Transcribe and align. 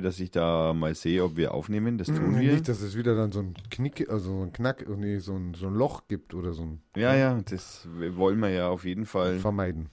dass 0.00 0.20
ich 0.20 0.30
da 0.30 0.72
mal 0.72 0.94
sehe, 0.94 1.24
ob 1.24 1.36
wir 1.36 1.52
aufnehmen. 1.54 1.98
Das 1.98 2.08
tun 2.08 2.38
wir. 2.38 2.52
Nicht, 2.52 2.68
dass 2.68 2.80
es 2.80 2.96
wieder 2.96 3.16
dann 3.16 3.32
so 3.32 3.40
ein 3.40 3.54
Knick, 3.70 4.08
also 4.08 4.38
so 4.38 4.42
ein 4.44 4.52
Knack, 4.52 4.86
nee, 4.88 5.18
so 5.18 5.34
ein, 5.34 5.54
so 5.54 5.66
ein 5.66 5.74
Loch 5.74 6.02
gibt 6.08 6.34
oder 6.34 6.52
so 6.52 6.62
ein 6.62 6.80
Ja, 6.96 7.14
ja, 7.14 7.40
das 7.42 7.86
wollen 7.90 8.38
wir 8.40 8.50
ja 8.50 8.68
auf 8.68 8.84
jeden 8.84 9.06
Fall 9.06 9.38
vermeiden. 9.38 9.90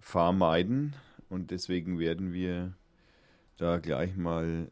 vermeiden. 0.00 0.94
Und 1.28 1.50
deswegen 1.50 1.98
werden 1.98 2.32
wir 2.32 2.74
da 3.58 3.78
gleich 3.78 4.16
mal. 4.16 4.70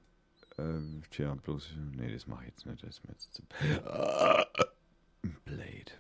Äh, 0.56 0.62
tja, 1.10 1.35
bloß. 1.35 1.74
Nee, 1.96 2.12
das 2.12 2.26
mache 2.26 2.44
ich 2.44 2.51
jetzt 2.51 2.67
nicht. 2.67 2.83
Das 2.83 2.90
ist 2.96 3.04
mir 3.04 3.12
jetzt 3.12 3.35
zu. 3.35 3.42
Blade. 5.44 5.92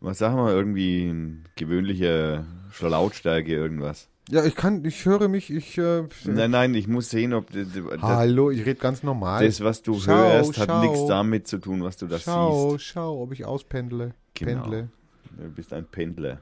Was 0.00 0.18
sagen 0.18 0.36
wir? 0.36 0.50
Irgendwie 0.52 1.06
ein 1.08 1.44
gewöhnlicher 1.56 2.44
Lautstärke, 2.80 3.52
irgendwas. 3.52 4.08
Ja, 4.30 4.44
ich 4.44 4.54
kann, 4.54 4.84
ich 4.84 5.04
höre 5.06 5.28
mich, 5.28 5.50
ich. 5.50 5.76
Äh, 5.76 6.04
Nein, 6.24 6.52
nein, 6.52 6.74
ich 6.74 6.86
muss 6.86 7.10
sehen, 7.10 7.34
ob 7.34 7.50
das, 7.50 7.66
Hallo, 8.00 8.50
ich 8.50 8.60
rede 8.60 8.76
ganz 8.76 9.02
normal. 9.02 9.44
das 9.44 9.60
was 9.60 9.82
du 9.82 9.98
Schau, 9.98 10.12
hörst, 10.12 10.56
hat 10.58 10.68
schau. 10.68 10.80
nichts 10.82 11.06
damit 11.06 11.48
zu 11.48 11.58
tun, 11.58 11.82
was 11.82 11.96
du 11.96 12.06
da 12.06 12.18
schau, 12.18 12.72
siehst. 12.72 12.84
schau, 12.84 13.22
ob 13.22 13.32
ich 13.32 13.44
auspendle. 13.44 14.14
Genau. 14.34 14.62
Pendle. 14.62 14.88
Du 15.36 15.48
bist 15.50 15.72
ein 15.72 15.84
Pendler. 15.84 16.40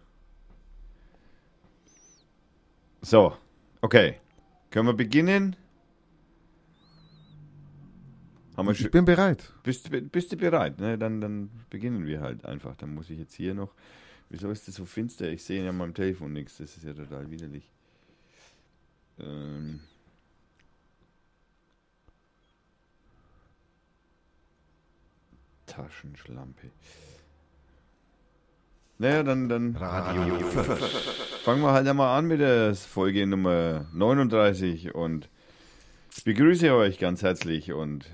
So, 3.01 3.33
okay. 3.81 4.17
Können 4.70 4.87
wir 4.89 4.93
beginnen? 4.95 5.57
Wir 8.57 8.70
Ich 8.73 8.91
bin 8.91 9.05
bereit. 9.05 9.53
bist, 9.62 9.89
bist 10.12 10.33
du 10.33 10.37
bereit? 10.37 10.79
Ne? 10.81 10.98
Dann, 10.98 11.20
dann 11.20 11.48
beginnen 11.70 12.05
wir 12.07 12.20
halt 12.20 12.45
einfach. 12.45 12.77
Dann 12.77 12.93
muss 12.93 13.09
ich 13.09 13.19
jetzt 13.19 13.34
hier 13.34 13.55
noch. 13.55 13.73
Wieso 14.31 14.51
ist 14.51 14.67
das 14.69 14.75
so 14.75 14.84
finster? 14.84 15.29
Ich 15.31 15.45
sehe 15.45 15.65
ja 15.65 15.73
meinem 15.73 15.95
Telefon 15.95 16.33
nichts. 16.33 16.59
Das 16.59 16.77
ist 16.77 16.83
ja 16.84 16.93
total 16.93 17.31
widerlich. 17.31 17.70
Ähm. 19.21 19.81
Taschenschlampe. 25.67 26.70
Naja, 29.01 29.23
dann, 29.23 29.48
dann 29.48 29.77
Radio 29.77 30.41
fangen 31.45 31.62
wir 31.62 31.73
halt 31.73 31.87
einmal 31.87 32.19
an 32.19 32.27
mit 32.27 32.41
der 32.41 32.75
Folge 32.75 33.27
Nummer 33.29 33.87
39 33.92 34.95
und 34.95 35.29
ich 36.17 36.25
begrüße 36.25 36.75
euch 36.75 36.98
ganz 36.98 37.23
herzlich 37.23 37.73
und 37.73 38.11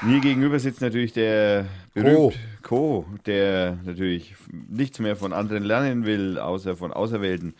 mir 0.00 0.20
gegenüber 0.20 0.58
sitzt 0.58 0.80
natürlich 0.80 1.12
der 1.12 1.66
berühmt 1.92 2.38
Co, 2.62 3.04
der 3.26 3.78
natürlich 3.84 4.34
nichts 4.50 4.98
mehr 4.98 5.14
von 5.14 5.34
anderen 5.34 5.62
lernen 5.62 6.06
will, 6.06 6.38
außer 6.38 6.76
von 6.76 6.90
Auserwählten. 6.90 7.54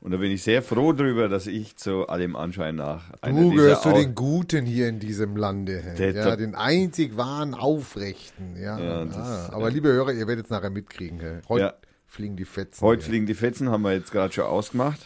Und 0.00 0.12
da 0.12 0.16
bin 0.18 0.30
ich 0.30 0.44
sehr 0.44 0.62
froh 0.62 0.92
drüber, 0.92 1.28
dass 1.28 1.48
ich 1.48 1.76
zu 1.76 2.06
allem 2.08 2.36
Anschein 2.36 2.76
nach 2.76 3.10
Du 3.20 3.50
gehörst 3.50 3.82
zu 3.82 3.92
den 3.92 4.14
Guten 4.14 4.64
hier 4.64 4.88
in 4.88 5.00
diesem 5.00 5.36
Lande. 5.36 5.82
Der- 5.98 6.14
ja, 6.14 6.36
den 6.36 6.54
einzig 6.54 7.16
wahren 7.16 7.52
Aufrechten. 7.54 8.54
Ja, 8.56 8.78
Ja, 8.78 9.04
das- 9.04 9.16
ah, 9.16 9.50
aber 9.52 9.70
liebe 9.70 9.88
Hörer, 9.88 10.12
ihr 10.12 10.26
werdet 10.28 10.44
es 10.46 10.50
nachher 10.50 10.70
mitkriegen. 10.70 11.42
Heute 11.48 11.64
Ja. 11.64 11.74
fliegen 12.06 12.36
die 12.36 12.44
Fetzen. 12.44 12.80
Heute 12.80 13.02
fliegen 13.04 13.26
die 13.26 13.34
Fetzen, 13.34 13.70
haben 13.70 13.82
wir 13.82 13.92
jetzt 13.92 14.12
gerade 14.12 14.32
schon 14.32 14.44
ausgemacht. 14.44 15.00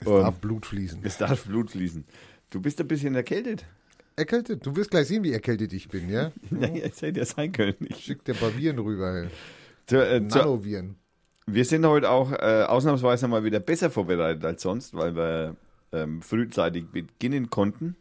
Es 0.00 0.06
und- 0.06 0.20
darf 0.22 0.38
Blut 0.38 0.64
fließen. 0.66 1.00
Es 1.04 1.18
darf 1.18 1.44
Blut 1.44 1.70
fließen. 1.72 2.04
Du 2.50 2.60
bist 2.62 2.80
ein 2.80 2.88
bisschen 2.88 3.14
erkältet. 3.14 3.64
Erkältet? 4.16 4.64
Du 4.64 4.74
wirst 4.74 4.90
gleich 4.90 5.08
sehen, 5.08 5.22
wie 5.22 5.32
erkältet 5.32 5.74
ich 5.74 5.88
bin, 5.88 6.08
ja? 6.08 6.32
Naja, 6.50 6.84
es 6.90 7.02
hätte 7.02 7.20
ja 7.20 7.26
sein 7.26 7.52
können. 7.52 7.74
Ich, 7.80 7.98
Schick 8.04 8.24
dir 8.24 8.32
ein 8.32 8.38
paar 8.40 8.56
Viren 8.56 8.78
rüber. 8.78 9.26
Zu, 9.86 9.96
äh, 9.96 10.20
Nanoviren. 10.20 10.96
Wir 11.46 11.64
sind 11.64 11.86
heute 11.86 12.10
auch 12.10 12.32
äh, 12.32 12.64
ausnahmsweise 12.64 13.28
mal 13.28 13.44
wieder 13.44 13.60
besser 13.60 13.90
vorbereitet 13.90 14.44
als 14.44 14.62
sonst, 14.62 14.94
weil 14.94 15.14
wir 15.14 15.56
ähm, 15.92 16.20
frühzeitig 16.20 16.86
beginnen 16.90 17.50
konnten. 17.50 17.96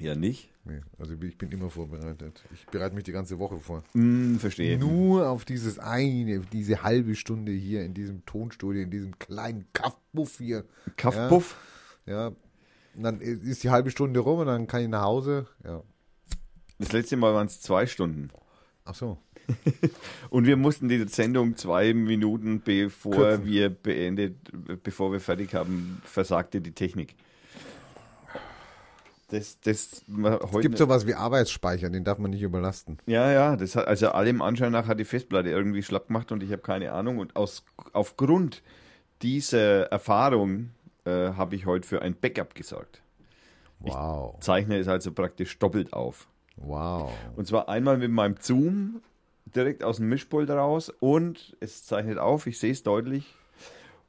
Ja, 0.00 0.14
nicht? 0.14 0.50
Nee, 0.64 0.80
also 0.98 1.14
ich 1.20 1.38
bin 1.38 1.50
immer 1.50 1.70
vorbereitet. 1.70 2.44
Ich 2.52 2.66
bereite 2.66 2.94
mich 2.94 3.04
die 3.04 3.12
ganze 3.12 3.38
Woche 3.38 3.58
vor. 3.58 3.82
Hm, 3.92 4.38
verstehe. 4.38 4.78
Nur 4.78 5.28
auf 5.28 5.44
dieses 5.44 5.78
eine, 5.78 6.40
diese 6.40 6.82
halbe 6.82 7.16
Stunde 7.16 7.52
hier 7.52 7.84
in 7.84 7.94
diesem 7.94 8.24
Tonstudio, 8.26 8.82
in 8.82 8.90
diesem 8.90 9.18
kleinen 9.18 9.66
Kaffbuff 9.72 10.38
hier. 10.38 10.64
Kaffpuff. 10.96 11.56
Ja. 12.06 12.28
Und 12.94 13.02
dann 13.02 13.20
ist 13.20 13.64
die 13.64 13.70
halbe 13.70 13.90
Stunde 13.90 14.20
rum 14.20 14.40
und 14.40 14.46
dann 14.46 14.66
kann 14.66 14.82
ich 14.82 14.88
nach 14.88 15.02
Hause. 15.02 15.46
Ja. 15.64 15.82
Das 16.78 16.92
letzte 16.92 17.16
Mal 17.16 17.34
waren 17.34 17.46
es 17.46 17.60
zwei 17.60 17.86
Stunden. 17.86 18.30
Ach 18.84 18.94
so. 18.94 19.18
Und 20.30 20.46
wir 20.46 20.56
mussten 20.56 20.88
die 20.88 21.06
Sendung 21.08 21.56
zwei 21.56 21.94
Minuten 21.94 22.60
bevor 22.60 23.14
Kürzen. 23.14 23.46
wir 23.46 23.70
beendet, 23.70 24.36
bevor 24.82 25.12
wir 25.12 25.20
fertig 25.20 25.54
haben, 25.54 26.00
versagte 26.04 26.60
die 26.60 26.72
Technik. 26.72 27.14
Das, 29.30 29.60
das 29.60 30.04
Es 30.06 30.60
gibt 30.60 30.78
sowas 30.78 31.06
wie 31.06 31.14
Arbeitsspeicher, 31.14 31.90
den 31.90 32.02
darf 32.02 32.18
man 32.18 32.30
nicht 32.30 32.42
überlasten. 32.42 32.98
Ja, 33.04 33.30
ja, 33.30 33.56
das 33.56 33.76
hat, 33.76 33.86
also 33.86 34.08
allem 34.08 34.40
Anschein 34.40 34.72
nach 34.72 34.86
hat 34.86 34.98
die 34.98 35.04
Festplatte 35.04 35.50
irgendwie 35.50 35.82
schlapp 35.82 36.06
gemacht 36.06 36.32
und 36.32 36.42
ich 36.42 36.50
habe 36.50 36.62
keine 36.62 36.92
Ahnung. 36.92 37.18
Und 37.18 37.36
aus, 37.36 37.64
aufgrund 37.92 38.62
dieser 39.20 39.84
Erfahrung 39.92 40.70
äh, 41.04 41.32
habe 41.32 41.56
ich 41.56 41.66
heute 41.66 41.86
für 41.86 42.00
ein 42.00 42.14
Backup 42.14 42.54
gesorgt. 42.54 43.02
Wow. 43.80 44.40
Zeichne 44.40 44.78
es 44.78 44.88
also 44.88 45.12
praktisch 45.12 45.58
doppelt 45.58 45.92
auf. 45.92 46.26
Wow. 46.56 47.12
Und 47.36 47.46
zwar 47.46 47.68
einmal 47.68 47.98
mit 47.98 48.10
meinem 48.10 48.36
Zoom 48.40 49.02
direkt 49.54 49.84
aus 49.84 49.96
dem 49.96 50.08
Mischpult 50.08 50.50
raus 50.50 50.92
und 51.00 51.56
es 51.60 51.84
zeichnet 51.84 52.18
auf, 52.18 52.46
ich 52.46 52.58
sehe 52.58 52.72
es 52.72 52.82
deutlich. 52.82 53.34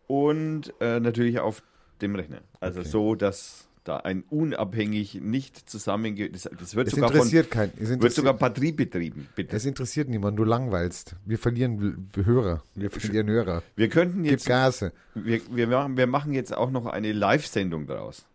Und 0.07 0.73
äh, 0.79 0.99
natürlich 0.99 1.39
auf 1.39 1.61
dem 2.01 2.15
Rechner. 2.15 2.41
Also 2.59 2.79
Okay. 2.81 2.89
so, 2.89 3.15
dass 3.15 3.67
da 3.83 3.97
ein 3.97 4.23
unabhängig 4.29 5.15
nicht 5.21 5.69
zusammenge... 5.69 6.29
Das, 6.29 6.49
das 6.59 6.75
wird, 6.75 6.87
Es 6.87 6.93
sogar 6.93 7.09
von, 7.09 7.17
interessiert 7.17 7.51
keinen. 7.51 7.71
Es 7.79 7.89
wird 7.89 8.13
sogar 8.13 8.33
Batterie 8.33 8.71
betrieben, 8.71 9.27
bitte. 9.35 9.55
es 9.55 9.65
interessiert 9.65 10.09
niemanden, 10.09 10.37
du 10.37 10.43
langweilst. 10.43 11.15
Wir 11.25 11.37
verlieren 11.37 12.09
Hörer. 12.15 12.63
Wir 12.75 12.89
verlieren 12.91 13.27
Hörer. 13.27 13.63
Wir 13.75 13.89
könnten 13.89 14.23
Gib 14.23 14.31
jetzt, 14.33 14.45
Gase. 14.47 14.91
wir, 15.15 15.41
wir, 15.49 15.67
machen, 15.67 15.97
wir 15.97 16.07
machen 16.07 16.33
jetzt 16.33 16.55
auch 16.55 16.71
noch 16.71 16.85
eine 16.85 17.11
Live-Sendung 17.11 17.87
daraus. 17.87 18.25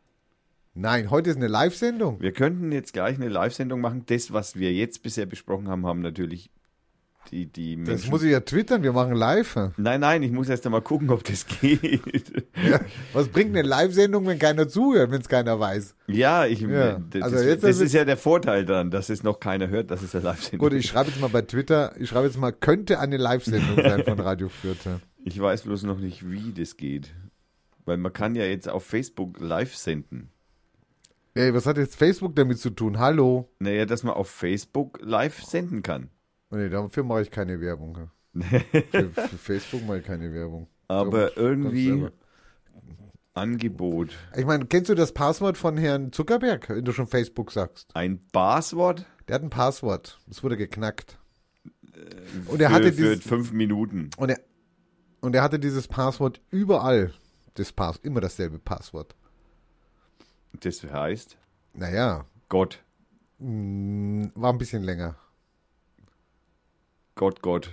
Nein, 0.77 1.11
heute 1.11 1.31
ist 1.31 1.37
eine 1.37 1.47
Live-Sendung. 1.47 2.21
Wir 2.21 2.33
könnten 2.33 2.73
jetzt 2.73 2.93
gleich 2.93 3.17
eine 3.17 3.29
Live-Sendung 3.29 3.81
machen. 3.81 4.05
Das, 4.07 4.33
was 4.33 4.57
wir 4.57 4.73
jetzt 4.73 5.03
bisher 5.05 5.27
besprochen 5.27 5.69
haben, 5.69 5.87
haben 5.87 6.01
natürlich 6.01 6.51
die, 7.31 7.47
die 7.47 7.77
Das 7.77 7.87
Menschen. 7.89 8.11
muss 8.11 8.23
ich 8.23 8.31
ja 8.33 8.41
twittern, 8.41 8.83
wir 8.83 8.93
machen 8.93 9.15
live. 9.15 9.57
nein, 9.77 10.01
nein, 10.01 10.23
ich 10.23 10.31
muss 10.33 10.49
erst 10.49 10.65
einmal 10.67 10.83
gucken, 10.83 11.11
ob 11.11 11.25
das 11.25 11.47
geht. 11.47 11.83
Ja. 12.69 12.81
Was 13.12 13.29
bringt 13.29 13.51
eine 13.51 13.67
Live-Sendung, 13.67 14.27
wenn 14.27 14.39
keiner 14.39 14.69
zuhört, 14.69 15.11
wenn 15.11 15.21
es 15.21 15.29
keiner 15.29 15.59
weiß? 15.59 15.95
ja, 16.07 16.47
ich, 16.47 16.61
Ja, 16.61 17.01
das, 17.11 17.23
also 17.23 17.37
das, 17.37 17.45
jetzt 17.47 17.65
das 17.65 17.77
ist- 17.77 17.83
ist 17.83 17.93
ja 17.95 18.05
der 18.05 18.17
Vorteil 18.17 18.65
daran, 18.65 18.91
dass 18.91 19.11
es 19.11 19.23
noch 19.23 19.39
keiner 19.41 19.69
hört, 19.69 19.91
dass 19.91 20.03
es 20.03 20.15
eine 20.15 20.25
Live-Sendung 20.25 20.61
Gut, 20.71 20.73
ich 20.79 20.87
schreibe 20.87 21.11
jetzt 21.11 21.21
mal 21.21 21.29
bei 21.29 21.43
Twitter, 21.43 21.93
ich 21.99 22.09
schreibe 22.09 22.27
jetzt 22.27 22.39
mal, 22.39 22.53
könnte 22.53 23.01
eine 23.01 23.17
Live-Sendung 23.17 23.77
sein 23.83 24.05
von 24.05 24.19
Radio 24.21 24.49
Fürth. 24.49 24.79
Ich 25.25 25.39
weiß 25.41 25.62
bloß 25.62 25.83
noch 25.83 25.99
nicht, 25.99 26.31
wie 26.31 26.53
das 26.53 26.77
geht. 26.77 27.12
Weil 27.85 27.97
man 27.99 28.12
kann 28.12 28.35
ja 28.35 28.45
jetzt 28.45 28.69
auf 28.69 28.85
Facebook 28.85 29.39
live 29.41 29.75
senden. 29.77 30.31
Ey, 31.35 31.53
was 31.53 31.67
hat 31.67 31.77
jetzt 31.77 31.97
Facebook 31.97 32.37
damit 32.37 32.59
zu 32.61 32.71
tun? 32.71 32.99
Hallo? 32.99 33.51
Naja, 33.59 33.85
dass 33.87 34.05
man 34.05 34.15
auf 34.15 34.31
Facebook 34.31 35.01
live 35.03 35.43
senden 35.43 35.83
kann. 35.83 36.09
Oh, 36.50 36.56
Nee, 36.56 36.69
dafür 36.69 37.03
mache 37.05 37.22
ich 37.22 37.31
keine 37.31 37.60
Werbung. 37.60 38.10
Für, 38.91 39.09
für 39.10 39.38
Facebook 39.38 39.87
mache 39.87 39.99
ich 39.99 40.05
keine 40.05 40.32
Werbung. 40.32 40.69
Aber 40.88 41.27
Ganz 41.27 41.37
irgendwie. 41.37 42.09
Angebot. 43.32 44.16
Ich 44.37 44.44
meine, 44.44 44.66
kennst 44.66 44.88
du 44.91 44.94
das 44.94 45.12
Passwort 45.12 45.59
von 45.59 45.77
Herrn 45.77 46.12
Zuckerberg, 46.12 46.69
wenn 46.69 46.84
du 46.84 46.93
schon 46.93 47.09
Facebook 47.09 47.50
sagst? 47.50 47.91
Ein 47.94 48.21
Passwort 48.32 49.06
Der 49.27 49.34
hat 49.37 49.43
ein 49.43 49.50
Passwort. 49.50 50.21
Das 50.28 50.43
wurde 50.44 50.56
geknackt. 50.56 51.19
Und 52.47 52.59
für, 52.59 52.62
er 52.65 52.72
hatte 52.72 52.93
für 52.93 53.03
dieses, 53.15 53.25
fünf 53.25 53.53
Minuten. 53.53 54.11
und 54.19 54.31
er, 54.31 54.38
und 55.21 55.34
er 55.34 55.43
hatte 55.43 55.59
dieses 55.59 55.88
Passwort 55.88 56.41
überall. 56.50 57.12
Das 57.55 57.72
Pass, 57.72 57.99
immer 57.99 58.21
dasselbe 58.21 58.59
Passwort. 58.59 59.15
Das 60.61 60.82
heißt 60.82 61.37
Naja, 61.73 62.26
Gott. 62.49 62.82
mh, 63.38 64.31
war 64.35 64.52
ein 64.52 64.58
bisschen 64.58 64.82
länger. 64.82 65.17
Gott, 67.14 67.43
Gott. 67.43 67.70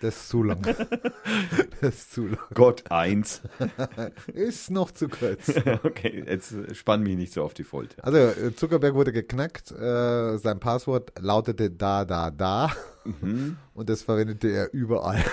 Das 0.00 0.16
ist 0.16 0.28
zu 0.28 0.42
lang. 0.42 0.60
Das 1.80 1.94
ist 1.94 2.12
zu 2.12 2.26
lang. 2.26 2.38
Gott 2.52 2.90
eins. 2.90 3.40
Ist 4.34 4.70
noch 4.70 4.90
zu 4.90 5.08
kurz. 5.08 5.52
okay, 5.82 6.24
jetzt 6.26 6.54
spann 6.72 7.02
mich 7.02 7.16
nicht 7.16 7.32
so 7.32 7.42
auf 7.42 7.54
die 7.54 7.64
Folter. 7.64 8.04
Also 8.04 8.18
äh, 8.18 8.54
Zuckerberg 8.54 8.94
wurde 8.94 9.12
geknackt. 9.12 9.70
Äh, 9.72 10.36
sein 10.36 10.60
Passwort 10.60 11.12
lautete 11.18 11.70
da, 11.70 12.04
da, 12.04 12.30
da. 12.30 12.70
Mhm. 13.04 13.56
Und 13.72 13.88
das 13.88 14.02
verwendete 14.02 14.48
er 14.48 14.74
überall. 14.74 15.24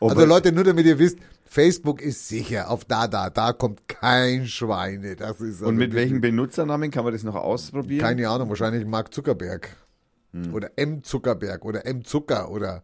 Ob 0.00 0.10
Also 0.10 0.24
Leute, 0.24 0.50
nur 0.50 0.64
damit 0.64 0.86
ihr 0.86 0.98
wisst, 0.98 1.18
Facebook 1.46 2.02
ist 2.02 2.26
sicher. 2.28 2.70
Auf 2.70 2.84
da, 2.84 3.06
da, 3.06 3.30
da 3.30 3.52
kommt 3.52 3.86
kein 3.88 4.46
Schweine. 4.46 5.14
Das 5.14 5.40
ist 5.40 5.58
also 5.60 5.66
und 5.66 5.76
mit 5.76 5.94
welchem 5.94 6.20
Benutzernamen 6.20 6.90
kann 6.90 7.04
man 7.04 7.12
das 7.12 7.22
noch 7.22 7.36
ausprobieren? 7.36 8.00
Keine 8.00 8.28
Ahnung, 8.28 8.48
wahrscheinlich 8.48 8.84
Mark 8.84 9.14
Zuckerberg. 9.14 9.70
Hm. 10.44 10.54
Oder 10.54 10.70
M. 10.76 11.02
Zuckerberg 11.02 11.64
oder 11.64 11.86
M. 11.86 12.04
Zucker 12.04 12.50
oder 12.50 12.82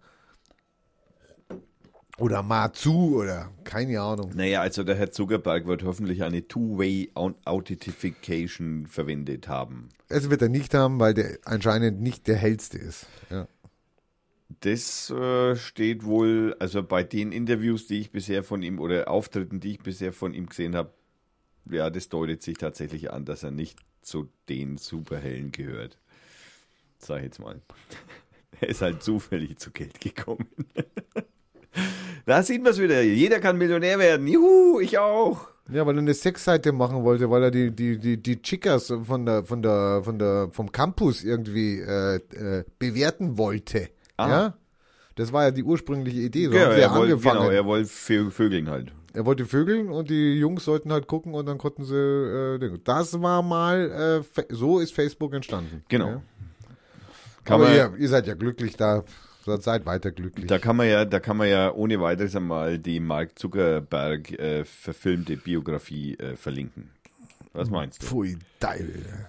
Oder 2.18 2.42
Mazu 2.42 3.16
oder 3.16 3.50
keine 3.64 3.98
Ahnung. 4.00 4.32
Naja, 4.34 4.60
also 4.60 4.84
der 4.84 4.96
Herr 4.96 5.10
Zuckerberg 5.10 5.66
wird 5.66 5.82
hoffentlich 5.82 6.22
eine 6.22 6.46
Two-Way-Authentification 6.46 8.86
verwendet 8.86 9.48
haben. 9.48 9.88
Es 10.08 10.28
wird 10.30 10.42
er 10.42 10.50
nicht 10.50 10.74
haben, 10.74 11.00
weil 11.00 11.14
der 11.14 11.38
anscheinend 11.44 12.02
nicht 12.02 12.28
der 12.28 12.36
hellste 12.36 12.76
ist. 12.78 13.06
Ja. 13.30 13.48
Das 14.60 15.08
äh, 15.10 15.56
steht 15.56 16.04
wohl, 16.04 16.54
also 16.58 16.82
bei 16.82 17.02
den 17.02 17.32
Interviews, 17.32 17.86
die 17.86 18.00
ich 18.00 18.12
bisher 18.12 18.44
von 18.44 18.62
ihm 18.62 18.78
oder 18.78 19.08
Auftritten, 19.08 19.60
die 19.60 19.70
ich 19.72 19.80
bisher 19.80 20.12
von 20.12 20.34
ihm 20.34 20.44
gesehen 20.46 20.76
habe, 20.76 20.92
ja, 21.64 21.88
das 21.88 22.10
deutet 22.10 22.42
sich 22.42 22.58
tatsächlich 22.58 23.10
an, 23.10 23.24
dass 23.24 23.42
er 23.42 23.50
nicht 23.50 23.78
zu 24.02 24.28
den 24.48 24.76
Superhellen 24.76 25.50
gehört. 25.50 25.98
Sag 27.04 27.18
ich 27.18 27.24
jetzt 27.24 27.38
mal. 27.40 27.60
Er 28.60 28.68
ist 28.68 28.80
halt 28.80 29.02
zufällig 29.02 29.58
zu 29.58 29.70
Geld 29.72 30.00
gekommen. 30.00 30.46
Da 32.26 32.42
sieht 32.42 32.62
man 32.62 32.70
es 32.72 32.78
wieder. 32.80 33.02
Jeder 33.02 33.40
kann 33.40 33.58
Millionär 33.58 33.98
werden. 33.98 34.26
Juhu, 34.28 34.78
ich 34.78 34.96
auch. 34.98 35.48
Ja, 35.72 35.84
weil 35.86 35.96
er 35.96 36.00
eine 36.00 36.14
Sexseite 36.14 36.70
machen 36.70 37.02
wollte, 37.02 37.30
weil 37.30 37.42
er 37.44 37.50
die, 37.50 37.70
die, 37.70 37.98
die, 37.98 38.16
die 38.22 38.40
Chicas 38.42 38.92
von 39.04 39.26
der, 39.26 39.44
von 39.44 39.62
der, 39.62 40.02
von 40.04 40.18
der, 40.18 40.48
vom 40.52 40.70
Campus 40.70 41.24
irgendwie 41.24 41.80
äh, 41.80 42.16
äh, 42.16 42.64
bewerten 42.78 43.38
wollte. 43.38 43.88
Ah. 44.18 44.28
Ja? 44.28 44.54
Das 45.16 45.32
war 45.32 45.44
ja 45.44 45.50
die 45.50 45.64
ursprüngliche 45.64 46.20
Idee. 46.20 46.46
So 46.46 46.52
Ja, 46.52 46.66
haben 46.66 46.72
sie 46.74 46.76
er 46.76 46.80
ja 46.82 46.94
wollte, 46.94 47.12
angefangen. 47.14 47.40
genau, 47.40 47.50
er 47.50 47.64
wollte 47.64 47.88
Vö- 47.88 48.30
Vögeln 48.30 48.68
halt. 48.70 48.92
Er 49.14 49.26
wollte 49.26 49.44
vögeln 49.44 49.90
und 49.90 50.08
die 50.08 50.34
Jungs 50.38 50.64
sollten 50.64 50.90
halt 50.92 51.06
gucken 51.06 51.34
und 51.34 51.44
dann 51.46 51.58
konnten 51.58 51.84
sie. 51.84 51.96
Äh, 51.96 52.78
das 52.84 53.20
war 53.20 53.42
mal. 53.42 54.22
Äh, 54.36 54.44
so 54.54 54.78
ist 54.78 54.94
Facebook 54.94 55.34
entstanden. 55.34 55.82
Genau. 55.88 56.06
Ja. 56.08 56.22
Kann 57.44 57.54
Aber 57.54 57.64
man, 57.64 57.74
ihr, 57.74 57.94
ihr 57.98 58.08
seid 58.08 58.26
ja 58.26 58.34
glücklich 58.34 58.76
da. 58.76 59.04
Seid 59.44 59.86
weiter 59.86 60.12
glücklich. 60.12 60.46
Da 60.46 60.60
kann 60.60 60.76
man 60.76 60.88
ja, 60.88 61.04
da 61.04 61.18
kann 61.18 61.36
man 61.36 61.48
ja 61.48 61.72
ohne 61.72 62.00
weiteres 62.00 62.36
einmal 62.36 62.78
die 62.78 63.00
Mark 63.00 63.36
Zuckerberg 63.36 64.30
äh, 64.38 64.64
verfilmte 64.64 65.36
Biografie 65.36 66.14
äh, 66.14 66.36
verlinken. 66.36 66.90
Was 67.52 67.68
meinst 67.68 68.02
du? 68.02 68.06
Pfui, 68.06 68.38
Deil. 68.60 69.28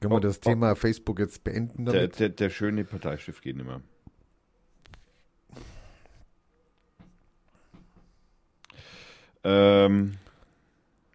Können 0.00 0.12
wir 0.12 0.20
das 0.20 0.38
Thema 0.38 0.76
Facebook 0.76 1.18
jetzt 1.18 1.42
beenden 1.42 1.86
Der, 1.86 2.06
der, 2.06 2.28
der 2.28 2.50
schöne 2.50 2.84
Parteistift 2.84 3.42
geht 3.42 3.56
nicht 3.56 3.66
mehr. 3.66 3.80
Ähm, 9.44 10.18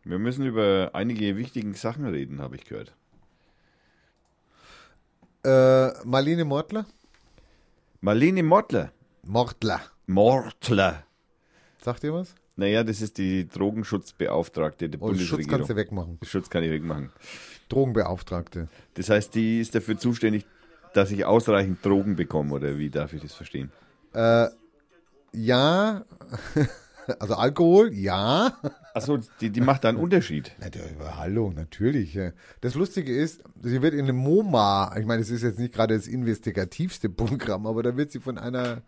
wir 0.03 0.19
müssen 0.19 0.45
über 0.45 0.91
einige 0.93 1.37
wichtigen 1.37 1.73
Sachen 1.73 2.05
reden, 2.05 2.41
habe 2.41 2.55
ich 2.55 2.65
gehört. 2.65 2.93
Äh, 5.43 5.89
Marlene 6.05 6.45
Mortler? 6.45 6.85
Marlene 8.01 8.43
Mottler. 8.43 8.91
Mortler. 9.23 9.81
Mortler. 10.07 11.03
Sagt 11.83 12.03
ihr 12.03 12.13
was? 12.13 12.33
Naja, 12.55 12.83
das 12.83 13.01
ist 13.01 13.17
die 13.17 13.47
Drogenschutzbeauftragte 13.47 14.89
der 14.89 15.01
Oh, 15.01 15.07
Schutz 15.09 15.17
Bundesregierung. 15.19 15.51
kannst 15.51 15.69
du 15.69 15.75
wegmachen. 15.75 16.19
Schutz 16.23 16.49
kann 16.49 16.63
ich 16.63 16.71
wegmachen. 16.71 17.11
Drogenbeauftragte. 17.69 18.67
Das 18.95 19.09
heißt, 19.09 19.35
die 19.35 19.59
ist 19.59 19.75
dafür 19.75 19.97
zuständig, 19.97 20.45
dass 20.93 21.11
ich 21.11 21.25
ausreichend 21.25 21.85
Drogen 21.85 22.15
bekomme, 22.15 22.55
oder 22.55 22.77
wie 22.77 22.89
darf 22.89 23.13
ich 23.13 23.21
das 23.21 23.33
verstehen? 23.33 23.71
Äh, 24.13 24.47
ja. 25.33 26.03
also 27.19 27.35
Alkohol, 27.35 27.93
ja. 27.93 28.57
Achso, 28.93 29.19
die, 29.41 29.49
die 29.49 29.61
macht 29.61 29.83
da 29.83 29.89
einen 29.89 29.97
Unterschied. 29.97 30.51
Na, 30.59 30.69
der, 30.69 30.83
hallo, 31.17 31.51
natürlich. 31.55 32.13
ja. 32.13 32.31
Das 32.61 32.75
Lustige 32.75 33.15
ist, 33.15 33.41
sie 33.61 33.81
wird 33.81 33.93
in 33.93 34.01
einem 34.01 34.17
MoMA, 34.17 34.95
ich 34.97 35.05
meine, 35.05 35.21
es 35.21 35.29
ist 35.29 35.43
jetzt 35.43 35.59
nicht 35.59 35.73
gerade 35.73 35.95
das 35.95 36.07
investigativste 36.07 37.09
Programm, 37.09 37.67
aber 37.67 37.83
da 37.83 37.97
wird 37.97 38.11
sie 38.11 38.19
von 38.19 38.37
einer 38.37 38.81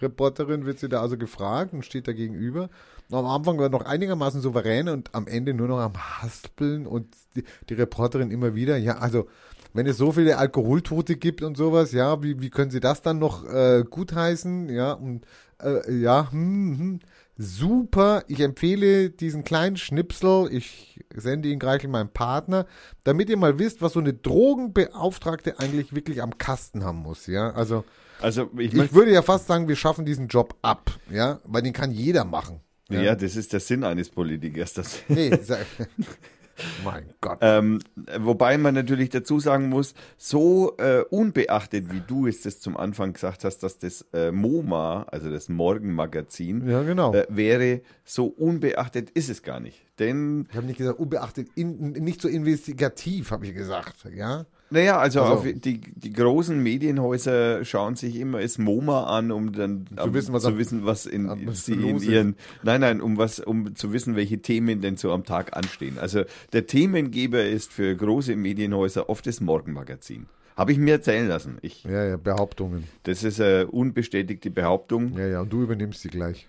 Reporterin, 0.00 0.66
wird 0.66 0.78
sie 0.78 0.88
da 0.88 1.00
also 1.00 1.16
gefragt 1.16 1.72
und 1.72 1.84
steht 1.84 2.08
da 2.08 2.12
gegenüber. 2.12 2.68
Und 3.08 3.18
am 3.18 3.26
Anfang 3.26 3.58
war 3.58 3.68
noch 3.68 3.84
einigermaßen 3.84 4.40
souverän 4.40 4.88
und 4.88 5.14
am 5.14 5.26
Ende 5.26 5.54
nur 5.54 5.68
noch 5.68 5.78
am 5.78 5.94
Haspeln 5.96 6.86
und 6.86 7.06
die, 7.36 7.44
die 7.68 7.74
Reporterin 7.74 8.30
immer 8.30 8.54
wieder, 8.54 8.76
ja, 8.76 8.98
also 8.98 9.28
wenn 9.74 9.86
es 9.86 9.96
so 9.96 10.12
viele 10.12 10.36
Alkoholtote 10.36 11.16
gibt 11.16 11.42
und 11.42 11.56
sowas, 11.56 11.92
ja, 11.92 12.22
wie, 12.22 12.40
wie 12.40 12.50
können 12.50 12.70
Sie 12.70 12.80
das 12.80 13.02
dann 13.02 13.18
noch 13.18 13.44
äh, 13.48 13.84
gutheißen? 13.88 14.68
Ja, 14.68 14.92
und 14.92 15.24
äh, 15.62 15.92
ja, 15.94 16.30
hm, 16.30 16.78
hm, 16.78 17.00
super. 17.36 18.24
Ich 18.28 18.40
empfehle 18.40 19.10
diesen 19.10 19.44
kleinen 19.44 19.76
Schnipsel, 19.76 20.48
ich 20.52 21.00
sende 21.14 21.48
ihn 21.48 21.58
gleich 21.58 21.84
meinem 21.90 22.08
Partner, 22.10 22.66
damit 23.04 23.30
ihr 23.30 23.36
mal 23.36 23.58
wisst, 23.58 23.82
was 23.82 23.94
so 23.94 24.00
eine 24.00 24.12
Drogenbeauftragte 24.14 25.58
eigentlich 25.58 25.94
wirklich 25.94 26.22
am 26.22 26.38
Kasten 26.38 26.84
haben 26.84 26.98
muss, 26.98 27.26
ja. 27.26 27.50
Also 27.52 27.84
Also, 28.20 28.50
ich 28.58 28.74
ich 28.74 28.92
würde 28.92 29.12
ja 29.12 29.22
fast 29.22 29.46
sagen, 29.46 29.68
wir 29.68 29.76
schaffen 29.76 30.04
diesen 30.04 30.28
Job 30.28 30.56
ab, 30.62 30.98
ja, 31.10 31.40
weil 31.44 31.62
den 31.62 31.72
kann 31.72 31.90
jeder 31.90 32.24
machen. 32.24 32.60
Ja. 32.88 33.14
das 33.14 33.36
ist 33.36 33.52
der 33.52 33.60
Sinn 33.60 33.84
eines 33.84 34.10
Politikers. 34.10 34.74
Das, 34.74 35.00
Nee, 35.08 35.30
mein 36.84 37.12
Gott. 37.20 37.38
ähm, 37.40 37.78
wobei 38.18 38.58
man 38.58 38.74
natürlich 38.74 39.10
dazu 39.10 39.40
sagen 39.40 39.68
muss, 39.68 39.94
so 40.18 40.76
äh, 40.78 41.02
unbeachtet, 41.10 41.92
wie 41.92 42.00
du 42.06 42.26
es 42.26 42.42
das 42.42 42.60
zum 42.60 42.76
Anfang 42.76 43.12
gesagt 43.12 43.44
hast, 43.44 43.58
dass 43.62 43.78
das 43.78 44.06
äh, 44.12 44.30
MoMA, 44.32 45.04
also 45.10 45.30
das 45.30 45.48
Morgenmagazin, 45.48 46.68
Ja, 46.68 46.82
genau. 46.82 47.14
äh, 47.14 47.26
wäre, 47.28 47.80
so 48.04 48.26
unbeachtet 48.26 49.10
ist 49.10 49.28
es 49.30 49.42
gar 49.42 49.60
nicht. 49.60 49.84
Denn, 49.98 50.46
Ich 50.50 50.56
habe 50.56 50.66
nicht 50.66 50.78
gesagt, 50.78 50.98
unbeachtet, 50.98 51.48
in, 51.54 51.92
nicht 51.92 52.20
so 52.20 52.28
investigativ, 52.28 53.30
habe 53.30 53.46
ich 53.46 53.54
gesagt, 53.54 54.06
ja. 54.14 54.46
Naja, 54.72 54.98
also, 54.98 55.20
Also- 55.22 55.52
die, 55.52 55.80
die 55.80 56.12
großen 56.12 56.60
Medienhäuser 56.62 57.64
schauen 57.64 57.94
sich 57.96 58.16
immer 58.16 58.40
das 58.40 58.58
MoMA 58.58 59.04
an, 59.04 59.30
um 59.30 59.52
dann 59.52 59.86
Zu 59.96 60.14
wissen, 60.14 60.32
was 60.32 60.42
zu 60.42 60.58
wissen, 60.58 60.84
was 60.84 61.06
in 61.06 61.30
sie 61.52 61.74
in 61.74 61.82
los 61.92 62.02
ist. 62.02 62.08
ihren, 62.08 62.36
nein, 62.62 62.80
nein, 62.80 63.00
um 63.00 63.18
was, 63.18 63.38
um 63.38 63.74
zu 63.76 63.92
wissen, 63.92 64.16
welche 64.16 64.38
Themen 64.42 64.80
denn 64.80 64.96
so 64.96 65.12
am 65.12 65.24
Tag 65.24 65.56
anstehen. 65.56 65.98
Also 65.98 66.24
der 66.52 66.66
Themengeber 66.66 67.44
ist 67.44 67.72
für 67.72 67.94
große 67.94 68.34
Medienhäuser 68.36 69.08
oft 69.08 69.26
das 69.26 69.40
Morgenmagazin. 69.40 70.26
Habe 70.56 70.72
ich 70.72 70.78
mir 70.78 70.92
erzählen 70.94 71.28
lassen. 71.28 71.58
Ich, 71.62 71.84
Ja, 71.84 72.04
ja, 72.04 72.16
Behauptungen. 72.18 72.84
das 73.04 73.24
ist 73.24 73.40
eine 73.40 73.66
unbestätigte 73.68 74.50
Behauptung. 74.50 75.16
Ja, 75.16 75.26
ja, 75.26 75.40
und 75.40 75.52
du 75.52 75.62
übernimmst 75.62 76.02
sie 76.02 76.08
gleich. 76.10 76.46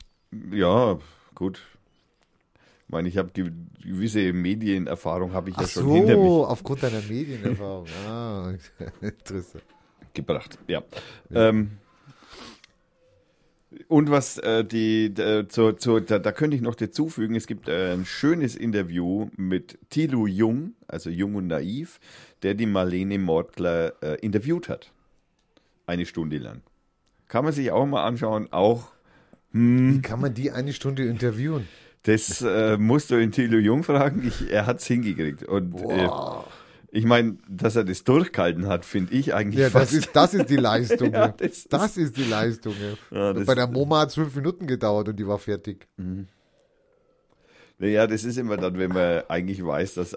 Ja, 0.51 0.97
gut. 1.35 1.61
Ich 2.93 2.95
meine, 2.95 3.09
ich 3.09 3.17
habe 3.17 3.31
ge 3.33 3.51
gewisse 3.83 4.31
Medienerfahrung 4.33 5.33
habe 5.33 5.49
ich 5.49 5.57
ja 5.57 5.63
Ach 5.65 5.67
schon 5.67 5.91
hinter 5.91 6.15
mich 6.15 6.29
so, 6.29 6.45
aufgrund 6.45 6.83
deiner 6.83 7.01
Medienerfahrung. 7.01 7.87
Ah, 8.07 8.53
interessant. 9.01 9.63
gebracht. 10.13 10.59
Ja. 10.67 10.83
Ähm, 11.33 11.71
und 13.87 14.11
was 14.11 14.37
äh, 14.37 14.63
die, 14.63 15.05
äh, 15.05 15.47
zur, 15.47 15.75
zur, 15.77 16.01
da, 16.01 16.19
da 16.19 16.31
könnte 16.31 16.55
ich 16.55 16.61
noch 16.61 16.75
dazufügen, 16.75 17.33
es 17.33 17.47
gibt 17.47 17.67
äh, 17.67 17.93
ein 17.93 18.05
schönes 18.05 18.55
Interview 18.55 19.27
mit 19.37 19.79
Thilo 19.89 20.27
Jung, 20.27 20.73
also 20.87 21.09
Jung 21.09 21.33
und 21.33 21.47
Naiv, 21.47 21.99
der 22.43 22.53
die 22.53 22.67
Marlene 22.67 23.17
Mortler 23.17 23.93
äh, 24.03 24.19
interviewt 24.21 24.69
hat. 24.69 24.91
Eine 25.87 26.05
Stunde 26.05 26.37
lang. 26.37 26.61
Kann 27.27 27.43
man 27.43 27.53
sich 27.53 27.71
auch 27.71 27.87
mal 27.87 28.05
anschauen, 28.05 28.53
auch 28.53 28.91
Wie 29.51 29.99
kann 30.03 30.21
man 30.21 30.35
die 30.35 30.51
eine 30.51 30.73
Stunde 30.73 31.07
interviewen? 31.07 31.67
Das 32.03 32.41
äh, 32.41 32.77
musst 32.77 33.11
du 33.11 33.15
in 33.15 33.31
Thilo 33.31 33.57
Jung 33.57 33.83
fragen. 33.83 34.25
Ich, 34.27 34.51
er 34.51 34.65
hat 34.65 34.79
es 34.79 34.85
hingekriegt. 34.87 35.43
Und 35.43 35.79
äh, 35.89 36.09
ich 36.91 37.05
meine, 37.05 37.37
dass 37.49 37.75
er 37.75 37.85
das 37.85 38.03
durchgehalten 38.03 38.67
hat, 38.67 38.83
finde 38.85 39.13
ich 39.13 39.33
eigentlich 39.33 39.59
Ja, 39.61 39.65
das 39.69 39.73
fast. 39.73 39.93
ist, 39.93 40.09
das 40.13 40.33
ist 40.33 40.49
die 40.49 40.57
Leistung. 40.57 41.11
Ja, 41.13 41.29
das 41.29 41.65
das, 41.69 41.97
ist- 41.97 42.17
die 42.17 42.25
Leistung. 42.25 42.73
Ja. 43.09 43.33
Das- 43.33 43.45
Bei 43.45 43.55
der 43.55 43.67
MoMA 43.67 44.01
hat 44.01 44.09
es 44.09 44.15
fünf 44.15 44.35
Minuten 44.35 44.67
gedauert 44.67 45.07
und 45.07 45.15
die 45.17 45.25
war 45.27 45.39
fertig. 45.39 45.87
naja, 47.79 48.05
das 48.07 48.23
ist 48.23 48.37
immer 48.37 48.57
dann, 48.57 48.77
wenn 48.77 48.91
man 48.91 49.23
eigentlich 49.27 49.65
weiß, 49.65 49.95
dass 49.95 50.15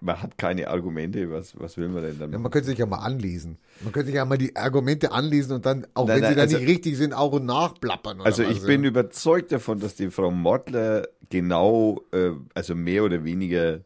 man 0.00 0.20
hat 0.20 0.36
keine 0.36 0.68
Argumente. 0.68 1.30
Was, 1.30 1.58
was 1.60 1.76
will 1.76 1.88
man 1.88 2.02
denn 2.02 2.18
dann? 2.18 2.32
Ja, 2.32 2.38
man 2.38 2.50
könnte 2.50 2.66
sich 2.70 2.78
ja 2.78 2.86
mal 2.86 2.98
anlesen. 2.98 3.58
Man 3.82 3.92
könnte 3.92 4.06
sich 4.06 4.16
ja 4.16 4.24
mal 4.24 4.36
die 4.36 4.54
Argumente 4.56 5.12
anlesen 5.12 5.52
und 5.52 5.64
dann, 5.64 5.86
auch 5.94 6.08
Nein, 6.08 6.16
wenn 6.16 6.22
nein, 6.22 6.30
sie 6.32 6.34
dann 6.36 6.42
also- 6.46 6.58
nicht 6.58 6.68
richtig 6.68 6.96
sind, 6.96 7.12
auch 7.14 7.32
und 7.32 7.46
nachplappern. 7.46 8.20
Also 8.20 8.42
was, 8.42 8.50
ich 8.50 8.58
ja. 8.62 8.66
bin 8.66 8.82
überzeugt 8.84 9.52
davon, 9.52 9.78
dass 9.78 9.94
die 9.94 10.10
Frau 10.10 10.32
Mortler 10.32 11.06
genau, 11.30 12.02
äh, 12.12 12.30
also 12.54 12.74
mehr 12.74 13.04
oder 13.04 13.24
weniger 13.24 13.80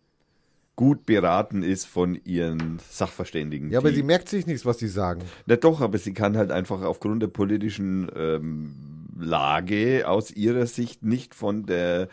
gut 0.76 1.04
beraten 1.04 1.62
ist 1.62 1.84
von 1.84 2.18
ihren 2.24 2.78
Sachverständigen. 2.88 3.70
Ja, 3.70 3.80
aber 3.80 3.92
sie 3.92 4.02
merkt 4.02 4.30
sich 4.30 4.46
nichts, 4.46 4.64
was 4.64 4.78
sie 4.78 4.88
sagen. 4.88 5.20
Na 5.44 5.56
doch, 5.56 5.82
aber 5.82 5.98
sie 5.98 6.14
kann 6.14 6.38
halt 6.38 6.50
einfach 6.50 6.80
aufgrund 6.80 7.22
der 7.22 7.28
politischen 7.28 8.10
ähm, 8.16 8.74
Lage 9.18 10.08
aus 10.08 10.30
ihrer 10.30 10.64
Sicht 10.66 11.02
nicht 11.02 11.34
von 11.34 11.66
der 11.66 12.08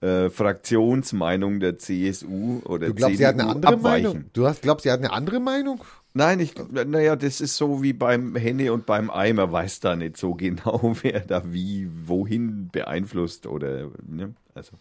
äh, 0.00 0.30
Fraktionsmeinung 0.30 1.58
der 1.58 1.78
CSU 1.78 2.60
oder 2.64 2.86
Du 2.86 2.94
glaubst, 2.94 3.16
CDU 3.16 3.18
sie 3.18 3.26
hat 3.26 3.40
eine 3.40 3.48
andere 3.48 3.72
abweichen. 3.72 4.06
Meinung? 4.06 4.24
Du 4.32 4.46
hast, 4.46 4.62
glaubst, 4.62 4.84
sie 4.84 4.92
hat 4.92 5.00
eine 5.00 5.12
andere 5.12 5.40
Meinung? 5.40 5.82
Nein, 6.12 6.38
ich, 6.38 6.54
naja, 6.70 7.16
das 7.16 7.40
ist 7.40 7.56
so 7.56 7.82
wie 7.82 7.92
beim 7.92 8.36
Henne 8.36 8.72
und 8.72 8.86
beim 8.86 9.10
Eimer, 9.10 9.50
weiß 9.50 9.80
da 9.80 9.96
nicht 9.96 10.16
so 10.16 10.34
genau, 10.36 10.94
wer 11.02 11.20
da 11.20 11.52
wie, 11.52 11.88
wohin 12.06 12.68
beeinflusst 12.70 13.46
oder, 13.48 13.90
ne? 14.06 14.34
Also, 14.54 14.78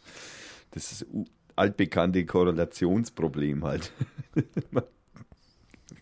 das 0.72 0.92
ist 0.92 1.06
altbekannte 1.56 2.25
Korrelationsproblem 2.25 3.63
halt. 3.63 3.92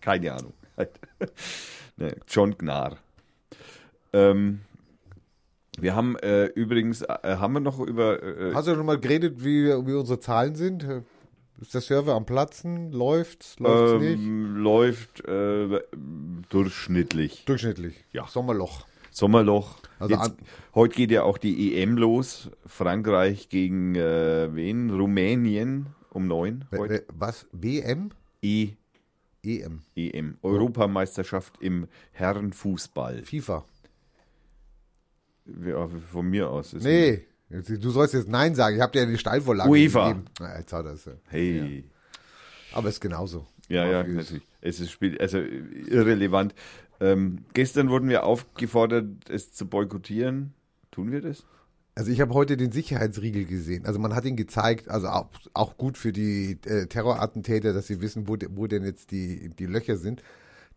Keine 0.00 0.32
Ahnung. 0.32 0.52
Halt. 0.76 0.98
Ne, 1.98 2.16
John 2.26 2.56
Gnar. 2.56 2.96
Ähm, 4.14 4.62
Wir 5.78 5.94
haben 5.94 6.16
äh, 6.16 6.46
übrigens, 6.46 7.02
äh, 7.02 7.36
haben 7.36 7.52
wir 7.52 7.60
noch 7.60 7.78
über. 7.78 8.22
Äh, 8.22 8.54
Hast 8.54 8.68
du 8.68 8.74
schon 8.74 8.86
mal 8.86 8.98
geredet, 8.98 9.44
wie, 9.44 9.66
wie 9.66 9.92
unsere 9.92 10.18
Zahlen 10.18 10.54
sind? 10.54 10.86
Ist 11.60 11.74
der 11.74 11.82
Server 11.82 12.14
am 12.14 12.24
Platzen? 12.24 12.90
Läuft? 12.90 13.60
Läuft 13.60 14.00
nicht? 14.02 14.18
ähm, 14.18 14.56
läuft 14.56 15.24
äh, 15.28 15.80
durchschnittlich. 16.48 17.44
Durchschnittlich. 17.44 18.02
Ja. 18.12 18.26
Sommerloch. 18.26 18.86
Sommerloch. 19.12 19.76
Also 19.98 20.14
Jetzt, 20.14 20.34
heute 20.74 20.94
geht 20.96 21.10
ja 21.10 21.22
auch 21.22 21.38
die 21.38 21.80
EM 21.80 21.96
los. 21.96 22.50
Frankreich 22.66 23.48
gegen 23.48 23.94
äh, 23.94 24.48
wen? 24.54 24.90
Rumänien 24.90 25.86
um 26.10 26.26
neun. 26.26 26.64
Heute. 26.72 27.04
Was? 27.12 27.46
WM? 27.52 28.10
E 28.42 28.72
EM. 29.44 29.82
EM. 29.96 30.38
Europameisterschaft 30.42 31.60
im 31.60 31.88
Herrenfußball. 32.12 33.22
FIFA. 33.22 33.64
Ja, 35.66 35.88
von 35.88 36.30
mir 36.30 36.48
aus. 36.48 36.72
Ist 36.72 36.84
Nee. 36.84 37.26
Du 37.50 37.90
sollst 37.90 38.14
jetzt 38.14 38.28
Nein 38.28 38.54
sagen. 38.54 38.76
Ich 38.76 38.82
habe 38.82 38.92
dir 38.92 39.00
ja 39.00 39.06
die 39.06 39.18
Steilvorlage 39.18 39.68
UEFA. 39.68 40.08
gegeben. 40.08 40.26
Na, 40.40 40.58
jetzt 40.58 40.72
hat 40.72 40.86
er 40.86 40.92
es. 40.92 41.04
ja. 41.04 41.12
Hey. 41.28 41.84
Aber 42.72 42.88
es 42.88 42.94
ist 42.94 43.00
genauso. 43.00 43.46
Ja, 43.68 43.84
ja, 43.86 44.02
natürlich. 44.02 44.42
Es 44.60 44.80
ist 44.80 44.90
Spiel, 44.90 45.18
also 45.20 45.38
irrelevant. 45.38 46.54
Ähm, 47.02 47.44
gestern 47.52 47.90
wurden 47.90 48.08
wir 48.08 48.24
aufgefordert, 48.24 49.28
es 49.28 49.52
zu 49.52 49.66
boykottieren. 49.66 50.54
Tun 50.92 51.10
wir 51.10 51.20
das? 51.20 51.44
Also 51.96 52.12
ich 52.12 52.20
habe 52.20 52.32
heute 52.32 52.56
den 52.56 52.70
Sicherheitsriegel 52.70 53.44
gesehen. 53.44 53.86
Also 53.86 53.98
man 53.98 54.14
hat 54.14 54.24
ihn 54.24 54.36
gezeigt, 54.36 54.88
also 54.88 55.08
auch, 55.08 55.28
auch 55.52 55.76
gut 55.76 55.98
für 55.98 56.12
die 56.12 56.58
äh, 56.64 56.86
Terrorattentäter, 56.86 57.72
dass 57.72 57.88
sie 57.88 58.00
wissen, 58.00 58.28
wo, 58.28 58.36
de, 58.36 58.50
wo 58.52 58.68
denn 58.68 58.84
jetzt 58.84 59.10
die, 59.10 59.50
die 59.50 59.66
Löcher 59.66 59.96
sind. 59.96 60.22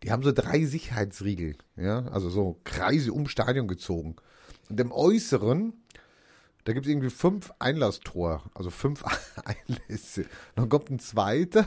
Die 0.02 0.10
haben 0.10 0.24
so 0.24 0.32
drei 0.32 0.64
Sicherheitsriegel, 0.64 1.56
ja, 1.76 2.06
also 2.08 2.28
so 2.28 2.60
Kreise 2.64 3.12
um 3.12 3.28
Stadion 3.28 3.68
gezogen. 3.68 4.16
Und 4.68 4.80
im 4.80 4.90
Äußeren, 4.90 5.72
da 6.64 6.72
gibt 6.72 6.86
es 6.86 6.90
irgendwie 6.90 7.08
fünf 7.08 7.52
Einlasstor, 7.60 8.42
also 8.52 8.70
fünf 8.70 9.04
Einlässe. 9.44 10.26
Dann 10.56 10.68
kommt 10.68 10.90
ein 10.90 10.98
zweiter, 10.98 11.66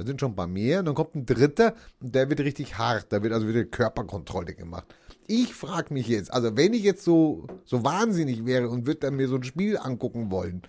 da 0.00 0.06
sind 0.06 0.20
schon 0.20 0.32
ein 0.32 0.36
paar 0.36 0.46
mehr, 0.46 0.80
und 0.80 0.86
dann 0.86 0.94
kommt 0.94 1.14
ein 1.14 1.26
dritter 1.26 1.74
und 2.00 2.14
der 2.14 2.28
wird 2.30 2.40
richtig 2.40 2.78
hart, 2.78 3.06
da 3.10 3.22
wird 3.22 3.32
also 3.32 3.46
wieder 3.46 3.64
Körperkontrolle 3.64 4.54
gemacht. 4.54 4.86
Ich 5.26 5.54
frage 5.54 5.92
mich 5.92 6.08
jetzt, 6.08 6.32
also 6.32 6.56
wenn 6.56 6.72
ich 6.72 6.82
jetzt 6.82 7.04
so, 7.04 7.46
so 7.64 7.84
wahnsinnig 7.84 8.46
wäre 8.46 8.68
und 8.68 8.86
würde 8.86 9.00
dann 9.00 9.16
mir 9.16 9.28
so 9.28 9.36
ein 9.36 9.44
Spiel 9.44 9.76
angucken 9.76 10.30
wollen 10.30 10.62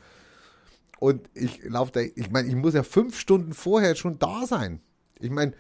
und 1.00 1.30
ich 1.34 1.64
laufe 1.64 1.92
da, 1.94 2.02
ich 2.02 2.30
meine, 2.30 2.48
ich 2.48 2.56
muss 2.56 2.74
ja 2.74 2.84
fünf 2.84 3.18
Stunden 3.18 3.54
vorher 3.54 3.96
schon 3.96 4.20
da 4.20 4.46
sein. 4.46 4.82
Ich 5.20 5.32
meine, 5.32 5.54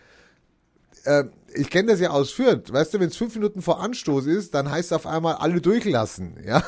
äh, 1.05 1.23
ich 1.53 1.69
kenne 1.69 1.91
das 1.91 1.99
ja 1.99 2.11
aus 2.11 2.31
Fürth, 2.31 2.71
weißt 2.71 2.93
du, 2.93 2.99
wenn 2.99 3.07
es 3.07 3.17
fünf 3.17 3.35
Minuten 3.35 3.61
vor 3.61 3.81
Anstoß 3.81 4.27
ist, 4.27 4.53
dann 4.53 4.69
heißt 4.69 4.91
es 4.91 4.93
auf 4.95 5.07
einmal 5.07 5.35
alle 5.35 5.61
durchlassen, 5.61 6.35
ja. 6.45 6.63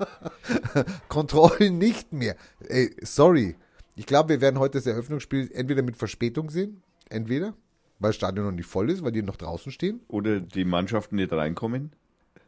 Kontrollen 1.08 1.78
nicht 1.78 2.12
mehr. 2.12 2.36
Ey, 2.68 2.94
sorry. 3.02 3.56
Ich 4.00 4.06
glaube, 4.06 4.30
wir 4.30 4.40
werden 4.40 4.58
heute 4.58 4.78
das 4.78 4.86
Eröffnungsspiel 4.86 5.50
entweder 5.52 5.82
mit 5.82 5.94
Verspätung 5.94 6.48
sehen, 6.48 6.82
entweder, 7.10 7.52
weil 7.98 8.08
das 8.08 8.16
Stadion 8.16 8.46
noch 8.46 8.52
nicht 8.52 8.64
voll 8.64 8.88
ist, 8.90 9.04
weil 9.04 9.12
die 9.12 9.20
noch 9.20 9.36
draußen 9.36 9.70
stehen. 9.70 10.00
Oder 10.08 10.40
die 10.40 10.64
Mannschaften 10.64 11.16
nicht 11.16 11.30
reinkommen? 11.30 11.92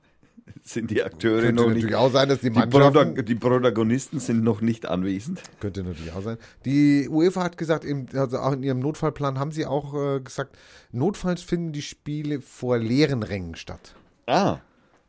Sind 0.63 0.91
die 0.91 1.03
Akteure 1.03 1.43
Könnte 1.43 1.53
noch 1.53 1.67
natürlich 1.67 1.85
nicht. 1.85 1.95
auch 1.95 2.11
sein, 2.11 2.31
dass 2.31 2.41
die 2.41 2.49
Die, 2.49 2.59
Mannschaften... 2.59 3.23
Die 3.27 3.35
Protagonisten 3.35 4.19
sind 4.19 4.43
noch 4.43 4.63
nicht 4.63 4.87
anwesend. 4.87 5.43
Könnte 5.61 5.83
natürlich 5.83 6.15
auch 6.15 6.23
sein. 6.23 6.39
Die 6.65 7.07
UEFA 7.11 7.43
hat 7.45 7.59
gesagt, 7.59 7.85
also 8.15 8.39
auch 8.39 8.53
in 8.53 8.63
ihrem 8.63 8.79
Notfallplan 8.79 9.39
haben 9.39 9.53
sie 9.53 9.67
auch 9.67 9.93
äh, 9.93 10.21
gesagt, 10.21 10.57
notfalls 10.91 11.43
finden 11.43 11.73
die 11.73 11.83
Spiele 11.83 12.41
vor 12.41 12.79
leeren 12.79 13.23
Rängen 13.23 13.57
statt. 13.57 13.95
Ah. 14.25 14.61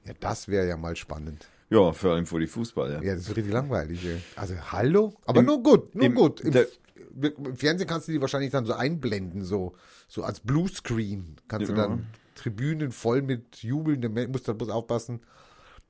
Ja, 0.04 0.12
das 0.20 0.50
wäre 0.50 0.68
ja 0.68 0.76
mal 0.76 0.98
spannend. 0.98 1.48
Ja, 1.74 1.92
vor 1.92 2.12
allem 2.12 2.26
vor 2.26 2.40
die 2.40 2.48
Fußball, 2.48 2.92
ja. 2.92 3.02
Ja, 3.02 3.16
das 3.16 3.24
ist 3.28 3.36
richtig 3.36 3.52
langweilig. 3.54 4.00
Also, 4.36 4.54
hallo? 4.72 5.14
Aber 5.26 5.40
Im- 5.40 5.46
nur 5.48 5.64
gut, 5.64 5.96
nur 5.96 6.06
im- 6.06 6.14
gut. 6.14 6.42
Im, 6.42 6.52
der- 6.52 6.68
Im 7.20 7.56
Fernsehen 7.56 7.88
kannst 7.88 8.08
du 8.08 8.12
die 8.12 8.22
wahrscheinlich 8.22 8.52
dann 8.52 8.66
so 8.66 8.74
einblenden, 8.74 9.44
so, 9.44 9.74
so 10.08 10.24
als 10.24 10.40
Bluescreen. 10.40 11.36
Kannst 11.48 11.70
du 11.70 11.74
Ja. 11.74 11.88
dann 11.88 12.06
Tribünen 12.36 12.92
voll 12.92 13.22
mit 13.22 13.58
jubelnden 13.64 14.14
Menschen, 14.14 14.32
musst 14.32 14.48
da 14.48 14.54
bloß 14.54 14.70
aufpassen, 14.70 15.22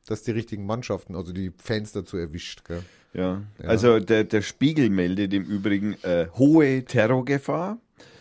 dass 0.05 0.23
die 0.23 0.31
richtigen 0.31 0.65
Mannschaften, 0.65 1.15
also 1.15 1.31
die 1.33 1.51
Fans 1.57 1.91
dazu 1.93 2.17
erwischt. 2.17 2.63
Gell? 2.65 2.81
Ja. 3.13 3.41
Also 3.59 3.99
der, 3.99 4.23
der 4.23 4.41
Spiegel 4.41 4.89
meldet 4.89 5.33
im 5.33 5.43
Übrigen 5.45 5.95
äh, 6.03 6.27
hohe 6.37 6.83
Terrorgefahr. 6.85 7.77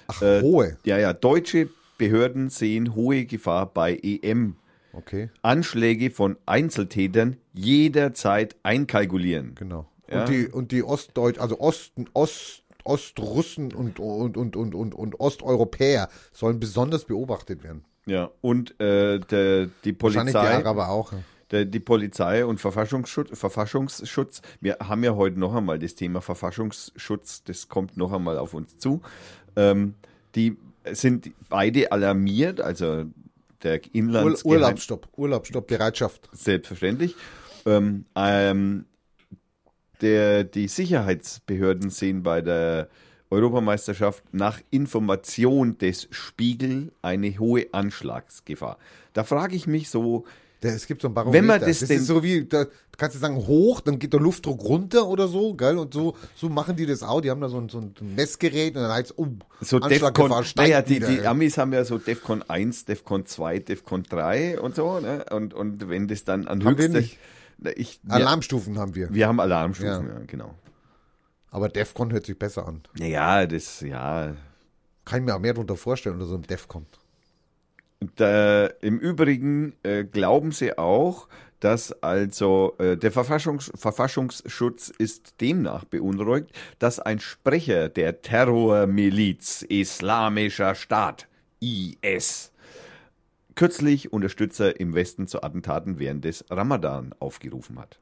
Ach, 0.09 0.23
Äh, 0.23 0.43
hohe. 0.43 0.77
Ja, 0.85 0.99
ja, 0.99 1.13
deutsche 1.13 1.69
Behörden 1.99 2.51
sehen 2.51 2.95
hohe 2.95 3.25
Gefahr 3.25 3.67
bei 3.67 3.99
EM. 4.03 4.57
Okay, 4.93 5.31
Anschläge 5.43 6.11
von 6.11 6.37
Einzeltätern 6.47 7.37
jederzeit 7.53 8.57
einkalkulieren. 8.63 9.55
genau. 9.55 9.87
Ja. 10.11 10.21
Und 10.21 10.29
die, 10.29 10.49
und 10.49 10.73
die 10.73 10.83
Ostdeutsch, 10.83 11.39
also 11.39 11.59
Osten, 11.59 12.07
Ost, 12.13 12.65
Ostrussen 12.85 13.73
und, 13.73 13.99
und, 13.99 14.37
und, 14.37 14.57
und, 14.57 14.75
und, 14.75 14.95
und 14.95 15.21
Osteuropäer 15.21 16.09
sollen 16.33 16.61
besonders 16.61 17.05
beobachtet 17.05 17.63
werden. 17.65 17.85
Ja, 18.07 18.31
und 18.41 18.79
äh, 18.81 19.21
der, 19.21 19.69
die 19.85 19.97
Wahrscheinlich 20.01 20.35
die 20.35 20.39
Polizei, 20.39 20.55
Araber 20.55 20.89
auch. 20.89 21.13
der, 21.51 21.65
die 21.65 21.81
Polizei 21.81 22.45
und 22.45 22.61
Verfassungsschutz, 22.61 23.39
Verfassungsschutz, 23.39 24.43
wir 24.61 24.79
haben 24.81 25.05
ja 25.05 25.15
heute 25.15 25.39
noch 25.39 25.55
einmal 25.55 25.79
das 25.79 25.95
Thema 25.95 26.21
Verfassungsschutz, 26.21 27.45
das 27.45 27.69
kommt 27.69 27.97
noch 27.97 28.13
einmal 28.13 28.39
auf 28.39 28.55
uns 28.55 28.79
zu. 28.79 29.01
Ähm, 29.55 29.95
die 30.35 30.57
sind 30.91 31.31
beide 31.49 31.93
alarmiert, 31.93 32.61
also 32.61 33.05
der 33.63 33.81
Ur 33.81 33.95
Inlands 33.95 34.45
Urlaubsstopp, 34.45 35.09
Urlaubsstopp, 35.17 35.67
Bereitschaft. 35.67 36.29
selbstverständlich. 36.33 37.15
Ähm, 37.67 38.07
ähm, 38.17 38.87
der, 40.01 40.45
die 40.45 40.69
Sicherheitsbehörden 40.69 41.91
sehen 41.91 42.23
bei 42.23 42.41
der 42.41 42.89
Europameisterschaft 43.31 44.25
nach 44.33 44.61
Information 44.71 45.79
des 45.79 46.09
Spiegel 46.11 46.93
eine 47.01 47.39
hohe 47.39 47.67
Anschlagsgefahr. 47.73 48.79
Da 49.15 49.25
frage 49.25 49.57
ich 49.57 49.67
mich 49.67 49.89
so, 49.89 50.25
Der, 50.63 50.75
es 50.75 50.87
gibt 50.87 51.03
so 51.03 51.09
ein 51.09 51.15
Barometer. 51.15 51.39
Wenn 51.39 51.47
man 51.47 51.61
das 51.61 51.81
das 51.81 51.91
ist 51.91 52.07
so 52.07 52.23
wie, 52.23 52.45
da 52.45 52.67
kannst 52.97 53.17
du 53.17 53.21
sagen, 53.21 53.37
hoch, 53.37 53.81
dann 53.81 53.99
geht 53.99 54.13
der 54.13 54.21
Luftdruck 54.21 54.63
runter 54.63 55.09
oder 55.09 55.27
so, 55.27 55.55
geil, 55.55 55.77
und 55.77 55.93
so, 55.93 56.17
so 56.37 56.49
machen 56.49 56.77
die 56.77 56.87
das 56.87 57.03
auch. 57.03 57.21
Die 57.21 57.31
haben 57.31 57.41
da 57.41 57.49
so 57.49 57.59
ein, 57.59 57.69
so 57.69 57.79
ein 57.79 57.95
Messgerät 58.15 58.77
und 58.77 58.83
dann 58.83 58.93
heißt 58.93 59.11
es, 59.11 59.19
oh, 59.19 59.27
so 59.61 59.81
Defcon, 59.81 60.45
steigt 60.45 60.57
naja, 60.57 60.83
die, 60.83 60.97
wieder, 60.97 61.09
die 61.09 61.19
ey. 61.19 61.27
Amis 61.27 61.59
haben 61.59 61.73
ja 61.73 61.85
so 61.85 61.99
Defcon 61.99 62.43
1, 62.43 62.85
Defcon 62.85 63.27
2, 63.27 63.59
Defcon 63.59 64.05
3 64.05 64.61
und 64.61 64.77
so, 64.77 65.01
ne? 65.01 65.25
Und, 65.31 65.53
und 65.53 65.89
wenn 65.89 66.07
das 66.07 66.25
dann 66.25 66.47
an 66.47 66.65
Haben 66.65 66.79
höchster, 66.79 67.01
ich, 67.01 67.19
wir, 68.03 68.15
Alarmstufen 68.15 68.79
haben 68.79 68.95
wir. 68.95 69.13
wir 69.13 69.27
haben 69.27 69.41
Alarmstufen, 69.41 70.07
Ja. 70.07 70.15
ja, 70.15 70.21
genau. 70.27 70.55
Aber 71.51 71.69
Defcon 71.69 72.13
hört 72.13 72.27
sich 72.27 72.39
besser 72.39 72.67
an. 72.67 72.83
Naja, 72.99 73.47
das, 73.47 73.81
ja, 73.81 74.35
Kann 75.05 75.21
ich 75.21 75.27
mir 75.27 75.35
auch 75.35 75.41
mehr 75.41 75.53
darunter 75.53 75.77
vorstellen, 75.77 76.15
unter 76.15 76.27
so 76.27 76.35
einem 76.35 76.47
Defcon. 76.47 76.87
Da, 78.17 78.67
Im 78.81 78.99
Übrigen 78.99 79.75
äh, 79.83 80.05
glauben 80.05 80.53
sie 80.53 80.79
auch, 80.79 81.29
dass 81.61 81.93
also 82.03 82.75
äh, 82.79 82.97
der 82.97 83.13
Verfassungs 83.13 83.71
Verfassungsschutz 83.77 84.89
ist 84.89 85.41
demnach 85.41 85.85
beunruhigt, 85.85 86.51
dass 86.79 86.99
ein 86.99 87.21
Sprecher 87.21 87.89
der 87.89 88.23
Terrormiliz 88.23 89.63
Islamischer 89.63 90.75
Staat 90.75 91.29
IS 91.61 92.53
kürzlich 93.55 94.13
Unterstützer 94.13 94.81
im 94.81 94.95
Westen 94.95 95.27
zu 95.27 95.43
Attentaten 95.43 95.99
während 95.99 96.25
des 96.25 96.45
Ramadan 96.51 97.15
aufgerufen 97.21 97.79
hat. 97.79 98.01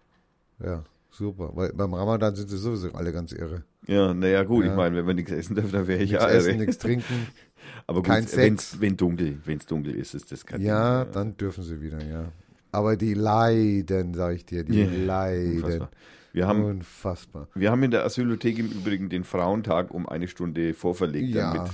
Ja, 0.65 0.85
super. 1.11 1.51
Weil 1.55 1.73
beim 1.73 1.93
Ramadan 1.95 2.35
sind 2.35 2.49
sie 2.49 2.59
sowieso 2.59 2.93
alle 2.93 3.13
ganz 3.13 3.33
irre. 3.33 3.65
Ja, 3.87 4.15
naja 4.15 4.43
gut, 4.45 4.65
Ja. 4.65 4.71
ich 4.71 4.77
meine, 4.77 4.97
wenn 4.97 5.07
wir 5.07 5.15
nichts 5.15 5.33
essen 5.33 5.55
dürfen, 5.55 5.73
dann 5.73 5.87
wäre 5.87 6.03
ich 6.03 6.11
Nichts 6.11 6.25
ja 6.25 6.31
essen, 6.31 6.51
irre. 6.51 6.59
nichts 6.59 6.79
trinken. 6.79 7.27
Aber 7.87 8.03
kein 8.03 8.25
gut, 8.25 8.37
wenn's, 8.37 8.71
Sex. 8.71 8.81
wenn 8.81 8.97
dunkel, 8.97 9.39
wenn's 9.45 9.67
dunkel 9.67 9.95
ist, 9.95 10.15
ist 10.15 10.31
das 10.33 10.45
kein 10.47 10.61
Ja, 10.61 11.05
Ding. 11.05 11.13
dann 11.13 11.37
dürfen 11.37 11.65
sie 11.65 11.81
wieder, 11.81 12.03
ja. 12.05 12.33
Aber 12.73 12.97
die 12.97 13.15
leiden, 13.15 14.15
sag 14.15 14.35
ich 14.37 14.47
dir, 14.47 14.65
die 14.65 14.83
Ja, 14.83 14.89
leiden. 15.05 15.63
Unfassbar. 15.65 15.91
Wir 16.33 16.47
haben 16.47 16.65
Unfassbar. 16.65 17.49
Wir 17.55 17.71
haben 17.73 17.83
in 17.83 17.91
der 17.91 18.05
Asylothek 18.05 18.59
im 18.61 18.67
Übrigen 18.71 19.09
den 19.09 19.25
Frauentag 19.25 19.91
um 19.93 20.09
eine 20.09 20.29
Stunde 20.29 20.75
vorverlegt, 20.75 21.35
Ja. 21.35 21.53
damit 21.55 21.71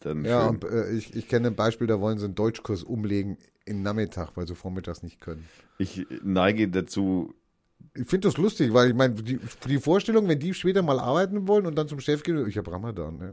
dann 0.00 0.24
Ja, 0.26 0.46
und 0.48 0.64
äh, 0.64 0.90
ich, 0.90 1.16
ich 1.16 1.26
kenne 1.28 1.48
ein 1.48 1.56
Beispiel, 1.56 1.86
da 1.86 1.98
wollen 2.00 2.18
sie 2.18 2.26
einen 2.26 2.34
Deutschkurs 2.34 2.82
umlegen 2.84 3.38
in 3.64 3.82
Nachmittag, 3.82 4.36
weil 4.36 4.46
sie 4.46 4.54
vormittags 4.54 5.02
nicht 5.02 5.20
können. 5.20 5.44
Ich 5.78 6.06
neige 6.22 6.68
dazu, 6.68 7.34
Ich 7.94 8.06
finde 8.06 8.28
das 8.28 8.36
lustig, 8.36 8.72
weil 8.72 8.90
ich 8.90 8.94
meine, 8.94 9.14
die, 9.14 9.38
die 9.66 9.78
Vorstellung, 9.78 10.28
wenn 10.28 10.38
die 10.38 10.54
später 10.54 10.82
mal 10.82 10.98
arbeiten 11.00 11.48
wollen 11.48 11.66
und 11.66 11.76
dann 11.76 11.88
zum 11.88 12.00
Chef 12.00 12.22
gehen, 12.22 12.46
ich 12.48 12.56
habe 12.58 12.70
Ramadan, 12.70 13.16
ne? 13.18 13.32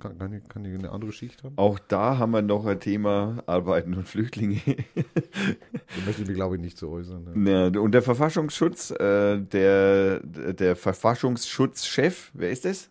kann, 0.00 0.18
kann, 0.18 0.32
ich, 0.32 0.48
kann 0.48 0.64
ich 0.64 0.74
eine 0.74 0.90
andere 0.90 1.12
Schicht 1.12 1.44
haben? 1.44 1.56
auch 1.58 1.78
da 1.78 2.18
haben 2.18 2.32
wir 2.32 2.42
noch 2.42 2.64
ein 2.64 2.80
Thema 2.80 3.42
Arbeiten 3.46 3.94
und 3.94 4.08
Flüchtlinge. 4.08 4.60
Da 4.64 6.06
möchte 6.06 6.22
ich 6.22 6.28
mich, 6.28 6.36
glaube 6.36 6.56
ich, 6.56 6.62
nicht 6.62 6.78
so 6.78 6.88
äußern. 6.90 7.34
Ne? 7.34 7.70
Ja, 7.74 7.80
und 7.80 7.92
der 7.92 8.02
Verfassungsschutz, 8.02 8.92
äh, 8.92 9.40
der, 9.40 10.20
der 10.20 10.74
Verfassungsschutzchef, 10.74 12.30
wer 12.32 12.50
ist 12.50 12.64
das? 12.64 12.88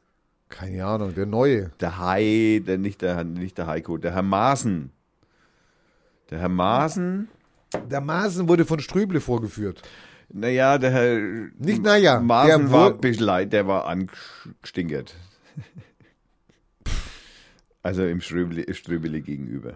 Keine 0.49 0.85
Ahnung, 0.85 1.15
der 1.15 1.25
Neue. 1.25 1.71
Der 1.79 1.97
Hai, 1.97 2.61
der, 2.65 2.77
nicht, 2.77 3.01
der, 3.01 3.23
nicht 3.23 3.57
der 3.57 3.67
Heiko, 3.67 3.97
der 3.97 4.13
Herr 4.13 4.21
Maaßen. 4.21 4.91
Der 6.29 6.39
Herr 6.39 6.49
Maaßen 6.49 7.27
Der 7.89 8.01
Maaßen 8.01 8.47
wurde 8.47 8.65
von 8.65 8.79
Ströble 8.79 9.19
vorgeführt. 9.19 9.81
Naja, 10.33 10.77
der 10.77 10.91
Herr 10.91 11.19
Nicht 11.57 11.83
naja, 11.83 12.19
Maaßen 12.19 12.61
der 12.63 12.71
war 12.71 12.89
ein 12.91 12.97
bisschen 12.99 13.25
leid, 13.25 13.53
der 13.53 13.67
war 13.67 13.85
angestinkert. 13.87 15.13
Also 17.83 18.05
im 18.05 18.21
Ströbele, 18.21 18.71
Ströbele 18.75 19.21
gegenüber. 19.21 19.73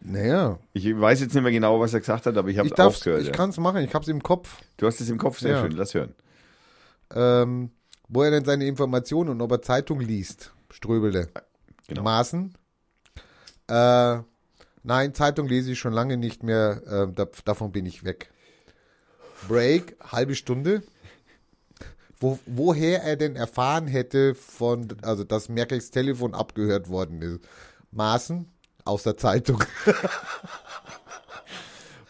Naja, 0.00 0.58
Ich 0.72 0.86
weiß 0.98 1.20
jetzt 1.20 1.34
nicht 1.34 1.42
mehr 1.42 1.52
genau, 1.52 1.78
was 1.78 1.92
er 1.92 2.00
gesagt 2.00 2.24
hat, 2.24 2.36
aber 2.38 2.48
ich 2.48 2.56
habe 2.56 2.70
es 2.70 2.78
aufgehört. 2.80 3.20
ich 3.20 3.26
ja. 3.28 3.32
kann 3.34 3.50
es 3.50 3.58
machen, 3.58 3.82
ich 3.84 3.94
hab's 3.94 4.08
im 4.08 4.22
Kopf. 4.22 4.62
Du 4.78 4.86
hast 4.86 4.98
es 5.00 5.10
im 5.10 5.18
Kopf, 5.18 5.40
sehr 5.40 5.56
Ja. 5.56 5.60
schön, 5.62 5.72
lass 5.72 5.92
hören. 5.92 6.14
Ähm, 7.14 7.70
wo 8.08 8.22
er 8.22 8.30
denn 8.30 8.46
seine 8.46 8.64
Informationen 8.66 9.28
und 9.28 9.40
ob 9.42 9.52
er 9.52 9.60
Zeitung 9.60 10.00
liest. 10.00 10.54
Ströbele. 10.70 11.28
Genau. 11.86 12.02
Maaßen. 12.02 12.54
Äh, 13.68 14.18
nein, 14.82 15.12
Zeitung 15.14 15.48
lese 15.48 15.72
ich 15.72 15.78
schon 15.78 15.92
lange 15.92 16.16
nicht 16.16 16.42
mehr. 16.42 16.80
Äh, 16.86 17.12
da, 17.12 17.26
davon 17.44 17.72
bin 17.72 17.84
ich 17.84 18.04
weg. 18.04 18.30
Break, 19.48 19.96
halbe 20.00 20.34
Stunde. 20.34 20.82
Wo, 22.18 22.38
woher 22.44 23.02
er 23.02 23.16
denn 23.16 23.34
erfahren 23.34 23.86
hätte, 23.86 24.34
von, 24.34 24.88
also 25.02 25.24
dass 25.24 25.48
Merkels 25.48 25.90
Telefon 25.90 26.34
abgehört 26.34 26.88
worden 26.88 27.22
ist. 27.22 27.40
Maaßen 27.92 28.46
aus 28.84 29.04
der 29.04 29.16
Zeitung. 29.16 29.64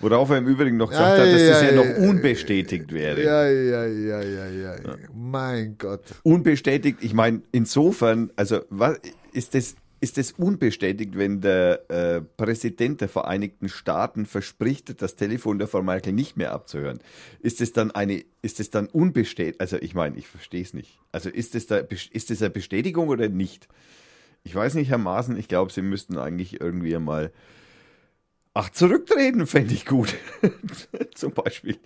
Worauf 0.00 0.30
er 0.30 0.38
im 0.38 0.46
Übrigen 0.46 0.78
noch 0.78 0.88
gesagt 0.88 1.18
Ja, 1.18 1.25
hat, 1.25 1.32
dass 1.32 1.42
ja, 1.42 1.49
das 1.50 1.62
ja, 1.62 1.70
ja, 1.70 1.75
noch 1.76 2.08
unbestätigt 2.08 2.90
wäre. 2.92 3.22
Ja, 3.22 3.46
ja, 3.46 3.87
ja, 3.87 4.22
ja, 4.22 4.46
ja. 4.46 4.75
ja. 4.76 4.96
Mein 5.14 5.76
Gott. 5.76 6.02
Unbestätigt, 6.22 6.99
ich 7.02 7.12
meine, 7.12 7.42
insofern, 7.52 8.32
also 8.34 8.60
was 8.70 8.99
ist 9.32 9.54
das, 9.54 9.76
ist 10.00 10.16
das 10.16 10.33
unbestätigt, 10.33 11.16
wenn 11.16 11.40
der 11.40 11.90
äh, 11.90 12.21
Präsident 12.23 13.00
der 13.02 13.09
Vereinigten 13.09 13.69
Staaten 13.69 14.25
verspricht, 14.25 15.00
das 15.02 15.16
Telefon 15.16 15.59
der 15.59 15.69
Frau 15.69 15.83
Merkel 15.83 16.12
nicht 16.12 16.37
mehr 16.37 16.52
abzuhören? 16.52 17.00
Ist 17.40 17.61
es 17.61 17.73
dann 17.73 17.90
eine, 17.90 18.25
ist 18.40 18.61
es 18.61 18.71
dann 18.71 18.87
unbestätigt? 18.87 19.61
Also 19.61 19.76
ich 19.76 19.95
meine, 19.95 20.16
ich 20.16 20.26
verstehe 20.26 20.62
es 20.62 20.73
nicht. 20.73 20.99
Also 21.12 21.28
ist 21.28 21.54
es 21.54 21.66
da, 21.66 21.78
ist 21.78 22.30
es 22.30 22.42
eine 22.42 22.50
Bestätigung 22.50 23.09
oder 23.09 23.28
nicht? 23.28 23.69
Ich 24.42 24.54
weiß 24.54 24.75
nicht, 24.75 24.88
Herr 24.88 24.99
Maaßen, 24.99 25.38
ich 25.38 25.49
glaube, 25.49 25.71
Sie 25.71 25.83
müssten 25.83 26.16
eigentlich 26.16 26.61
irgendwie 26.61 26.97
mal 26.97 27.30
Ach, 28.52 28.69
zurücktreten 28.71 29.47
fände 29.47 29.75
ich 29.75 29.87
gut. 29.87 30.16
Zum 31.14 31.33
Beispiel. 31.33 31.78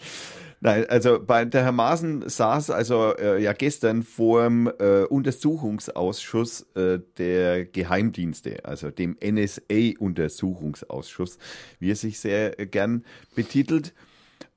Nein, 0.64 0.87
also 0.88 1.23
bei 1.23 1.44
der 1.44 1.62
Herr 1.62 1.71
Maaßen 1.73 2.26
saß 2.26 2.71
also 2.71 3.14
äh, 3.18 3.38
ja 3.42 3.52
gestern 3.52 4.02
vor 4.02 4.44
dem 4.44 4.66
äh, 4.66 5.02
Untersuchungsausschuss 5.02 6.62
äh, 6.75 7.00
der 7.18 7.66
Geheimdienste, 7.66 8.64
also 8.64 8.90
dem 8.90 9.18
NSA-Untersuchungsausschuss, 9.23 11.37
wie 11.80 11.90
er 11.90 11.97
sich 11.97 12.18
sehr 12.18 12.59
äh, 12.59 12.66
gern 12.66 13.04
betitelt. 13.35 13.92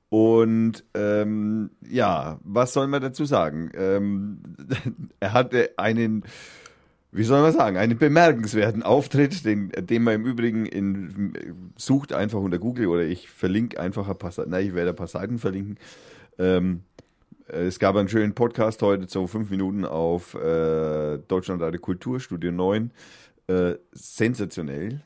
Und 0.08 0.82
ähm, 0.94 1.72
ja, 1.86 2.40
was 2.42 2.72
soll 2.72 2.86
man 2.86 3.02
dazu 3.02 3.26
sagen? 3.26 3.70
Ähm, 3.74 4.40
er 5.20 5.34
hatte 5.34 5.72
einen 5.76 6.24
wie 7.10 7.24
soll 7.24 7.40
man 7.40 7.52
sagen, 7.52 7.76
einen 7.76 7.96
bemerkenswerten 7.96 8.82
Auftritt, 8.82 9.44
den, 9.44 9.70
den 9.70 10.02
man 10.02 10.14
im 10.14 10.26
Übrigen 10.26 10.66
in, 10.66 11.32
sucht 11.76 12.12
einfach 12.12 12.38
unter 12.38 12.58
Google 12.58 12.88
oder 12.88 13.02
ich 13.02 13.30
verlinke 13.30 13.80
einfach 13.80 14.08
ein 14.08 14.18
paar 14.18 14.32
Seiten, 14.32 14.50
nein, 14.50 14.66
ich 14.66 14.74
werde 14.74 14.90
ein 14.90 14.96
paar 14.96 15.06
Seiten 15.06 15.38
verlinken. 15.38 15.78
Ähm, 16.38 16.82
es 17.46 17.78
gab 17.78 17.96
einen 17.96 18.10
schönen 18.10 18.34
Podcast 18.34 18.82
heute, 18.82 19.08
so 19.08 19.26
fünf 19.26 19.48
Minuten 19.48 19.86
auf 19.86 20.34
äh, 20.34 21.18
Deutschlandradio 21.28 21.80
Kultur, 21.80 22.20
Studio 22.20 22.52
9. 22.52 22.90
Äh, 23.46 23.76
sensationell. 23.92 25.00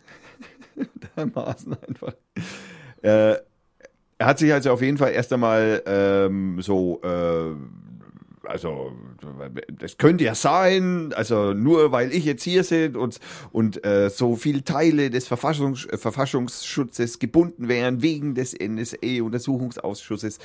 Dermaßen 1.17 1.77
einfach. 1.87 2.15
Äh, 3.03 3.37
er 4.19 4.27
hat 4.27 4.39
sich 4.39 4.53
also 4.53 4.73
auf 4.73 4.83
jeden 4.83 4.99
Fall 4.99 5.13
erst 5.13 5.33
einmal 5.33 5.83
ähm, 5.87 6.61
so 6.61 7.01
äh, 7.03 7.55
also 8.45 8.93
das 9.79 9.99
könnte 9.99 10.25
ja 10.25 10.35
sein, 10.35 11.13
also 11.15 11.53
nur 11.53 11.93
weil 11.93 12.13
ich 12.13 12.25
jetzt 12.25 12.43
hier 12.43 12.65
sind 12.65 12.97
und, 12.97 13.21
und 13.53 13.85
äh, 13.85 14.11
so 14.11 14.37
viele 14.37 14.65
Teile 14.65 15.11
des 15.11 15.27
Verfassungs 15.27 15.87
äh, 15.87 15.97
Verfassungsschutzes 15.97 17.19
gebunden 17.19 17.69
wären 17.69 18.03
wegen 18.03 18.35
des 18.35 18.55
NSA-Untersuchungsausschusses, 18.59 20.39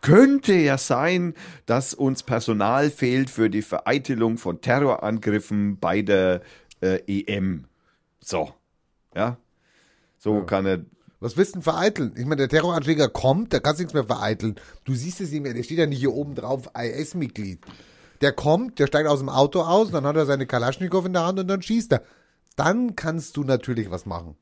könnte 0.00 0.54
ja 0.54 0.78
sein, 0.78 1.34
dass 1.66 1.94
uns 1.94 2.22
Personal 2.22 2.90
fehlt 2.90 3.30
für 3.30 3.48
die 3.48 3.62
Vereitelung 3.62 4.36
von 4.36 4.60
Terrorangriffen 4.60 5.78
bei 5.78 6.02
der 6.02 6.42
äh, 6.80 7.00
EM. 7.06 7.64
So, 8.20 8.52
ja, 9.14 9.38
so 10.18 10.42
kann 10.42 10.66
er 10.66 10.84
Was 11.24 11.38
willst 11.38 11.54
du 11.54 11.58
denn 11.60 11.62
vereiteln? 11.62 12.12
Ich 12.16 12.26
meine, 12.26 12.36
der 12.36 12.50
Terroranschläger 12.50 13.08
kommt, 13.08 13.54
da 13.54 13.58
kannst 13.58 13.78
du 13.78 13.84
nichts 13.84 13.94
mehr 13.94 14.04
vereiteln. 14.04 14.56
Du 14.84 14.94
siehst 14.94 15.22
es 15.22 15.30
nicht 15.30 15.42
mehr, 15.42 15.54
der 15.54 15.62
steht 15.62 15.78
ja 15.78 15.86
nicht 15.86 16.00
hier 16.00 16.12
oben 16.12 16.34
drauf, 16.34 16.68
IS-Mitglied. 16.78 17.60
Der 18.20 18.32
kommt, 18.32 18.78
der 18.78 18.86
steigt 18.88 19.08
aus 19.08 19.20
dem 19.20 19.30
Auto 19.30 19.62
aus, 19.62 19.90
dann 19.90 20.04
hat 20.04 20.16
er 20.16 20.26
seine 20.26 20.44
Kalaschnikow 20.44 21.06
in 21.06 21.14
der 21.14 21.24
Hand 21.24 21.38
und 21.38 21.48
dann 21.48 21.62
schießt 21.62 21.92
er. 21.92 22.02
Dann 22.56 22.94
kannst 22.94 23.38
du 23.38 23.42
natürlich 23.42 23.90
was 23.90 24.04
machen. 24.04 24.36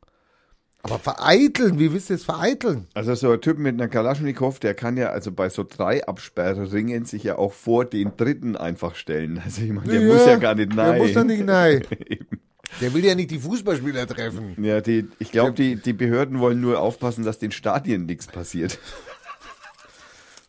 Aber 0.82 0.98
vereiteln, 0.98 1.78
wie 1.78 1.92
willst 1.92 2.10
du 2.10 2.14
es 2.14 2.24
vereiteln? 2.24 2.88
Also 2.94 3.14
so 3.14 3.30
ein 3.30 3.40
Typ 3.40 3.58
mit 3.58 3.74
einer 3.74 3.86
Kalaschnikow, 3.86 4.58
der 4.58 4.74
kann 4.74 4.96
ja 4.96 5.10
also 5.10 5.30
bei 5.30 5.50
so 5.50 5.62
drei 5.62 6.04
Absperrringen 6.04 7.04
sich 7.04 7.22
ja 7.22 7.38
auch 7.38 7.52
vor 7.52 7.84
den 7.84 8.16
dritten 8.16 8.56
einfach 8.56 8.96
stellen. 8.96 9.40
Also 9.44 9.62
ich 9.62 9.70
meine, 9.70 9.86
der 9.86 10.00
muss 10.00 10.26
ja 10.26 10.34
gar 10.34 10.56
nicht 10.56 10.74
nein. 10.74 10.94
Der 10.94 11.02
muss 11.02 11.12
da 11.12 11.22
nicht 11.22 11.44
nein. 11.44 11.84
Eben. 12.08 12.40
Der 12.80 12.94
will 12.94 13.04
ja 13.04 13.14
nicht 13.14 13.30
die 13.30 13.38
Fußballspieler 13.38 14.06
treffen. 14.06 14.56
Ja, 14.62 14.80
die, 14.80 15.08
ich 15.18 15.30
glaube, 15.30 15.52
die, 15.52 15.76
die 15.76 15.92
Behörden 15.92 16.40
wollen 16.40 16.60
nur 16.60 16.80
aufpassen, 16.80 17.24
dass 17.24 17.38
den 17.38 17.52
Stadien 17.52 18.06
nichts 18.06 18.26
passiert. 18.26 18.78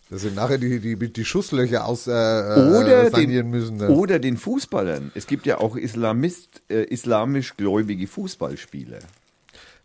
Das 0.09 0.21
sind 0.21 0.35
nachher 0.35 0.59
die, 0.59 0.79
die, 0.79 0.95
die 1.11 1.25
Schusslöcher 1.25 1.87
aus 1.87 2.05
äh, 2.05 2.11
Oder 2.11 3.05
äh, 3.05 3.09
sanieren 3.09 3.31
den, 3.31 3.49
müssen. 3.49 3.77
Ne? 3.77 3.89
oder 3.89 4.19
den 4.19 4.37
Fußballern. 4.37 5.11
Es 5.15 5.25
gibt 5.25 5.47
ja 5.47 5.57
auch 5.57 5.75
Islamist, 5.75 6.61
äh, 6.69 6.83
islamisch 6.83 7.57
gläubige 7.57 8.05
Fußballspieler. 8.05 8.99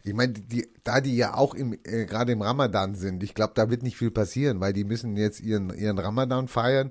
Ich 0.04 0.12
meine, 0.12 0.34
die, 0.34 0.68
da 0.84 1.00
die 1.00 1.16
ja 1.16 1.32
auch 1.34 1.54
im, 1.54 1.78
äh, 1.82 2.04
gerade 2.04 2.32
im 2.32 2.42
Ramadan 2.42 2.94
sind, 2.94 3.22
ich 3.22 3.34
glaube, 3.34 3.52
da 3.54 3.70
wird 3.70 3.82
nicht 3.82 3.96
viel 3.96 4.10
passieren, 4.10 4.60
weil 4.60 4.74
die 4.74 4.84
müssen 4.84 5.16
jetzt 5.16 5.40
ihren, 5.40 5.74
ihren 5.74 5.98
Ramadan 5.98 6.46
feiern 6.46 6.90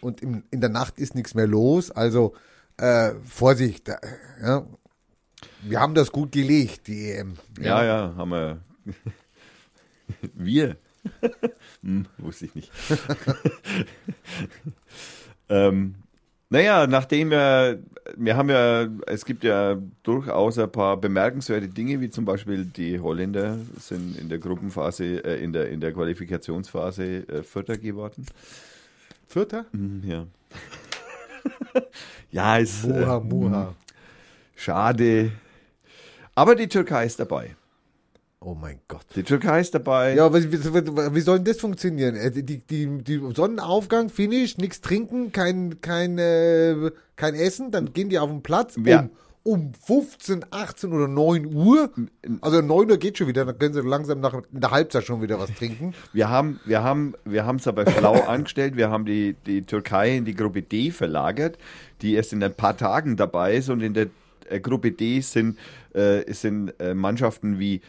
und 0.00 0.20
im, 0.20 0.42
in 0.50 0.60
der 0.60 0.70
Nacht 0.70 0.98
ist 0.98 1.14
nichts 1.14 1.34
mehr 1.34 1.46
los. 1.46 1.92
Also 1.92 2.34
äh, 2.78 3.12
Vorsicht, 3.24 3.86
da, 3.86 3.98
ja. 4.42 4.66
Wir 5.62 5.80
haben 5.80 5.94
das 5.94 6.10
gut 6.10 6.32
gelegt, 6.32 6.88
die 6.88 7.10
EM. 7.10 7.34
Ja, 7.60 7.84
ja, 7.84 8.14
haben 8.16 8.30
wir. 8.30 8.58
wir. 10.34 10.76
hm, 11.82 12.06
wusste 12.18 12.46
ich 12.46 12.54
nicht. 12.54 12.70
ähm, 15.48 15.94
naja, 16.50 16.86
nachdem 16.86 17.30
wir, 17.30 17.82
wir 18.16 18.36
haben 18.36 18.50
ja, 18.50 18.86
es 19.06 19.24
gibt 19.24 19.42
ja 19.42 19.78
durchaus 20.02 20.58
ein 20.58 20.70
paar 20.70 20.96
bemerkenswerte 20.96 21.68
Dinge, 21.68 22.00
wie 22.00 22.10
zum 22.10 22.24
Beispiel 22.24 22.64
die 22.64 23.00
Holländer 23.00 23.58
sind 23.78 24.18
in 24.18 24.28
der 24.28 24.38
Gruppenphase, 24.38 25.24
äh, 25.24 25.42
in 25.42 25.52
der, 25.52 25.70
in 25.70 25.80
der 25.80 25.92
Qualifikationsphase 25.92 27.28
äh, 27.28 27.42
Vierter 27.42 27.78
geworden. 27.78 28.26
Vierter? 29.26 29.64
Hm, 29.72 30.02
ja. 30.04 30.26
ja, 32.30 32.56
ist 32.58 32.86
Muha, 32.86 33.16
äh, 33.16 33.20
Muha. 33.20 33.74
schade. 34.54 35.32
Aber 36.34 36.54
die 36.54 36.68
Türkei 36.68 37.06
ist 37.06 37.20
dabei. 37.20 37.56
Oh 38.40 38.54
mein 38.60 38.80
Gott. 38.88 39.06
Die 39.14 39.22
Türkei 39.22 39.60
ist 39.60 39.72
dabei. 39.74 40.14
Ja, 40.14 40.32
wie, 40.34 40.50
wie, 40.52 40.64
wie 41.14 41.20
soll 41.20 41.36
denn 41.38 41.44
das 41.44 41.60
funktionieren? 41.60 42.16
Äh, 42.16 42.30
Die, 42.32 42.42
die, 42.58 42.98
die 42.98 43.20
Sonnenaufgang, 43.36 44.08
Finish, 44.08 44.58
nichts 44.58 44.80
trinken, 44.80 45.30
kein, 45.30 45.80
kein, 45.80 46.18
äh, 46.18 46.90
kein 47.14 47.34
Essen, 47.34 47.70
dann 47.70 47.92
gehen 47.92 48.08
die 48.08 48.18
auf 48.18 48.30
den 48.30 48.42
Platz 48.42 48.74
Ja. 48.84 49.08
um, 49.44 49.66
um 49.68 49.74
15, 49.74 50.46
18 50.50 50.92
oder 50.92 51.06
9 51.06 51.54
Uhr. 51.54 51.90
Also 52.40 52.60
9 52.62 52.90
Uhr 52.90 52.96
geht 52.96 53.18
schon 53.18 53.28
wieder, 53.28 53.44
dann 53.44 53.56
können 53.60 53.74
sie 53.74 53.80
langsam 53.82 54.18
nach 54.18 54.34
in 54.34 54.60
der 54.60 54.72
Halbzeit 54.72 55.04
schon 55.04 55.22
wieder 55.22 55.38
was 55.38 55.54
trinken. 55.54 55.94
Wir 56.12 56.28
haben, 56.28 56.58
wir 56.64 56.82
haben, 56.82 57.14
wir 57.24 57.46
haben 57.46 57.56
es 57.56 57.68
aber 57.68 57.88
schlau 57.88 58.20
angestellt. 58.26 58.74
Wir 58.76 58.90
haben 58.90 59.04
die, 59.04 59.36
die 59.46 59.62
Türkei 59.62 60.16
in 60.16 60.24
die 60.24 60.34
Gruppe 60.34 60.62
D 60.62 60.90
verlagert, 60.90 61.58
die 62.00 62.14
erst 62.14 62.32
in 62.32 62.42
ein 62.42 62.54
paar 62.54 62.76
Tagen 62.76 63.16
dabei 63.16 63.54
ist. 63.54 63.68
Und 63.68 63.82
in 63.82 63.94
der 63.94 64.08
äh, 64.48 64.58
Gruppe 64.58 64.90
D 64.90 65.20
sind, 65.20 65.56
äh, 65.94 66.30
sind 66.32 66.78
äh, 66.80 66.94
Mannschaften 66.94 67.58
wie 67.58 67.80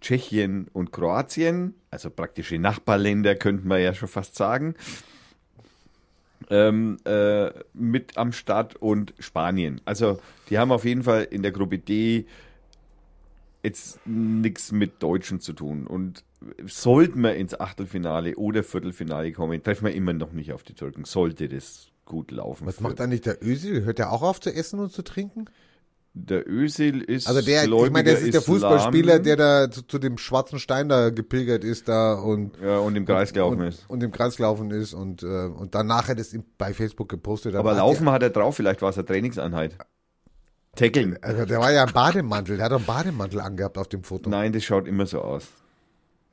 Tschechien 0.00 0.68
und 0.72 0.92
Kroatien, 0.92 1.74
also 1.90 2.10
praktische 2.10 2.58
Nachbarländer, 2.58 3.36
könnten 3.36 3.68
wir 3.68 3.78
ja 3.78 3.94
schon 3.94 4.08
fast 4.08 4.34
sagen, 4.34 4.74
ähm, 6.50 6.98
äh, 7.04 7.50
mit 7.72 8.18
am 8.18 8.32
Start 8.32 8.76
und 8.76 9.14
Spanien. 9.18 9.80
Also 9.84 10.20
die 10.50 10.58
haben 10.58 10.72
auf 10.72 10.84
jeden 10.84 11.04
Fall 11.04 11.26
in 11.30 11.42
der 11.42 11.52
Gruppe 11.52 11.78
D 11.78 12.26
jetzt 13.62 14.00
nichts 14.06 14.72
mit 14.72 15.02
Deutschen 15.02 15.40
zu 15.40 15.52
tun. 15.52 15.86
Und 15.86 16.24
sollten 16.66 17.20
wir 17.20 17.36
ins 17.36 17.58
Achtelfinale 17.58 18.36
oder 18.36 18.64
Viertelfinale 18.64 19.32
kommen, 19.32 19.62
treffen 19.62 19.86
wir 19.86 19.94
immer 19.94 20.12
noch 20.12 20.32
nicht 20.32 20.52
auf 20.52 20.62
die 20.62 20.74
Türken. 20.74 21.04
Sollte 21.04 21.48
das 21.48 21.88
gut 22.04 22.30
laufen. 22.32 22.66
Was 22.66 22.80
macht 22.80 23.00
eigentlich 23.00 23.20
der 23.20 23.42
Özil? 23.42 23.84
Hört 23.84 24.00
er 24.00 24.10
auch 24.10 24.22
auf 24.22 24.40
zu 24.40 24.52
essen 24.52 24.80
und 24.80 24.92
zu 24.92 25.02
trinken? 25.02 25.46
Der 26.14 26.46
Özil 26.46 27.00
ist 27.00 27.26
Also 27.26 27.40
der, 27.40 27.64
ich 27.64 27.90
meine, 27.90 28.10
das 28.12 28.20
ist 28.20 28.34
der 28.34 28.40
Islam. 28.42 28.54
Fußballspieler, 28.56 29.18
der 29.18 29.36
da 29.36 29.70
zu, 29.70 29.80
zu 29.86 29.98
dem 29.98 30.18
schwarzen 30.18 30.58
Stein 30.58 30.90
da 30.90 31.08
gepilgert 31.08 31.64
ist 31.64 31.88
da 31.88 32.12
und 32.14 32.58
ja, 32.62 32.78
und 32.78 32.96
im 32.96 33.06
Kreis 33.06 33.32
gelaufen 33.32 33.60
und, 33.62 33.66
ist. 33.68 33.84
und 33.88 34.02
im 34.02 34.12
Kreis 34.12 34.36
gelaufen 34.36 34.70
ist 34.72 34.92
und, 34.92 35.22
äh, 35.22 35.26
und 35.46 35.74
dann 35.74 35.86
nachher 35.86 36.14
das 36.14 36.34
im- 36.34 36.44
bei 36.58 36.74
Facebook 36.74 37.08
gepostet 37.08 37.54
hat. 37.54 37.60
Aber 37.60 37.70
Hat 37.70 37.78
Laufen 37.78 38.10
hat 38.10 38.22
er 38.22 38.28
drauf, 38.28 38.56
vielleicht 38.56 38.82
war 38.82 38.90
es 38.90 38.98
eine 38.98 39.06
Trainingseinheit. 39.06 39.78
Tackeln. 40.76 41.12
Der, 41.12 41.24
also 41.24 41.44
der 41.46 41.60
war 41.60 41.72
ja 41.72 41.84
im 41.84 41.92
Bademantel, 41.94 42.56
der 42.56 42.66
hat 42.66 42.72
doch 42.72 42.76
einen 42.76 42.86
Bademantel 42.86 43.40
angehabt 43.40 43.78
auf 43.78 43.88
dem 43.88 44.04
Foto. 44.04 44.28
Nein, 44.28 44.52
das 44.52 44.64
schaut 44.64 44.86
immer 44.86 45.06
so 45.06 45.20
aus. 45.22 45.48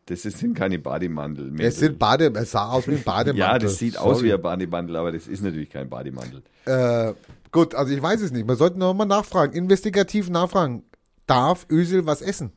Das 0.07 0.23
sind 0.23 0.55
keine 0.55 0.79
Bademantel. 0.79 1.53
Es 1.61 1.79
sind 1.79 1.99
Bade, 1.99 2.33
es 2.35 2.51
sah 2.51 2.69
aus 2.71 2.87
wie 2.87 2.95
ein 2.95 3.03
Bademantel. 3.03 3.37
ja, 3.39 3.59
das 3.59 3.77
sieht 3.77 3.97
aus 3.97 4.17
Sorry. 4.17 4.29
wie 4.29 4.33
ein 4.33 4.41
Bademantel, 4.41 4.95
aber 4.97 5.11
das 5.11 5.27
ist 5.27 5.41
natürlich 5.43 5.69
kein 5.69 5.87
Bademantel. 5.87 6.41
Äh, 6.65 7.13
gut, 7.51 7.75
also 7.75 7.93
ich 7.93 8.01
weiß 8.01 8.21
es 8.21 8.31
nicht. 8.31 8.47
Wir 8.47 8.55
sollten 8.55 8.79
noch 8.79 8.93
mal 8.93 9.05
nachfragen, 9.05 9.53
investigativ 9.53 10.29
nachfragen. 10.29 10.83
Darf 11.27 11.65
Ösel 11.69 12.05
was 12.05 12.21
essen? 12.21 12.51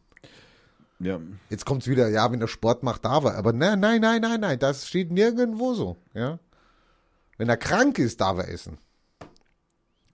Ja. 0.99 1.21
Jetzt 1.51 1.67
kommt's 1.67 1.89
wieder, 1.89 2.09
ja, 2.09 2.31
wenn 2.31 2.41
er 2.41 2.49
Sport 2.49 2.83
macht, 2.83 3.05
darf 3.05 3.25
er. 3.25 3.37
Aber 3.37 3.53
nein, 3.53 3.81
nein, 3.81 4.01
nein, 4.01 4.21
nein, 4.21 4.41
nein, 4.41 4.59
das 4.59 4.87
steht 4.89 5.11
nirgendwo 5.11 5.75
so. 5.75 5.97
Ja? 6.15 6.39
Wenn 7.39 7.49
er 7.49 7.57
krank 7.57 7.99
ist, 7.99 8.21
darf 8.21 8.39
er 8.39 8.49
essen. 8.49 8.79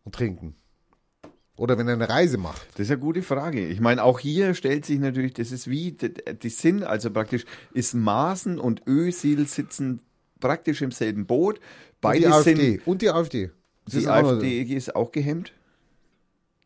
Und 0.05 0.15
trinken. 0.15 0.55
Oder 1.57 1.77
wenn 1.77 1.89
er 1.89 1.95
eine 1.95 2.09
Reise 2.09 2.39
macht. 2.39 2.69
Das 2.75 2.87
ist 2.87 2.91
eine 2.91 3.01
gute 3.01 3.21
Frage. 3.21 3.67
Ich 3.67 3.81
meine, 3.81 4.03
auch 4.03 4.21
hier 4.21 4.55
stellt 4.55 4.87
sich 4.87 4.99
natürlich, 5.01 5.35
das 5.35 5.51
ist 5.51 5.69
wie, 5.69 5.93
die, 5.93 6.49
sind 6.49 6.85
also 6.85 7.11
praktisch, 7.11 7.45
ist 7.73 7.95
Maaßen 7.95 8.59
und 8.59 8.87
Özil 8.87 9.47
sitzen 9.47 10.01
praktisch 10.41 10.83
im 10.83 10.93
selben 10.93 11.27
Boot. 11.27 11.57
Und 11.57 11.65
die 11.65 11.97
Beide 12.01 12.33
AfD. 12.33 12.55
sind, 12.55 12.87
Und 12.87 13.03
die 13.03 13.11
AfD. 13.11 13.51
Die 13.93 13.99
ist 13.99 14.09
auch 14.09 14.33
AfD 14.33 14.63
ist 14.63 14.95
auch 14.97 15.13
gehemmt. 15.13 15.53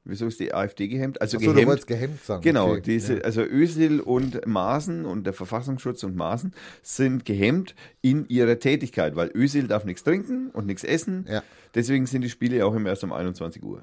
Wieso 0.05 0.27
ist 0.27 0.41
die 0.41 0.53
AfD 0.53 0.89
gehemmt? 0.89 1.21
Also 1.21 1.37
Achso, 1.37 1.47
du 1.47 1.53
gehemmt. 1.55 1.69
wolltest 1.69 1.87
gehemmt 1.87 2.25
sagen. 2.25 2.43
Genau, 2.43 2.73
Okay. 2.73 2.81
diese, 2.85 3.15
Ja. 3.19 3.21
also 3.21 3.43
Özil 3.43 4.01
und 4.01 4.45
Maaßen 4.47 5.05
und 5.05 5.25
der 5.25 5.33
Verfassungsschutz 5.33 6.03
und 6.03 6.17
Maaßen 6.17 6.53
sind 6.83 7.25
gehemmt 7.25 7.77
in 8.01 8.27
ihrer 8.29 8.59
Tätigkeit, 8.59 9.15
weil 9.15 9.31
Özil 9.33 9.69
darf 9.69 9.85
nichts 9.85 10.03
trinken 10.03 10.51
und 10.51 10.67
nichts 10.67 10.83
essen. 10.83 11.27
Ja. 11.31 11.45
Deswegen 11.77 12.07
sind 12.07 12.23
die 12.23 12.31
Spiele 12.31 12.67
auch 12.67 12.75
immer 12.75 12.89
erst 12.89 13.05
um 13.05 13.13
21 13.13 13.63
Uhr. 13.63 13.83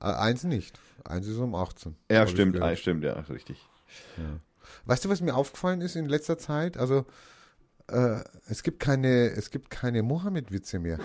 Äh, 0.00 0.04
Eins 0.12 0.44
nicht. 0.44 0.78
Eins 1.04 1.26
ist 1.26 1.38
um 1.38 1.54
18. 1.54 1.96
Ja, 2.10 2.26
stimmt, 2.26 2.52
gehört. 2.54 2.72
ah, 2.72 2.76
stimmt, 2.76 3.02
ja, 3.04 3.12
richtig. 3.20 3.56
Weißt 4.84 5.04
du, 5.06 5.08
was 5.08 5.22
mir 5.22 5.34
aufgefallen 5.34 5.80
ist 5.80 5.96
in 5.96 6.06
letzter 6.06 6.36
Zeit? 6.36 6.76
Also, 6.76 7.06
äh, 7.88 8.20
es 8.48 8.62
gibt 8.62 8.78
keine, 8.80 9.30
es 9.30 9.50
gibt 9.50 9.70
keine 9.70 10.02
Mohammed-Witze 10.02 10.78
mehr. 10.80 10.98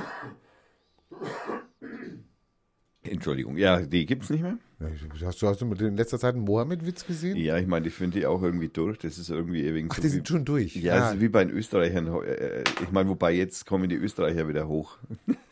Entschuldigung, 3.02 3.58
ja, 3.58 3.80
die 3.82 4.06
gibt's 4.06 4.30
nicht 4.30 4.42
mehr. 4.44 4.58
Ja, 4.80 4.88
Hast 5.26 5.42
du, 5.42 5.48
hast 5.48 5.62
du 5.62 5.66
in 5.74 5.98
letzter 5.98 6.20
Zeit 6.20 6.36
einen 6.36 6.44
Mohammed-Witz 6.44 7.06
gesehen? 7.08 7.38
Ja, 7.38 7.58
ich 7.58 7.66
meine, 7.66 7.88
ich 7.88 7.94
finde 7.94 8.20
die 8.20 8.26
auch 8.26 8.42
irgendwie 8.44 8.68
durch. 8.68 8.98
Das 9.00 9.18
ist 9.18 9.30
irgendwie 9.30 9.74
wegen 9.74 9.88
Ach, 9.90 9.96
so 9.96 10.02
die 10.02 10.08
wie, 10.10 10.12
sind 10.12 10.28
schon 10.28 10.46
durch. 10.46 10.76
Ja, 10.76 10.94
Ah, 10.94 11.00
das 11.00 11.14
ist 11.16 11.22
wie 11.22 11.30
bei 11.30 11.44
den 11.46 11.56
Österreichern. 11.56 12.08
Äh, 12.24 12.64
Ich 12.84 12.92
meine, 12.92 13.10
wobei 13.10 13.32
jetzt 13.34 13.66
kommen 13.66 13.90
die 13.90 13.96
Österreicher 13.96 14.48
wieder 14.48 14.68
hoch. 14.68 14.98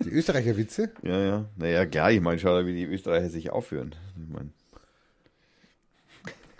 die 0.03 0.09
Österreicher-Witze? 0.09 0.91
Ja, 1.03 1.19
ja. 1.23 1.45
Naja, 1.55 1.85
klar, 1.85 2.11
ich 2.11 2.21
meine, 2.21 2.37
schau 2.39 2.49
da, 2.59 2.65
wie 2.67 2.73
die 2.75 2.85
Österreicher 2.85 3.29
sich 3.29 3.49
aufführen. 3.49 3.95
Ich 4.21 4.33
meine, 4.33 4.49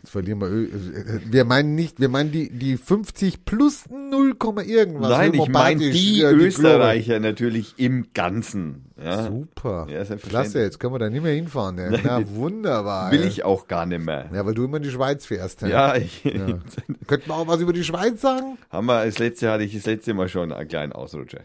Jetzt 0.08 0.14
verlieren 0.14 0.40
wir 0.40 0.48
Ö 0.48 0.64
äh, 0.68 1.20
Wir 1.26 1.44
meinen 1.44 1.76
nicht, 1.76 2.00
wir 2.00 2.08
meinen 2.08 2.32
die, 2.32 2.50
die 2.50 2.78
50 2.78 3.44
plus 3.44 3.90
0, 3.90 4.36
irgendwas. 4.66 5.10
Nein, 5.10 5.34
ich 5.34 5.50
meine 5.50 5.90
die 5.92 6.20
ja, 6.20 6.30
Glocke. 6.30 6.46
Österreicher 6.46 7.20
natürlich 7.20 7.74
im 7.76 8.08
Ganzen. 8.14 8.86
Ja. 9.04 9.26
Super. 9.28 9.86
Ja. 9.90 10.06
Klasse, 10.16 10.62
jetzt 10.62 10.80
können 10.80 10.94
wir 10.94 11.00
da 11.00 11.10
nicht 11.10 11.24
mehr 11.24 11.34
hinfahren. 11.34 11.78
Ja. 11.78 12.00
Na, 12.02 12.30
wunderbar. 12.30 13.12
Will 13.12 13.20
ja. 13.20 13.28
ich 13.28 13.44
auch 13.44 13.68
gar 13.68 13.86
nicht 13.86 14.06
mehr. 14.06 14.30
Ja, 14.34 14.46
weil 14.46 14.54
du 14.54 14.64
immer 14.64 14.78
in 14.78 14.84
die 14.84 14.92
Schweiz 14.92 15.26
fährst. 15.26 15.62
Ja. 15.64 15.68
Ja, 15.68 15.96
ich, 15.98 16.24
Könnten 16.24 17.28
wir 17.28 17.36
auch 17.36 17.48
was 17.48 17.60
über 17.60 17.74
die 17.74 17.84
Schweiz 17.84 18.22
sagen? 18.22 18.58
haben 18.70 18.86
wir, 18.86 19.06
das 19.06 19.20
letzte 19.20 19.52
hatte 19.52 19.66
ich 19.66 19.76
das 19.76 19.86
letzte 19.86 20.14
Mal 20.14 20.30
schon 20.30 20.54
einen 20.54 20.70
kleinen 20.70 20.94
Ausrutscher. 20.94 21.42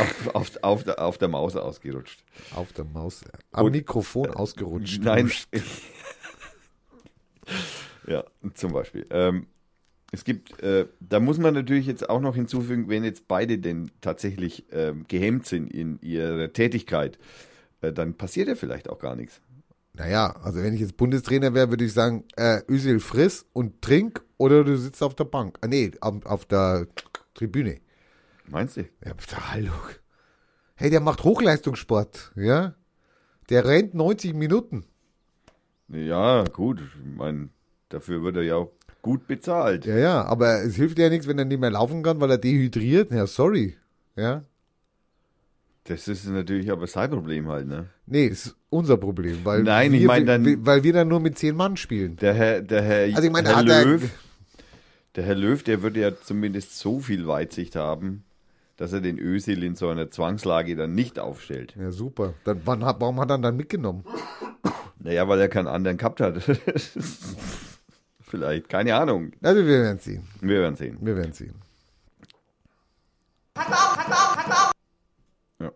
auf, 0.00 0.34
auf, 0.34 0.50
auf, 0.62 0.82
der, 0.82 0.98
auf 1.00 1.18
der 1.18 1.28
Maus 1.28 1.54
ausgerutscht. 1.54 2.18
Auf 2.56 2.72
der 2.72 2.84
Maus. 2.84 3.20
Am 3.52 3.66
Und- 3.66 3.72
Mikrofon 3.72 4.30
ausgerutscht. 4.30 5.04
Nein. 5.04 5.30
ja, 8.06 8.24
zum 8.54 8.72
Beispiel. 8.72 9.06
Ähm, 9.10 9.46
es 10.12 10.24
gibt, 10.24 10.60
äh, 10.62 10.86
da 11.00 11.18
muss 11.18 11.38
man 11.38 11.54
natürlich 11.54 11.86
jetzt 11.86 12.08
auch 12.08 12.20
noch 12.20 12.36
hinzufügen, 12.36 12.88
wenn 12.88 13.02
jetzt 13.02 13.26
beide 13.26 13.58
denn 13.58 13.90
tatsächlich 14.00 14.64
ähm, 14.70 15.06
gehemmt 15.08 15.46
sind 15.46 15.72
in 15.72 15.98
ihrer 16.00 16.52
Tätigkeit, 16.52 17.18
äh, 17.80 17.92
dann 17.92 18.14
passiert 18.14 18.48
ja 18.48 18.54
vielleicht 18.54 18.88
auch 18.88 18.98
gar 18.98 19.16
nichts. 19.16 19.40
Naja, 19.92 20.34
also 20.42 20.62
wenn 20.62 20.74
ich 20.74 20.80
jetzt 20.80 20.96
Bundestrainer 20.96 21.54
wäre, 21.54 21.70
würde 21.70 21.84
ich 21.84 21.92
sagen, 21.92 22.24
äh, 22.36 22.60
Özil 22.68 23.00
friss 23.00 23.46
und 23.52 23.80
trink 23.80 24.24
oder 24.38 24.64
du 24.64 24.76
sitzt 24.76 25.02
auf 25.02 25.14
der 25.14 25.24
Bank. 25.24 25.58
Ah, 25.60 25.68
nee, 25.68 25.92
auf, 26.00 26.24
auf 26.26 26.46
der 26.46 26.86
Tribüne. 27.34 27.78
Meinst 28.46 28.76
du? 28.76 28.82
Ja, 29.04 29.14
bitte, 29.14 29.52
hallo. 29.52 29.72
Hey, 30.74 30.90
der 30.90 31.00
macht 31.00 31.22
Hochleistungssport, 31.24 32.32
ja? 32.36 32.74
Der 33.48 33.64
rennt 33.64 33.94
90 33.94 34.34
Minuten. 34.34 34.84
Ja, 35.88 36.44
gut. 36.44 36.80
Ich 36.80 37.16
meine, 37.18 37.48
dafür 37.88 38.22
wird 38.22 38.36
er 38.36 38.42
ja 38.42 38.56
auch 38.56 38.70
gut 39.02 39.26
bezahlt. 39.26 39.84
Ja, 39.84 39.96
ja, 39.96 40.22
aber 40.24 40.62
es 40.62 40.76
hilft 40.76 40.98
ja 40.98 41.08
nichts, 41.10 41.26
wenn 41.26 41.38
er 41.38 41.44
nicht 41.44 41.60
mehr 41.60 41.70
laufen 41.70 42.02
kann, 42.02 42.20
weil 42.20 42.30
er 42.30 42.38
dehydriert. 42.38 43.10
Ja, 43.10 43.26
sorry. 43.26 43.76
Ja? 44.16 44.44
Das 45.84 46.08
ist 46.08 46.26
natürlich 46.26 46.70
aber 46.70 46.86
sein 46.86 47.10
Problem 47.10 47.48
halt, 47.48 47.66
ne? 47.68 47.90
Nee, 48.06 48.26
ist 48.26 48.56
unser 48.70 48.96
Problem, 48.96 49.38
weil 49.44 49.62
Nein, 49.62 49.92
wir, 49.92 50.00
ich 50.00 50.06
mein 50.06 50.24
dann- 50.24 50.64
weil 50.64 50.82
wir 50.82 50.94
dann 50.94 51.08
nur 51.08 51.20
mit 51.20 51.36
zehn 51.36 51.54
Mann 51.54 51.76
spielen. 51.76 52.16
Der 52.16 52.32
Herr, 52.32 52.62
der 52.62 52.82
Herr, 52.82 53.04
Also 53.14 53.22
ich 53.26 53.30
meine, 53.30 53.48
Herr 53.54 53.66
er- 53.66 53.84
Löw, 53.84 54.10
der 55.14 55.24
Herr 55.24 55.34
Löw, 55.34 55.62
der 55.62 55.82
würde 55.82 56.00
ja 56.00 56.10
zumindest 56.18 56.78
so 56.78 57.00
viel 57.00 57.26
Weitsicht 57.26 57.76
haben, 57.76 58.24
dass 58.78 58.94
er 58.94 59.02
den 59.02 59.18
Özil 59.18 59.62
in 59.62 59.74
so 59.74 59.88
einer 59.88 60.10
Zwangslage 60.10 60.74
dann 60.74 60.94
nicht 60.94 61.18
aufstellt. 61.18 61.74
Ja, 61.78 61.90
super. 61.90 62.32
Dann, 62.44 62.62
wann, 62.64 62.80
warum 62.80 63.20
hat 63.20 63.30
er 63.30 63.36
ihn 63.36 63.42
dann 63.42 63.56
mitgenommen? 63.56 64.04
Naja, 65.04 65.28
weil 65.28 65.38
er 65.38 65.48
keinen 65.48 65.68
anderen 65.68 65.98
gehabt 65.98 66.20
hat. 66.20 66.42
Vielleicht, 68.22 68.70
keine 68.70 68.96
Ahnung. 68.96 69.32
Also 69.42 69.60
wir 69.64 69.82
werden 69.82 69.98
sehen. 69.98 70.26
Wir 70.40 70.60
werden 70.60 70.76
sehen. 70.76 70.96
Wir 71.00 71.14
werden 71.14 71.32
sehen. 71.32 71.54
Ja. 75.60 75.70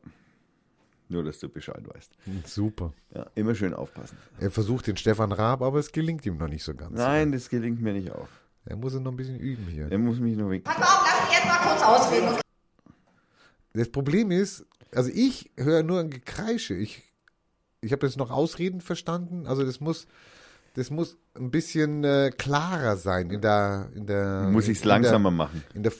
Nur, 1.10 1.24
dass 1.24 1.38
du 1.40 1.50
Bescheid 1.50 1.82
weißt. 1.86 2.12
Super. 2.46 2.94
Ja, 3.14 3.26
immer 3.34 3.54
schön 3.54 3.74
aufpassen. 3.74 4.16
Er 4.40 4.50
versucht 4.50 4.86
den 4.86 4.96
Stefan 4.96 5.32
Raab, 5.32 5.60
aber 5.60 5.78
es 5.78 5.92
gelingt 5.92 6.24
ihm 6.24 6.38
noch 6.38 6.48
nicht 6.48 6.64
so 6.64 6.74
ganz. 6.74 6.96
Nein, 6.96 7.30
das 7.30 7.50
gelingt 7.50 7.82
mir 7.82 7.92
nicht 7.92 8.10
auf. 8.10 8.28
Er 8.64 8.76
muss 8.76 8.94
noch 8.94 9.12
ein 9.12 9.16
bisschen 9.16 9.38
üben 9.38 9.66
hier. 9.66 9.92
Er 9.92 9.98
muss 9.98 10.18
mich 10.18 10.36
nur 10.36 10.50
weg. 10.50 10.64
Pass 10.64 10.76
auf, 10.76 11.06
lass 11.06 11.28
mich 11.28 11.36
jetzt 11.36 11.46
mal 11.46 11.58
kurz 11.58 11.82
ausreden. 11.82 12.40
Das 13.74 13.90
Problem 13.90 14.30
ist, 14.30 14.64
also 14.94 15.10
ich 15.12 15.50
höre 15.58 15.82
nur 15.82 16.00
ein 16.00 16.08
Gekreische. 16.10 16.74
Ich, 16.74 17.02
ich 17.80 17.92
habe 17.92 18.06
jetzt 18.06 18.16
noch 18.16 18.30
Ausreden 18.30 18.80
verstanden. 18.80 19.46
Also 19.46 19.64
das 19.64 19.80
muss, 19.80 20.06
das 20.74 20.90
muss 20.90 21.16
ein 21.36 21.50
bisschen 21.50 22.04
äh, 22.04 22.30
klarer 22.36 22.96
sein 22.96 23.30
in 23.30 23.40
der, 23.40 23.88
in 23.94 24.06
der. 24.06 24.48
Muss 24.50 24.64
ich 24.68 24.78
es 24.78 24.82
in 24.82 24.88
der- 24.88 24.94
langsamer 25.00 25.30
machen. 25.30 25.62
In 25.74 25.82
der, 25.82 25.92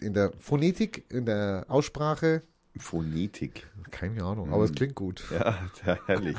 in, 0.00 0.14
der 0.14 0.32
Phonetik, 0.38 1.04
in 1.10 1.26
der 1.26 1.64
Aussprache. 1.68 2.42
Phonetik. 2.76 3.66
Keine 3.90 4.22
Ahnung, 4.22 4.48
Mhm. 4.48 4.54
aber 4.54 4.64
es 4.64 4.72
klingt 4.72 4.94
gut. 4.94 5.24
Ja, 5.84 5.98
herrlich. 6.06 6.36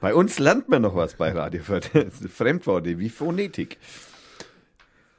Bei 0.00 0.14
uns 0.14 0.38
lernt 0.38 0.68
man 0.68 0.82
noch 0.82 0.94
was 0.94 1.14
bei 1.14 1.32
Radio. 1.32 1.62
Fremdworte 2.28 2.98
wie 2.98 3.08
Phonetik. 3.08 3.78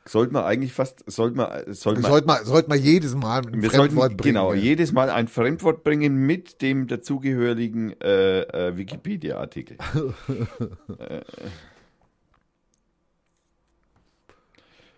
Sollte 0.05 0.33
man 0.33 0.43
eigentlich 0.43 0.73
fast, 0.73 1.09
sollte 1.09 1.37
man, 1.37 1.73
sollte 1.73 2.01
man, 2.01 2.11
Sollte 2.11 2.27
man, 2.27 2.45
sollte 2.45 2.69
man 2.69 2.79
jedes 2.79 3.15
Mal 3.15 3.45
ein 3.47 3.61
wir 3.61 3.69
Fremdwort 3.69 3.91
sollten, 3.91 4.17
bringen. 4.17 4.35
genau, 4.35 4.53
ja. 4.53 4.59
jedes 4.59 4.91
Mal 4.91 5.09
ein 5.09 5.29
Fremdwort 5.29 5.83
bringen 5.83 6.15
mit 6.25 6.61
dem 6.61 6.87
dazugehörigen 6.87 7.99
äh, 8.01 8.41
äh, 8.41 8.77
Wikipedia-Artikel. 8.77 9.77
äh, 10.99 11.21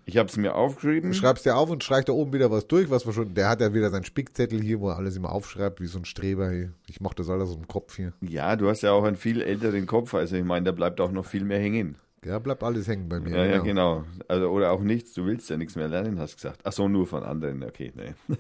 ich 0.08 0.18
habe 0.18 0.30
es 0.30 0.38
mir 0.38 0.56
aufgeschrieben. 0.56 1.14
Schreibst 1.14 1.46
dir 1.46 1.56
auf 1.56 1.70
und 1.70 1.84
streicht 1.84 2.10
da 2.10 2.14
oben 2.14 2.34
wieder 2.34 2.50
was 2.50 2.68
durch, 2.68 2.90
was 2.90 3.06
wir 3.06 3.14
schon. 3.14 3.34
Der 3.34 3.50
hat 3.50 3.62
ja 3.62 3.74
wieder 3.74 3.90
seinen 3.90 4.06
Spickzettel 4.06 4.62
hier, 4.62 4.80
wo 4.80 4.90
er 4.90 4.98
alles 4.98 5.18
immer 5.18 5.32
aufschreibt, 5.32 5.82
wie 5.82 5.88
so 5.88 6.00
ein 6.00 6.06
Streber 6.06 6.50
hier. 6.52 6.74
Ich 6.88 7.00
mach 7.00 7.14
das 7.14 7.30
alles 7.30 7.54
im 7.54 7.68
Kopf 7.68 7.96
hier. 7.96 8.14
Ja, 8.22 8.56
du 8.56 8.70
hast 8.70 8.82
ja 8.82 8.92
auch 8.92 9.04
einen 9.04 9.18
viel 9.18 9.42
älteren 9.42 9.88
Kopf, 9.88 10.14
also 10.14 10.36
ich 10.36 10.44
meine, 10.44 10.66
da 10.66 10.72
bleibt 10.72 11.02
auch 11.02 11.12
noch 11.12 11.26
viel 11.26 11.44
mehr 11.44 11.60
hängen. 11.60 11.96
Ja, 12.26 12.40
bleibt 12.40 12.64
alles 12.64 12.88
hängen 12.88 13.08
bei 13.08 13.20
mir. 13.20 13.36
Ja, 13.38 13.46
ja, 13.46 13.58
genau. 13.60 14.04
Also, 14.28 14.50
oder 14.50 14.72
auch 14.72 14.82
nichts, 14.82 15.14
du 15.14 15.26
willst 15.26 15.50
ja 15.50 15.58
nichts 15.58 15.76
mehr 15.76 15.88
lernen, 15.88 16.20
hast 16.20 16.36
gesagt. 16.36 16.62
Ach 16.64 16.72
so, 16.72 16.88
nur 16.88 17.06
von 17.06 17.24
anderen, 17.24 17.64
okay, 17.64 17.94
nee. 17.96 18.14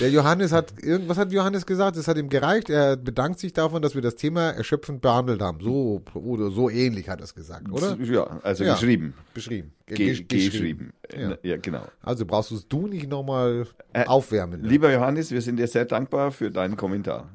Der 0.00 0.08
Johannes 0.10 0.50
hat, 0.50 0.72
irgendwas 0.82 1.18
hat 1.18 1.30
Johannes 1.30 1.66
gesagt, 1.66 1.98
es 1.98 2.08
hat 2.08 2.16
ihm 2.16 2.30
gereicht. 2.30 2.70
Er 2.70 2.96
bedankt 2.96 3.38
sich 3.38 3.52
davon, 3.52 3.82
dass 3.82 3.94
wir 3.94 4.00
das 4.00 4.14
Thema 4.16 4.50
erschöpfend 4.52 5.02
behandelt 5.02 5.42
haben. 5.42 5.60
So, 5.60 6.02
oder 6.14 6.50
so 6.50 6.70
ähnlich 6.70 7.10
hat 7.10 7.20
er 7.20 7.24
es 7.24 7.34
gesagt, 7.34 7.70
oder? 7.70 7.94
Ja, 8.00 8.40
also 8.42 8.64
Ja. 8.64 8.72
geschrieben. 8.74 9.12
Beschrieben. 9.34 9.72
Ge- 9.84 9.96
Ge 9.96 10.12
gesch- 10.14 10.26
geschrieben. 10.50 10.94
Ja. 11.14 11.36
Ja. 11.42 11.58
genau. 11.58 11.84
Also 12.00 12.24
brauchst 12.24 12.50
du 12.50 12.54
es 12.54 12.66
du 12.66 12.86
nicht 12.86 13.10
nochmal 13.10 13.66
Äh, 13.92 14.06
aufwärmen. 14.06 14.62
ne? 14.62 14.68
Lieber 14.68 14.90
Johannes, 14.90 15.30
wir 15.30 15.42
sind 15.42 15.56
dir 15.58 15.66
sehr 15.66 15.84
dankbar 15.84 16.32
für 16.32 16.50
deinen 16.50 16.78
Kommentar. 16.78 17.30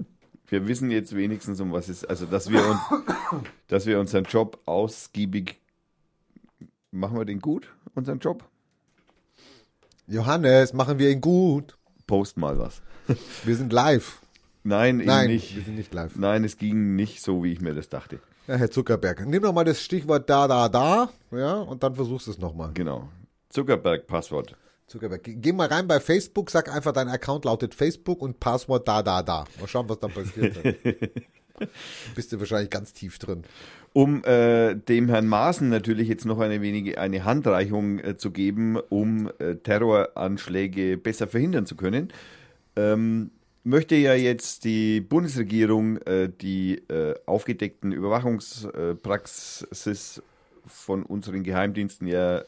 Wir 0.50 0.68
wissen 0.68 0.92
jetzt 0.92 1.16
wenigstens, 1.16 1.60
um 1.60 1.72
was 1.72 1.90
es 1.90 2.06
also 2.06 2.26
dass 2.26 2.50
wir 2.50 2.66
uns, 2.66 2.80
dass 3.68 3.86
wir 3.86 4.00
unseren 4.00 4.24
Job 4.26 4.60
ausgiebig 4.66 5.60
machen 6.92 7.18
wir 7.18 7.26
den 7.26 7.40
gut, 7.40 7.68
unseren 7.96 8.20
Job? 8.20 8.44
Johannes, 10.08 10.74
machen 10.74 10.98
wir 10.98 11.12
ihn 11.12 11.22
gut. 11.22 11.78
Post 12.08 12.38
mal 12.38 12.58
was. 12.58 12.82
Wir 13.44 13.56
sind 13.56 13.72
live. 13.72 14.20
Nein, 14.64 15.00
eben 15.00 15.08
Nein, 15.08 15.28
nicht. 15.28 15.56
wir 15.56 15.64
sind 15.64 15.76
nicht 15.76 15.94
live. 15.94 16.16
Nein, 16.16 16.44
es 16.44 16.58
ging 16.58 16.96
nicht 16.96 17.22
so, 17.22 17.44
wie 17.44 17.54
ich 17.54 17.62
mir 17.62 17.74
das 17.74 17.90
dachte. 17.90 18.20
Ja, 18.48 18.56
Herr 18.56 18.70
Zuckerberg, 18.72 19.26
nimm 19.26 19.42
doch 19.42 19.54
mal 19.54 19.64
das 19.64 19.82
Stichwort 19.82 20.30
da, 20.30 20.48
da, 20.48 20.68
da, 20.68 21.10
ja, 21.32 21.54
und 21.56 21.82
dann 21.84 21.96
versuchst 21.96 22.28
du 22.28 22.32
es 22.32 22.40
nochmal. 22.40 22.72
Genau. 22.74 23.08
Zuckerberg-Passwort. 23.50 24.56
Zuckerberg, 24.90 25.22
geh 25.24 25.54
mal 25.54 25.68
rein 25.68 25.88
bei 25.88 26.00
Facebook, 26.00 26.50
sag 26.50 26.74
einfach, 26.74 26.92
dein 26.92 27.10
Account 27.10 27.46
lautet 27.46 27.76
Facebook 27.76 28.22
und 28.22 28.40
Passwort 28.40 28.88
da, 28.88 29.04
da, 29.04 29.22
da. 29.22 29.46
Mal 29.60 29.68
schauen, 29.68 29.88
was 29.88 30.00
dann 30.00 30.12
passiert. 30.12 30.58
Bist 32.16 32.32
du 32.32 32.40
wahrscheinlich 32.40 32.72
ganz 32.72 32.94
tief 32.94 33.20
drin. 33.20 33.44
Um 33.94 34.24
äh, 34.24 34.76
dem 34.76 35.10
Herrn 35.10 35.28
Maaßen 35.28 35.70
natürlich 35.70 36.08
jetzt 36.08 36.26
noch 36.26 36.40
eine 36.40 36.62
wenige 36.62 37.00
eine 37.00 37.24
Handreichung 37.24 38.00
äh, 38.00 38.18
zu 38.18 38.32
geben, 38.32 38.78
um 38.78 39.32
äh, 39.40 39.56
Terroranschläge 39.56 40.98
besser 40.98 41.28
verhindern 41.28 41.66
zu 41.66 41.76
können, 41.76 42.14
ähm, 42.76 43.32
möchte 43.64 43.96
ja 43.96 44.14
jetzt 44.14 44.64
die 44.64 45.02
Bundesregierung 45.02 45.98
äh, 46.04 46.30
die 46.30 46.76
äh, 46.88 47.16
aufgedeckten 47.26 47.92
Überwachungspraxis 47.92 50.22
von 50.70 51.04
unseren 51.04 51.44
Geheimdiensten 51.44 52.08
ja 52.08 52.44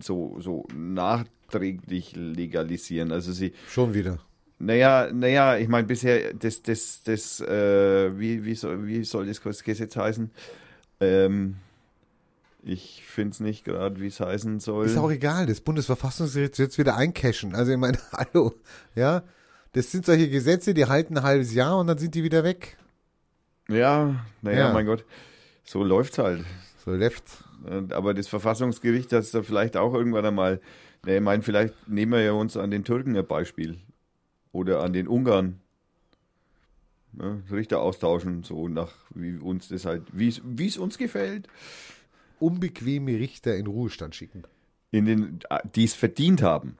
so, 0.00 0.38
so 0.40 0.66
nachträglich 0.74 2.14
legalisieren. 2.16 3.12
Also 3.12 3.32
sie 3.32 3.52
Schon 3.68 3.94
wieder. 3.94 4.18
naja, 4.58 5.10
naja, 5.12 5.56
ich 5.56 5.68
meine 5.68 5.86
bisher 5.86 6.34
das, 6.34 6.62
das, 6.62 7.02
das, 7.04 7.40
äh, 7.40 8.18
wie, 8.18 8.44
wie, 8.44 8.54
soll, 8.54 8.86
wie 8.86 9.04
soll 9.04 9.26
das 9.26 9.40
Gesetz 9.62 9.96
heißen? 9.96 10.30
Ähm, 11.00 11.56
ich 12.64 13.04
finde 13.06 13.30
es 13.32 13.40
nicht 13.40 13.64
gerade, 13.64 14.00
wie 14.00 14.08
es 14.08 14.18
heißen 14.20 14.58
soll. 14.60 14.86
Ist 14.86 14.96
auch 14.98 15.10
egal, 15.10 15.46
das 15.46 15.60
Bundesverfassungsgericht 15.60 16.58
wird 16.58 16.68
jetzt 16.70 16.78
wieder 16.78 16.96
eincashen. 16.96 17.54
Also 17.54 17.70
ich 17.72 17.78
meine, 17.78 17.98
hallo, 18.12 18.52
ja, 18.94 19.22
das 19.74 19.92
sind 19.92 20.04
solche 20.06 20.28
Gesetze, 20.28 20.74
die 20.74 20.86
halten 20.86 21.16
ein 21.18 21.22
halbes 21.22 21.54
Jahr 21.54 21.78
und 21.78 21.86
dann 21.86 21.98
sind 21.98 22.14
die 22.14 22.24
wieder 22.24 22.42
weg. 22.42 22.76
ja, 23.68 24.16
naja, 24.42 24.58
Ja. 24.58 24.72
mein 24.72 24.86
Gott, 24.86 25.04
so 25.64 25.84
läuft's 25.84 26.18
halt. 26.18 26.44
So 26.84 26.90
läuft's. 26.92 27.44
Und- 27.64 27.92
Aber 27.92 28.14
das 28.14 28.28
Verfassungsgericht 28.28 29.12
hat 29.12 29.22
es 29.22 29.30
da 29.30 29.42
vielleicht 29.42 29.76
auch 29.76 29.94
irgendwann 29.94 30.24
einmal, 30.26 30.60
ne, 31.04 31.16
ich 31.16 31.22
meine, 31.22 31.42
vielleicht 31.42 31.88
nehmen 31.88 32.12
wir 32.12 32.22
ja 32.22 32.32
uns 32.32 32.56
an 32.56 32.70
den 32.70 32.84
Türken 32.84 33.16
ein 33.16 33.26
Beispiel. 33.26 33.78
Oder 34.52 34.80
an 34.82 34.92
den 34.92 35.08
Ungarn. 35.08 35.60
Ja, 37.18 37.38
Richter 37.50 37.80
austauschen, 37.80 38.42
so 38.44 38.68
nach, 38.68 38.92
wie 39.14 39.36
uns 39.36 39.68
das 39.68 39.84
halt, 39.84 40.02
wie 40.12 40.28
es- 40.28 40.42
wie 40.44 40.66
es 40.66 40.76
uns 40.78 40.98
gefällt. 40.98 41.48
Unbequeme 42.38 43.18
Richter 43.18 43.56
in 43.56 43.66
Ruhestand 43.66 44.14
schicken, 44.14 44.44
In 44.90 45.04
den, 45.04 45.40
die 45.74 45.84
es 45.84 45.94
verdient 45.94 46.42
haben. 46.42 46.76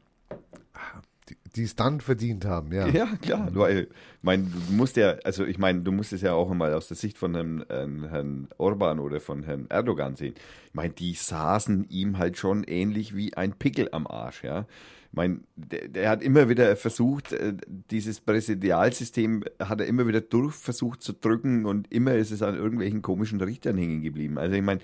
Die- 1.58 1.64
es 1.64 1.76
dann 1.76 2.00
verdient 2.00 2.44
haben, 2.44 2.72
ja. 2.72 2.88
Ja, 2.88 3.06
klar. 3.20 3.48
Weil, 3.52 3.80
ich 3.80 4.22
meine, 4.22 4.44
du 4.44 4.72
musst 4.72 4.96
ja, 4.96 5.16
also 5.24 5.44
ich 5.44 5.58
meine, 5.58 5.80
du 5.82 5.92
musst 5.92 6.12
es 6.12 6.22
ja 6.22 6.32
auch 6.32 6.52
mal 6.54 6.72
aus 6.72 6.88
der 6.88 6.96
Sicht 6.96 7.18
von 7.18 7.34
Herrn, 7.34 7.64
ähm, 7.68 8.04
Herrn 8.08 8.48
Orban 8.56 8.98
oder 8.98 9.20
von 9.20 9.42
Herrn 9.42 9.66
Erdogan 9.68 10.16
sehen. 10.16 10.34
Ich 10.68 10.74
meine, 10.74 10.94
die 10.94 11.12
saßen 11.14 11.88
ihm 11.90 12.18
halt 12.18 12.38
schon 12.38 12.64
ähnlich 12.64 13.14
wie 13.14 13.34
ein 13.34 13.52
Pickel 13.52 13.88
am 13.92 14.06
Arsch, 14.06 14.42
ja. 14.44 14.66
Ich 15.10 15.16
meine, 15.16 15.40
der, 15.56 15.88
der 15.88 16.10
hat 16.10 16.22
immer 16.22 16.48
wieder 16.50 16.76
versucht, 16.76 17.32
äh, 17.32 17.54
dieses 17.90 18.20
Präsidialsystem 18.20 19.42
hat 19.58 19.80
er 19.80 19.86
immer 19.86 20.06
wieder 20.06 20.20
durch 20.20 20.54
versucht 20.54 21.02
zu 21.02 21.12
drücken 21.14 21.64
und 21.64 21.90
immer 21.92 22.14
ist 22.14 22.30
es 22.30 22.42
an 22.42 22.54
irgendwelchen 22.56 23.00
komischen 23.02 23.40
Richtern 23.40 23.78
hängen 23.78 24.02
geblieben. 24.02 24.38
Also 24.38 24.54
ich 24.54 24.62
meine, 24.62 24.80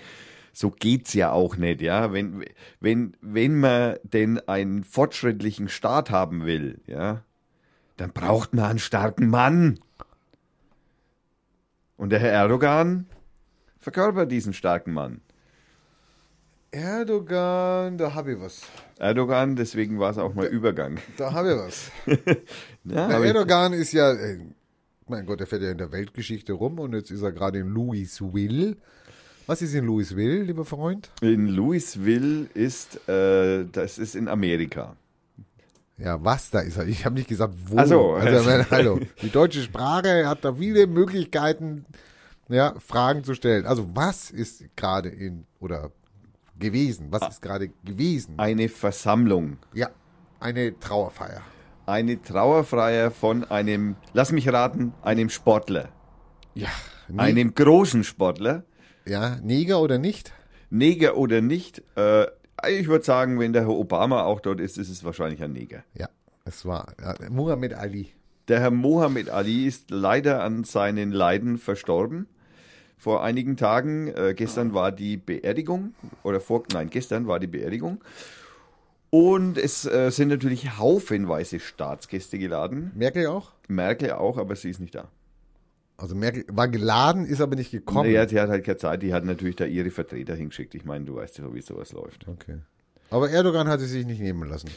so 0.55 0.71
geht's 0.71 1.13
ja 1.13 1.31
auch 1.31 1.57
nicht, 1.57 1.81
ja. 1.81 2.13
Wenn, 2.13 2.45
wenn, 2.79 3.17
wenn 3.19 3.59
man 3.59 3.97
denn 4.03 4.39
einen 4.47 4.83
fortschrittlichen 4.85 5.67
Staat 5.67 6.09
haben 6.09 6.45
will, 6.45 6.79
ja, 6.87 7.23
dann 7.97 8.11
braucht 8.11 8.53
man 8.53 8.65
einen 8.65 8.79
starken 8.79 9.29
Mann. 9.29 9.79
Und 11.97 12.09
der 12.09 12.19
Herr 12.19 12.31
Erdogan 12.31 13.05
verkörpert 13.79 14.31
diesen 14.31 14.53
starken 14.53 14.93
Mann. 14.93 15.21
Erdogan, 16.71 17.97
da 17.97 18.13
habe 18.13 18.33
ich 18.33 18.39
was. 18.39 18.61
Erdogan, 18.97 19.55
deswegen 19.55 19.99
war 19.99 20.11
es 20.11 20.17
auch 20.17 20.33
mal 20.33 20.45
Übergang. 20.45 20.99
Da 21.17 21.33
habe 21.33 21.51
ich 21.51 21.57
was. 21.57 21.91
Ja, 22.87 23.07
Der 23.07 23.15
aber 23.17 23.25
ich, 23.25 23.33
Erdogan 23.33 23.73
ist 23.73 23.93
ja, 23.93 24.11
äh, 24.11 24.39
mein 25.07 25.25
Gott, 25.25 25.39
der 25.39 25.47
fährt 25.47 25.63
ja 25.63 25.71
in 25.71 25.79
der 25.79 25.91
Weltgeschichte 25.91 26.53
rum 26.53 26.79
und 26.79 26.93
jetzt 26.93 27.09
ist 27.09 27.23
er 27.23 27.31
gerade 27.31 27.57
in 27.59 27.67
Louisville. 27.67 28.77
Was 29.47 29.61
ist 29.61 29.73
in 29.75 29.85
Louisville, 29.85 30.41
lieber 30.43 30.65
Freund? 30.65 31.11
in 31.21 31.47
Louisville 31.47 32.47
ist, 32.53 33.07
äh, 33.07 33.65
das 33.71 33.97
ist 33.97 34.15
in 34.15 34.27
Amerika. 34.27 34.95
Ja, 35.97 36.21
was 36.23 36.49
da 36.49 36.59
ist? 36.59 36.77
Ich 36.87 37.05
habe 37.05 37.15
nicht 37.15 37.29
gesagt, 37.29 37.53
wo. 37.67 37.77
Ach 37.77 37.85
so. 37.85 38.13
Also, 38.13 38.51
hallo. 38.71 38.99
Die 39.21 39.29
deutsche 39.29 39.61
Sprache 39.61 40.27
hat 40.27 40.43
da 40.43 40.55
viele 40.55 40.87
Möglichkeiten, 40.87 41.85
ja, 42.49 42.73
Fragen 42.79 43.23
zu 43.23 43.33
stellen. 43.33 43.65
Also, 43.65 43.87
was 43.95 44.29
ist 44.31 44.63
gerade 44.75 45.09
in, 45.09 45.45
oder 45.59 45.91
gewesen? 46.59 47.07
Was 47.11 47.29
ist 47.35 47.41
gerade 47.41 47.69
gewesen? 47.85 48.33
Eine 48.37 48.67
Versammlung, 48.67 49.57
Ja, 49.73 49.89
eine 50.39 50.77
Trauerfeier. 50.79 51.41
eine 51.85 52.21
Trauerfeier 52.21 53.11
von 53.11 53.43
einem, 53.45 53.95
lass 54.13 54.31
mich 54.31 54.51
raten, 54.51 54.93
einem 55.01 55.29
Sportler. 55.29 55.89
Ja, 56.55 56.69
ne 57.07 57.21
Einem 57.21 57.53
großen 57.55 58.03
Sportler. 58.03 58.63
Ja, 59.05 59.37
Neger 59.41 59.81
oder 59.81 59.97
nicht? 59.97 60.33
Neger 60.69 61.17
oder 61.17 61.41
nicht. 61.41 61.83
Äh, 61.95 62.25
ich 62.69 62.87
würde 62.87 63.05
sagen, 63.05 63.39
wenn 63.39 63.53
der 63.53 63.63
Herr 63.63 63.75
Obama 63.75 64.23
auch 64.23 64.39
dort 64.39 64.59
ist, 64.59 64.77
ist 64.77 64.89
es 64.89 65.03
wahrscheinlich 65.03 65.41
ein 65.43 65.53
Neger. 65.53 65.83
Ja, 65.93 66.09
es 66.45 66.65
war 66.65 66.93
ja, 67.01 67.15
Muhammad 67.29 67.73
Ali. 67.73 68.11
Der 68.47 68.59
Herr 68.59 68.71
Mohammed 68.71 69.29
Ali 69.29 69.65
ist 69.65 69.89
leider 69.89 70.43
an 70.43 70.63
seinen 70.63 71.11
Leiden 71.11 71.57
verstorben. 71.57 72.27
Vor 72.97 73.23
einigen 73.23 73.57
Tagen, 73.57 74.07
äh, 74.07 74.33
gestern 74.35 74.73
war 74.73 74.91
die 74.91 75.17
Beerdigung, 75.17 75.93
oder 76.23 76.39
vor, 76.39 76.63
nein, 76.71 76.89
gestern 76.89 77.27
war 77.27 77.39
die 77.39 77.47
Beerdigung. 77.47 78.01
Und 79.09 79.57
es 79.57 79.85
äh, 79.85 80.11
sind 80.11 80.29
natürlich 80.29 80.77
haufenweise 80.77 81.59
Staatsgäste 81.59 82.37
geladen. 82.37 82.91
Merkel 82.95 83.27
auch? 83.27 83.51
Merkel 83.67 84.11
auch, 84.11 84.37
aber 84.37 84.55
sie 84.55 84.69
ist 84.69 84.79
nicht 84.79 84.95
da. 84.95 85.09
Also 85.97 86.15
Merkel 86.15 86.43
war 86.49 86.67
geladen, 86.67 87.25
ist 87.25 87.39
aber 87.39 87.55
nicht 87.55 87.71
gekommen. 87.71 88.09
Naja, 88.09 88.27
sie 88.27 88.39
hat 88.39 88.49
halt 88.49 88.65
keine 88.65 88.77
Zeit, 88.77 89.01
die 89.01 89.13
hat 89.13 89.23
natürlich 89.23 89.55
da 89.55 89.65
ihre 89.65 89.91
Vertreter 89.91 90.35
hingeschickt. 90.35 90.75
Ich 90.75 90.83
meine, 90.83 91.05
du 91.05 91.15
weißt 91.15 91.37
ja, 91.37 91.53
wie 91.53 91.61
sowas 91.61 91.93
läuft. 91.93 92.27
Okay. 92.27 92.57
Aber 93.09 93.29
Erdogan 93.29 93.69
hat 93.69 93.79
es 93.79 93.91
sich 93.91 94.05
nicht 94.05 94.19
nehmen 94.19 94.49
lassen. 94.49 94.69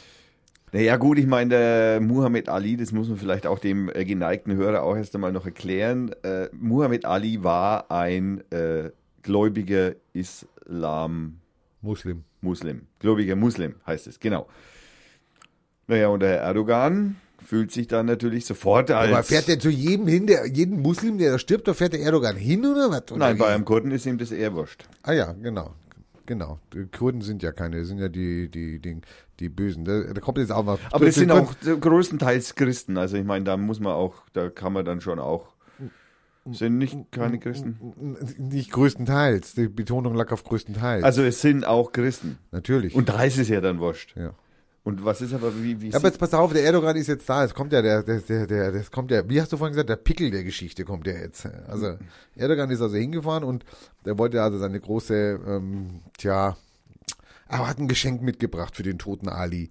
Naja, 0.71 0.97
gut, 0.97 1.17
ich 1.17 1.25
meine, 1.25 1.49
der 1.49 1.99
Muhammad 1.99 2.47
Ali, 2.47 2.77
das 2.77 2.91
muss 2.91 3.09
man 3.09 3.17
vielleicht 3.17 3.47
auch 3.47 3.57
dem 3.57 3.89
äh, 3.89 4.05
geneigten 4.05 4.55
Hörer 4.55 4.83
auch 4.83 4.95
erst 4.95 5.15
einmal 5.15 5.31
noch 5.31 5.45
erklären. 5.45 6.11
Äh, 6.21 6.47
Muhammad 6.53 7.05
Ali 7.05 7.43
war 7.43 7.89
ein 7.89 8.43
äh, 8.51 8.91
gläubiger 9.23 9.95
Islam-Muslim. 10.13 12.23
Muslim. 12.41 12.87
Gläubiger 12.99 13.35
Muslim 13.35 13.75
heißt 13.85 14.07
es, 14.07 14.19
genau. 14.19 14.47
Naja, 15.87 16.07
und 16.09 16.21
der 16.21 16.29
Herr 16.29 16.41
Erdogan 16.43 17.15
fühlt 17.41 17.71
sich 17.71 17.87
dann 17.87 18.05
natürlich 18.05 18.45
sofort 18.45 18.91
als. 18.91 19.11
Aber 19.11 19.23
fährt 19.23 19.47
der 19.47 19.59
zu 19.59 19.69
jedem 19.69 20.07
hin, 20.07 20.27
der, 20.27 20.45
jeden 20.47 20.81
Muslim, 20.81 21.17
der 21.17 21.31
da 21.33 21.39
stirbt, 21.39 21.67
da 21.67 21.73
fäährt 21.73 21.93
der 21.93 22.01
Erdogan 22.01 22.35
hin 22.35 22.65
oder 22.65 22.89
was? 22.89 23.11
Oder 23.11 23.17
Nein, 23.17 23.37
bei 23.37 23.47
einem 23.53 23.65
Kurden 23.65 23.91
ist 23.91 24.05
ihm 24.05 24.17
das 24.17 24.31
eher 24.31 24.53
wurscht. 24.53 24.85
Ah 25.03 25.13
ja, 25.13 25.33
genau. 25.33 25.73
Genau. 26.25 26.59
Die 26.73 26.85
Kurden 26.85 27.21
sind 27.21 27.41
ja 27.41 27.51
keine, 27.51 27.83
sind 27.85 27.97
ja 27.97 28.07
die, 28.07 28.49
die, 28.49 28.79
die, 28.79 29.01
die 29.39 29.49
Bösen. 29.49 29.83
Da, 29.83 30.01
da 30.13 30.21
kommt 30.21 30.37
jetzt 30.37 30.51
auch 30.51 30.63
mal. 30.63 30.77
Aber 30.91 31.05
zu- 31.05 31.19
sind 31.21 31.31
auch 31.31 31.53
größtenteils 31.63 32.53
Christen. 32.53 32.97
Also 32.97 33.17
ich 33.17 33.25
meine, 33.25 33.45
da 33.45 33.57
muss 33.57 33.79
man 33.79 33.93
auch, 33.93 34.15
da 34.33 34.49
kann 34.49 34.73
man 34.73 34.85
dann 34.85 35.01
schon 35.01 35.17
auch. 35.19 35.53
Sind 36.51 36.77
nicht 36.77 36.97
keine 37.11 37.37
Christen. 37.39 37.77
Nicht 38.37 38.71
größtenteils. 38.71 39.53
Die 39.55 39.67
Betonung 39.67 40.15
lag 40.15 40.31
auf 40.31 40.43
größtenteils. 40.43 41.03
Also 41.03 41.21
es 41.23 41.41
sind 41.41 41.65
auch 41.65 41.91
Christen. 41.91 42.37
Natürlich. 42.51 42.95
Und 42.95 43.09
da 43.09 43.23
ist 43.23 43.37
es 43.37 43.49
ja 43.49 43.59
dann 43.61 43.79
wurscht. 43.79 44.15
ja. 44.15 44.33
Und 44.83 45.03
was 45.03 45.21
ist 45.21 45.33
aber, 45.33 45.55
wie, 45.61 45.79
wie 45.81 45.89
Ja, 45.89 45.97
aber 45.97 46.07
jetzt 46.07 46.19
pass 46.19 46.33
auf, 46.33 46.53
der 46.53 46.63
Erdogan 46.63 46.95
ist 46.95 47.07
jetzt 47.07 47.27
da. 47.27 47.43
Es 47.43 47.53
kommt 47.53 47.73
ja 47.73 47.81
der, 47.81 48.01
der, 48.01 48.21
der, 48.21 48.47
der, 48.47 48.71
das 48.71 48.91
kommt 48.91 49.11
ja, 49.11 49.27
wie 49.27 49.41
hast 49.41 49.51
du 49.51 49.57
vorhin 49.57 49.73
gesagt, 49.73 49.89
der 49.89 49.97
Pickel 49.97 50.31
der 50.31 50.43
Geschichte 50.43 50.85
kommt 50.85 51.05
ja 51.05 51.13
jetzt. 51.13 51.45
Also 51.67 51.97
Erdogan 52.35 52.71
ist 52.71 52.81
also 52.81 52.95
hingefahren 52.95 53.43
und 53.43 53.65
der 54.05 54.17
wollte 54.17 54.41
also 54.41 54.57
seine 54.57 54.79
große, 54.79 55.39
ähm, 55.45 56.01
tja, 56.17 56.55
er 57.49 57.67
hat 57.67 57.79
ein 57.79 57.87
Geschenk 57.87 58.21
mitgebracht 58.21 58.75
für 58.75 58.83
den 58.83 58.99
toten 58.99 59.27
Ali 59.27 59.69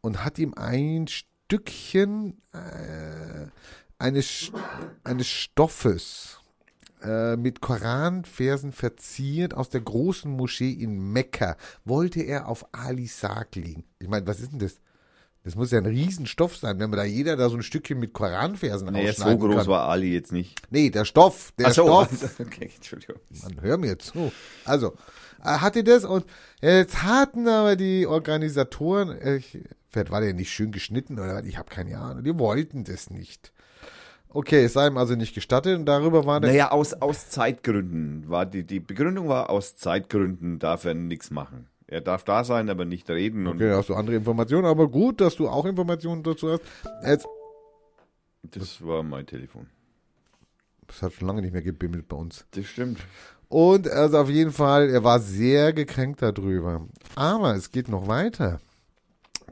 und 0.00 0.24
hat 0.24 0.38
ihm 0.38 0.54
ein 0.54 1.08
Stückchen 1.08 2.40
äh, 2.52 3.48
eines, 3.98 4.52
eines 5.04 5.26
Stoffes 5.26 6.37
äh, 7.02 7.36
mit 7.36 7.60
Koranversen 7.60 8.72
verziert 8.72 9.54
aus 9.54 9.68
der 9.68 9.80
großen 9.80 10.30
Moschee 10.30 10.72
in 10.72 11.12
Mekka, 11.12 11.56
wollte 11.84 12.22
er 12.22 12.48
auf 12.48 12.66
Alis 12.72 13.20
Sarg 13.20 13.54
legen. 13.56 13.84
Ich 13.98 14.08
meine, 14.08 14.26
was 14.26 14.40
ist 14.40 14.52
denn 14.52 14.58
das? 14.58 14.80
Das 15.44 15.54
muss 15.54 15.70
ja 15.70 15.78
ein 15.78 15.86
Riesenstoff 15.86 16.56
sein, 16.56 16.78
wenn 16.78 16.90
man 16.90 16.98
da 16.98 17.04
jeder 17.04 17.36
da 17.36 17.48
so 17.48 17.56
ein 17.56 17.62
Stückchen 17.62 17.98
mit 17.98 18.12
Koranversen 18.12 18.88
so 18.88 18.94
ausschneiden 18.94 19.40
groß 19.40 19.56
kann. 19.56 19.66
war 19.68 19.88
Ali 19.88 20.12
jetzt 20.12 20.32
nicht. 20.32 20.60
Nee, 20.70 20.90
der 20.90 21.04
Stoff, 21.04 21.52
der 21.58 21.68
Ach 21.68 21.72
so, 21.72 21.84
Stoff. 21.84 22.40
okay, 22.40 22.70
Entschuldigung. 22.74 23.16
Mann, 23.42 23.62
hör 23.62 23.78
mir 23.78 23.98
zu. 23.98 24.32
Also, 24.64 24.94
er 25.42 25.60
hatte 25.60 25.84
das 25.84 26.04
und 26.04 26.26
jetzt 26.60 27.02
hatten 27.02 27.48
aber 27.48 27.76
die 27.76 28.06
Organisatoren, 28.06 29.10
äh, 29.10 29.36
ich, 29.36 29.58
vielleicht 29.88 30.10
war 30.10 30.20
der 30.20 30.34
nicht 30.34 30.50
schön 30.50 30.72
geschnitten 30.72 31.18
oder 31.18 31.36
was, 31.36 31.46
ich 31.46 31.56
habe 31.56 31.70
keine 31.70 31.96
Ahnung, 31.98 32.24
die 32.24 32.38
wollten 32.38 32.84
das 32.84 33.08
nicht. 33.10 33.52
Okay, 34.30 34.64
es 34.64 34.74
sei 34.74 34.86
ihm 34.88 34.98
also 34.98 35.14
nicht 35.14 35.34
gestattet 35.34 35.78
und 35.78 35.86
darüber 35.86 36.26
war 36.26 36.40
der 36.40 36.50
Naja, 36.50 36.70
aus, 36.70 36.92
aus 36.94 37.30
Zeitgründen 37.30 38.28
war 38.28 38.44
die, 38.46 38.62
die 38.64 38.80
Begründung 38.80 39.28
war, 39.28 39.48
aus 39.50 39.76
Zeitgründen 39.76 40.58
darf 40.58 40.84
er 40.84 40.94
nichts 40.94 41.30
machen. 41.30 41.66
Er 41.86 42.02
darf 42.02 42.24
da 42.24 42.44
sein, 42.44 42.68
aber 42.68 42.84
nicht 42.84 43.08
reden. 43.08 43.46
Und 43.46 43.56
Okay, 43.56 43.72
hast 43.72 43.88
du 43.88 43.94
andere 43.94 44.16
Informationen, 44.16 44.66
aber 44.66 44.88
gut, 44.88 45.22
dass 45.22 45.36
du 45.36 45.48
auch 45.48 45.64
Informationen 45.64 46.22
dazu 46.22 46.50
hast. 46.50 46.62
Jetzt, 47.06 47.26
das 48.42 48.84
war 48.84 49.02
mein 49.02 49.26
Telefon. 49.26 49.66
das 50.86 51.00
hat 51.00 51.14
schon 51.14 51.26
lange 51.28 51.40
nicht 51.40 51.52
mehr 51.52 51.62
gebimmelt 51.62 52.06
bei 52.08 52.16
uns. 52.16 52.44
Das 52.50 52.66
stimmt. 52.66 52.98
Und 53.48 53.88
also 53.88 54.18
auf 54.18 54.28
jeden 54.28 54.52
Fall, 54.52 54.90
er 54.90 55.02
war 55.04 55.20
sehr 55.20 55.72
gekränkt 55.72 56.20
darüber. 56.20 56.86
Aber 57.14 57.54
es 57.54 57.70
geht 57.70 57.88
noch 57.88 58.06
weiter. 58.06 58.60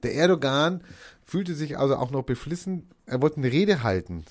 Der 0.03 0.15
Erdogan 0.15 0.83
fühlte 1.25 1.55
sich 1.55 1.79
also 1.79 1.97
auch 1.97 2.11
noch 2.11 2.23
beflissen. 2.25 2.91
Er 3.07 3.23
wollte 3.23 3.39
eine 3.39 3.51
Rede 3.51 3.83
halten. 3.83 4.25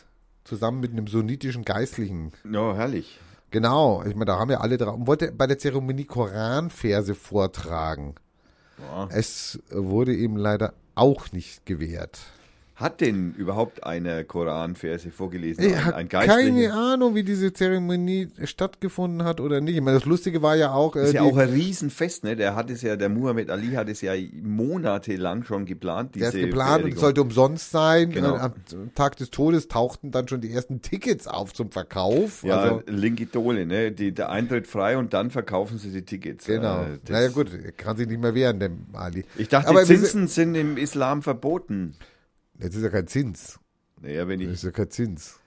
Zusammen 0.45 0.79
mit 0.79 0.91
einem 0.91 1.07
sunnitischen 1.07 1.65
Geistlichen. 1.65 2.31
Ja, 2.49 2.75
herrlich. 2.75 3.19
Genau, 3.49 4.03
ich 4.03 4.13
meine, 4.13 4.25
da 4.25 4.37
haben 4.37 4.49
wir 4.49 4.61
alle 4.61 4.77
drauf. 4.77 4.95
Und 4.95 5.07
wollte 5.07 5.31
bei 5.31 5.47
der 5.47 5.57
Zeremonie 5.57 6.05
Koranverse 6.05 7.15
vortragen. 7.15 8.15
Ja. 8.77 9.07
Es 9.09 9.59
wurde 9.69 10.13
ihm 10.13 10.37
leider 10.37 10.73
auch 10.93 11.31
nicht 11.31 11.65
gewährt. 11.65 12.19
Hat 12.75 12.99
denn 12.99 13.33
überhaupt 13.37 13.85
einer 13.85 14.25
Koranverse 14.25 15.09
vorgelesen? 15.09 15.63
Ein, 15.63 15.85
habe 15.85 15.95
ein 15.95 16.09
keine 16.09 16.27
Geistlicher? 16.27 16.73
Ahnung, 16.73 17.15
wie 17.15 17.23
diese 17.23 17.53
Zeremonie 17.53 18.27
stattgefunden 18.43 19.23
hat 19.23 19.39
oder 19.39 19.61
nicht. 19.61 19.75
Ich 19.75 19.81
meine, 19.81 19.97
das 19.97 20.05
Lustige 20.05 20.41
war 20.41 20.57
ja 20.57 20.73
auch, 20.73 20.93
äh, 20.97 20.99
Das 20.99 21.07
ist 21.09 21.13
ja 21.15 21.21
auch 21.21 21.37
ein 21.37 21.47
Riesenfest, 21.49 22.25
ne? 22.25 22.35
Der 22.35 22.53
hat 22.55 22.69
es 22.69 22.81
ja, 22.81 22.97
der 22.97 23.07
Muhammad 23.07 23.49
Ali 23.49 23.71
hat 23.75 23.87
es 23.87 24.01
ja 24.01 24.11
monatelang 24.43 25.43
schon 25.45 25.65
geplant. 25.65 26.15
Der 26.15 26.27
ist 26.27 26.33
diese 26.33 26.47
geplant 26.47 26.69
und 26.69 26.81
Beerdigung. 26.81 26.99
sollte 27.01 27.21
umsonst 27.21 27.71
sein. 27.71 28.09
Genau. 28.11 28.35
Äh, 28.35 28.39
Am 28.39 28.53
Tag 28.93 29.15
des 29.17 29.29
Todes 29.31 29.67
tauchten 29.69 30.11
dann 30.11 30.27
schon 30.27 30.41
die 30.41 30.51
ersten 30.51 30.81
Tickets 30.81 31.27
auf 31.27 31.53
zum 31.53 31.71
Verkauf. 31.71 32.43
Ja, 32.43 32.57
Also, 32.59 32.83
linke 32.87 33.25
Dole, 33.25 33.65
ne? 33.65 33.91
Die, 33.93 34.11
der 34.11 34.29
Eintritt 34.29 34.67
frei 34.67 34.97
und 34.97 35.13
dann 35.13 35.31
verkaufen 35.31 35.77
sie 35.77 35.91
die 35.91 36.01
Tickets. 36.03 36.45
genau. 36.45 36.81
Äh, 36.83 36.99
naja 37.09 37.29
gut, 37.29 37.51
er 37.53 37.71
kann 37.71 37.95
sich 37.97 38.07
nicht 38.07 38.21
mehr 38.21 38.35
wehren, 38.35 38.59
der 38.59 38.71
Ali. 38.93 39.23
Ich 39.37 39.47
dachte, 39.47 39.69
Aber 39.69 39.83
Zinsen 39.85 40.27
sind 40.27 40.55
im 40.55 40.75
Islam 40.77 41.21
verboten. 41.21 41.93
Jetzt 42.59 42.75
ist 42.75 42.83
ja 42.83 42.89
kein 42.89 43.07
Zins. 43.07 43.59
Naja, 44.01 44.27
wenn 44.27 44.39
Das 44.39 44.47
ich. 44.47 44.53
ist 44.55 44.63
ja 44.63 44.71
kein 44.71 44.89
Zins. 44.89 45.39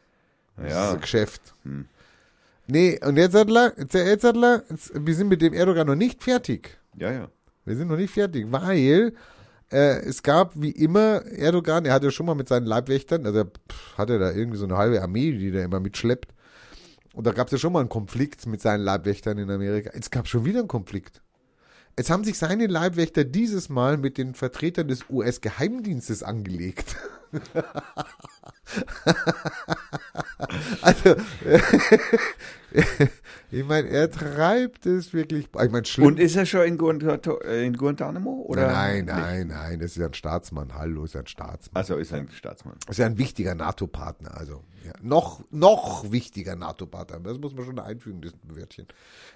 Das 0.57 0.67
ist 0.67 0.73
Ja, 0.73 0.93
ein 0.93 1.01
Geschäft. 1.01 1.55
Hm. 1.65 1.87
Nee, 2.67 2.99
und 3.03 3.17
jetzt 3.17 3.35
hat 3.35 3.51
er, 3.51 3.73
jetzt, 3.79 3.95
jetzt 3.95 4.25
hat 4.25 4.37
er, 4.37 4.63
jetzt, 4.69 4.93
wir 4.95 5.15
sind 5.15 5.29
mit 5.29 5.41
dem 5.41 5.55
Erdogan 5.55 5.87
noch 5.87 5.95
nicht 5.95 6.23
fertig. 6.23 6.79
ja, 6.97 7.11
ja. 7.13 7.29
Wir 7.65 7.77
sind 7.77 7.89
noch 7.89 7.99
nicht 7.99 8.13
fertig, 8.15 8.47
weil 8.51 9.13
äh, 9.71 9.99
es 10.01 10.23
gab 10.23 10.53
wie 10.55 10.71
immer 10.71 11.23
Erdogan, 11.27 11.85
er 11.85 11.93
hatte 11.93 12.11
schon 12.11 12.25
mal 12.25 12.35
mit 12.35 12.49
seinen 12.49 12.65
Leibwächtern, 12.65 13.27
also 13.27 13.41
er 13.41 13.45
pff, 13.45 13.99
hatte 13.99 14.19
da 14.19 14.33
irgendwie 14.33 14.57
so 14.57 14.65
eine 14.65 14.79
halbe 14.79 15.03
Armee, 15.03 15.33
die 15.33 15.51
der 15.51 15.65
immer 15.65 15.79
mitschleppt. 15.79 16.33
Und 17.13 17.27
da 17.27 17.33
gab 17.33 17.49
es 17.49 17.53
ja 17.53 17.59
schon 17.59 17.75
mal 17.75 17.81
einen 17.81 17.91
Konflikt 17.91 18.47
mit 18.47 18.63
seinen 18.63 18.81
Leibwächtern 18.85 19.37
in 19.37 19.51
Amerika. 19.51 19.91
Jetzt 19.95 20.11
gab 20.11 20.25
es 20.25 20.31
schon 20.31 20.47
wieder 20.47 20.61
einen 20.61 20.69
Konflikt. 20.69 21.21
Jetzt 21.99 22.11
haben 22.11 22.23
sich 22.23 22.39
seine 22.39 22.69
Leibwächter 22.69 23.25
dieses 23.25 23.69
Mal 23.69 23.97
mit 23.97 24.19
den 24.19 24.35
Vertretern 24.35 24.87
des 24.87 25.11
US-Geheimdienstes 25.11 26.23
angelegt. 26.23 26.95
also, 30.81 31.17
ich 33.51 33.65
meine, 33.65 33.89
er 33.89 34.11
treibt 34.11 34.87
es 34.87 35.13
wirklich. 35.13 35.47
Ich 35.47 35.71
meine, 35.71 35.85
schlimm. 35.85 36.07
Und 36.07 36.21
ist 36.21 36.37
er 36.37 36.47
schon 36.47 36.67
in, 36.67 36.77
Guantanamo? 36.79 37.39
in 37.41 37.73
Guantanamo? 37.75 38.45
Oder? 38.47 38.67
nein, 38.67 39.05
nicht? 39.05 39.15
nein, 39.15 39.47
nein, 39.49 39.79
das 39.81 39.93
ist 39.93 39.97
ja 39.97 40.07
ein 40.07 40.15
Staatsmann. 40.15 40.75
Hallo, 40.75 41.05
ist 41.05 41.15
ja 41.15 41.21
ein 41.21 41.27
Staatsmann. 41.27 41.77
Also 41.77 41.97
ist 41.97 42.13
er 42.13 42.19
ein 42.19 42.29
Staatsmann. 42.31 42.77
Ist 42.89 42.99
ja 42.99 43.07
ein 43.07 43.19
wichtiger 43.19 43.55
NATO-Partner. 43.55 44.37
Also 44.37 44.65
ja, 44.85 44.93
noch, 45.03 45.45
noch 45.51 46.11
wichtiger 46.11 46.57
NATO-Partner. 46.57 47.21
Das 47.21 47.39
muss 47.39 47.55
man 47.55 47.65
schon 47.65 47.79
einfügen, 47.79 48.21
das 48.21 48.33
Wörtchen. 48.43 48.87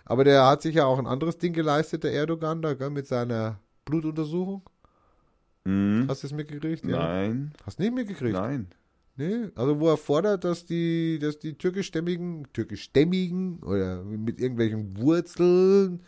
Aber 0.04 0.24
der 0.24 0.46
hat 0.46 0.62
sich 0.62 0.74
ja 0.74 0.84
auch 0.84 0.98
ein 0.98 1.06
anderes 1.06 1.38
Ding 1.38 1.52
geleistet, 1.52 2.04
der 2.04 2.12
Erdogan, 2.12 2.62
da 2.62 2.74
gell, 2.74 2.90
mit 2.90 3.06
seiner 3.06 3.58
Blutuntersuchung. 3.84 4.62
Mhm. 5.64 6.06
Hast 6.08 6.22
du 6.22 6.26
es 6.26 6.32
mitgekriegt? 6.32 6.84
Ja. 6.84 6.98
Nein, 6.98 7.52
Hast 7.64 7.78
du 7.78 7.82
nicht 7.82 7.94
mitgekriegt? 7.94 8.34
nein. 8.34 8.68
Nee, 9.16 9.48
also 9.54 9.78
wo 9.78 9.88
er 9.90 9.98
fordert, 9.98 10.44
dass 10.44 10.64
die, 10.64 11.18
dass 11.20 11.38
die 11.38 11.52
türkischstämmigen, 11.54 12.46
türkischstämmigen 12.54 13.58
oder 13.62 14.02
mit 14.04 14.40
irgendwelchen 14.40 14.96
Wurzeln 14.96 16.00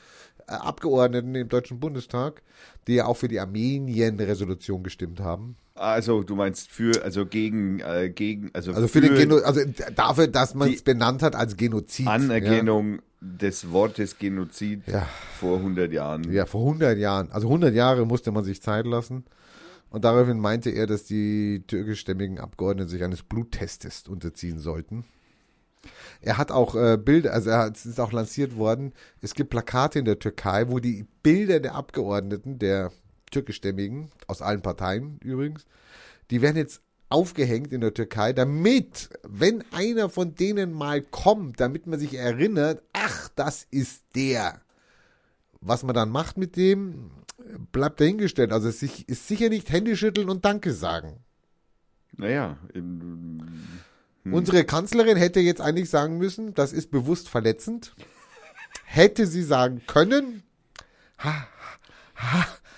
äh, 0.47 0.53
Abgeordneten 0.53 1.35
im 1.35 1.49
Deutschen 1.49 1.81
Bundestag, 1.81 2.43
die 2.87 2.95
ja 2.95 3.07
auch 3.07 3.17
für 3.19 3.29
die 3.29 3.41
Armenien-Resolution 3.41 4.83
gestimmt 4.83 5.21
haben. 5.21 5.57
Also 5.75 6.23
du 6.23 6.35
meinst 6.35 6.71
für, 6.71 7.03
also 7.03 7.27
gegen, 7.27 7.81
äh, 7.81 8.09
gegen, 8.09 8.51
also, 8.55 8.73
Also 8.73 8.89
für, 8.89 9.01
den 9.01 9.15
Geno 9.17 9.39
also 9.39 9.61
dafür, 9.95 10.29
dass 10.29 10.55
man 10.55 10.73
es 10.73 10.83
benannt 10.83 11.23
hat 11.23 11.35
als 11.35 11.57
Genozid. 11.57 12.07
Anerkennung 12.07 13.01
des 13.21 13.71
Wortes 13.73 14.19
Genozid 14.19 14.83
Ja. 14.87 15.07
vor 15.41 15.59
100 15.59 15.93
Jahren. 15.93 16.25
Ja, 16.25 16.33
ja, 16.33 16.47
vor 16.47 16.63
100 16.63 16.97
Jahren. 16.97 17.31
Also 17.33 17.49
100 17.49 17.75
Jahre 17.75 18.07
musste 18.07 18.31
man 18.31 18.45
sich 18.45 18.63
Zeit 18.63 18.87
lassen. 18.87 19.25
Und 19.91 20.05
daraufhin 20.05 20.41
meinte 20.41 20.71
er, 20.71 20.87
dass 20.87 21.05
die 21.05 21.63
türkischstämmigen 21.67 22.41
Abgeordneten 22.41 22.89
sich 22.89 23.05
eines 23.05 23.23
Bluttestes 23.23 24.09
unterziehen 24.09 24.59
sollten. 24.59 25.05
Er 26.21 26.39
hat 26.39 26.51
auch 26.51 26.75
äh, 26.75 26.97
Bilder, 26.97 27.33
also 27.33 27.51
er 27.51 27.59
hat, 27.59 27.77
es 27.77 27.87
ist 27.87 28.01
auch 28.01 28.13
lanciert 28.13 28.57
worden, 28.57 28.93
es 29.21 29.35
gibt 29.35 29.51
Plakate 29.51 29.99
in 29.99 30.05
der 30.05 30.19
Türkei, 30.19 30.69
wo 30.69 30.79
die 30.79 31.07
Bilder 31.23 31.61
der 31.61 31.75
Abgeordneten, 31.75 32.59
der 32.59 32.91
türkischstämmigen, 33.31 34.11
aus 34.27 34.43
allen 34.43 34.63
Parteien 34.63 35.19
übrigens, 35.23 35.67
die 36.31 36.41
werden 36.41 36.57
jetzt 36.57 36.81
aufgehängt 37.11 37.73
in 37.73 37.81
der 37.81 37.95
Türkei, 37.95 38.33
damit, 38.33 39.11
wenn 39.23 39.63
einer 39.73 40.09
von 40.09 40.35
denen 40.35 40.73
mal 40.73 41.03
kommt, 41.03 41.61
damit 41.61 41.87
man 41.87 42.01
sich 42.01 42.15
erinnert, 42.15 42.83
ach, 42.93 43.29
das 43.37 43.67
ist 43.71 44.03
der. 44.15 44.61
Was 45.61 45.83
man 45.83 45.95
dann 45.95 46.11
macht 46.11 46.37
mit 46.37 46.57
dem, 46.57 47.11
bleibt 47.73 48.01
dahingestellt. 48.01 48.53
Also 48.53 48.69
es 48.69 48.83
ist 48.83 49.29
sicher 49.29 49.49
nicht 49.49 49.71
Hände 49.71 49.97
schütteln 49.97 50.29
und 50.29 50.45
Danke 50.45 50.73
sagen. 50.73 51.25
Naja, 52.17 52.57
im, 52.73 53.43
Unsere 54.31 54.65
Kanzlerin 54.65 55.17
hätte 55.19 55.41
jetzt 55.41 55.61
eigentlich 55.61 55.91
sagen 55.91 56.17
müssen, 56.17 56.55
das 56.55 56.73
ist 56.73 56.91
bewusst 56.91 57.29
verletzend. 57.29 57.95
Hätte 58.85 59.27
sie 59.27 59.43
sagen 59.43 59.83
können, 59.87 60.43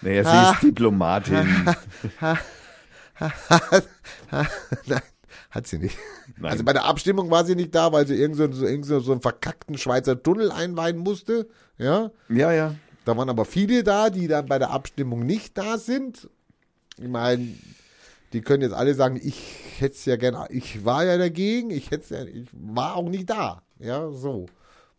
naja, 0.03 0.25
sie 0.25 0.29
Ah. 0.31 0.53
ist 0.53 0.63
Diplomatin. 0.63 1.47
nein, 4.87 5.03
hat 5.51 5.67
sie 5.67 5.79
nicht. 5.79 5.97
Nein. 6.39 6.53
Also 6.53 6.65
bei 6.65 6.73
der 6.73 6.85
Abstimmung 6.85 7.31
war 7.31 7.45
sie 7.45 7.55
nicht 7.55 7.75
da, 7.75 7.93
weil 7.93 8.07
sie 8.07 8.15
irgend 8.17 8.37
so, 8.37 8.51
so, 8.53 8.67
irgend 8.67 8.87
so, 8.87 9.01
so 9.01 9.13
einen 9.13 9.21
verkackten 9.21 9.79
Schweizer 9.79 10.23
Tunnel 10.23 10.51
einweihen 10.53 10.99
musste. 10.99 11.49
Ja, 11.79 12.11
ja, 12.29 12.53
ja. 12.53 12.75
Da 13.07 13.17
waren 13.17 13.31
aber 13.31 13.45
viele 13.47 13.83
da, 13.85 14.11
die 14.11 14.27
dann 14.29 14.47
bei 14.47 14.59
der 14.59 14.71
Abstimmung 14.71 15.21
nicht 15.25 15.57
da 15.57 15.79
sind. 15.79 16.29
Ich 16.99 17.09
meine, 17.09 17.49
die 18.33 18.41
können 18.43 18.63
jetzt 18.63 18.75
alle 18.75 18.95
sagen, 18.95 19.19
ich 19.23 19.41
hätte 19.79 19.95
es 19.95 20.05
ja 20.05 20.17
gerne, 20.17 20.47
ich 20.51 20.85
war 20.85 21.05
ja 21.05 21.17
dagegen, 21.17 21.71
ich 21.71 21.91
hätte 21.91 22.15
ja, 22.15 22.25
ich 22.25 22.49
war 22.53 22.97
auch 22.97 23.09
nicht 23.09 23.31
da. 23.31 23.63
Ja, 23.79 24.11
so. 24.11 24.47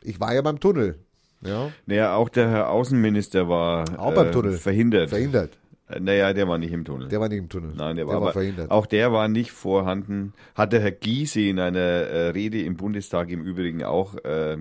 Ich 0.02 0.20
war 0.20 0.34
ja 0.34 0.41
beim 0.41 0.60
Tunnel. 0.60 1.00
Ja, 1.41 1.72
Naja, 1.86 2.15
auch 2.15 2.30
der 2.30 2.50
Herr 2.50 2.70
Außenminister 2.72 3.48
war 3.48 3.86
Auch 4.00 4.13
beim 4.13 4.30
äh, 4.30 4.32
Tunnel. 4.32 4.58
verhindert. 4.58 5.10
verhindert. 5.10 5.58
Äh, 5.89 6.00
Naja, 6.00 6.34
der 6.34 6.47
war 6.47 6.58
nicht 6.58 6.71
im 6.73 6.84
Tunnel. 6.86 7.08
Der 7.08 7.19
war 7.19 7.30
nicht 7.30 7.38
im 7.39 7.50
Tunnel. 7.50 7.73
Nein, 7.76 7.95
der 7.95 8.08
war, 8.08 8.13
der 8.13 8.21
war 8.21 8.28
aber 8.28 8.34
verhindert. 8.34 8.71
Auch 8.71 8.86
der 8.86 9.12
war 9.13 9.28
nicht 9.28 9.52
vorhanden. 9.52 10.34
Hat 10.56 10.73
der 10.73 10.82
Herr 10.82 10.91
Giese 10.91 11.41
in 11.41 11.60
einer 11.60 11.80
äh, 11.80 12.28
Rede 12.30 12.62
im 12.62 12.76
Bundestag 12.78 13.30
im 13.30 13.41
Übrigen 13.43 13.84
auch 13.84 14.15
äh, 14.23 14.58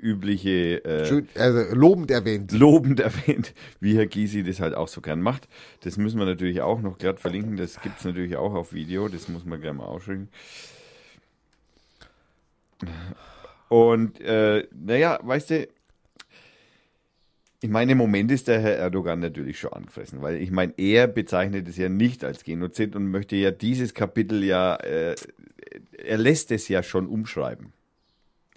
übliche 0.00 0.84
äh, 0.84 1.06
Schön, 1.06 1.28
also 1.36 1.60
lobend 1.74 2.10
erwähnt. 2.10 2.52
lobend 2.52 3.00
erwähnt, 3.00 3.54
wie 3.80 3.96
Herr 3.96 4.06
Gysi 4.06 4.42
das 4.42 4.60
halt 4.60 4.74
auch 4.74 4.88
so 4.88 5.00
gern 5.00 5.20
macht. 5.20 5.48
Das 5.82 5.96
müssen 5.96 6.18
wir 6.18 6.26
natürlich 6.26 6.60
auch 6.60 6.80
noch 6.80 6.98
glatt 6.98 7.20
verlinken. 7.20 7.56
Das 7.56 7.80
gibt 7.80 7.98
es 7.98 8.04
natürlich 8.04 8.36
auch 8.36 8.54
auf 8.54 8.72
Video. 8.72 9.08
Das 9.08 9.28
muss 9.28 9.44
man 9.44 9.60
gleich 9.60 9.74
mal 9.74 9.84
ausschreiben. 9.84 10.28
Und 13.68 14.20
äh, 14.20 14.66
naja, 14.74 15.18
weißt 15.22 15.50
du, 15.50 15.68
ich 17.64 17.70
meine, 17.70 17.92
im 17.92 17.98
Moment 17.98 18.30
ist 18.30 18.46
der 18.46 18.60
Herr 18.60 18.76
Erdogan 18.76 19.20
natürlich 19.20 19.58
schon 19.58 19.72
angefressen, 19.72 20.20
weil 20.20 20.36
ich 20.36 20.50
meine, 20.50 20.74
er 20.76 21.06
bezeichnet 21.06 21.66
es 21.66 21.78
ja 21.78 21.88
nicht 21.88 22.22
als 22.22 22.44
Genozid 22.44 22.94
und 22.94 23.10
möchte 23.10 23.36
ja 23.36 23.52
dieses 23.52 23.94
Kapitel 23.94 24.44
ja, 24.44 24.76
äh, 24.76 25.14
er 25.96 26.18
lässt 26.18 26.50
es 26.50 26.68
ja 26.68 26.82
schon 26.82 27.06
umschreiben. 27.06 27.72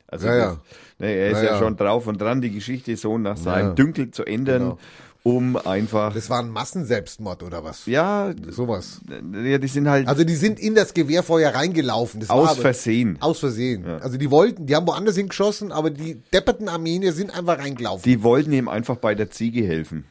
Also 0.07 0.27
Ja, 0.27 0.35
das, 0.35 0.53
ja. 0.55 0.61
Ne, 0.99 1.13
er 1.13 1.31
ist 1.31 1.37
Ja, 1.41 1.51
ja, 1.51 1.57
schon 1.57 1.77
drauf 1.77 2.05
und 2.07 2.19
dran, 2.19 2.41
die 2.41 2.51
Geschichte 2.51 2.97
so 2.97 3.17
nach 3.17 3.37
seinem. 3.37 3.75
Dünkel 3.75 4.11
zu 4.11 4.25
ändern. 4.25 4.61
Genau. 4.61 4.79
Um 5.27 5.57
einfach. 5.57 6.13
Das 6.13 6.29
war 6.29 6.39
ein 6.41 6.49
Massenselbstmord 6.49 7.43
oder 7.43 7.63
was? 7.63 7.85
ja, 7.85 8.33
Sowas. 8.49 9.01
ja, 9.09 9.57
die 9.57 9.67
sind 9.67 9.89
halt 9.89 10.07
Also 10.07 10.23
die 10.23 10.35
sind 10.35 10.59
in 10.59 10.73
das 10.75 10.93
Gewehrfeuer 10.93 11.53
reingelaufen. 11.53 12.21
Das 12.21 12.29
aus 12.29 12.49
aber- 12.51 12.61
Versehen. 12.61 13.17
Aus 13.19 13.39
Versehen. 13.39 13.85
Also 13.85 14.17
die 14.17 14.31
wollten, 14.31 14.65
die 14.65 14.75
haben 14.75 14.87
woanders 14.87 15.15
hingeschossen, 15.17 15.71
aber 15.71 15.89
die 15.89 16.21
depperten 16.33 16.69
Armenier 16.69 17.11
sind 17.13 17.37
einfach 17.37 17.59
reingelaufen. 17.59 18.03
Die 18.03 18.23
wollten 18.23 18.53
ihm 18.53 18.67
einfach 18.69 18.95
bei 18.95 19.15
der 19.15 19.29
Ziege 19.29 19.65
helfen. 19.65 20.05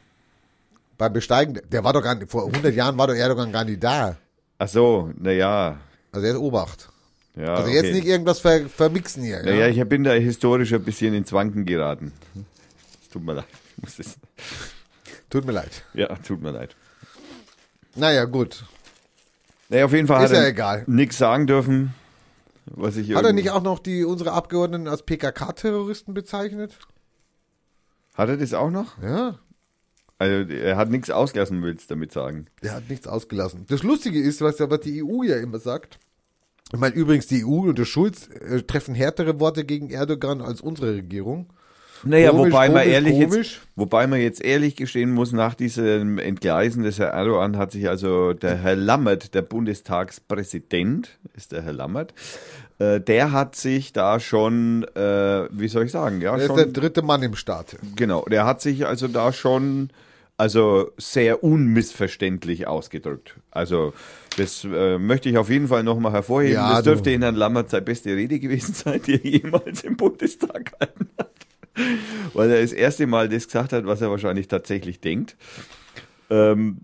Beim 0.99 1.13
Besteigen, 1.13 1.61
der 1.71 1.85
war 1.85 1.93
doch 1.93 2.03
gar 2.03 2.15
nicht, 2.15 2.31
vor 2.31 2.47
100 2.47 2.75
Jahren 2.75 2.97
war 2.99 3.07
doch 3.07 3.15
Erdogan 3.15 3.53
gar 3.53 3.65
nicht 3.65 3.83
da. 3.83 4.17
Ach 4.59 4.69
so, 4.69 5.11
naja. 5.19 5.79
Also 6.13 6.27
er 6.27 6.33
ist 6.35 6.39
Obacht. 6.41 6.89
Ja, 7.37 7.55
Also 7.55 7.69
okay. 7.69 7.75
jetzt 7.83 7.93
nicht 7.95 8.07
irgendwas 8.07 8.39
ver, 8.41 8.67
vermixen 8.69 9.23
hier. 9.23 9.43
Naja, 9.43 9.67
ja? 9.67 9.83
ich 9.83 9.89
bin 9.89 10.05
da 10.05 10.13
historisch 10.13 10.73
ein 10.73 10.83
bisschen 10.83 11.13
ins 11.15 11.33
Wanken 11.33 11.67
geraten. 11.67 12.13
Es 13.03 13.11
tut 13.11 13.23
mir 13.25 13.35
leid. 13.35 13.45
Ich 13.77 13.83
muss 13.83 13.97
das- 13.99 14.17
Tut 15.31 15.45
mir 15.45 15.53
leid. 15.53 15.85
Ja, 15.95 16.15
tut 16.17 16.41
mir 16.41 16.53
leid. 16.53 16.77
Naja, 17.95 18.25
gut. 18.25 18.65
Naja, 19.69 19.87
auf 19.87 19.93
jeden 19.93 20.07
Fall 20.07 20.25
Ist 20.25 20.31
hat 20.31 20.37
ja 20.37 20.43
er 20.45 20.49
egal. 20.49 20.85
nichts 20.87 21.19
sagen 21.19 21.47
dürfen, 21.47 21.95
was 22.67 22.97
ich 22.97 23.15
Hat 23.15 23.25
er 23.25 23.33
nicht 23.33 23.51
auch 23.51 23.63
noch 23.63 23.79
die 23.79 24.05
unsere 24.05 24.33
Abgeordneten 24.33 24.87
als 24.87 25.03
PKK-Terroristen 25.03 26.15
bezeichnet? 26.15 26.79
Hat 28.15 28.29
er 28.29 28.37
das 28.37 28.55
auch 28.55 28.71
noch? 28.71 29.01
Ja. 29.03 29.39
Also, 30.19 30.51
er 30.51 30.77
hat 30.77 30.89
nichts 30.91 31.11
ausgelassen, 31.11 31.63
willst 31.63 31.91
du 31.91 31.95
damit 31.95 32.13
sagen. 32.13 32.47
Der 32.63 32.73
hat 32.73 32.89
nichts 32.89 33.07
ausgelassen. 33.07 33.67
Das 33.69 33.83
Lustige 33.83 34.19
ist, 34.21 34.41
was, 34.41 34.59
was 34.61 34.81
die 34.81 35.03
EU 35.05 35.23
ja 35.25 35.37
immer 35.37 35.59
sagt. 35.59 35.99
Ich 36.73 36.79
meine, 36.79 36.95
übrigens, 36.95 37.27
die 37.27 37.45
EU 37.45 37.69
und 37.69 37.79
der 37.79 37.85
Schulz 37.85 38.29
äh, 38.29 38.63
treffen 38.63 38.95
härtere 38.95 39.39
Worte 39.41 39.65
gegen 39.65 39.91
Erdogan 39.91 40.41
als 40.41 40.61
unsere 40.61 40.95
Regierung. 40.95 41.53
Naja, 42.05 42.31
Komisch, 42.31 42.53
wobei 42.53 42.69
man 42.69 42.79
komisch, 42.83 42.93
ehrlich 42.95 43.13
komisch. 43.15 43.53
jetzt, 43.55 43.69
wobei 43.77 44.07
man 44.07 44.21
jetzt 44.21 44.45
ehrlich 44.45 44.77
gestehen 44.77 45.11
muss, 45.13 45.33
nach 45.33 45.55
diesem 45.55 46.19
Entgleisen 46.19 46.83
des 46.83 46.99
Herrn 46.99 47.15
Erdogan 47.17 47.57
hat 47.57 47.73
sich 47.73 47.89
also 47.89 48.33
der 48.33 48.57
Herr 48.57 48.77
Lammert, 48.77 49.35
der 49.35 49.43
Bundestagspräsident, 49.43 51.19
ist 51.37 51.53
der 51.53 51.63
Herr 51.63 51.73
Lammert, 51.73 52.15
äh, 52.79 53.01
der 53.01 53.33
hat 53.33 53.57
sich 53.57 53.93
da 53.93 54.21
schon, 54.21 54.85
äh, 54.95 55.49
wie 55.51 55.69
soll 55.69 55.85
ich 55.85 55.93
sagen, 55.93 56.21
ja, 56.21 56.33
Er 56.33 56.39
ist 56.43 56.47
schon, 56.47 56.57
der 56.57 56.67
dritte 56.67 57.03
Mann 57.03 57.23
im 57.23 57.35
Staat. 57.37 57.77
genau, 57.97 58.25
der 58.31 58.45
hat 58.47 58.61
sich 58.61 58.87
also 58.87 59.09
da 59.09 59.33
schon, 59.33 59.91
also 60.37 60.91
sehr 60.99 61.43
unmissverständlich 61.43 62.67
ausgedrückt. 62.67 63.37
Also 63.51 63.95
das 64.37 64.65
äh, 64.71 64.99
möchte 64.99 65.31
ich 65.31 65.39
auf 65.39 65.49
jeden 65.49 65.69
Fall 65.69 65.83
nochmal 65.83 66.13
hervorheben. 66.13 66.55
Ja, 66.57 66.75
das 66.75 66.83
dürfte 66.85 67.11
in 67.11 67.23
Herrn 67.23 67.37
Lammert 67.37 67.71
seine 67.71 67.83
beste 67.83 68.11
Rede 68.11 68.39
gewesen 68.39 68.75
sein, 68.75 69.01
die 69.07 69.15
er 69.15 69.25
jemals 69.43 69.83
im 69.83 69.97
Bundestag 69.97 70.73
gehalten 70.73 71.09
hat. 71.19 71.31
Weil 72.33 72.51
er 72.51 72.63
das 72.63 72.73
erste 72.73 73.07
Mal 73.07 73.29
das 73.29 73.47
gesagt 73.47 73.73
hat, 73.73 73.87
was 73.87 74.01
er 74.01 74.11
wahrscheinlich 74.11 74.49
tatsächlich 74.49 75.01
denkt. 75.01 75.37
Ähm, 76.31 76.79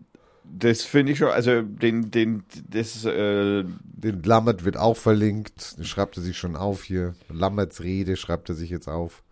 das 0.45 0.82
finde 0.82 1.12
ich 1.12 1.18
schon, 1.18 1.28
also 1.28 1.62
den, 1.62 2.11
den, 2.11 2.45
das, 2.68 3.05
äh, 3.05 3.64
Den 3.64 4.22
Lammert 4.22 4.64
wird 4.64 4.76
auch 4.76 4.97
verlinkt. 4.97 5.78
Den 5.78 5.84
schreibt 5.84 6.16
er 6.16 6.22
sich 6.22 6.36
schon 6.36 6.57
auf 6.57 6.84
hier. 6.84 7.14
Lammerts 7.30 7.82
Rede 7.82 8.16
schreibt 8.16 8.49
er 8.51 8.55
sich 8.55 8.70
jetzt 8.70 8.88
auf. 8.88 9.22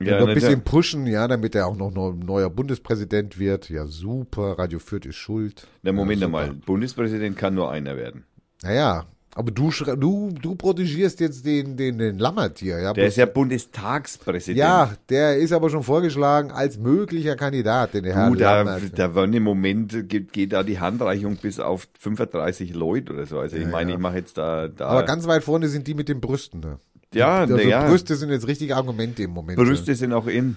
Ja, 0.00 0.18
noch 0.20 0.28
ein 0.28 0.34
bisschen 0.34 0.62
pushen, 0.62 1.06
ja, 1.06 1.28
damit 1.28 1.54
er 1.54 1.66
auch 1.66 1.76
noch 1.76 1.90
neu- 1.92 2.12
neuer 2.12 2.50
Bundespräsident 2.50 3.38
wird. 3.38 3.70
Ja, 3.70 3.86
super. 3.86 4.58
Radio 4.58 4.78
Fürth 4.78 5.06
ist 5.06 5.16
schuld. 5.16 5.66
na, 5.82 5.92
Moment 5.92 6.20
ja, 6.20 6.26
einmal, 6.26 6.52
Bundespräsident 6.52 7.36
kann 7.36 7.54
nur 7.54 7.70
einer 7.70 7.96
werden. 7.96 8.24
Naja, 8.62 9.06
aber 9.34 9.50
du, 9.50 9.70
du, 9.70 10.30
du 10.40 10.54
protegierst 10.54 11.20
jetzt 11.20 11.44
den, 11.44 11.76
den, 11.76 11.98
den 11.98 12.18
Lammert 12.18 12.58
hier. 12.58 12.78
Ja, 12.78 12.92
Der 12.92 13.06
ist 13.06 13.16
ja 13.16 13.26
Bundestagspräsident. 13.26 14.58
ja, 14.58 14.92
der 15.08 15.36
ist 15.38 15.52
aber 15.52 15.70
schon 15.70 15.82
vorgeschlagen 15.82 16.50
als 16.50 16.78
möglicher 16.78 17.36
Kandidat, 17.36 17.94
den 17.94 18.04
Herr 18.04 18.30
da, 18.36 18.62
Lammert. 18.62 18.98
da 18.98 19.14
waren 19.14 19.32
im 19.32 19.42
Moment, 19.42 20.08
geht, 20.08 20.32
geht 20.32 20.52
da 20.52 20.62
die 20.62 20.78
Handreichung 20.78 21.36
bis 21.36 21.58
auf 21.60 21.88
35 21.98 22.74
Leute 22.74 23.12
oder 23.12 23.26
so. 23.26 23.38
Also 23.38 23.56
ich 23.56 23.66
meine, 23.66 23.92
ich 23.92 23.98
mache 23.98 24.16
jetzt 24.16 24.38
da, 24.38 24.68
da 24.68 24.86
aber 24.86 25.02
ganz 25.04 25.26
weit 25.26 25.42
vorne 25.44 25.68
sind 25.68 25.86
die 25.86 25.94
mit 25.94 26.08
den 26.08 26.20
Brüsten. 26.20 26.60
Ne? 26.60 26.78
ja, 27.12 27.40
Also 27.40 27.58
ja, 27.58 27.88
Brüste 27.88 28.16
sind 28.16 28.30
jetzt 28.30 28.46
richtige 28.46 28.76
Argumente 28.76 29.22
im 29.22 29.30
Moment. 29.30 29.58
Brüste 29.58 29.94
sind 29.94 30.12
auch 30.12 30.26
in. 30.26 30.46
Ne? 30.50 30.56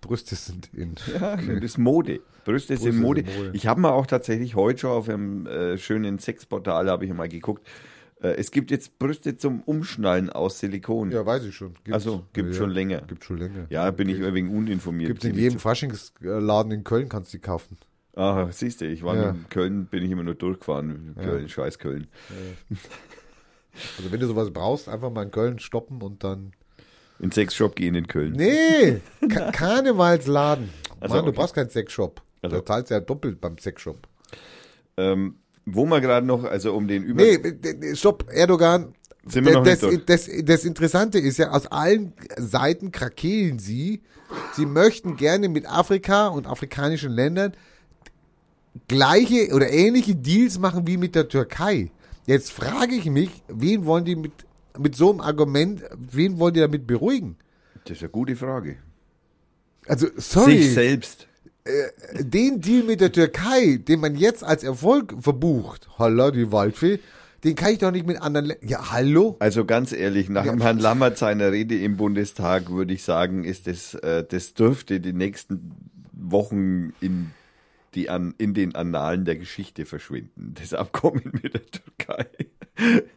Brüste 0.00 0.34
sind 0.34 0.68
in. 0.74 0.94
Ja, 1.20 1.36
das 1.36 1.46
ist 1.64 1.78
Mode. 1.78 2.20
Brüste 2.44 2.76
sind 2.76 2.84
Brüste 2.84 3.00
Mode. 3.00 3.24
sind 3.26 3.36
Mode. 3.38 3.50
Ich 3.54 3.66
habe 3.66 3.80
mal 3.80 3.90
auch 3.92 4.06
tatsächlich 4.06 4.54
heute 4.54 4.80
schon 4.80 4.90
auf 4.90 5.08
einem 5.08 5.46
äh, 5.46 5.78
schönen 5.78 6.18
Sexportal 6.18 6.90
habe 6.90 7.06
ich 7.06 7.12
mal 7.14 7.28
geguckt. 7.28 7.66
Äh, 8.24 8.36
es 8.36 8.50
gibt 8.50 8.70
jetzt 8.70 8.98
Brüste 8.98 9.36
zum 9.36 9.60
Umschnallen 9.62 10.30
aus 10.30 10.58
Silikon. 10.58 11.10
Ja, 11.12 11.24
weiß 11.26 11.44
ich 11.44 11.54
schon. 11.54 11.74
Gibt's. 11.74 11.92
Also, 11.92 12.24
gibt 12.32 12.48
ja, 12.50 12.54
schon 12.54 12.70
länger. 12.70 13.02
Gibt 13.02 13.22
schon 13.24 13.36
länger. 13.38 13.66
Ja, 13.68 13.90
bin 13.90 14.08
ich 14.08 14.16
ein 14.24 14.34
wenig 14.34 14.50
uninformiert. 14.52 15.08
Gibt 15.08 15.24
in 15.24 15.34
jedem. 15.34 15.58
Faschingsladen 15.58 16.72
in 16.72 16.84
Köln 16.84 17.08
kannst 17.08 17.32
du 17.32 17.36
die 17.38 17.42
kaufen. 17.42 17.76
Ah, 18.16 18.48
siehst 18.50 18.80
du, 18.80 18.86
ich 18.86 19.02
war 19.02 19.16
Ja. 19.16 19.30
in 19.30 19.48
Köln, 19.50 19.86
bin 19.86 20.04
ich 20.04 20.10
immer 20.10 20.22
nur 20.22 20.34
durchgefahren. 20.36 21.16
Köln, 21.20 21.48
scheiß 21.48 21.78
Köln. 21.80 22.06
Also 23.98 24.12
wenn 24.12 24.20
du 24.20 24.26
sowas 24.26 24.52
brauchst, 24.52 24.88
einfach 24.88 25.10
mal 25.10 25.24
in 25.24 25.30
Köln 25.30 25.58
stoppen 25.58 26.00
und 26.00 26.22
dann. 26.24 26.52
In 27.18 27.30
Sexshop 27.32 27.76
gehen 27.76 27.94
in 27.94 28.06
Köln. 28.06 28.32
Nee, 28.32 29.00
Ka 29.28 29.50
Karnevalsladen. 29.50 30.68
Also, 31.00 31.14
Mann, 31.16 31.24
du 31.24 31.30
okay. 31.30 31.38
brauchst 31.40 31.54
keinen 31.54 31.70
Sexshop. 31.70 32.22
Also- 32.42 32.56
Da 32.56 32.64
zahlst 32.64 32.90
du 32.90 32.94
ja 32.94 33.00
doppelt 33.00 33.40
beim 33.40 33.58
Sexshop. 33.58 34.06
Ähm, 34.96 35.36
wo 35.66 35.86
wir 35.86 36.00
gerade 36.00 36.26
noch, 36.26 36.44
also 36.44 36.74
um 36.74 36.88
den 36.88 37.02
Über... 37.04 37.22
Nee, 37.22 37.94
stopp, 37.94 38.26
Erdogan. 38.30 38.94
Sind 39.26 39.46
wir 39.46 39.54
noch 39.54 39.64
das, 39.64 39.80
nicht 39.82 40.08
das, 40.08 40.26
das, 40.26 40.44
das 40.44 40.64
Interessante 40.64 41.18
ist 41.18 41.38
ja, 41.38 41.50
aus 41.50 41.66
allen 41.66 42.12
Seiten 42.36 42.92
krakeelen 42.92 43.58
sie. 43.58 44.02
Sie 44.54 44.66
möchten 44.66 45.16
gerne 45.16 45.48
mit 45.48 45.66
Afrika 45.66 46.28
und 46.28 46.46
afrikanischen 46.46 47.10
Ländern 47.10 47.54
gleiche 48.88 49.54
oder 49.54 49.70
ähnliche 49.70 50.14
Deals 50.14 50.58
machen 50.58 50.86
wie 50.86 50.96
mit 50.96 51.14
der 51.14 51.28
Türkei. 51.28 51.90
Jetzt 52.26 52.52
frage 52.52 52.94
ich 52.94 53.06
mich, 53.06 53.30
wen 53.48 53.84
wollen 53.86 54.04
die 54.04 54.16
mit, 54.16 54.32
mit 54.78 54.96
so 54.96 55.10
einem 55.10 55.20
Argument, 55.20 55.82
wen 55.96 56.38
wollen 56.38 56.54
die 56.54 56.60
damit 56.60 56.86
beruhigen? 56.86 57.36
Das 57.84 57.98
ist 57.98 58.02
eine 58.02 58.10
gute 58.10 58.36
Frage. 58.36 58.76
Also, 59.86 60.08
sorry, 60.16 60.62
Sich 60.62 60.74
selbst. 60.74 61.28
Den 62.20 62.60
Deal 62.60 62.84
mit 62.84 63.00
der 63.00 63.12
Türkei, 63.12 63.76
den 63.76 64.00
man 64.00 64.16
jetzt 64.16 64.44
als 64.44 64.64
Erfolg 64.64 65.14
verbucht, 65.20 65.88
holla, 65.98 66.30
die 66.30 66.52
Waldfee, 66.52 67.00
den 67.42 67.54
kann 67.54 67.72
ich 67.72 67.78
doch 67.78 67.90
nicht 67.90 68.06
mit 68.06 68.20
anderen 68.20 68.46
Ländern. 68.46 68.68
Ja, 68.68 68.92
hallo? 68.92 69.36
Also 69.38 69.64
ganz 69.64 69.92
ehrlich, 69.92 70.28
nach 70.28 70.44
dem 70.44 70.60
Herrn 70.60 70.78
Lammert 70.78 71.18
seiner 71.18 71.52
Rede 71.52 71.78
im 71.78 71.96
Bundestag 71.96 72.70
würde 72.70 72.94
ich 72.94 73.02
sagen, 73.02 73.44
ist 73.44 73.66
das, 73.66 73.94
äh, 73.94 74.24
das 74.24 74.54
dürfte 74.54 75.00
die 75.00 75.12
nächsten 75.12 75.72
Wochen 76.12 76.92
in 77.00 77.30
die 77.94 78.10
an, 78.10 78.34
in 78.38 78.54
den 78.54 78.74
Annalen 78.74 79.24
der 79.24 79.36
Geschichte 79.36 79.86
verschwinden. 79.86 80.54
Das 80.60 80.74
Abkommen 80.74 81.30
mit 81.42 81.54
der 81.54 81.64
Türkei. 81.64 82.26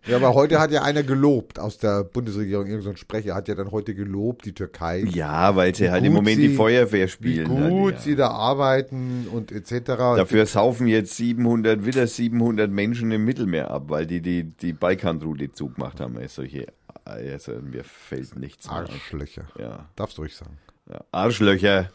Ja, 0.07 0.15
aber 0.17 0.33
heute 0.33 0.59
hat 0.59 0.71
ja 0.71 0.83
einer 0.83 1.03
gelobt 1.03 1.59
aus 1.59 1.77
der 1.77 2.03
Bundesregierung, 2.03 2.67
irgendein 2.67 2.97
Sprecher 2.97 3.35
hat 3.35 3.47
ja 3.47 3.55
dann 3.55 3.71
heute 3.71 3.93
gelobt, 3.95 4.45
die 4.45 4.53
Türkei. 4.53 5.03
Ja, 5.09 5.55
weil 5.55 5.73
sie 5.75 5.89
halt 5.91 6.03
im 6.05 6.13
Moment 6.13 6.37
die 6.37 6.49
sie- 6.49 6.55
Feuerwehr 6.55 7.05
Wie 7.05 7.09
spielen. 7.09 7.47
gut 7.47 7.93
dann, 7.95 8.01
sie 8.01 8.15
da 8.15 8.29
arbeiten 8.29 9.27
und 9.31 9.51
etc. 9.51 9.85
Dafür 10.15 10.45
saufen 10.45 10.87
jetzt 10.87 11.15
700, 11.17 11.85
wieder 11.85 12.07
700 12.07 12.69
Menschen 12.71 13.11
im 13.11 13.25
Mittelmeer 13.25 13.71
ab, 13.71 13.85
weil 13.87 14.05
die 14.05 14.21
die, 14.21 14.43
die 14.43 14.73
Balkanroute 14.73 15.51
zugemacht 15.51 15.99
haben. 15.99 16.17
Also 16.17 16.41
solche, 16.41 16.67
also 17.05 17.53
mir 17.61 17.83
fällt 17.83 18.37
nichts 18.37 18.67
mehr 18.67 18.77
ein. 18.79 18.85
Arschlöcher. 18.87 19.43
Ja. 19.59 19.89
Darfst 19.95 20.17
du 20.17 20.21
ruhig 20.23 20.35
sagen. 20.35 20.57
Ja, 20.89 21.01
Arschlöcher. 21.11 21.89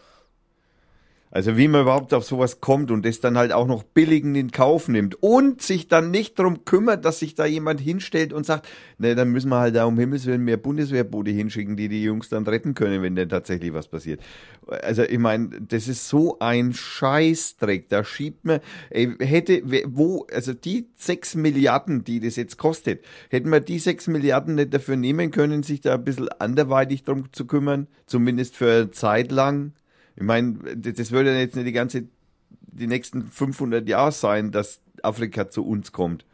Also 1.34 1.56
wie 1.56 1.66
man 1.66 1.80
überhaupt 1.80 2.12
auf 2.12 2.24
sowas 2.24 2.60
kommt 2.60 2.90
und 2.90 3.06
das 3.06 3.20
dann 3.20 3.38
halt 3.38 3.52
auch 3.52 3.66
noch 3.66 3.84
billigend 3.84 4.36
in 4.36 4.50
Kauf 4.50 4.88
nimmt 4.88 5.16
und 5.22 5.62
sich 5.62 5.88
dann 5.88 6.10
nicht 6.10 6.38
drum 6.38 6.66
kümmert, 6.66 7.06
dass 7.06 7.20
sich 7.20 7.34
da 7.34 7.46
jemand 7.46 7.80
hinstellt 7.80 8.34
und 8.34 8.44
sagt, 8.44 8.68
ne, 8.98 9.14
dann 9.14 9.30
müssen 9.30 9.48
wir 9.48 9.58
halt 9.58 9.74
da 9.74 9.86
um 9.86 9.98
Himmels 9.98 10.26
Willen 10.26 10.44
mehr 10.44 10.58
Bundeswehrboote 10.58 11.30
hinschicken, 11.30 11.74
die 11.74 11.88
die 11.88 12.02
Jungs 12.02 12.28
dann 12.28 12.46
retten 12.46 12.74
können, 12.74 13.02
wenn 13.02 13.16
denn 13.16 13.30
tatsächlich 13.30 13.72
was 13.72 13.88
passiert. 13.88 14.20
Also 14.66 15.04
ich 15.04 15.18
meine, 15.18 15.48
das 15.62 15.88
ist 15.88 16.06
so 16.06 16.38
ein 16.38 16.74
Scheißdreck. 16.74 17.88
Da 17.88 18.04
schiebt 18.04 18.44
man, 18.44 18.60
ey, 18.90 19.16
hätte, 19.18 19.62
wo, 19.86 20.26
also 20.30 20.52
die 20.52 20.90
sechs 20.96 21.34
Milliarden, 21.34 22.04
die 22.04 22.20
das 22.20 22.36
jetzt 22.36 22.58
kostet, 22.58 23.06
hätten 23.30 23.48
wir 23.48 23.60
die 23.60 23.78
sechs 23.78 24.06
Milliarden 24.06 24.56
nicht 24.56 24.74
dafür 24.74 24.96
nehmen 24.96 25.30
können, 25.30 25.62
sich 25.62 25.80
da 25.80 25.94
ein 25.94 26.04
bisschen 26.04 26.28
anderweitig 26.28 27.04
drum 27.04 27.32
zu 27.32 27.46
kümmern, 27.46 27.86
zumindest 28.04 28.54
für 28.54 28.70
eine 28.70 28.90
Zeit 28.90 29.32
lang. 29.32 29.72
Ich 30.16 30.22
meine, 30.22 30.54
das 30.76 31.10
würde 31.10 31.38
jetzt 31.38 31.56
nicht 31.56 31.66
die 31.66 31.72
ganze, 31.72 32.04
die 32.50 32.86
nächsten 32.86 33.26
500 33.26 33.88
Jahre 33.88 34.12
sein, 34.12 34.50
dass 34.50 34.80
Afrika 35.02 35.48
zu 35.48 35.66
uns 35.66 35.92
kommt. 35.92 36.24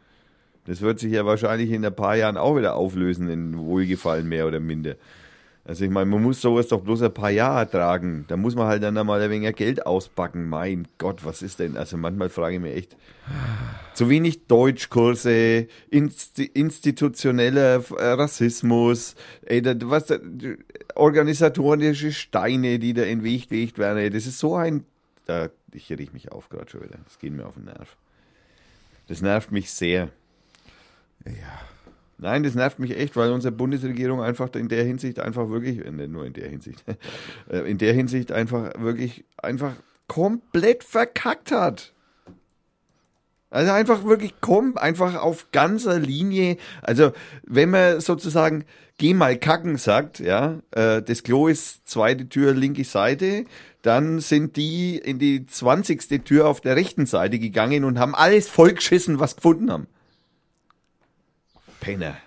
Das 0.65 0.81
wird 0.81 0.99
sich 0.99 1.13
ja 1.13 1.25
wahrscheinlich 1.25 1.71
in 1.71 1.85
ein 1.85 1.95
paar 1.95 2.15
Jahren 2.15 2.37
auch 2.37 2.57
wieder 2.57 2.75
auflösen, 2.75 3.29
in 3.29 3.57
Wohlgefallen 3.57 4.27
mehr 4.27 4.45
oder 4.45 4.59
minder. 4.59 4.95
Also 5.69 5.85
ich 5.85 5.91
meine, 5.91 6.07
man 6.07 6.23
muss 6.23 6.41
sowas 6.41 6.67
doch 6.67 6.81
bloß 6.81 7.03
ein 7.03 7.13
paar 7.13 7.29
Jahre 7.29 7.59
ertragen. 7.59 8.25
Da 8.27 8.37
muss 8.37 8.55
man 8.55 8.65
halt 8.65 8.81
dann 8.81 8.97
einmal 8.97 9.21
ein 9.21 9.29
wenig 9.29 9.55
Geld 9.55 9.85
auspacken. 9.85 10.49
Mein 10.49 10.87
Gott, 10.97 11.23
was 11.23 11.43
ist 11.43 11.59
denn? 11.59 11.77
Also 11.77 11.95
manchmal 11.95 12.29
frage 12.29 12.55
ich 12.55 12.61
mich 12.61 12.75
echt, 12.75 12.97
zu 13.93 14.09
wenig 14.09 14.47
Deutschkurse, 14.47 15.67
insti 15.91 16.45
institutioneller 16.45 17.83
äh, 17.97 18.05
Rassismus, 18.13 19.13
ey, 19.45 19.61
da, 19.61 19.75
was, 19.83 20.11
organisatorische 20.95 22.13
Steine, 22.13 22.79
die 22.79 22.95
da 22.95 23.03
in 23.03 23.23
Weg 23.23 23.49
gelegt 23.49 23.77
werden. 23.77 23.99
Ey, 23.99 24.09
das 24.09 24.25
ist 24.25 24.39
so 24.39 24.55
ein 24.55 24.85
da 25.29 25.49
ich 25.71 25.91
riech 25.91 26.11
mich 26.11 26.31
auf 26.31 26.49
gerade 26.49 26.67
schon 26.71 26.81
wieder. 26.81 26.97
Das 27.03 27.19
geht 27.19 27.31
mir 27.31 27.45
auf 27.45 27.53
den 27.53 27.65
Nerv. 27.65 27.95
Das 29.07 29.21
nervt 29.21 29.51
mich 29.51 29.71
sehr. 29.71 30.09
Ja. 31.23 31.59
Nein, 32.21 32.43
das 32.43 32.53
nervt 32.53 32.79
mich 32.79 32.97
echt, 32.97 33.15
weil 33.15 33.31
unsere 33.31 33.53
Bundesregierung 33.53 34.21
einfach 34.21 34.53
in 34.55 34.67
der 34.67 34.83
Hinsicht 34.83 35.19
einfach 35.19 35.49
wirklich, 35.49 35.85
äh, 35.85 35.91
nicht 35.91 36.11
nur 36.11 36.25
in 36.25 36.33
der 36.33 36.49
Hinsicht, 36.49 36.83
äh, 37.49 37.59
in 37.59 37.77
der 37.77 37.93
Hinsicht 37.93 38.31
einfach 38.31 38.71
wirklich 38.79 39.23
einfach 39.37 39.73
komplett 40.07 40.83
verkackt 40.83 41.51
hat. 41.51 41.93
Also 43.51 43.71
einfach 43.71 44.03
wirklich 44.03 44.35
komm, 44.41 44.77
einfach 44.77 45.15
auf 45.15 45.47
ganzer 45.51 45.97
Linie. 45.97 46.57
Also 46.81 47.13
wenn 47.43 47.69
man 47.71 48.01
sozusagen 48.01 48.65
geh 48.97 49.13
mal 49.13 49.37
kacken 49.37 49.77
sagt, 49.77 50.19
ja, 50.19 50.59
äh, 50.71 51.01
das 51.01 51.23
Klo 51.23 51.47
ist 51.47 51.87
zweite 51.87 52.27
Tür 52.27 52.53
linke 52.53 52.83
Seite, 52.83 53.45
dann 53.81 54.19
sind 54.19 54.57
die 54.57 54.97
in 54.97 55.19
die 55.19 55.45
zwanzigste 55.45 56.19
Tür 56.19 56.47
auf 56.47 56.59
der 56.59 56.75
rechten 56.75 57.05
Seite 57.05 57.39
gegangen 57.39 57.85
und 57.85 57.97
haben 57.97 58.13
alles 58.13 58.49
vollgeschissen, 58.49 59.19
was 59.19 59.37
gefunden 59.37 59.71
haben. 59.71 59.87
Penner. 61.79 62.17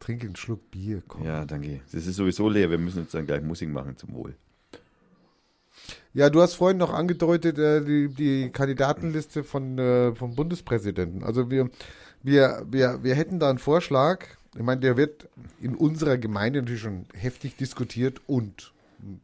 Trink 0.00 0.22
einen 0.24 0.36
Schluck 0.36 0.70
Bier, 0.70 1.02
komm. 1.06 1.24
Ja, 1.24 1.44
danke. 1.44 1.80
Das 1.92 2.06
ist 2.06 2.16
sowieso 2.16 2.48
leer. 2.48 2.70
Wir 2.70 2.78
müssen 2.78 3.02
jetzt 3.02 3.14
dann 3.14 3.26
gleich 3.26 3.42
Musik 3.42 3.68
machen 3.68 3.96
zum 3.96 4.14
Wohl. 4.14 4.36
Ja, 6.14 6.30
du 6.30 6.40
hast 6.40 6.54
vorhin 6.54 6.78
noch 6.78 6.92
angedeutet, 6.92 7.58
äh, 7.58 7.84
die, 7.84 8.08
die 8.08 8.50
Kandidatenliste 8.50 9.44
von, 9.44 9.78
äh, 9.78 10.14
vom 10.14 10.34
Bundespräsidenten. 10.34 11.22
Also 11.22 11.50
wir, 11.50 11.70
wir, 12.22 12.66
wir, 12.70 13.02
wir 13.02 13.14
hätten 13.14 13.38
da 13.38 13.50
einen 13.50 13.58
Vorschlag. 13.58 14.24
Ich 14.54 14.62
meine, 14.62 14.80
der 14.80 14.96
wird 14.96 15.28
in 15.60 15.74
unserer 15.74 16.16
Gemeinde 16.18 16.60
natürlich 16.60 16.82
schon 16.82 17.06
heftig 17.14 17.56
diskutiert 17.56 18.20
und 18.26 18.72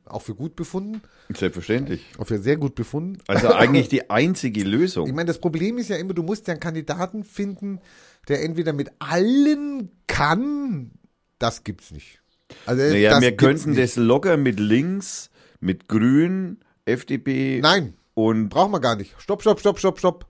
auch 0.04 0.22
für 0.22 0.34
gut 0.34 0.56
befunden. 0.56 1.02
Selbstverständlich. 1.34 2.04
Auch 2.18 2.26
für 2.26 2.38
sehr 2.38 2.56
gut 2.56 2.74
befunden. 2.74 3.18
Also 3.26 3.48
eigentlich 3.52 3.88
die 3.88 4.08
einzige 4.10 4.60
Ich 4.60 4.66
Lösung. 4.66 5.10
meine, 5.14 5.26
das 5.26 5.38
Problem 5.40 5.78
ist 5.78 5.88
ja 5.88 5.96
immer, 5.96 6.14
du 6.14 6.22
musst 6.22 6.46
ja 6.48 6.52
einen 6.52 6.60
Kandidaten 6.60 7.24
finden, 7.24 7.80
der 8.28 8.42
entweder 8.42 8.72
mit 8.72 8.90
allen 9.00 9.90
kann, 10.06 10.92
das 11.38 11.64
gibt's 11.64 11.90
nicht. 11.90 12.20
Also 12.66 12.82
Naja, 12.82 13.20
wir 13.20 13.36
könnten 13.36 13.70
nicht. 13.70 13.82
das 13.82 13.96
locker 13.96 14.36
mit 14.36 14.60
links, 14.60 15.30
mit 15.60 15.88
Grün, 15.88 16.58
FDP 16.84 17.60
Nein, 17.62 17.94
und 18.14 18.48
brauchen 18.50 18.70
wir 18.72 18.80
gar 18.80 18.96
nicht. 18.96 19.14
Stopp, 19.18 19.42
stopp, 19.42 19.60
stopp, 19.60 19.78
stopp, 19.78 19.98
stopp. 19.98 20.26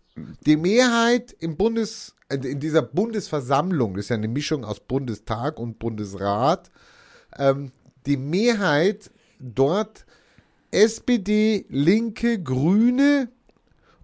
Die 0.46 0.56
Mehrheit 0.56 1.34
im 1.40 1.56
Bundes, 1.56 2.14
äh, 2.28 2.36
in 2.36 2.60
dieser 2.60 2.82
Bundesversammlung, 2.82 3.94
das 3.94 4.06
ist 4.06 4.08
ja 4.10 4.16
eine 4.16 4.28
Mischung 4.28 4.64
aus 4.64 4.80
Bundestag 4.80 5.58
und 5.58 5.78
Bundesrat, 5.80 6.70
ähm, 7.36 7.72
die 8.06 8.16
Mehrheit 8.16 9.10
dort 9.38 10.04
SPD, 10.70 11.66
Linke, 11.68 12.42
Grüne 12.42 13.28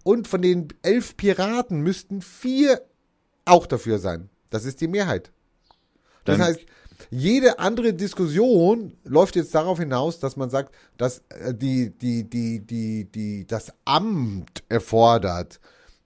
und 0.03 0.27
von 0.27 0.41
den 0.41 0.69
elf 0.81 1.17
Piraten 1.17 1.81
müssten 1.81 2.21
vier 2.21 2.81
auch 3.45 3.67
dafür 3.67 3.99
sein. 3.99 4.29
Das 4.49 4.65
ist 4.65 4.81
die 4.81 4.87
Mehrheit. 4.87 5.31
Das 6.25 6.37
Dann- 6.37 6.47
heißt, 6.47 6.59
jede 7.09 7.57
andere 7.59 7.93
Diskussion 7.93 8.95
läuft 9.03 9.35
jetzt 9.35 9.53
darauf 9.55 9.79
hinaus, 9.79 10.19
dass 10.19 10.35
man 10.37 10.49
sagt, 10.49 10.73
dass 10.97 11.23
äh, 11.29 11.53
die, 11.53 11.89
die, 11.89 12.29
die, 12.29 12.59
die, 12.59 13.05
die, 13.05 13.47
das 13.47 13.73
Amt 13.85 14.63
erfordert, 14.69 15.59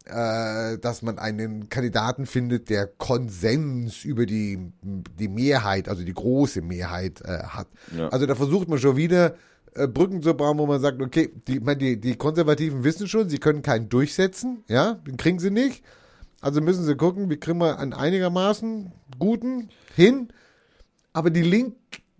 äh, 0.05 0.77
dass 0.77 1.01
man 1.01 1.17
einen 1.19 1.69
Kandidaten 1.69 2.25
findet, 2.25 2.69
der 2.69 2.87
Konsens 2.87 4.03
über 4.05 4.25
die, 4.25 4.71
die 5.19 5.27
Mehrheit, 5.27 5.89
also 5.89 6.03
die 6.03 6.13
große 6.13 6.61
Mehrheit 6.61 7.21
äh, 7.21 7.43
hat. 7.43 7.67
Ja. 7.95 8.09
Also 8.09 8.25
da 8.25 8.35
versucht 8.35 8.67
man 8.67 8.79
schon 8.79 8.97
wieder 8.97 9.35
äh, 9.73 9.87
Brücken 9.87 10.21
zu 10.21 10.33
bauen, 10.33 10.57
wo 10.57 10.65
man 10.65 10.79
sagt, 10.79 11.01
okay, 11.01 11.31
die, 11.47 11.59
meine, 11.59 11.77
die, 11.77 11.99
die 11.99 12.15
Konservativen 12.15 12.83
wissen 12.83 13.07
schon, 13.07 13.29
sie 13.29 13.39
können 13.39 13.61
keinen 13.61 13.89
durchsetzen, 13.89 14.63
ja, 14.67 14.93
den 15.07 15.17
kriegen 15.17 15.39
sie 15.39 15.51
nicht. 15.51 15.83
Also 16.41 16.61
müssen 16.61 16.85
sie 16.85 16.95
gucken, 16.95 17.29
wie 17.29 17.37
kriegen 17.37 17.59
wir 17.59 17.79
einen 17.79 17.93
einigermaßen 17.93 18.91
guten 19.17 19.69
hin. 19.95 20.27
Aber 21.11 21.31
die 21.31 21.41
Link, 21.41 21.75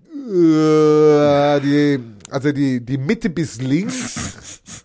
äh, 0.10 1.60
die, 1.62 2.00
also 2.32 2.52
die, 2.52 2.84
die 2.84 2.98
Mitte 2.98 3.30
bis 3.30 3.62
links, 3.62 4.85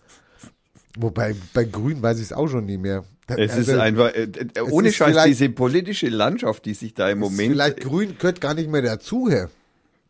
wobei 0.97 1.35
bei 1.53 1.63
Grün 1.63 2.01
weiß 2.01 2.17
ich 2.17 2.25
es 2.25 2.33
auch 2.33 2.47
schon 2.47 2.65
nie 2.65 2.77
mehr. 2.77 3.03
es 3.27 3.57
ist 3.57 3.69
Also, 3.69 3.79
einfach, 3.81 4.13
äh, 4.13 4.23
äh, 4.55 4.61
ohne 4.61 4.89
ist 4.89 4.95
Scheiß, 4.95 5.23
diese 5.25 5.49
politische 5.49 6.09
Landschaft, 6.09 6.65
die 6.65 6.73
sich 6.73 6.93
da 6.93 7.09
im 7.09 7.21
ist 7.23 7.29
Moment, 7.31 7.51
Vielleicht 7.51 7.79
Grün 7.81 8.17
gehört 8.17 8.41
gar 8.41 8.53
nicht 8.53 8.69
mehr 8.69 8.81
dazu, 8.81 9.29
Herr. 9.29 9.49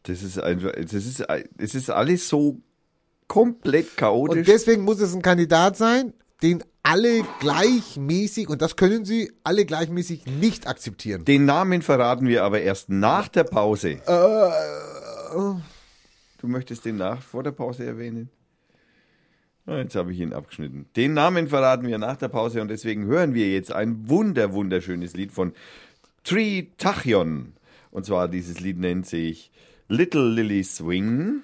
das 0.03 0.23
ist 0.23 0.39
einfach, 0.39 0.71
das 0.73 0.93
ist, 0.93 1.23
es 1.57 1.75
ist 1.75 1.89
alles 1.89 2.27
so 2.27 2.57
komplett 3.27 3.87
Und 3.91 3.97
chaotisch. 3.97 4.47
deswegen 4.47 4.83
muss 4.83 4.99
es 4.99 5.13
ein 5.13 5.21
Kandidat 5.21 5.77
sein, 5.77 6.13
den 6.41 6.63
alle 6.83 7.23
gleichmäßig, 7.39 8.49
und 8.49 8.61
das 8.63 8.75
können 8.75 9.05
sie 9.05 9.31
alle 9.43 9.65
gleichmäßig 9.65 10.25
nicht 10.25 10.67
akzeptieren. 10.67 11.23
Den 11.25 11.45
Namen 11.45 11.83
verraten 11.83 12.27
wir 12.27 12.43
aber 12.43 12.61
erst 12.61 12.89
nach 12.89 13.27
der 13.27 13.43
Pause. 13.43 13.99
Äh, 14.05 14.49
Du 16.39 16.47
möchtest 16.47 16.85
den 16.85 16.95
nach 16.97 17.21
vor 17.21 17.43
der 17.43 17.51
Pause 17.51 17.85
erwähnen? 17.85 18.29
Ah, 19.65 19.77
Jetzt 19.77 19.95
habe 19.95 20.11
ich 20.11 20.19
ihn 20.19 20.33
abgeschnitten. 20.33 20.87
Den 20.95 21.13
Namen 21.13 21.47
verraten 21.47 21.87
wir 21.87 21.97
nach 21.97 22.17
der 22.17 22.29
Pause 22.29 22.61
und 22.61 22.67
deswegen 22.69 23.05
hören 23.05 23.33
wir 23.33 23.51
jetzt 23.51 23.71
ein 23.71 24.09
wunder 24.09 24.53
wunderschönes 24.53 25.13
Lied 25.15 25.31
von 25.31 25.53
Tree 26.23 26.67
Tachion. 26.77 27.53
Und 27.91 28.05
zwar 28.05 28.27
dieses 28.27 28.59
Lied 28.59 28.79
nennt 28.79 29.05
sich 29.05 29.51
Little 29.87 30.29
Lily 30.29 30.63
Swing, 30.63 31.43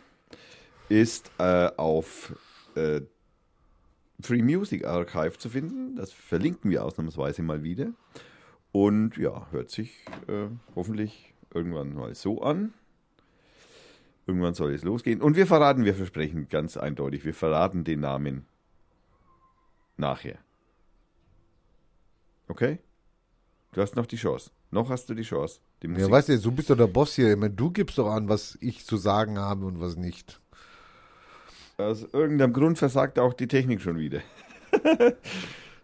ist 0.89 1.29
äh, 1.37 1.69
auf 1.77 2.33
äh, 2.75 3.01
Free 4.19 4.41
Music 4.41 4.85
Archive 4.85 5.37
zu 5.37 5.49
finden. 5.49 5.95
Das 5.95 6.11
verlinken 6.11 6.71
wir 6.71 6.83
ausnahmsweise 6.83 7.43
mal 7.43 7.63
wieder. 7.63 7.89
Und 8.71 9.17
ja, 9.17 9.47
hört 9.51 9.69
sich 9.69 10.05
äh, 10.27 10.47
hoffentlich 10.75 11.33
irgendwann 11.53 11.93
mal 11.93 12.15
so 12.15 12.41
an. 12.41 12.73
Irgendwann 14.27 14.53
soll 14.53 14.73
es 14.73 14.83
losgehen. 14.83 15.21
Und 15.21 15.37
wir 15.37 15.47
verraten, 15.47 15.85
wir 15.85 15.95
versprechen 15.95 16.49
ganz 16.49 16.75
eindeutig, 16.75 17.23
wir 17.23 17.33
verraten 17.33 17.85
den 17.85 18.01
Namen 18.01 18.45
nachher. 19.95 20.37
Okay? 22.49 22.79
Du 23.71 23.81
hast 23.81 23.95
noch 23.95 24.05
die 24.05 24.17
Chance. 24.17 24.51
Noch 24.69 24.89
hast 24.89 25.09
du 25.09 25.13
die 25.13 25.23
Chance. 25.23 25.61
Die 25.81 25.87
ja, 25.87 26.09
weißt 26.09 26.29
du, 26.29 26.39
du 26.39 26.51
bist 26.51 26.69
doch 26.69 26.75
der 26.77 26.87
Boss 26.87 27.15
hier. 27.15 27.31
Ich 27.31 27.37
meine, 27.37 27.53
du 27.53 27.71
gibst 27.71 27.97
doch 27.97 28.09
an, 28.09 28.27
was 28.27 28.57
ich 28.59 28.85
zu 28.85 28.97
sagen 28.97 29.39
habe 29.39 29.65
und 29.65 29.79
was 29.79 29.95
nicht. 29.95 30.41
Aus 31.77 32.03
irgendeinem 32.11 32.53
Grund 32.53 32.77
versagt 32.77 33.19
auch 33.19 33.33
die 33.33 33.47
Technik 33.47 33.81
schon 33.81 33.97
wieder. 33.97 34.21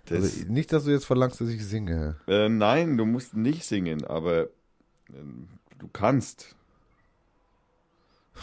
das, 0.06 0.22
Also 0.22 0.52
nicht, 0.52 0.74
dass 0.74 0.86
du 0.86 0.91
jetzt 0.91 1.06
verlangst, 1.06 1.39
dass 1.39 1.50
ich 1.50 1.66
singe. 1.66 2.18
Äh, 2.28 2.50
nein, 2.50 2.98
du 2.98 3.06
musst 3.06 3.36
nicht 3.36 3.64
singen, 3.64 4.04
aber 4.04 4.50
ähm, 5.14 5.48
du 5.78 5.88
kannst. 5.88 6.56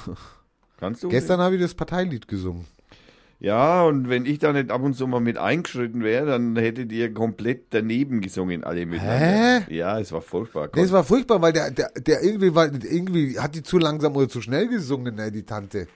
Kannst 0.81 1.03
du? 1.03 1.09
Gestern 1.09 1.41
habe 1.41 1.57
ich 1.57 1.61
das 1.61 1.75
Parteilied 1.75 2.27
gesungen. 2.27 2.67
Ja, 3.41 3.85
und 3.85 4.11
wenn 4.11 4.27
ich 4.27 4.39
da 4.39 4.53
nicht 4.53 4.71
ab 4.71 4.83
und 4.83 4.95
zu 4.95 5.07
mal 5.07 5.21
mit 5.21 5.39
eingeschritten 5.39 6.03
wäre, 6.05 6.27
dann 6.27 6.57
hättet 6.57 6.93
ihr 6.93 7.15
komplett 7.15 7.69
daneben 7.71 8.21
gesungen, 8.21 8.65
alle 8.65 8.85
miteinander. 8.85 9.71
Ja, 9.73 9.99
es 9.99 10.13
war 10.13 10.21
furchtbar. 10.21 10.69
Nee, 10.75 10.83
es 10.83 10.93
war 10.93 11.05
furchtbar, 11.05 11.41
weil 11.41 11.55
der, 11.55 11.71
der, 11.71 11.91
der 11.97 12.23
irgendwie 12.23 12.55
war, 12.55 12.67
irgendwie 12.67 13.39
hat 13.39 13.55
die 13.55 13.63
zu 13.63 13.79
langsam 13.79 14.15
oder 14.15 14.29
zu 14.29 14.43
schnell 14.43 14.69
gesungen, 14.69 15.15
ne, 15.15 15.33
die 15.33 15.45
Tante. 15.45 15.89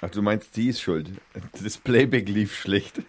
Ach, 0.00 0.10
du 0.10 0.22
meinst, 0.22 0.54
sie 0.54 0.68
ist 0.68 0.80
schuld. 0.80 1.10
Das 1.60 1.76
Playback 1.76 2.28
lief 2.28 2.54
schlecht. 2.54 3.02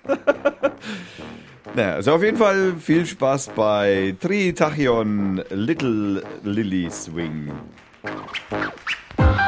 naja, 1.75 1.93
also 1.93 2.13
auf 2.13 2.23
jeden 2.23 2.37
Fall 2.37 2.73
viel 2.79 3.05
Spaß 3.05 3.51
bei 3.55 4.15
Tritachion 4.19 5.43
Little 5.51 6.23
Lily 6.43 6.89
Swing. 6.89 7.51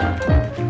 Es 0.01 0.60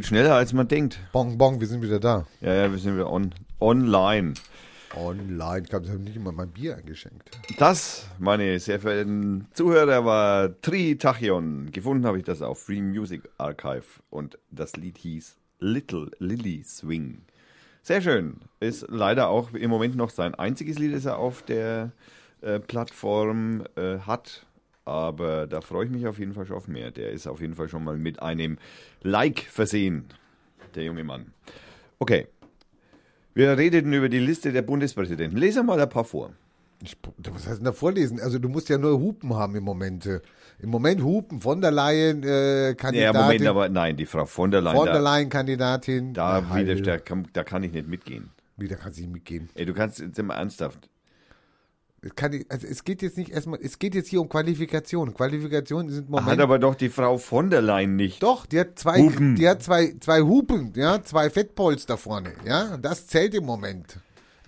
geht 0.00 0.06
schneller, 0.06 0.34
als 0.34 0.54
man 0.54 0.66
denkt. 0.66 0.98
Bong, 1.12 1.36
bong, 1.36 1.60
wir 1.60 1.66
sind 1.66 1.82
wieder 1.82 2.00
da. 2.00 2.26
Ja, 2.40 2.54
ja, 2.54 2.70
wir 2.70 2.78
sind 2.78 2.94
wieder 2.94 3.12
on, 3.12 3.34
online. 3.60 4.32
Online. 4.96 5.60
Ich 5.62 5.68
glaube, 5.68 5.84
sie 5.84 5.92
haben 5.92 6.04
nicht 6.04 6.16
immer 6.16 6.32
mein 6.32 6.48
Bier 6.48 6.78
eingeschenkt. 6.78 7.30
Das, 7.58 8.06
meine 8.18 8.58
sehr 8.60 8.80
verehrten 8.80 9.46
Zuhörer, 9.52 10.06
war 10.06 10.58
Tritachion. 10.62 11.70
Gefunden 11.70 12.06
habe 12.06 12.16
ich 12.16 12.24
das 12.24 12.40
auf 12.40 12.62
Free 12.62 12.80
Music 12.80 13.28
Archive 13.36 13.84
und 14.08 14.38
das 14.50 14.74
Lied 14.76 14.96
hieß 14.96 15.36
Little 15.58 16.10
Lily 16.18 16.62
Swing. 16.64 17.20
Sehr 17.82 18.00
schön. 18.00 18.36
Ist 18.58 18.86
leider 18.88 19.28
auch 19.28 19.52
im 19.52 19.68
Moment 19.68 19.96
noch 19.96 20.08
sein 20.08 20.34
einziges 20.34 20.78
Lied, 20.78 20.94
das 20.94 21.04
er 21.04 21.18
auf 21.18 21.42
der 21.42 21.92
äh, 22.40 22.58
Plattform 22.58 23.64
äh, 23.76 23.98
hat. 23.98 24.46
Aber 24.84 25.46
da 25.46 25.60
freue 25.60 25.84
ich 25.84 25.90
mich 25.90 26.06
auf 26.06 26.18
jeden 26.18 26.32
Fall 26.34 26.46
schon 26.46 26.56
auf 26.56 26.68
mehr. 26.68 26.90
Der 26.90 27.10
ist 27.10 27.26
auf 27.26 27.40
jeden 27.40 27.54
Fall 27.54 27.68
schon 27.68 27.84
mal 27.84 27.96
mit 27.96 28.20
einem 28.22 28.58
Like 29.02 29.40
versehen, 29.40 30.06
der 30.74 30.84
junge 30.84 31.04
Mann. 31.04 31.32
Okay. 31.98 32.26
Wir 33.34 33.56
redeten 33.56 33.92
über 33.92 34.08
die 34.08 34.18
Liste 34.18 34.52
der 34.52 34.62
Bundespräsidenten. 34.62 35.38
Lesen 35.38 35.66
mal 35.66 35.80
ein 35.80 35.88
paar 35.88 36.04
vor. 36.04 36.32
Ich, 36.82 36.96
was 37.18 37.46
heißt 37.46 37.58
denn 37.58 37.64
da 37.66 37.72
vorlesen? 37.72 38.20
Also 38.20 38.38
du 38.38 38.48
musst 38.48 38.70
ja 38.70 38.78
nur 38.78 38.98
Hupen 38.98 39.34
haben 39.34 39.54
im 39.54 39.64
Moment. 39.64 40.08
Im 40.58 40.70
Moment 40.70 41.02
Hupen 41.02 41.40
von 41.40 41.60
der 41.60 41.70
Leyen 41.70 42.22
äh, 42.22 42.74
Kandidatin. 42.74 43.00
Ja, 43.00 43.12
Moment, 43.12 43.46
aber 43.46 43.68
nein, 43.68 43.96
die 43.96 44.06
Frau 44.06 44.24
von 44.24 44.50
der 44.50 44.62
Leyen. 44.62 44.76
Von 44.76 44.86
der 44.86 44.94
da, 44.94 45.00
Leyen 45.00 45.28
Kandidatin. 45.28 46.14
da, 46.14 46.40
da, 46.40 46.98
kann, 46.98 47.28
da 47.32 47.44
kann 47.44 47.62
ich 47.62 47.72
nicht 47.72 47.86
mitgehen. 47.86 48.30
Wieder 48.56 48.76
kann 48.76 48.92
sie 48.92 49.02
nicht 49.02 49.12
mitgehen. 49.12 49.50
Ey, 49.54 49.66
du 49.66 49.74
kannst 49.74 50.00
jetzt 50.00 50.18
immer 50.18 50.34
ernsthaft. 50.34 50.88
Es, 52.02 52.14
kann, 52.14 52.44
also 52.48 52.66
es 52.66 52.84
geht 52.84 53.02
jetzt 53.02 53.18
nicht 53.18 53.30
erstmal, 53.30 53.58
es 53.62 53.78
geht 53.78 53.94
jetzt 53.94 54.08
hier 54.08 54.20
um 54.22 54.28
Qualifikation. 54.28 55.12
Qualifikationen 55.12 55.90
sind 55.90 56.08
im 56.08 56.16
Hat 56.16 56.22
Moment. 56.24 56.40
aber 56.40 56.58
doch 56.58 56.74
die 56.74 56.88
Frau 56.88 57.18
von 57.18 57.50
der 57.50 57.60
Leyen 57.60 57.96
nicht. 57.96 58.22
Doch, 58.22 58.46
die 58.46 58.58
hat 58.58 58.78
zwei, 58.78 59.00
Hupen. 59.00 59.36
die 59.36 59.46
hat 59.46 59.62
zwei, 59.62 59.94
zwei 60.00 60.22
Hupen, 60.22 60.72
ja, 60.76 61.02
zwei 61.02 61.28
Fettpolster 61.28 61.98
vorne, 61.98 62.32
ja. 62.46 62.78
Das 62.78 63.06
zählt 63.06 63.34
im 63.34 63.44
Moment. 63.44 63.98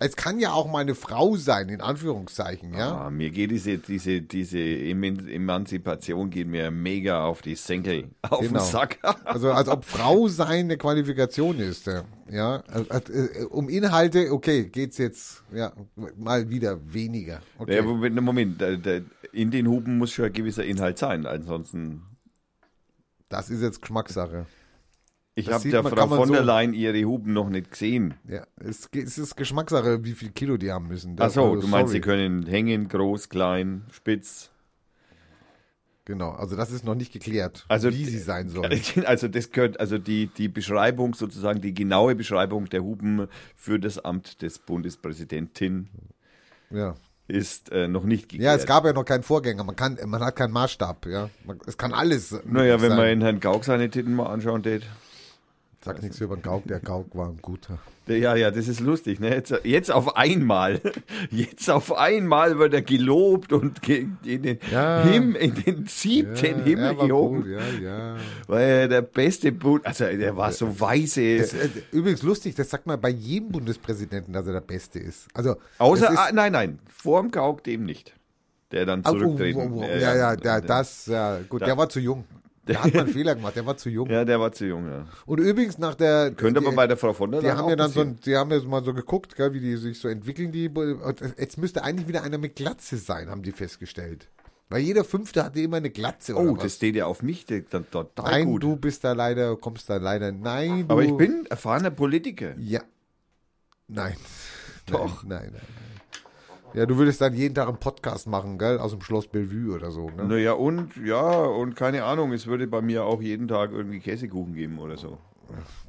Es 0.05 0.17
kann 0.17 0.39
ja 0.39 0.53
auch 0.53 0.71
mal 0.71 0.81
eine 0.81 0.95
Frau 0.95 1.37
sein, 1.37 1.69
in 1.69 1.81
Anführungszeichen, 1.81 2.75
ja. 2.75 3.07
Ah, 3.07 3.11
mir 3.11 3.31
geht 3.31 3.51
diese, 3.51 3.79
diese, 3.79 4.21
diese 4.23 4.59
Eman- 4.59 5.29
Emanzipation 5.29 6.31
geht 6.31 6.47
mir 6.49 6.71
mega 6.71 7.25
auf 7.25 7.43
die 7.43 7.55
Senkel, 7.55 8.11
auf 8.23 8.41
Genau. 8.41 8.59
den 8.59 8.67
Sack. 8.67 8.99
Also 9.25 9.53
als 9.53 9.69
ob 9.69 9.85
Frau 9.85 10.29
sein 10.29 10.65
eine 10.67 10.77
Qualifikation 10.77 11.59
ist, 11.59 11.89
äh, 11.89 12.03
ja. 12.31 12.63
Also, 12.69 13.13
äh, 13.13 13.45
Um 13.45 13.69
Inhalte, 13.69 14.33
okay, 14.33 14.65
geht's 14.69 14.99
jetzt, 14.99 15.43
ja, 15.53 15.73
mal 16.17 16.51
wieder 16.51 16.79
weniger. 16.93 17.41
Okay. 17.59 17.77
Ja, 17.77 17.83
Moment, 17.83 18.21
Moment, 18.21 18.63
in 19.33 19.51
den 19.51 19.67
Hupen 19.69 19.99
muss 19.99 20.13
schon 20.13 20.27
ein 20.27 20.33
gewisser 20.33 20.65
Inhalt 20.65 20.99
sein, 20.99 21.27
ansonsten. 21.27 22.03
Das 23.29 23.49
ist 23.51 23.63
jetzt 23.63 23.81
Geschmackssache. 23.81 24.47
Ich 25.35 25.51
habe 25.51 25.67
der 25.69 25.83
man- 25.83 25.93
Frau 25.93 26.09
von 26.09 26.31
der 26.31 26.41
so- 26.43 26.47
Leyen 26.47 26.75
ihre 26.75 27.03
Hupen 27.05 27.33
noch 27.33 27.49
nicht 27.49 27.71
gesehen. 27.71 28.15
Ja, 28.29 28.47
es, 28.57 28.89
es 28.95 29.17
ist 29.17 29.35
Geschmackssache, 29.37 30.05
wie 30.05 30.13
viel 30.13 30.31
Kilo 30.31 30.59
die 30.59 30.71
haben 30.71 30.89
müssen. 30.89 31.17
Ach 31.19 31.31
so, 31.31 31.45
Also, 31.53 31.61
du 31.63 31.67
meinst, 31.69 31.89
sorry. 31.89 31.93
sie 31.93 32.01
können 32.03 32.47
hängen, 32.47 32.89
groß, 32.89 33.29
klein, 33.31 33.85
spitz. 33.91 34.51
Genau, 36.05 36.31
also 36.33 36.57
das 36.57 36.73
ist 36.73 36.85
noch 36.85 36.97
nicht 36.97 37.13
geklärt, 37.13 37.65
Also, 37.69 37.91
wie 37.91 38.05
sie 38.05 38.19
sein 38.19 38.49
sollen. 38.49 38.73
Also 39.07 39.29
das 39.29 39.53
gehört, 39.53 39.79
also 39.79 39.99
die, 39.99 40.27
die 40.27 40.49
Beschreibung, 40.49 41.15
sozusagen 41.15 41.61
die 41.61 41.73
genaue 41.75 42.17
Beschreibung 42.17 42.67
der 42.69 42.83
Hupen 42.83 43.29
für 43.55 43.79
das 43.79 43.99
Amt 44.05 44.43
des 44.43 44.59
Bundespräsidentin 44.59 45.89
Ja. 46.71 46.97
ist 47.29 47.71
äh, 47.71 47.87
noch 47.87 48.03
nicht 48.05 48.29
geklärt. 48.29 48.45
Ja, 48.45 48.55
es 48.61 48.67
gab 48.67 48.85
ja 48.85 48.93
noch 48.93 49.05
keinen 49.05 49.23
Vorgänger. 49.23 49.63
Man 49.63 49.77
kann, 49.77 49.97
man 50.07 50.21
hat 50.23 50.35
keinen 50.35 50.53
Maßstab. 50.53 51.07
Ja, 51.07 51.31
man, 51.47 51.61
es 51.67 51.79
kann 51.79 51.93
alles. 51.95 52.37
Naja, 52.47 52.83
wenn 52.83 52.89
sein. 52.91 52.99
man 52.99 53.09
in 53.09 53.21
Herrn 53.23 53.39
Gauck 53.41 53.65
seine 53.65 53.89
Titten 53.89 54.15
mal 54.17 54.27
anschauen 54.27 54.65
tät. 54.65 54.83
Sag 55.85 56.01
nichts 56.01 56.21
über 56.21 56.37
den 56.37 56.43
Gauk. 56.43 56.65
Der 56.69 56.79
Gauk 56.79 57.15
war 57.17 57.29
ein 57.29 57.39
guter. 57.43 57.79
Ja, 58.07 58.37
ja, 58.37 58.51
das 58.51 58.69
ist 58.69 58.81
lustig, 58.81 59.21
ne? 59.21 59.31
Jetzt, 59.31 59.53
jetzt 59.65 59.91
auf 59.91 60.17
einmal, 60.17 60.81
jetzt 61.31 61.69
auf 61.71 61.97
einmal 61.97 62.59
wird 62.59 62.75
er 62.75 62.83
gelobt 62.83 63.53
und 63.53 63.87
in 63.89 64.17
den, 64.23 64.59
Ja. 64.71 65.05
Him, 65.05 65.35
in 65.37 65.55
den 65.55 65.87
siebten 65.87 66.63
Himmel 66.65 66.85
er 66.85 66.99
war 66.99 67.07
gehoben, 67.09 67.43
gut, 67.43 67.51
ja, 67.51 67.61
ja. 67.83 68.17
weil 68.47 68.63
er 68.69 68.89
der 68.89 69.03
beste 69.03 69.51
Bund, 69.53 69.87
also 69.87 70.05
der 70.05 70.37
war 70.37 70.53
so 70.53 70.79
weise. 70.81 71.39
Das, 71.39 71.53
äh, 71.55 71.69
übrigens 71.93 72.23
lustig, 72.23 72.55
das 72.55 72.71
sagt 72.71 72.87
man 72.87 73.01
bei 73.01 73.11
jedem 73.11 73.51
Bundespräsidenten, 73.51 74.33
dass 74.33 74.47
er 74.47 74.53
der 74.55 74.61
Beste 74.61 74.99
ist. 74.99 75.29
Also 75.35 75.57
Außer, 75.79 76.11
ist, 76.11 76.19
ah, 76.19 76.31
nein, 76.33 76.53
nein, 76.53 76.79
vorm 76.89 77.31
Gauck 77.31 77.65
dem 77.65 77.85
nicht. 77.85 78.15
Der 78.73 78.87
dann 78.87 79.03
Ah, 79.05 79.11
oh, 79.11 79.19
zurücktreten. 79.19 79.59
oh, 79.73 79.81
oh, 79.81 79.85
ja, 79.85 80.15
ja, 80.17 80.37
der, 80.37 80.61
das, 80.61 81.07
ja, 81.07 81.39
gut, 81.49 81.61
der 81.63 81.77
war 81.77 81.89
zu 81.89 82.01
jung. 82.01 82.25
Der 82.69 82.83
hat 82.83 82.95
mal 82.95 83.01
einen 83.01 83.13
Fehler 83.13 83.35
gemacht, 83.35 83.57
der 83.57 83.67
war 83.67 83.77
zu 83.77 83.91
jung. 83.91 84.09
Ja, 84.09 84.25
der 84.25 84.39
war 84.39 84.53
zu 84.53 84.67
jung, 84.67 84.87
ja. 84.89 85.07
Und 85.27 85.41
übrigens 85.41 85.79
nach 85.79 85.97
der. 85.97 86.31
Könnte 86.31 86.61
die, 86.61 86.67
aber 86.67 86.77
bei 86.77 86.87
der 86.87 86.97
Frau 86.97 87.13
von 87.13 87.33
der 87.33 87.41
Die 87.41 87.51
haben 87.51 87.69
ja 87.69 87.75
dann 87.77 87.91
so, 87.91 88.05
die 88.05 88.37
haben 88.37 88.51
ja 88.53 88.61
mal 88.61 88.85
so 88.85 88.95
geguckt, 88.95 89.35
gell, 89.35 89.53
wie 89.53 89.61
die 89.61 89.77
sich 89.77 89.99
so 89.99 90.09
entwickeln, 90.09 90.53
die. 90.53 90.71
Jetzt 91.39 91.59
müsste 91.59 91.83
eigentlich 91.83 92.07
wieder 92.07 92.23
einer 92.23 92.39
mit 92.39 92.55
Glatze 92.55 92.99
sein, 92.99 93.31
haben 93.31 93.43
die 93.43 93.53
festgestellt. 93.53 94.29
Weil 94.69 94.81
jeder 94.81 95.05
Fünfte 95.05 95.45
hatte 95.45 95.61
immer 95.61 95.79
eine 95.79 95.91
Glatze 95.91 96.35
oder 96.35 96.53
Oh, 96.53 96.57
das 96.57 96.77
steht 96.77 96.97
ja 96.97 97.05
auf 97.05 97.23
mich 97.23 97.45
dann 97.47 97.91
total 97.91 98.31
Nein, 98.31 98.47
gut. 98.47 98.63
du 98.63 98.77
bist 98.77 99.05
da 99.05 99.13
leider, 99.13 99.55
kommst 99.57 99.91
da 99.91 99.97
leider. 99.97 100.33
Nein, 100.33 100.87
du. 100.89 100.95
aber 100.95 101.03
ich 101.03 101.15
bin 101.15 101.45
erfahrener 101.51 101.91
Politiker. 101.91 102.55
Ja. 102.59 102.81
Nein. 103.89 104.17
Doch. 104.87 105.25
Nein, 105.25 105.51
nein, 105.53 105.53
nein. 105.53 105.92
Ja, 106.75 106.87
du 106.87 106.97
würdest 106.97 107.21
dann 107.21 107.35
jeden 107.35 107.55
Tag 107.55 107.69
einen 107.69 107.77
Podcast 107.79 108.27
machen, 108.27 108.57
gell? 108.59 108.79
Aus 108.79 108.93
dem 108.93 109.03
Schloss 109.03 109.27
Bellevue 109.27 109.75
oder 109.75 109.91
so, 109.91 110.09
ne? 110.11 110.25
Naja, 110.25 110.53
und 110.53 110.97
ja, 111.05 111.21
und 111.21 111.77
keine 111.77 112.05
Ahnung, 112.05 112.33
es 112.33 112.47
würde 112.47 112.67
bei 112.67 112.81
mir 112.81 113.05
auch 113.05 113.21
jeden 113.21 113.47
Tag 113.47 113.73
irgendwie 113.73 114.01
Käsekuchen 114.01 114.55
geben 114.55 114.79
oder 114.79 114.97
so. 114.97 115.19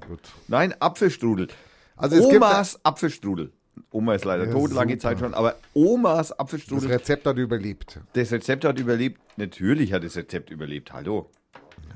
Gut. 0.07 0.19
Nein, 0.49 0.73
Apfelstrudel. 0.79 1.47
Also 1.95 2.17
es 2.17 2.23
gibt 2.29 2.35
Omas 2.43 2.79
Apfelstrudel. 2.83 3.51
Oma 3.91 4.15
ist 4.15 4.25
leider 4.25 4.45
Ja, 4.45 4.51
tot, 4.51 4.71
lange 4.73 4.91
super. 4.93 5.01
Zeit 5.01 5.19
schon, 5.19 5.33
aber 5.33 5.55
Omas 5.73 6.29
das 6.29 6.39
Apfelstrudel. 6.39 6.91
Rezept 6.91 7.25
hat 7.25 7.37
überlebt. 7.37 7.99
Das 8.13 8.31
Rezept 8.31 8.65
hat 8.65 8.77
überlebt. 8.79 9.21
Natürlich 9.37 9.93
hat 9.93 10.03
das 10.03 10.15
Rezept 10.17 10.49
überlebt. 10.49 10.91
Hallo. 10.93 11.29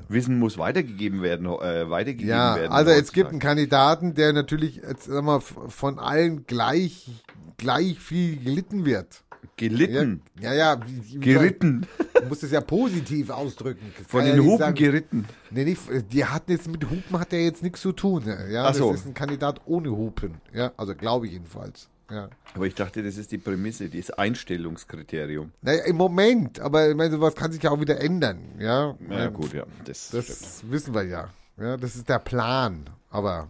Wissen 0.10 0.40
muss 0.40 0.58
weitergegeben 0.58 1.22
werden, 1.22 1.46
äh, 1.48 1.90
weitergegeben 1.90 2.30
Ja, 2.30 2.56
werden. 2.56 2.72
also 2.72 2.92
es 2.92 3.12
gibt 3.12 3.32
einen 3.32 3.40
Kandidaten, 3.40 4.14
der 4.14 4.32
natürlich, 4.32 4.78
jetzt, 4.78 5.04
sag 5.06 5.22
mal, 5.24 5.42
von 5.42 6.00
allen 6.00 6.46
gleich, 6.48 7.10
gleich 7.58 8.00
viel 8.00 8.38
gelitten 8.38 8.86
wird. 8.86 9.24
Ja, 9.44 9.50
gelitten, 9.58 10.22
ja, 10.40 10.54
ja 10.54 10.80
wie, 10.88 11.14
wie 11.16 11.20
geritten, 11.20 11.86
Du 12.14 12.26
musst 12.28 12.44
es 12.44 12.52
ja 12.52 12.62
positiv 12.62 13.30
ausdrücken. 13.30 13.94
Das 13.98 14.08
von 14.10 14.22
ja 14.26 14.32
den 14.32 14.40
nicht 14.40 14.46
Hupen 14.46 14.58
sagen- 14.60 14.76
geritten. 14.76 15.26
Nee, 15.52 15.64
nicht, 15.66 15.82
die 16.12 16.26
hatten 16.26 16.52
jetzt 16.52 16.68
mit 16.68 16.84
Hupen 16.90 17.20
hat 17.20 17.32
er 17.34 17.44
jetzt 17.44 17.62
nichts 17.64 17.82
zu 17.82 17.92
tun. 17.92 18.24
Ja, 18.50 18.66
Ach 18.66 18.74
so. 18.74 18.92
das 18.92 19.02
ist 19.02 19.08
ein 19.08 19.14
Kandidat 19.14 19.62
ohne 19.66 19.90
Hupen. 19.92 20.36
Ja, 20.54 20.72
also 20.78 20.96
glaube 20.96 21.28
ich 21.28 21.34
jedenfalls. 21.34 21.88
Ja. 22.10 22.30
Aber 22.54 22.66
ich 22.66 22.74
dachte, 22.76 23.04
das 23.04 23.18
ist 23.18 23.32
die 23.32 23.38
Prämisse, 23.38 23.90
das 23.90 24.10
Einstellungskriterium. 24.12 25.52
Naja, 25.62 25.84
im 25.86 25.98
Moment, 25.98 26.60
aber 26.60 26.90
ich 26.90 26.96
meine, 26.96 27.12
sowas 27.12 27.36
kann 27.36 27.52
sich 27.52 27.62
ja 27.64 27.72
auch 27.72 27.80
wieder 27.80 28.00
ändern. 28.00 28.40
Ja, 28.60 28.96
Na 29.00 29.18
ja, 29.20 29.26
Ähm, 29.26 29.34
gut, 29.34 29.54
ja. 29.54 29.64
Das, 29.86 30.10
Das 30.10 30.64
wissen 30.70 30.94
wir 30.94 31.04
ja. 31.04 31.30
Ja, 31.60 31.76
das 31.78 31.96
ist 31.96 32.08
der 32.10 32.20
Plan. 32.20 32.90
Aber 33.10 33.50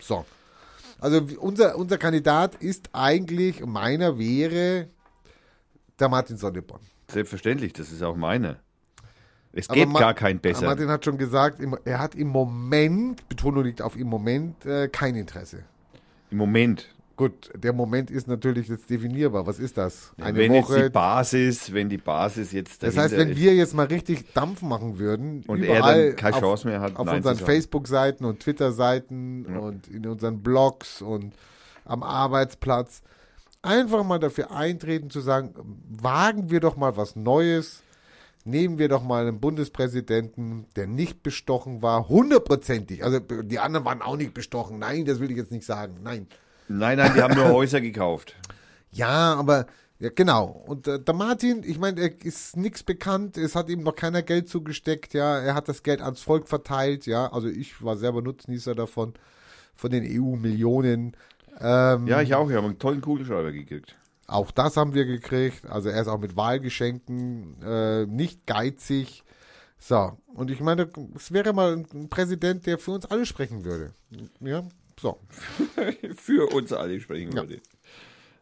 so. 0.00 0.24
Also 1.04 1.20
unser, 1.38 1.76
unser 1.76 1.98
Kandidat 1.98 2.54
ist 2.54 2.88
eigentlich, 2.94 3.62
meiner 3.66 4.18
wäre 4.18 4.88
der 6.00 6.08
Martin 6.08 6.38
Sonneborn. 6.38 6.80
Selbstverständlich, 7.10 7.74
das 7.74 7.92
ist 7.92 8.02
auch 8.02 8.16
meine. 8.16 8.56
Es 9.52 9.68
Aber 9.68 9.78
gibt 9.80 9.92
Ma- 9.92 10.00
gar 10.00 10.14
keinen 10.14 10.40
besser. 10.40 10.64
Martin 10.64 10.88
hat 10.88 11.04
schon 11.04 11.18
gesagt, 11.18 11.60
er 11.84 11.98
hat 11.98 12.14
im 12.14 12.28
Moment, 12.28 13.28
Betonung 13.28 13.64
liegt 13.64 13.82
auf 13.82 13.96
im 13.96 14.06
Moment, 14.08 14.64
äh, 14.64 14.88
kein 14.88 15.14
Interesse. 15.14 15.64
Im 16.30 16.38
Moment. 16.38 16.88
Gut, 17.16 17.50
der 17.56 17.72
Moment 17.72 18.10
ist 18.10 18.26
natürlich 18.26 18.66
jetzt 18.66 18.90
definierbar. 18.90 19.46
Was 19.46 19.60
ist 19.60 19.78
das? 19.78 20.12
Eine 20.20 20.36
wenn 20.36 20.52
jetzt 20.52 20.68
die 20.68 20.74
Woche. 20.74 20.90
Basis, 20.90 21.72
wenn 21.72 21.88
die 21.88 21.98
Basis 21.98 22.50
jetzt 22.50 22.82
Das 22.82 22.96
heißt, 22.96 23.16
wenn 23.16 23.30
ist, 23.30 23.38
wir 23.38 23.54
jetzt 23.54 23.72
mal 23.72 23.86
richtig 23.86 24.32
Dampf 24.34 24.62
machen 24.62 24.98
würden, 24.98 25.44
Und 25.46 25.62
er 25.62 25.78
überall 25.78 26.06
dann 26.08 26.16
keine 26.16 26.34
auf, 26.36 26.40
Chance 26.40 26.66
mehr 26.66 26.80
hat, 26.80 26.96
auf 26.96 27.06
Nein 27.06 27.18
unseren. 27.18 27.36
Facebook-Seiten 27.36 28.24
und 28.24 28.40
Twitter-Seiten 28.40 29.46
und 29.56 29.86
in 29.86 30.06
unseren 30.06 30.42
Blogs 30.42 31.02
und 31.02 31.34
am 31.84 32.02
Arbeitsplatz, 32.02 33.02
einfach 33.62 34.02
mal 34.02 34.18
dafür 34.18 34.50
eintreten 34.50 35.08
zu 35.08 35.20
sagen, 35.20 35.54
wagen 35.88 36.50
wir 36.50 36.58
doch 36.58 36.76
mal 36.76 36.96
was 36.96 37.14
Neues, 37.14 37.82
nehmen 38.44 38.78
wir 38.78 38.88
doch 38.88 39.04
mal 39.04 39.26
einen 39.26 39.38
Bundespräsidenten, 39.38 40.66
der 40.74 40.88
nicht 40.88 41.22
bestochen 41.22 41.80
war, 41.80 42.08
hundertprozentig. 42.08 43.04
Also 43.04 43.20
die 43.20 43.60
anderen 43.60 43.84
waren 43.84 44.02
auch 44.02 44.16
nicht 44.16 44.34
bestochen. 44.34 44.80
Nein, 44.80 45.04
das 45.04 45.20
will 45.20 45.30
ich 45.30 45.36
jetzt 45.36 45.52
nicht 45.52 45.64
sagen. 45.64 45.98
Nein. 46.02 46.26
Nein, 46.68 46.98
nein, 46.98 47.12
die 47.14 47.22
haben 47.22 47.34
nur 47.34 47.48
Häuser 47.52 47.80
gekauft. 47.80 48.34
Ja, 48.90 49.34
aber 49.34 49.66
ja, 49.98 50.10
genau. 50.14 50.46
Und 50.66 50.86
äh, 50.88 51.00
der 51.00 51.14
Martin, 51.14 51.62
ich 51.64 51.78
meine, 51.78 52.00
er 52.00 52.24
ist 52.24 52.56
nichts 52.56 52.82
bekannt, 52.82 53.36
es 53.36 53.54
hat 53.54 53.68
ihm 53.68 53.82
noch 53.82 53.94
keiner 53.96 54.22
Geld 54.22 54.48
zugesteckt, 54.48 55.14
ja, 55.14 55.38
er 55.38 55.54
hat 55.54 55.68
das 55.68 55.82
Geld 55.82 56.00
ans 56.02 56.20
Volk 56.20 56.48
verteilt, 56.48 57.06
ja, 57.06 57.32
also 57.32 57.48
ich 57.48 57.82
war 57.82 57.96
selber 57.96 58.22
Nutznießer 58.22 58.74
davon, 58.74 59.14
von 59.74 59.90
den 59.90 60.04
EU-Millionen. 60.04 61.16
Ähm, 61.60 62.06
Ja, 62.06 62.20
ich 62.22 62.34
auch. 62.34 62.48
Ich 62.50 62.56
habe 62.56 62.66
einen 62.66 62.78
tollen 62.78 63.00
Kugelschreiber 63.00 63.52
gekriegt. 63.52 63.96
Auch 64.26 64.50
das 64.50 64.76
haben 64.76 64.94
wir 64.94 65.04
gekriegt. 65.04 65.66
Also 65.66 65.90
er 65.90 66.00
ist 66.00 66.08
auch 66.08 66.18
mit 66.18 66.36
Wahlgeschenken 66.36 67.62
äh, 67.62 68.06
nicht 68.06 68.46
geizig, 68.46 69.22
So, 69.78 70.16
und 70.34 70.50
ich 70.50 70.60
meine, 70.60 70.88
es 71.14 71.30
wäre 71.32 71.52
mal 71.52 71.74
ein 71.92 72.08
Präsident, 72.08 72.64
der 72.66 72.78
für 72.78 72.92
uns 72.92 73.04
alle 73.06 73.26
sprechen 73.26 73.64
würde. 73.64 73.92
Ja, 74.40 74.62
so. 75.00 75.18
Für 76.16 76.52
uns 76.54 76.72
alle 76.72 77.00
sprechen 77.00 77.32
Ja. 77.32 77.42
würde. 77.42 77.60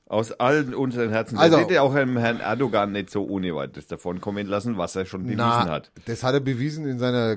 Aus 0.06 0.32
allen 0.32 0.74
unseren 0.74 1.10
Herzen. 1.10 1.38
Also- 1.38 1.56
das 1.56 1.66
hätte 1.66 1.82
auch 1.82 1.94
Herrn 1.94 2.16
Erdogan 2.40 2.92
nicht 2.92 3.10
so 3.10 3.26
ohne 3.26 3.54
weiteres 3.54 3.86
davon 3.86 4.20
kommen 4.20 4.46
lassen, 4.46 4.76
was 4.76 4.94
er 4.96 5.06
schon 5.06 5.22
bewiesen 5.24 5.40
hat. 5.42 5.90
das 6.04 6.22
hat 6.22 6.34
er 6.34 6.40
bewiesen 6.40 6.86
in 6.86 6.98
seiner 6.98 7.36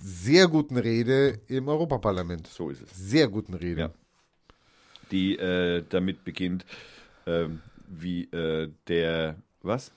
sehr 0.00 0.48
guten 0.48 0.76
Rede 0.76 1.40
im 1.46 1.68
Europaparlament. 1.68 2.46
So 2.48 2.70
ist 2.70 2.82
es. 2.82 2.90
Sehr 2.96 3.28
guten 3.28 3.54
Rede. 3.54 3.80
Ja. 3.80 3.90
Die 5.12 5.38
äh, 5.38 5.84
damit 5.88 6.24
beginnt, 6.24 6.66
ähm, 7.26 7.60
wie 7.86 8.24
äh, 8.32 8.70
der, 8.88 9.36
was? 9.62 9.92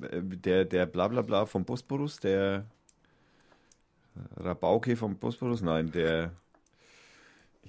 Äh, 0.00 0.22
Der, 0.22 0.64
der 0.64 0.86
Blablabla 0.86 1.44
vom 1.44 1.64
Bosporus, 1.66 2.18
der 2.18 2.64
Rabauke 4.36 4.96
vom 4.96 5.16
Bosporus? 5.16 5.60
Nein, 5.62 5.92
der, 5.92 6.32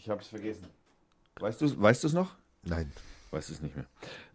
ich 0.10 0.12
hab's 0.12 0.28
vergessen. 0.28 0.66
Weißt 1.40 1.62
du 1.62 1.80
weißt 1.80 2.04
du's 2.04 2.14
noch? 2.14 2.36
Nein. 2.64 2.92
Weiß 3.32 3.50
es 3.50 3.62
nicht 3.62 3.76
mehr. 3.76 3.86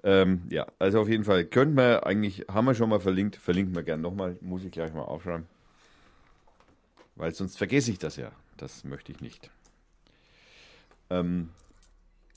Ähm, 0.05 0.43
ja, 0.51 0.67
also 0.79 1.01
auf 1.01 1.09
jeden 1.09 1.25
Fall 1.25 1.45
könnten 1.47 1.77
wir 1.77 2.07
eigentlich, 2.07 2.45
haben 2.49 2.67
wir 2.67 2.77
schon 2.77 2.89
mal 2.89 3.01
verlinkt, 3.01 3.35
verlinken 3.35 3.75
wir 3.75 3.83
gern 3.83 4.01
nochmal, 4.01 4.39
muss 4.41 4.63
ich 4.63 4.71
gleich 4.71 4.95
mal 4.95 5.03
aufschreiben. 5.03 5.47
Weil 7.17 7.35
sonst 7.35 7.59
vergesse 7.59 7.91
ich 7.91 7.99
das 7.99 8.15
ja. 8.17 8.31
Das 8.57 8.85
möchte 8.85 9.11
ich 9.11 9.21
nicht. 9.21 9.51
Ähm, 11.11 11.51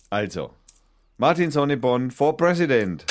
also, 0.10 0.52
Martin 1.18 1.52
Sonneborn 1.52 2.10
for 2.10 2.36
President, 2.36 3.06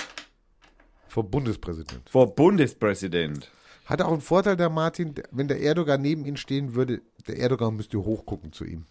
Vor 1.06 1.22
Bundespräsident. 1.22 2.10
for 2.10 2.34
Bundespräsident. 2.34 3.48
Hat 3.84 4.02
auch 4.02 4.10
einen 4.10 4.20
Vorteil, 4.20 4.56
der 4.56 4.70
Martin, 4.70 5.14
wenn 5.30 5.46
der 5.46 5.60
Erdogan 5.60 6.02
neben 6.02 6.26
ihm 6.26 6.36
stehen 6.36 6.74
würde, 6.74 7.00
der 7.28 7.38
Erdogan 7.38 7.76
müsste 7.76 7.98
hochgucken 8.04 8.52
zu 8.52 8.64
ihm. 8.64 8.86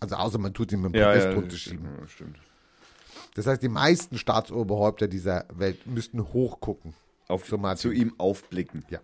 Also 0.00 0.16
außer 0.16 0.38
man 0.38 0.52
tut 0.54 0.72
einen 0.84 0.94
Ja, 0.94 1.06
Protest 1.06 1.26
ja, 1.26 1.32
drunter 1.32 1.48
das 1.48 1.58
schieben. 1.58 1.88
stimmt, 1.94 2.10
stimmt. 2.10 2.38
Das 3.34 3.46
heißt, 3.46 3.62
die 3.62 3.68
meisten 3.68 4.18
Staatsoberhäupter 4.18 5.08
dieser 5.08 5.44
Welt 5.54 5.86
müssten 5.86 6.32
hochgucken. 6.32 6.94
Auf, 7.28 7.44
zu 7.76 7.90
ihm 7.90 8.14
aufblicken. 8.18 8.84
Ja. 8.88 9.00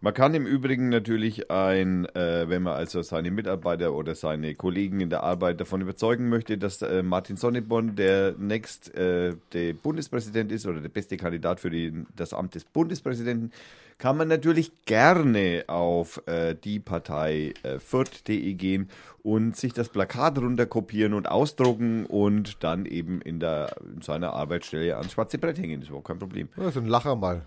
Man 0.00 0.14
kann 0.14 0.34
im 0.34 0.46
Übrigen 0.46 0.88
natürlich 0.88 1.50
ein, 1.50 2.06
äh, 2.14 2.48
wenn 2.48 2.62
man 2.62 2.74
also 2.74 3.02
seine 3.02 3.30
Mitarbeiter 3.30 3.92
oder 3.92 4.14
seine 4.14 4.54
Kollegen 4.54 5.00
in 5.00 5.10
der 5.10 5.22
Arbeit 5.22 5.60
davon 5.60 5.80
überzeugen 5.80 6.28
möchte, 6.28 6.58
dass 6.58 6.82
äh, 6.82 7.02
Martin 7.02 7.36
Sonneborn 7.36 7.96
der 7.96 8.34
next 8.38 8.94
äh, 8.94 9.34
der 9.52 9.74
Bundespräsident 9.74 10.52
ist 10.52 10.66
oder 10.66 10.80
der 10.80 10.88
beste 10.88 11.16
Kandidat 11.16 11.60
für 11.60 11.70
die, 11.70 11.92
das 12.16 12.32
Amt 12.32 12.54
des 12.54 12.64
Bundespräsidenten, 12.64 13.52
kann 13.98 14.16
man 14.16 14.28
natürlich 14.28 14.70
gerne 14.84 15.64
auf 15.66 16.22
äh, 16.26 16.54
die 16.54 16.78
Partei 16.78 17.52
äh, 17.64 17.80
Fürth.de 17.80 18.54
gehen 18.54 18.88
und 19.22 19.56
sich 19.56 19.72
das 19.72 19.88
Plakat 19.88 20.38
runterkopieren 20.38 21.14
und 21.14 21.28
ausdrucken 21.28 22.06
und 22.06 22.62
dann 22.62 22.86
eben 22.86 23.20
in, 23.20 23.40
der, 23.40 23.76
in 23.94 24.00
seiner 24.00 24.32
Arbeitsstelle 24.32 24.96
ans 24.96 25.12
schwarze 25.12 25.38
Brett 25.38 25.58
hängen. 25.58 25.80
Das 25.80 25.86
ist 25.86 25.88
überhaupt 25.88 26.06
kein 26.06 26.18
Problem. 26.18 26.48
Ja, 26.56 26.70
so 26.70 26.80
ein 26.80 26.86
Lacher 26.86 27.16
mal. 27.16 27.42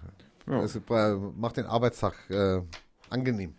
Ja. 0.47 0.61
Das 0.61 0.75
äh, 0.75 1.15
macht 1.35 1.57
den 1.57 1.65
Arbeitstag 1.65 2.13
äh, 2.29 2.61
angenehm. 3.09 3.55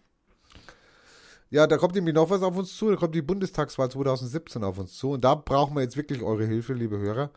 Ja, 1.51 1.67
da 1.67 1.77
kommt 1.77 1.95
nämlich 1.95 2.15
noch 2.15 2.31
was 2.31 2.43
auf 2.43 2.57
uns 2.57 2.75
zu. 2.75 2.91
Da 2.91 2.97
kommt 2.97 3.15
die 3.15 3.23
Bundestagswahl 3.23 3.91
2017 3.91 4.65
auf 4.65 4.79
uns 4.79 4.97
zu. 4.97 5.11
Und 5.11 5.25
da 5.25 5.35
brauchen 5.35 5.77
wir 5.77 5.83
jetzt 5.83 5.99
wirklich 5.99 6.23
eure 6.23 6.47
Hilfe, 6.47 6.73
liebe 6.73 6.99
Hörer. 6.99 7.31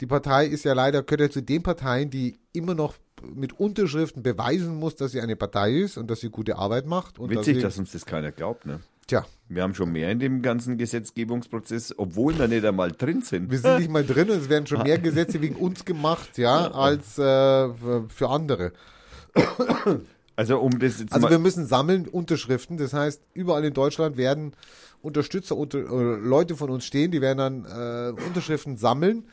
Die 0.00 0.06
Partei 0.06 0.46
ist 0.46 0.64
ja 0.64 0.74
leider, 0.74 1.02
gehört 1.02 1.20
ja 1.20 1.30
zu 1.30 1.42
den 1.42 1.62
Parteien, 1.62 2.10
die 2.10 2.38
immer 2.52 2.74
noch 2.74 2.94
mit 3.34 3.58
Unterschriften 3.58 4.22
beweisen 4.22 4.76
muss, 4.76 4.94
dass 4.94 5.12
sie 5.12 5.20
eine 5.20 5.36
Partei 5.36 5.72
ist 5.72 5.96
und 5.96 6.08
dass 6.08 6.20
sie 6.20 6.30
gute 6.30 6.56
Arbeit 6.56 6.86
macht. 6.86 7.18
Und 7.18 7.30
Witzig, 7.30 7.56
dass 7.56 7.62
dass 7.64 7.74
sie, 7.74 7.80
uns 7.80 7.92
das 7.92 8.06
keiner 8.06 8.30
glaubt, 8.30 8.66
ne? 8.66 8.80
Tja, 9.06 9.24
Wir 9.48 9.62
haben 9.62 9.74
schon 9.74 9.92
mehr 9.92 10.10
in 10.10 10.18
dem 10.18 10.42
ganzen 10.42 10.78
Gesetzgebungsprozess, 10.78 11.94
obwohl 11.96 12.36
wir 12.36 12.48
nicht 12.48 12.64
einmal 12.64 12.90
drin 12.90 13.22
sind. 13.22 13.50
wir 13.52 13.58
sind 13.58 13.78
nicht 13.78 13.90
mal 13.90 14.04
drin 14.04 14.30
und 14.30 14.38
es 14.38 14.48
werden 14.48 14.66
schon 14.66 14.82
mehr 14.82 14.98
Gesetze 14.98 15.40
wegen 15.40 15.54
uns 15.54 15.84
gemacht, 15.84 16.38
ja, 16.38 16.72
als 16.72 17.16
äh, 17.16 17.68
für 18.08 18.28
andere. 18.28 18.72
Also 20.34 20.58
um 20.58 20.78
das 20.78 21.00
jetzt 21.00 21.12
Also 21.12 21.30
wir 21.30 21.38
müssen 21.38 21.66
sammeln 21.66 22.06
Unterschriften. 22.06 22.76
Das 22.76 22.92
heißt, 22.92 23.22
überall 23.32 23.64
in 23.64 23.72
Deutschland 23.72 24.16
werden 24.16 24.52
Unterstützer, 25.00 25.56
unter, 25.56 25.78
äh, 25.78 26.16
Leute 26.16 26.56
von 26.56 26.68
uns 26.68 26.84
stehen, 26.84 27.10
die 27.10 27.20
werden 27.20 27.38
dann 27.38 27.64
äh, 27.64 28.22
Unterschriften 28.26 28.76
sammeln. 28.76 29.24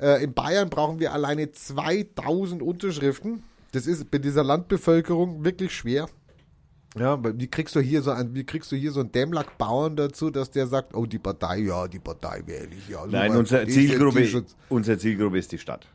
Äh, 0.00 0.22
in 0.22 0.32
Bayern 0.32 0.70
brauchen 0.70 1.00
wir 1.00 1.12
alleine 1.12 1.50
2000 1.50 2.62
Unterschriften. 2.62 3.42
Das 3.72 3.86
ist 3.86 4.10
bei 4.10 4.18
dieser 4.18 4.44
Landbevölkerung 4.44 5.44
wirklich 5.44 5.74
schwer. 5.74 6.08
Ja, 6.96 7.18
wie 7.22 7.48
kriegst 7.48 7.74
du 7.74 7.80
hier 7.80 8.02
so 8.02 8.12
ein, 8.12 8.34
wie 8.34 8.44
kriegst 8.44 8.70
du 8.70 8.76
hier 8.76 8.92
so 8.92 9.00
einen 9.00 9.10
Dämmlackbauern 9.10 9.96
dazu, 9.96 10.30
dass 10.30 10.50
der 10.50 10.68
sagt, 10.68 10.94
oh 10.94 11.06
die 11.06 11.18
Partei, 11.18 11.58
ja 11.58 11.88
die 11.88 11.98
Partei 11.98 12.42
wähle 12.46 12.68
ich 12.70 12.88
ja. 12.88 13.02
so 13.02 13.10
nein, 13.10 13.34
unsere 13.34 13.66
Zielgruppe, 13.66 14.44
unsere 14.68 14.98
Zielgruppe 14.98 15.38
ist 15.38 15.50
die 15.50 15.58
Stadt. 15.58 15.88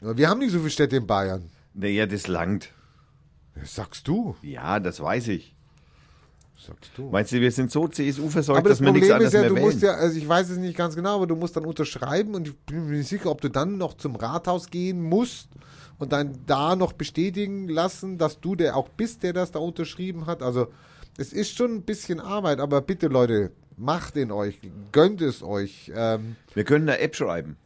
Ja, 0.00 0.16
Wir 0.16 0.30
haben 0.30 0.38
nicht 0.38 0.52
so 0.52 0.58
viele 0.58 0.70
Städte 0.70 0.96
in 0.96 1.06
Bayern. 1.06 1.50
Naja, 1.74 2.06
das 2.06 2.26
langt. 2.26 2.70
Das 3.54 3.74
sagst 3.74 4.08
du. 4.08 4.34
Ja, 4.40 4.80
das 4.80 5.00
weiß 5.00 5.28
ich. 5.28 5.54
Sagst 6.56 6.90
du. 6.96 7.10
Meinst 7.10 7.32
du, 7.32 7.40
wir 7.40 7.52
sind 7.52 7.70
so 7.70 7.86
CSU 7.86 8.30
versorgt, 8.30 8.60
Aber 8.60 8.68
das 8.68 8.78
dass 8.78 8.84
wir 8.84 8.92
nichts 8.92 9.10
anderes 9.10 9.32
ja, 9.32 9.40
mehr 9.40 9.48
du 9.50 9.56
wählen? 9.56 9.66
musst 9.66 9.82
ja, 9.82 9.92
also 9.92 10.16
ich 10.16 10.26
weiß 10.26 10.50
es 10.50 10.58
nicht 10.58 10.76
ganz 10.76 10.96
genau, 10.96 11.16
aber 11.16 11.26
du 11.26 11.36
musst 11.36 11.56
dann 11.56 11.66
unterschreiben 11.66 12.34
und 12.34 12.48
ich 12.48 12.56
bin 12.60 12.86
mir 12.86 12.96
nicht 12.98 13.08
sicher, 13.08 13.30
ob 13.30 13.40
du 13.40 13.48
dann 13.48 13.76
noch 13.76 13.94
zum 13.94 14.16
Rathaus 14.16 14.68
gehen 14.70 15.02
musst 15.02 15.50
und 15.98 16.12
dann 16.12 16.38
da 16.46 16.76
noch 16.76 16.92
bestätigen 16.92 17.68
lassen, 17.68 18.18
dass 18.18 18.40
du 18.40 18.54
der 18.54 18.76
auch 18.76 18.88
bist, 18.88 19.22
der 19.22 19.32
das 19.32 19.50
da 19.50 19.58
unterschrieben 19.58 20.26
hat. 20.26 20.42
Also 20.42 20.68
es 21.16 21.32
ist 21.32 21.56
schon 21.56 21.74
ein 21.74 21.82
bisschen 21.82 22.20
Arbeit, 22.20 22.60
aber 22.60 22.80
bitte 22.80 23.08
Leute, 23.08 23.50
macht 23.76 24.16
in 24.16 24.32
euch, 24.32 24.58
gönnt 24.92 25.20
es 25.20 25.42
euch. 25.42 25.92
Ähm, 25.94 26.36
wir 26.54 26.64
können 26.64 26.88
eine 26.88 26.98
App 27.00 27.14
schreiben. 27.16 27.56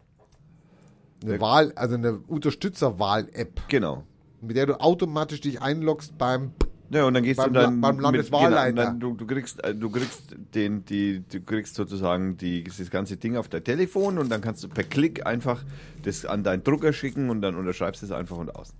eine 1.25 1.41
Wahl, 1.41 1.73
also 1.77 1.95
eine 1.95 2.19
Unterstützerwahl-App, 2.27 3.69
Genau. 3.69 4.05
mit 4.41 4.57
der 4.57 4.67
du 4.67 4.81
automatisch 4.81 5.41
dich 5.41 5.63
einloggst 5.63 6.19
beim 6.19 6.53
Ja, 6.93 7.05
und 7.07 7.15
dann 7.15 7.23
gehst 7.23 7.39
Beim 7.39 7.53
du 7.55 7.61
dann 7.61 7.81
beim 7.81 7.95
mit- 7.97 8.03
Landeswahlleiter. 8.03 8.73
genau, 8.73 8.85
dann, 8.85 9.01
du, 9.01 9.15
du 9.15 9.27
kriegst 9.27 9.65
äh, 9.65 9.75
du 9.75 9.89
kriegst 9.91 10.37
den 10.55 10.85
die 10.85 11.23
du 11.27 11.41
kriegst 11.41 11.75
sozusagen 11.75 12.37
die 12.37 12.65
das 12.65 12.91
ganze 12.91 13.17
Ding 13.17 13.37
auf 13.37 13.49
dein 13.49 13.65
Telefon 13.65 14.19
und 14.19 14.29
dann 14.31 14.41
kannst 14.43 14.63
du 14.63 14.69
per 14.69 14.85
Klick 14.85 15.25
einfach 15.27 15.65
das 16.03 16.27
an 16.27 16.43
deinen 16.45 16.63
Drucker 16.65 16.93
schicken 16.93 17.31
und 17.31 17.41
dann 17.41 17.55
unterschreibst 17.57 18.03
du 18.03 18.07
es 18.07 18.13
einfach 18.13 18.37
und 18.37 18.55
aus. 18.55 18.75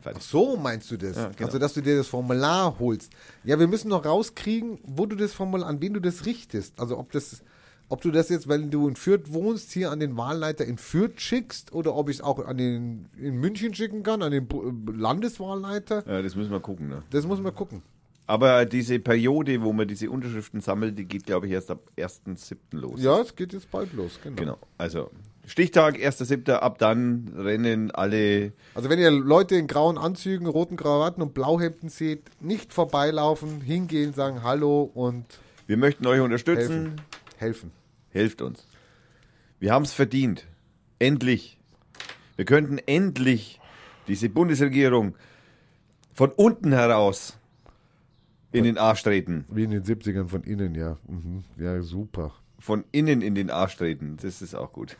Fertig. 0.00 0.22
So 0.22 0.56
meinst 0.56 0.90
du 0.90 0.96
das? 0.96 1.16
Ja, 1.16 1.30
genau. 1.36 1.46
Also, 1.48 1.58
dass 1.58 1.74
du 1.74 1.80
dir 1.82 1.96
das 1.98 2.06
Formular 2.06 2.78
holst. 2.78 3.12
Ja, 3.44 3.58
wir 3.58 3.66
müssen 3.66 3.88
noch 3.88 4.04
rauskriegen, 4.04 4.78
wo 4.84 5.06
du 5.06 5.16
das 5.16 5.32
Formular, 5.32 5.68
an 5.68 5.80
wen 5.82 5.92
du 5.92 6.00
das 6.00 6.24
richtest. 6.24 6.78
Also, 6.80 6.96
ob 6.98 7.10
das, 7.10 7.42
ob 7.88 8.00
du 8.02 8.10
das 8.10 8.28
jetzt, 8.28 8.48
wenn 8.48 8.70
du 8.70 8.86
in 8.88 8.96
Fürth 8.96 9.32
wohnst, 9.32 9.72
hier 9.72 9.90
an 9.90 10.00
den 10.00 10.16
Wahlleiter 10.16 10.64
in 10.64 10.76
Fürth 10.78 11.20
schickst 11.20 11.72
oder 11.72 11.94
ob 11.94 12.08
ich 12.08 12.16
es 12.16 12.22
auch 12.22 12.44
an 12.44 12.58
den, 12.58 13.08
in 13.16 13.36
München 13.36 13.74
schicken 13.74 14.02
kann, 14.02 14.22
an 14.22 14.32
den 14.32 14.46
Bu- 14.46 14.72
Landeswahlleiter. 14.92 16.04
Ja, 16.06 16.22
das 16.22 16.36
müssen 16.36 16.50
wir 16.50 16.60
gucken. 16.60 16.88
Ne? 16.88 17.02
Das 17.10 17.26
muss 17.26 17.40
man 17.40 17.54
gucken. 17.54 17.82
Aber 18.26 18.66
diese 18.66 18.98
Periode, 18.98 19.62
wo 19.62 19.72
man 19.72 19.88
diese 19.88 20.10
Unterschriften 20.10 20.60
sammelt, 20.60 20.98
die 20.98 21.06
geht, 21.06 21.24
glaube 21.24 21.46
ich, 21.46 21.52
erst 21.52 21.70
ab 21.70 21.80
1.7. 21.96 22.56
los. 22.72 23.00
Ja, 23.02 23.20
es 23.20 23.34
geht 23.34 23.54
jetzt 23.54 23.70
bald 23.70 23.92
los, 23.94 24.18
genau. 24.22 24.36
Genau. 24.36 24.58
Also 24.76 25.10
Stichtag, 25.46 25.96
1.7. 25.96 26.50
Ab 26.52 26.78
dann 26.78 27.32
rennen 27.34 27.90
alle. 27.90 28.52
Also, 28.74 28.90
wenn 28.90 28.98
ihr 28.98 29.10
Leute 29.10 29.54
in 29.56 29.66
grauen 29.66 29.96
Anzügen, 29.96 30.46
roten 30.46 30.76
Krawatten 30.76 31.22
und 31.22 31.32
Blauhemden 31.32 31.88
seht, 31.88 32.22
nicht 32.42 32.74
vorbeilaufen, 32.74 33.62
hingehen, 33.62 34.12
sagen 34.12 34.42
Hallo 34.42 34.82
und 34.82 35.24
Wir 35.66 35.78
möchten 35.78 36.06
euch 36.06 36.20
unterstützen. 36.20 36.98
helfen. 37.38 37.70
helfen. 37.70 37.77
Helft 38.10 38.42
uns. 38.42 38.66
Wir 39.60 39.72
haben 39.72 39.84
es 39.84 39.92
verdient. 39.92 40.46
Endlich. 40.98 41.58
Wir 42.36 42.44
könnten 42.44 42.78
endlich 42.78 43.60
diese 44.06 44.28
Bundesregierung 44.28 45.14
von 46.12 46.30
unten 46.32 46.72
heraus 46.72 47.38
in 48.52 48.64
den 48.64 48.78
Arsch 48.78 49.02
treten. 49.02 49.44
Wie 49.50 49.64
in 49.64 49.70
den 49.70 49.84
70ern 49.84 50.28
von 50.28 50.42
innen, 50.42 50.74
ja. 50.74 50.96
Mhm. 51.06 51.44
Ja, 51.58 51.82
super. 51.82 52.32
Von 52.58 52.84
innen 52.92 53.22
in 53.22 53.34
den 53.34 53.50
Arsch 53.50 53.76
treten. 53.76 54.16
Das 54.20 54.42
ist 54.42 54.54
auch 54.54 54.72
gut. 54.72 54.96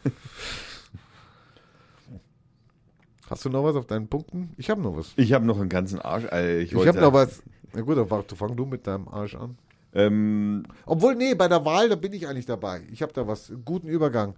Hast 3.28 3.44
du 3.44 3.50
noch 3.50 3.64
was 3.64 3.76
auf 3.76 3.86
deinen 3.86 4.08
Punkten? 4.08 4.50
Ich 4.56 4.70
habe 4.70 4.80
noch 4.80 4.96
was. 4.96 5.12
Ich 5.16 5.32
habe 5.32 5.44
noch 5.44 5.58
einen 5.58 5.68
ganzen 5.68 6.00
Arsch. 6.00 6.24
Äh, 6.24 6.60
ich 6.60 6.72
Ich 6.72 6.86
habe 6.86 7.00
noch 7.00 7.12
was. 7.12 7.42
Na 7.74 7.82
gut, 7.82 7.96
dann 7.96 8.08
fang 8.08 8.56
du 8.56 8.64
mit 8.64 8.86
deinem 8.86 9.08
Arsch 9.08 9.34
an. 9.34 9.58
Ähm, 9.94 10.64
Obwohl, 10.84 11.14
nee, 11.14 11.34
bei 11.34 11.48
der 11.48 11.64
Wahl, 11.64 11.88
da 11.88 11.96
bin 11.96 12.12
ich 12.12 12.28
eigentlich 12.28 12.46
dabei. 12.46 12.82
Ich 12.92 13.02
habe 13.02 13.12
da 13.12 13.26
was, 13.26 13.52
guten 13.64 13.88
Übergang. 13.88 14.34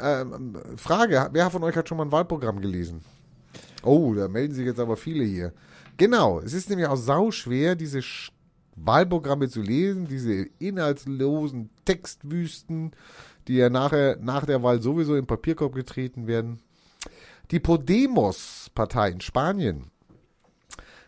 Ähm, 0.00 0.58
Frage, 0.76 1.28
wer 1.32 1.50
von 1.50 1.62
euch 1.62 1.76
hat 1.76 1.88
schon 1.88 1.98
mal 1.98 2.04
ein 2.04 2.12
Wahlprogramm 2.12 2.60
gelesen? 2.60 3.02
Oh, 3.84 4.14
da 4.14 4.28
melden 4.28 4.54
sich 4.54 4.66
jetzt 4.66 4.80
aber 4.80 4.96
viele 4.96 5.24
hier. 5.24 5.52
Genau, 5.96 6.40
es 6.40 6.52
ist 6.52 6.68
nämlich 6.68 6.88
auch 6.88 6.96
sauschwer, 6.96 7.74
diese 7.74 8.02
Sch 8.02 8.32
Wahlprogramme 8.74 9.50
zu 9.50 9.60
lesen, 9.60 10.06
diese 10.08 10.46
inhaltslosen 10.58 11.68
Textwüsten, 11.84 12.92
die 13.46 13.56
ja 13.56 13.68
nachher, 13.68 14.16
nach 14.20 14.46
der 14.46 14.62
Wahl 14.62 14.80
sowieso 14.80 15.14
im 15.14 15.26
Papierkorb 15.26 15.74
getreten 15.74 16.26
werden. 16.26 16.60
Die 17.50 17.60
Podemos-Partei 17.60 19.10
in 19.10 19.20
Spanien 19.20 19.90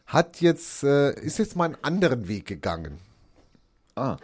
hat 0.07 0.43
jetzt, 0.43 0.85
äh, 0.85 1.19
ist 1.21 1.39
jetzt 1.39 1.57
mal 1.57 1.65
einen 1.65 1.79
anderen 1.83 2.29
Weg 2.29 2.45
gegangen. 2.45 2.99
Ah, 3.97 4.17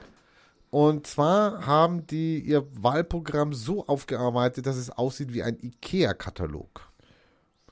Und 0.70 1.06
zwar 1.06 1.66
haben 1.66 2.06
die 2.06 2.38
ihr 2.40 2.66
Wahlprogramm 2.72 3.52
so 3.54 3.86
aufgearbeitet, 3.86 4.66
dass 4.66 4.76
es 4.76 4.90
aussieht 4.90 5.32
wie 5.32 5.42
ein 5.42 5.58
IKEA-Katalog. 5.60 6.88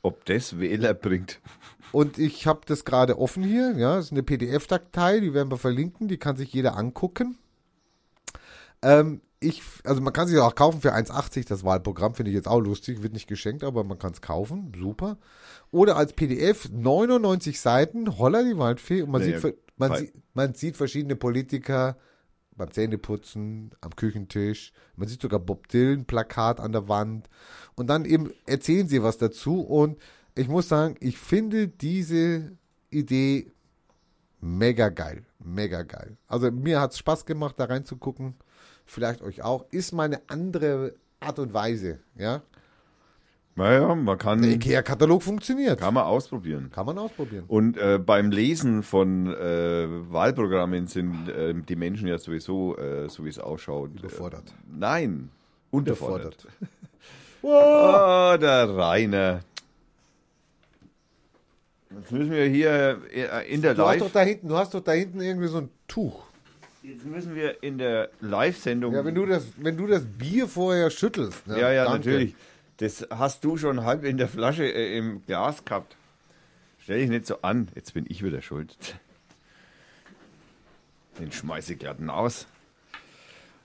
ob 0.02 0.24
das 0.26 0.60
Wähler 0.60 0.94
bringt. 0.94 1.40
Und 1.90 2.18
ich 2.18 2.46
habe 2.46 2.60
das 2.66 2.84
gerade 2.84 3.18
offen 3.18 3.42
hier. 3.42 3.72
Ja, 3.76 3.96
das 3.96 4.06
ist 4.06 4.12
eine 4.12 4.22
PDF-Datei, 4.22 5.20
die 5.20 5.34
werden 5.34 5.50
wir 5.50 5.58
verlinken, 5.58 6.06
die 6.08 6.18
kann 6.18 6.36
sich 6.36 6.52
jeder 6.52 6.76
angucken. 6.76 7.36
Ähm, 8.82 9.20
ich, 9.40 9.62
also 9.84 10.00
man 10.00 10.12
kann 10.12 10.28
sich 10.28 10.38
auch 10.38 10.54
kaufen 10.54 10.80
für 10.80 10.94
1,80 10.94 11.48
das 11.48 11.64
Wahlprogramm, 11.64 12.14
finde 12.14 12.30
ich 12.30 12.36
jetzt 12.36 12.48
auch 12.48 12.60
lustig, 12.60 13.02
wird 13.02 13.12
nicht 13.12 13.28
geschenkt, 13.28 13.64
aber 13.64 13.84
man 13.84 13.98
kann 13.98 14.12
es 14.12 14.20
kaufen, 14.20 14.72
super. 14.76 15.16
Oder 15.70 15.96
als 15.96 16.12
PDF 16.12 16.68
99 16.70 17.60
Seiten, 17.60 18.18
Holla 18.18 18.42
die 18.42 18.56
Waldfee 18.58 19.02
und 19.02 19.10
man, 19.10 19.20
Naja, 19.22 19.40
sieht, 19.40 19.56
man, 19.78 19.96
sieht, 19.96 20.12
man 20.34 20.54
sieht 20.54 20.76
verschiedene 20.76 21.16
Politiker 21.16 21.96
beim 22.56 22.70
Zähneputzen, 22.72 23.70
am 23.80 23.94
Küchentisch, 23.94 24.72
man 24.96 25.08
sieht 25.08 25.22
sogar 25.22 25.40
Bob 25.40 25.68
Dylan 25.68 26.04
Plakat 26.04 26.60
an 26.60 26.72
der 26.72 26.88
Wand 26.88 27.28
und 27.76 27.88
dann 27.88 28.04
eben 28.04 28.32
erzählen 28.46 28.88
sie 28.88 29.02
was 29.02 29.18
dazu 29.18 29.60
und 29.60 29.98
ich 30.34 30.48
muss 30.48 30.68
sagen, 30.68 30.96
ich 31.00 31.18
finde 31.18 31.68
diese 31.68 32.52
Idee 32.90 33.52
mega 34.40 34.88
geil, 34.88 35.24
mega 35.38 35.82
geil. 35.82 36.16
Also 36.26 36.50
mir 36.50 36.80
hat 36.80 36.92
es 36.92 36.98
Spaß 36.98 37.26
gemacht, 37.26 37.58
da 37.58 37.64
reinzugucken. 37.64 38.34
Vielleicht 38.84 39.20
euch 39.20 39.42
auch. 39.42 39.66
Ist 39.70 39.92
mal 39.92 40.04
eine 40.04 40.22
andere 40.28 40.94
Art 41.20 41.38
und 41.38 41.52
Weise, 41.52 41.98
ja. 42.16 42.42
Naja, 43.58 43.94
man 43.94 44.16
kann, 44.16 44.40
Der 44.42 44.52
IKEA-Katalog 44.52 45.22
funktioniert. 45.22 45.80
kann 45.80 45.92
man 45.94 46.04
ausprobieren. 46.04 46.70
Kann 46.72 46.86
man 46.86 46.96
ausprobieren. 46.96 47.44
Und 47.48 47.76
äh, 47.76 47.98
beim 47.98 48.30
Lesen 48.30 48.84
von 48.84 49.26
äh, 49.26 49.86
Wahlprogrammen 50.12 50.86
sind 50.86 51.28
äh, 51.28 51.52
die 51.54 51.74
Menschen 51.76 52.06
ja 52.06 52.18
sowieso, 52.18 52.76
äh, 52.78 53.08
so 53.08 53.24
wie 53.24 53.28
es 53.28 53.38
ausschaut. 53.40 53.90
Überfordert. 53.98 54.44
Äh, 54.48 54.52
nein, 54.78 55.30
unterfordert. 55.70 56.36
Überfordert. 56.44 56.58
Oh, 57.40 58.36
der 58.40 58.76
Rainer. 58.76 59.40
Jetzt 61.90 62.10
müssen 62.12 62.30
wir 62.32 62.44
hier 62.46 62.98
äh, 63.12 63.52
in 63.54 63.62
der 63.62 63.74
Du 63.74 63.82
hast 63.82 63.94
Live. 63.94 63.98
doch 64.00 64.12
da 64.12 64.20
hinten, 64.22 64.48
du 64.48 64.56
hast 64.56 64.74
doch 64.74 64.80
da 64.80 64.90
hinten 64.92 65.20
irgendwie 65.20 65.46
so 65.46 65.58
ein 65.58 65.68
Tuch. 65.86 66.24
Jetzt 66.82 67.04
müssen 67.06 67.34
wir 67.36 67.62
in 67.62 67.78
der 67.78 68.08
Live-Sendung. 68.20 68.92
Ja, 68.92 69.04
wenn 69.04 69.14
du 69.14 69.24
das, 69.24 69.46
wenn 69.56 69.76
du 69.76 69.86
das 69.86 70.04
Bier 70.04 70.48
vorher 70.48 70.90
schüttelst. 70.90 71.46
Ne? 71.46 71.60
Ja, 71.60 71.70
ja, 71.72 71.84
Danke. 71.84 71.98
natürlich. 72.08 72.34
Das 72.78 73.06
hast 73.10 73.44
du 73.44 73.56
schon 73.56 73.84
halb 73.84 74.04
in 74.04 74.16
der 74.16 74.28
Flasche 74.28 74.64
äh, 74.64 74.96
im 74.96 75.24
Glas 75.26 75.64
gehabt. 75.64 75.96
Stell 76.78 77.00
dich 77.00 77.10
nicht 77.10 77.26
so 77.26 77.42
an. 77.42 77.68
Jetzt 77.74 77.92
bin 77.92 78.06
ich 78.08 78.24
wieder 78.24 78.40
schuld. 78.40 78.98
Den 81.18 81.32
schmeiße 81.32 81.72
ich 81.74 81.78
glatt 81.80 81.98
aus. 82.08 82.46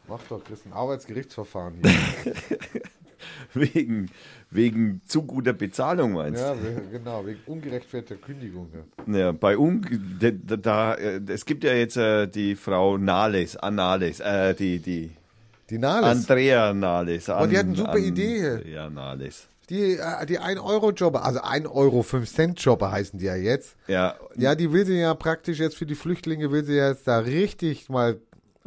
Mach 0.07 0.21
doch, 0.27 0.43
Chris, 0.43 0.65
ein 0.65 0.73
Arbeitsgerichtsverfahren 0.73 1.75
hier. 1.81 2.33
Wegen, 3.53 4.09
wegen 4.51 5.01
zu 5.05 5.23
guter 5.23 5.53
Bezahlung, 5.53 6.13
meinst 6.13 6.41
du? 6.41 6.45
ja, 6.45 6.55
genau, 6.91 7.25
wegen 7.25 7.39
ungerechtfertigter 7.45 8.15
Kündigung. 8.15 8.69
Ja. 9.07 9.17
Ja, 9.17 9.31
bei 9.31 9.55
da, 9.55 10.31
da, 10.31 10.57
da, 10.57 10.93
äh, 10.95 11.21
es 11.27 11.45
gibt 11.45 11.63
ja 11.63 11.73
jetzt 11.73 11.95
äh, 11.95 12.27
die 12.27 12.55
Frau 12.55 12.97
Nahles, 12.97 13.55
Annales, 13.55 14.19
äh, 14.19 14.55
die, 14.55 14.79
die 14.79 15.11
Die 15.69 15.77
Nahles, 15.77 16.29
Andrea 16.29 16.73
Nahles. 16.73 17.29
Oh, 17.29 17.45
die 17.45 17.57
hat 17.57 17.65
eine 17.65 17.75
super 17.75 17.97
Idee. 17.97 18.69
Ja, 18.69 18.89
Nahles. 18.89 19.47
die, 19.69 19.93
äh, 19.97 20.25
die 20.25 20.39
1-Euro-Jobber, 20.39 21.23
also 21.23 21.41
1 21.41 21.67
Euro 21.67 22.03
5 22.03 22.29
Cent 22.31 22.59
Jobber 22.59 22.91
heißen 22.91 23.17
die 23.19 23.25
ja 23.25 23.35
jetzt. 23.35 23.75
Ja, 23.87 24.15
Ja, 24.35 24.55
die 24.55 24.71
will 24.73 24.85
sie 24.85 24.99
ja 24.99 25.13
praktisch 25.13 25.59
jetzt 25.59 25.77
für 25.77 25.85
die 25.85 25.95
Flüchtlinge, 25.95 26.51
will 26.51 26.63
sie 26.65 26.75
jetzt 26.75 27.07
da 27.07 27.19
richtig 27.19 27.87
mal 27.89 28.19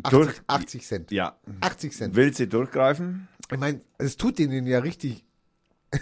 80, 0.02 0.10
Durch- 0.10 0.40
80 0.46 0.86
Cent. 0.86 1.10
ja. 1.10 1.36
80 1.60 1.92
Cent. 1.96 2.14
Will 2.16 2.34
sie 2.34 2.48
durchgreifen? 2.48 3.28
Ich 3.52 3.58
meine, 3.58 3.80
es 3.98 4.16
tut 4.16 4.38
denen 4.38 4.66
ja 4.66 4.78
richtig. 4.80 5.24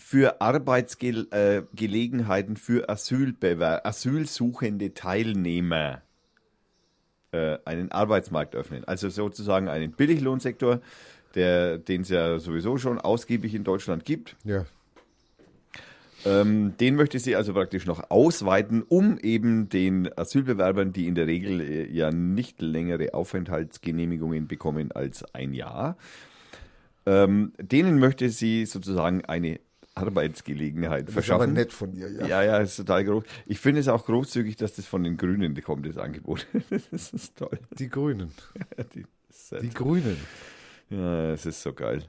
für 0.02 0.40
Arbeitsgelegenheiten 0.40 2.56
für 2.56 2.88
Asylbewer 2.88 3.86
asylsuchende 3.86 4.94
Teilnehmer 4.94 6.02
äh, 7.30 7.58
einen 7.64 7.92
Arbeitsmarkt 7.92 8.56
öffnen. 8.56 8.84
Also 8.84 9.08
sozusagen 9.08 9.68
einen 9.68 9.92
Billiglohnsektor, 9.92 10.80
den 11.34 12.02
es 12.02 12.10
ja 12.10 12.38
sowieso 12.38 12.76
schon 12.76 12.98
ausgiebig 12.98 13.54
in 13.54 13.64
Deutschland 13.64 14.04
gibt. 14.04 14.36
Ja. 14.44 14.66
Ähm, 16.26 16.74
den 16.78 16.96
möchte 16.96 17.18
sie 17.18 17.34
also 17.34 17.54
praktisch 17.54 17.86
noch 17.86 18.10
ausweiten, 18.10 18.82
um 18.82 19.16
eben 19.18 19.70
den 19.70 20.10
Asylbewerbern, 20.16 20.92
die 20.92 21.06
in 21.06 21.14
der 21.14 21.26
Regel 21.26 21.60
äh, 21.60 21.90
ja 21.90 22.10
nicht 22.10 22.60
längere 22.60 23.14
Aufenthaltsgenehmigungen 23.14 24.46
bekommen 24.46 24.92
als 24.92 25.24
ein 25.34 25.54
Jahr, 25.54 25.96
ähm, 27.06 27.54
denen 27.58 27.98
möchte 27.98 28.28
sie 28.28 28.66
sozusagen 28.66 29.24
eine 29.24 29.58
Arbeitsgelegenheit 29.94 31.08
Das 31.08 31.10
ist 31.10 31.16
aber 31.16 31.22
verschaffen. 31.44 31.52
nett 31.54 31.72
von 31.72 31.92
ihr, 31.92 32.10
ja. 32.10 32.26
Ja, 32.26 32.42
ja, 32.42 32.58
ist 32.58 32.76
total 32.76 33.04
groß. 33.04 33.24
Ich 33.46 33.58
finde 33.58 33.80
es 33.80 33.88
auch 33.88 34.04
großzügig, 34.06 34.56
dass 34.56 34.74
das 34.74 34.86
von 34.86 35.04
den 35.04 35.16
Grünen 35.16 35.60
kommt, 35.62 35.86
das 35.86 35.98
Angebot. 35.98 36.46
das 36.90 37.12
ist 37.12 37.36
toll. 37.36 37.58
Die 37.78 37.88
Grünen. 37.88 38.32
Die, 38.94 39.04
das 39.28 39.60
Die 39.60 39.70
Grünen. 39.70 40.16
ja, 40.90 41.32
es 41.32 41.46
ist 41.46 41.62
so 41.62 41.72
geil. 41.72 42.02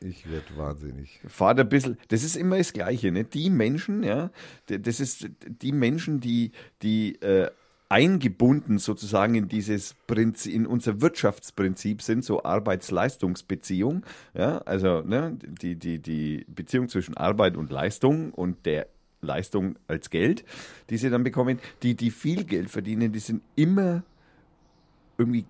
Ich 0.00 0.28
werde 0.28 0.56
wahnsinnig. 0.56 1.20
Fahrt 1.28 1.60
ein 1.60 1.68
bisschen, 1.68 1.96
das 2.08 2.24
ist 2.24 2.36
immer 2.36 2.58
das 2.58 2.72
Gleiche, 2.72 3.12
ne? 3.12 3.22
Die 3.24 3.50
Menschen, 3.50 4.02
ja, 4.02 4.30
das 4.66 4.98
ist 4.98 5.28
die 5.46 5.70
Menschen, 5.72 6.18
die, 6.18 6.50
die 6.82 7.20
äh, 7.22 7.50
eingebunden 7.92 8.78
sozusagen 8.78 9.34
in 9.34 9.48
dieses 9.48 9.94
Prinzip, 10.06 10.54
in 10.54 10.66
unser 10.66 11.02
Wirtschaftsprinzip 11.02 12.00
sind, 12.00 12.24
so 12.24 12.42
Arbeits-Leistungsbeziehung, 12.42 14.02
ja, 14.32 14.58
also 14.58 15.02
ne, 15.02 15.36
die, 15.42 15.76
die, 15.76 15.98
die 15.98 16.46
Beziehung 16.48 16.88
zwischen 16.88 17.18
Arbeit 17.18 17.54
und 17.54 17.70
Leistung 17.70 18.32
und 18.32 18.64
der 18.64 18.86
Leistung 19.20 19.76
als 19.88 20.08
Geld, 20.08 20.42
die 20.88 20.96
sie 20.96 21.10
dann 21.10 21.22
bekommen, 21.22 21.60
die, 21.82 21.94
die 21.94 22.10
viel 22.10 22.44
Geld 22.44 22.70
verdienen, 22.70 23.12
die 23.12 23.18
sind 23.18 23.42
immer 23.56 24.02
irgendwie 25.18 25.44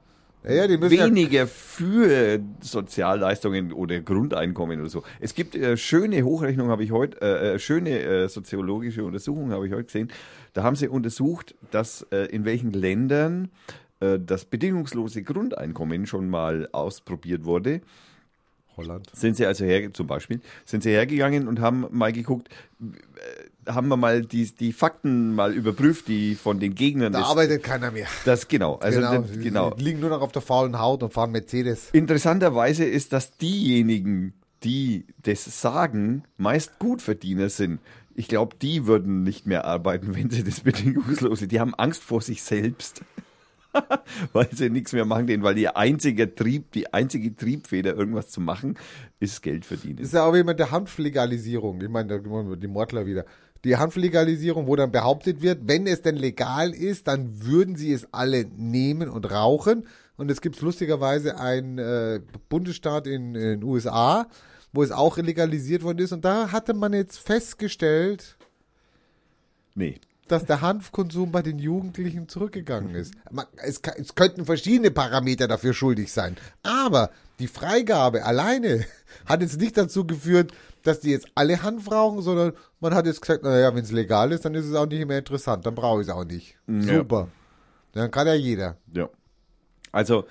Ja, 0.45 0.67
müssen 0.67 0.95
ja, 0.97 1.07
weniger 1.07 1.47
für 1.47 2.41
Sozialleistungen 2.61 3.73
oder 3.73 4.01
Grundeinkommen 4.01 4.81
oder 4.81 4.89
so. 4.89 5.05
Es 5.21 5.35
gibt 5.35 5.55
äh, 5.55 5.77
schöne 5.77 6.25
Hochrechnungen, 6.25 6.73
habe 6.73 6.83
ich 6.83 6.91
heute, 6.91 7.21
äh, 7.23 7.55
äh, 7.55 7.59
schöne 7.61 8.01
äh, 8.01 8.29
soziologische 8.29 9.05
Untersuchungen 9.05 9.53
habe 9.53 9.69
ich 9.69 9.73
heute 9.73 9.85
gesehen. 9.85 10.11
Da 10.55 10.63
haben 10.63 10.77
sie 10.77 10.89
untersucht, 10.89 11.55
dass 11.71 12.07
äh, 12.13 12.27
in 12.27 12.45
welchen 12.45 12.73
Ländern 12.73 13.51
äh, 14.01 14.19
das 14.25 14.45
bedingungslose 14.45 15.23
Grundeinkommen 15.23 16.07
schon 16.07 16.29
mal 16.29 16.69
ausprobiert 16.73 17.45
wurde. 17.45 17.81
Holland. 18.77 19.07
Sind 19.15 19.37
sie 19.37 19.45
also 19.45 19.65
her, 19.67 19.93
zum 19.93 20.07
Beispiel, 20.07 20.41
sind 20.65 20.83
sie 20.83 20.91
hergegangen 20.91 21.47
und 21.47 21.61
haben 21.61 21.87
mal 21.91 22.11
geguckt, 22.11 22.49
äh, 22.81 23.71
haben 23.71 23.89
wir 23.89 23.99
mal 23.99 24.23
die, 24.23 24.47
die 24.51 24.73
Fakten 24.73 25.35
mal 25.35 25.53
überprüft, 25.53 26.09
die 26.09 26.35
von 26.35 26.59
den 26.59 26.75
Gegnern 26.75 27.13
Da 27.13 27.21
des, 27.21 27.29
arbeitet 27.29 27.63
keiner 27.63 27.91
mehr. 27.91 28.07
das 28.25 28.49
genau, 28.49 28.77
also 28.77 28.99
genau. 29.01 29.19
das- 29.23 29.39
genau. 29.39 29.71
Die 29.75 29.85
liegen 29.85 30.01
nur 30.01 30.09
noch 30.11 30.23
auf 30.23 30.33
der 30.33 30.41
faulen 30.43 30.79
Haut 30.79 31.03
und 31.03 31.13
fahren 31.13 31.33
Mercedes. 31.33 31.91
Interessanterweise 31.93 32.85
ist, 32.87 33.13
dass 33.13 33.37
diejenigen, 33.37 34.33
die 34.65 35.05
das 35.23 35.61
sagen, 35.61 36.25
meist 36.39 36.79
Gutverdiener 36.79 37.51
sind. 37.51 37.79
Ich 38.15 38.29
glaube, 38.29 38.57
die 38.61 38.87
würden 38.87 39.23
nicht 39.23 39.47
mehr 39.47 39.65
arbeiten, 39.65 40.15
wenn 40.15 40.31
sie 40.31 40.45
das 40.45 40.61
bedingungslose. 40.61 41.49
Die 41.49 41.61
haben 41.61 41.75
Angst 41.75 42.03
vor 42.03 42.21
sich 42.21 42.43
selbst. 42.43 43.03
weil 44.33 44.49
sie 44.53 44.71
nichts 44.71 44.93
mehr 44.93 45.05
machen, 45.05 45.27
denn 45.27 45.43
weil 45.43 45.59
ihr 45.59 45.77
einziger 45.77 46.33
Trieb, 46.35 46.73
die 46.73 46.93
einzige 46.93 47.35
Triebfeder, 47.35 47.95
irgendwas 47.95 48.29
zu 48.29 48.41
machen, 48.41 48.77
ist 49.21 49.43
Geld 49.43 49.65
verdienen. 49.65 49.97
Das 49.97 50.09
ist 50.09 50.15
ja 50.15 50.25
auch 50.25 50.35
wie 50.35 50.43
mit 50.43 50.59
der 50.59 50.71
Hanflegalisierung. 50.71 51.81
Ich 51.81 51.89
meine, 51.89 52.21
da 52.21 52.57
die 52.57 52.69
Mordler 52.69 53.07
wieder. 53.07 53.25
Die 53.65 53.77
Hanflegalisierung, 53.77 54.67
wo 54.67 54.75
dann 54.75 54.91
behauptet 54.91 55.41
wird, 55.41 55.69
wenn 55.69 55.87
es 55.87 56.03
denn 56.03 56.17
legal 56.17 56.75
ist, 56.75 57.07
dann 57.07 57.45
würden 57.45 57.77
sie 57.77 57.93
es 57.93 58.13
alle 58.13 58.45
nehmen 58.45 59.09
und 59.09 59.31
rauchen. 59.31 59.87
Und 60.17 60.31
es 60.31 60.41
gibt 60.41 60.61
lustigerweise 60.61 61.39
einen 61.39 61.79
äh, 61.79 62.21
Bundesstaat 62.49 63.07
in 63.07 63.35
den 63.35 63.63
USA, 63.63 64.27
wo 64.73 64.83
es 64.83 64.91
auch 64.91 65.17
legalisiert 65.19 65.83
worden 65.83 65.99
ist. 65.99 66.13
Und 66.13 66.25
da 66.25 66.51
hatte 66.53 66.75
man 66.75 66.93
jetzt 66.93 67.19
festgestellt, 67.19 68.37
Nee. 69.75 70.01
dass 70.29 70.45
der 70.45 70.61
Hanfkonsum 70.61 71.31
bei 71.33 71.43
den 71.43 71.59
Jugendlichen 71.59 72.29
zurückgegangen 72.29 72.95
ist. 72.95 73.15
Man, 73.31 73.47
es, 73.57 73.81
es 73.97 74.15
könnten 74.15 74.45
verschiedene 74.45 74.91
Parameter 74.91 75.49
dafür 75.49 75.75
schuldig 75.75 76.13
sein. 76.13 76.37
Aber 76.63 77.11
die 77.39 77.49
Freigabe 77.49 78.25
alleine 78.25 78.85
hat 79.27 79.41
jetzt 79.43 79.61
nicht 79.61 79.77
dazu 79.77 80.07
geführt, 80.07 80.53
dass 80.83 81.01
die 81.01 81.11
jetzt 81.11 81.27
alle 81.35 81.63
Hanf 81.63 81.91
rauchen, 81.91 82.23
sondern 82.23 82.53
man 82.81 82.95
hat 82.95 83.07
jetzt 83.07 83.21
gesagt, 83.23 83.45
naja, 83.45 83.75
wenn 83.75 83.85
es 83.85 83.93
legal 83.93 84.33
ist, 84.33 84.45
dann 84.45 84.55
ist 84.55 84.67
es 84.67 84.75
auch 84.75 84.87
nicht 84.87 85.07
mehr 85.07 85.19
interessant. 85.19 85.65
Dann 85.65 85.75
brauche 85.75 86.01
ich 86.01 86.09
es 86.09 86.13
auch 86.15 86.25
nicht. 86.25 86.57
Ja. 86.67 86.99
Super. 86.99 87.29
Dann 87.93 88.11
kann 88.11 88.27
ja 88.27 88.35
jeder. 88.35 88.77
Ja. 88.93 89.09
Also, 89.93 90.25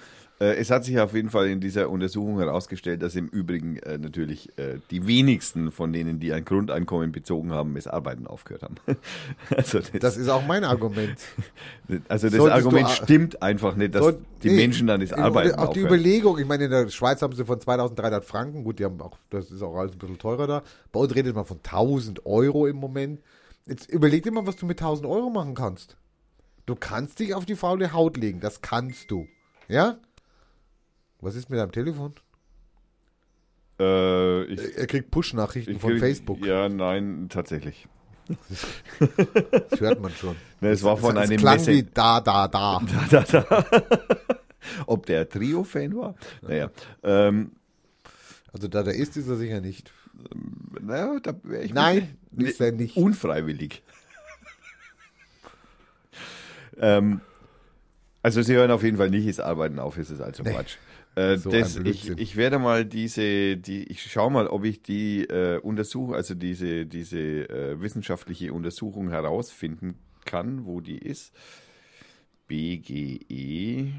es 0.46 0.70
hat 0.72 0.84
sich 0.86 1.00
auf 1.00 1.14
jeden 1.14 1.30
Fall 1.30 1.48
in 1.48 1.60
dieser 1.60 1.90
Untersuchung 1.90 2.40
herausgestellt, 2.40 3.02
dass 3.02 3.16
im 3.16 3.28
Übrigen 3.28 3.78
äh, 3.78 3.98
natürlich 3.98 4.50
äh, 4.58 4.80
die 4.90 5.06
wenigsten 5.08 5.72
von 5.72 5.94
denen, 5.94 6.20
die 6.20 6.34
ein 6.34 6.44
Grundeinkommen 6.46 7.12
bezogen 7.12 7.52
haben, 7.52 7.76
das 7.76 7.88
Arbeiten 7.88 8.26
aufgehört 8.28 8.64
haben. 8.64 8.76
also 9.56 9.80
das, 9.80 9.92
Das 10.00 10.18
ist 10.18 10.30
auch 10.30 10.46
mein 10.46 10.64
Argument. 10.64 11.18
also 12.08 12.28
das 12.30 12.38
solltest 12.38 12.66
Argument 12.66 12.88
du- 12.90 13.04
stimmt 13.04 13.42
einfach 13.42 13.76
nicht, 13.76 13.94
dass 13.96 14.04
Soll- 14.04 14.20
die 14.44 14.50
nee, 14.50 14.56
Menschen 14.56 14.88
dann 14.88 15.02
das 15.02 15.14
Arbeiten 15.14 15.52
Auch 15.56 15.74
die 15.74 15.82
aufhören. 15.82 15.86
Überlegung, 15.88 16.40
ich 16.40 16.48
meine, 16.48 16.66
in 16.66 16.72
der 16.72 16.90
Schweiz 16.90 17.22
haben 17.22 17.36
sie 17.36 17.46
von 17.46 17.60
2300 17.60 18.26
Franken, 18.26 18.64
gut, 18.64 18.80
die 18.80 18.86
haben 18.86 19.00
auch, 19.02 19.18
das 19.30 19.52
ist 19.52 19.62
auch 19.62 19.76
alles 19.78 19.94
ein 19.94 20.00
bisschen 20.00 20.18
teurer 20.18 20.48
da. 20.48 20.64
Bei 20.92 21.00
uns 21.00 21.14
redet 21.14 21.36
man 21.36 21.46
von 21.46 21.58
1000 21.58 22.26
Euro 22.26 22.66
im 22.68 22.78
Moment. 22.78 23.22
Jetzt 23.68 23.90
überleg 23.92 24.24
dir 24.24 24.32
mal, 24.32 24.48
was 24.48 24.56
du 24.56 24.66
mit 24.66 24.80
1000 24.82 25.08
Euro 25.08 25.30
machen 25.30 25.54
kannst. 25.54 25.98
Du 26.66 26.76
kannst 26.76 27.20
dich 27.20 27.36
auf 27.36 27.46
die 27.46 27.56
faule 27.56 27.94
Haut 27.94 28.18
legen, 28.18 28.40
das 28.40 28.62
kannst 28.62 29.12
du. 29.12 29.28
Ja? 29.68 29.98
Was 31.22 31.36
ist 31.36 31.50
mit 31.50 31.60
deinem 31.60 31.72
Telefon? 31.72 32.14
Äh, 33.80 34.44
ich, 34.46 34.78
Er 34.78 34.88
kriegt 34.88 35.12
Push-Nachrichten 35.12 35.72
ich 35.76 35.80
von 35.82 35.92
krieg- 35.92 36.00
Facebook. 36.00 36.46
Ja, 36.46 36.68
nein, 36.70 37.28
tatsächlich. 37.30 37.88
Das 38.28 39.80
hört 39.80 40.02
man 40.02 40.12
schon. 40.14 40.36
Ne, 40.62 40.70
es 40.70 40.84
war 40.84 40.96
von 40.98 41.18
es 41.18 41.24
einem 41.30 41.38
klang 41.40 41.58
Messe- 41.58 41.72
wie 41.72 41.84
da, 41.84 42.22
da, 42.22 42.48
da. 42.48 42.82
da, 43.10 43.22
da, 43.24 43.42
da. 43.42 43.66
Ob 44.88 45.06
der 45.08 45.28
Trio-Fan 45.28 45.96
war? 45.96 46.16
Naja. 46.42 46.70
Ähm, 47.04 47.52
Also 48.54 48.68
da, 48.68 48.84
da 48.84 48.92
ist, 48.92 49.18
ist 49.18 49.28
er 49.28 49.38
sicher 49.38 49.60
nicht. 49.62 49.92
naja, 50.80 51.20
da 51.22 51.34
wäre 51.44 51.64
ich 51.64 51.74
Nein, 51.74 52.16
ist 52.38 52.62
er 52.62 52.72
nicht. 52.72 52.96
unfreiwillig. 52.96 53.82
ähm, 56.78 57.22
also 58.22 58.42
sie 58.44 58.54
hören 58.54 58.70
auf 58.72 58.84
jeden 58.84 58.98
Fall 58.98 59.10
nicht 59.10 59.28
das 59.28 59.40
Arbeiten 59.40 59.80
auf, 59.80 59.98
ist 59.98 60.12
es 60.12 60.22
also 60.22 60.44
Nee. 60.44 60.52
Quatsch. 60.54 60.76
Äh, 61.16 61.38
So 61.38 61.50
das, 61.50 61.76
ich, 61.78 62.10
ich 62.10 62.36
werde 62.38 62.58
mal 62.60 62.86
diese, 62.86 63.58
die, 63.58 63.84
ich 63.84 64.10
schaue 64.10 64.32
mal, 64.32 64.48
ob 64.48 64.64
ich 64.64 64.82
die 64.82 65.26
äh, 65.26 65.60
Untersuchung, 65.60 66.16
also 66.16 66.36
diese, 66.36 66.86
diese 66.86 67.20
äh, 67.20 67.82
wissenschaftliche 67.82 68.54
Untersuchung 68.54 69.10
herausfinden 69.10 69.96
kann, 70.26 70.66
wo 70.66 70.80
die 70.82 70.98
ist. 70.98 71.34
BGE 72.48 73.92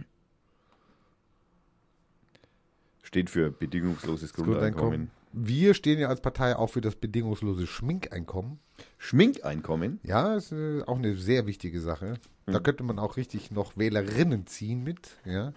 steht 3.02 3.30
für 3.30 3.50
bedingungsloses 3.50 4.32
Grundeinkommen. 4.32 5.10
Wir 5.34 5.72
stehen 5.74 5.98
ja 5.98 6.08
als 6.08 6.20
Partei 6.20 6.56
auch 6.56 6.68
für 6.68 6.80
das 6.82 6.94
bedingungslose 6.96 7.66
Schminkeinkommen. 7.66 8.58
Schminkeinkommen. 8.98 10.00
Ja, 10.02 10.34
ist 10.36 10.52
äh, 10.52 10.82
auch 10.82 10.98
eine 10.98 11.14
sehr 11.16 11.46
wichtige 11.46 11.80
Sache. 11.80 12.14
Da 12.46 12.58
Mhm. 12.58 12.62
könnte 12.62 12.82
man 12.84 12.98
auch 12.98 13.16
richtig 13.16 13.50
noch 13.50 13.76
Wählerinnen 13.76 14.46
ziehen 14.46 14.82
mit. 14.82 15.16
Ja. 15.24 15.52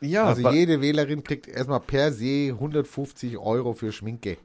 Ja, 0.00 0.24
Also 0.26 0.50
jede 0.50 0.80
Wählerin 0.80 1.22
kriegt 1.24 1.48
erstmal 1.48 1.80
per 1.80 2.12
se 2.12 2.48
150 2.52 3.38
Euro 3.38 3.72
für 3.72 3.92
Schminke. 3.92 4.36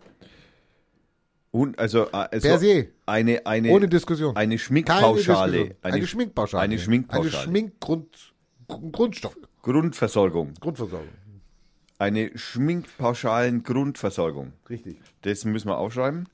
Und 1.52 1.78
also, 1.80 2.06
äh, 2.08 2.28
also 2.32 2.48
Per 2.48 2.60
se. 2.60 2.88
eine, 3.06 3.46
eine, 3.46 3.70
Ohne 3.72 3.90
Diskussion. 3.90 4.36
eine 4.38 4.58
Schminkpauschale. 4.58 5.52
Diskussion. 5.52 5.78
Eine, 5.82 6.08
Schminkpauschale. 6.08 6.64
Eine 6.64 6.80
Schminkpauschale. 6.80 7.34
Eine 7.34 7.44
Schminkgrund, 7.44 8.34
Grundstoff. 8.68 9.38
Grundversorgung. 9.62 10.54
Grundversorgung. 10.62 11.10
Eine 12.00 12.32
Schminkpauschalen 12.36 13.64
Grundversorgung. 13.64 14.54
Richtig. 14.70 15.00
Das 15.24 15.44
müssen 15.46 15.68
wir 15.68 15.78
aufschreiben. 15.78 16.28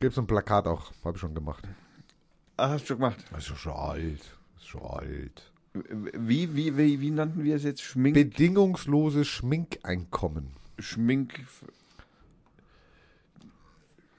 Gibt 0.00 0.12
es 0.14 0.18
ein 0.18 0.26
Plakat 0.26 0.66
auch. 0.66 0.90
Habe 1.04 1.16
ich 1.16 1.20
schon 1.20 1.34
gemacht. 1.34 1.62
Ah, 2.56 2.70
hast 2.70 2.82
du 2.84 2.86
schon 2.88 2.96
gemacht. 2.98 3.18
Das 3.30 3.48
ist 3.48 3.58
schon 3.58 3.72
alt. 3.74 4.18
Das 4.54 4.62
ist 4.62 4.68
schon 4.68 4.82
alt. 4.82 5.51
Wie, 5.74 6.54
wie, 6.54 6.76
wie, 6.76 7.00
wie 7.00 7.10
nannten 7.10 7.44
wir 7.44 7.56
es 7.56 7.64
jetzt? 7.64 7.80
Schmink, 7.82 8.14
Bedingungsloses 8.14 9.26
Schminkeinkommen. 9.26 10.48
Schmink. 10.78 11.40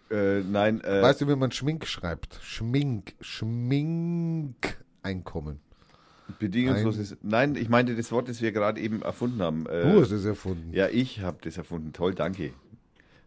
Äh, 0.09 0.41
nein, 0.41 0.81
äh, 0.81 1.01
Weißt 1.01 1.21
du, 1.21 1.27
wie 1.27 1.35
man 1.35 1.51
Schmink 1.51 1.85
schreibt? 1.87 2.39
Schmink. 2.41 3.13
Schminkeinkommen. 3.21 5.59
bedingungsloses. 6.39 7.17
Nein, 7.21 7.55
ich 7.55 7.69
meinte 7.69 7.95
das 7.95 8.11
Wort, 8.11 8.27
das 8.29 8.41
wir 8.41 8.51
gerade 8.51 8.81
eben 8.81 9.03
erfunden 9.03 9.41
haben. 9.41 9.65
Äh, 9.67 9.91
Du 9.91 10.01
hast 10.01 10.11
es 10.11 10.25
erfunden. 10.25 10.73
Ja, 10.73 10.87
ich 10.89 11.21
habe 11.21 11.37
das 11.41 11.57
erfunden. 11.57 11.93
Toll, 11.93 12.15
danke. 12.15 12.53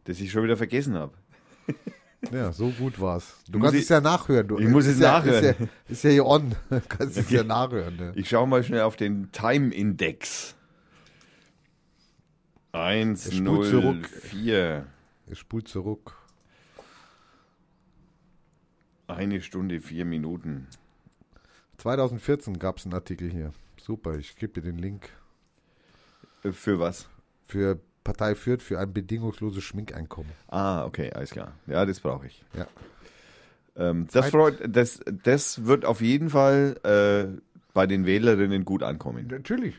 Das 0.04 0.20
ich 0.20 0.30
schon 0.30 0.44
wieder 0.44 0.56
vergessen 0.56 0.94
habe. 0.94 1.12
Ja, 2.32 2.52
so 2.52 2.70
gut 2.70 3.00
war's. 3.00 3.36
Du 3.48 3.58
Muss 3.58 3.66
kannst 3.66 3.76
ich- 3.76 3.82
es 3.84 3.88
ja 3.88 4.00
nachhören. 4.00 4.48
Du, 4.48 4.58
Ich 4.58 4.68
muss 4.68 4.86
es 4.86 4.98
ja, 4.98 5.12
nachhören. 5.18 5.44
Ist 5.44 5.60
ja, 5.60 5.66
ist 5.88 6.04
ja 6.04 6.10
hier 6.10 6.26
on. 6.26 6.54
Du 6.70 6.80
kannst 6.88 7.16
es 7.16 7.30
ja 7.30 7.44
nachhören. 7.44 7.96
Ne? 7.96 8.12
Ich 8.16 8.28
schaue 8.28 8.46
mal 8.46 8.62
schnell 8.64 8.82
auf 8.82 8.96
den 8.96 9.30
Time-Index. 9.32 10.54
1, 12.72 13.24
spult 13.32 13.42
0, 13.42 13.70
zurück. 13.70 14.06
4. 14.06 14.86
Ich 15.28 15.38
spul 15.38 15.64
zurück. 15.64 16.14
Eine 19.08 19.40
Stunde, 19.40 19.80
vier 19.80 20.04
Minuten. 20.04 20.66
2014 21.78 22.58
gab 22.58 22.78
es 22.78 22.84
einen 22.84 22.94
Artikel 22.94 23.30
hier. 23.30 23.52
Super, 23.80 24.16
ich 24.16 24.36
gebe 24.36 24.54
dir 24.60 24.62
den 24.62 24.78
Link. 24.78 25.10
Äh, 26.42 26.52
Für 26.52 26.78
was? 26.80 27.08
Für 27.46 27.78
Partei 28.06 28.36
führt 28.36 28.62
für 28.62 28.78
ein 28.78 28.92
bedingungsloses 28.92 29.64
Schminkeinkommen. 29.64 30.30
Ah, 30.46 30.84
okay, 30.84 31.10
alles 31.12 31.30
klar. 31.30 31.52
Ja, 31.66 31.84
das 31.84 31.98
brauche 31.98 32.26
ich. 32.26 32.42
Ja. 32.56 32.66
Ähm, 33.76 34.06
das, 34.12 34.30
freut, 34.30 34.58
das, 34.64 35.00
das 35.24 35.66
wird 35.66 35.84
auf 35.84 36.00
jeden 36.00 36.30
Fall 36.30 36.76
äh, 36.84 37.40
bei 37.74 37.86
den 37.86 38.06
Wählerinnen 38.06 38.64
gut 38.64 38.84
ankommen. 38.84 39.26
Natürlich. 39.26 39.74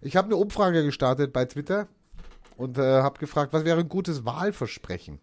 Ich 0.00 0.16
habe 0.16 0.26
eine 0.26 0.36
Umfrage 0.36 0.82
gestartet 0.84 1.32
bei 1.34 1.44
Twitter 1.44 1.86
und 2.56 2.78
äh, 2.78 3.02
habe 3.02 3.18
gefragt, 3.18 3.52
was 3.52 3.64
wäre 3.64 3.78
ein 3.78 3.88
gutes 3.88 4.24
Wahlversprechen? 4.24 5.20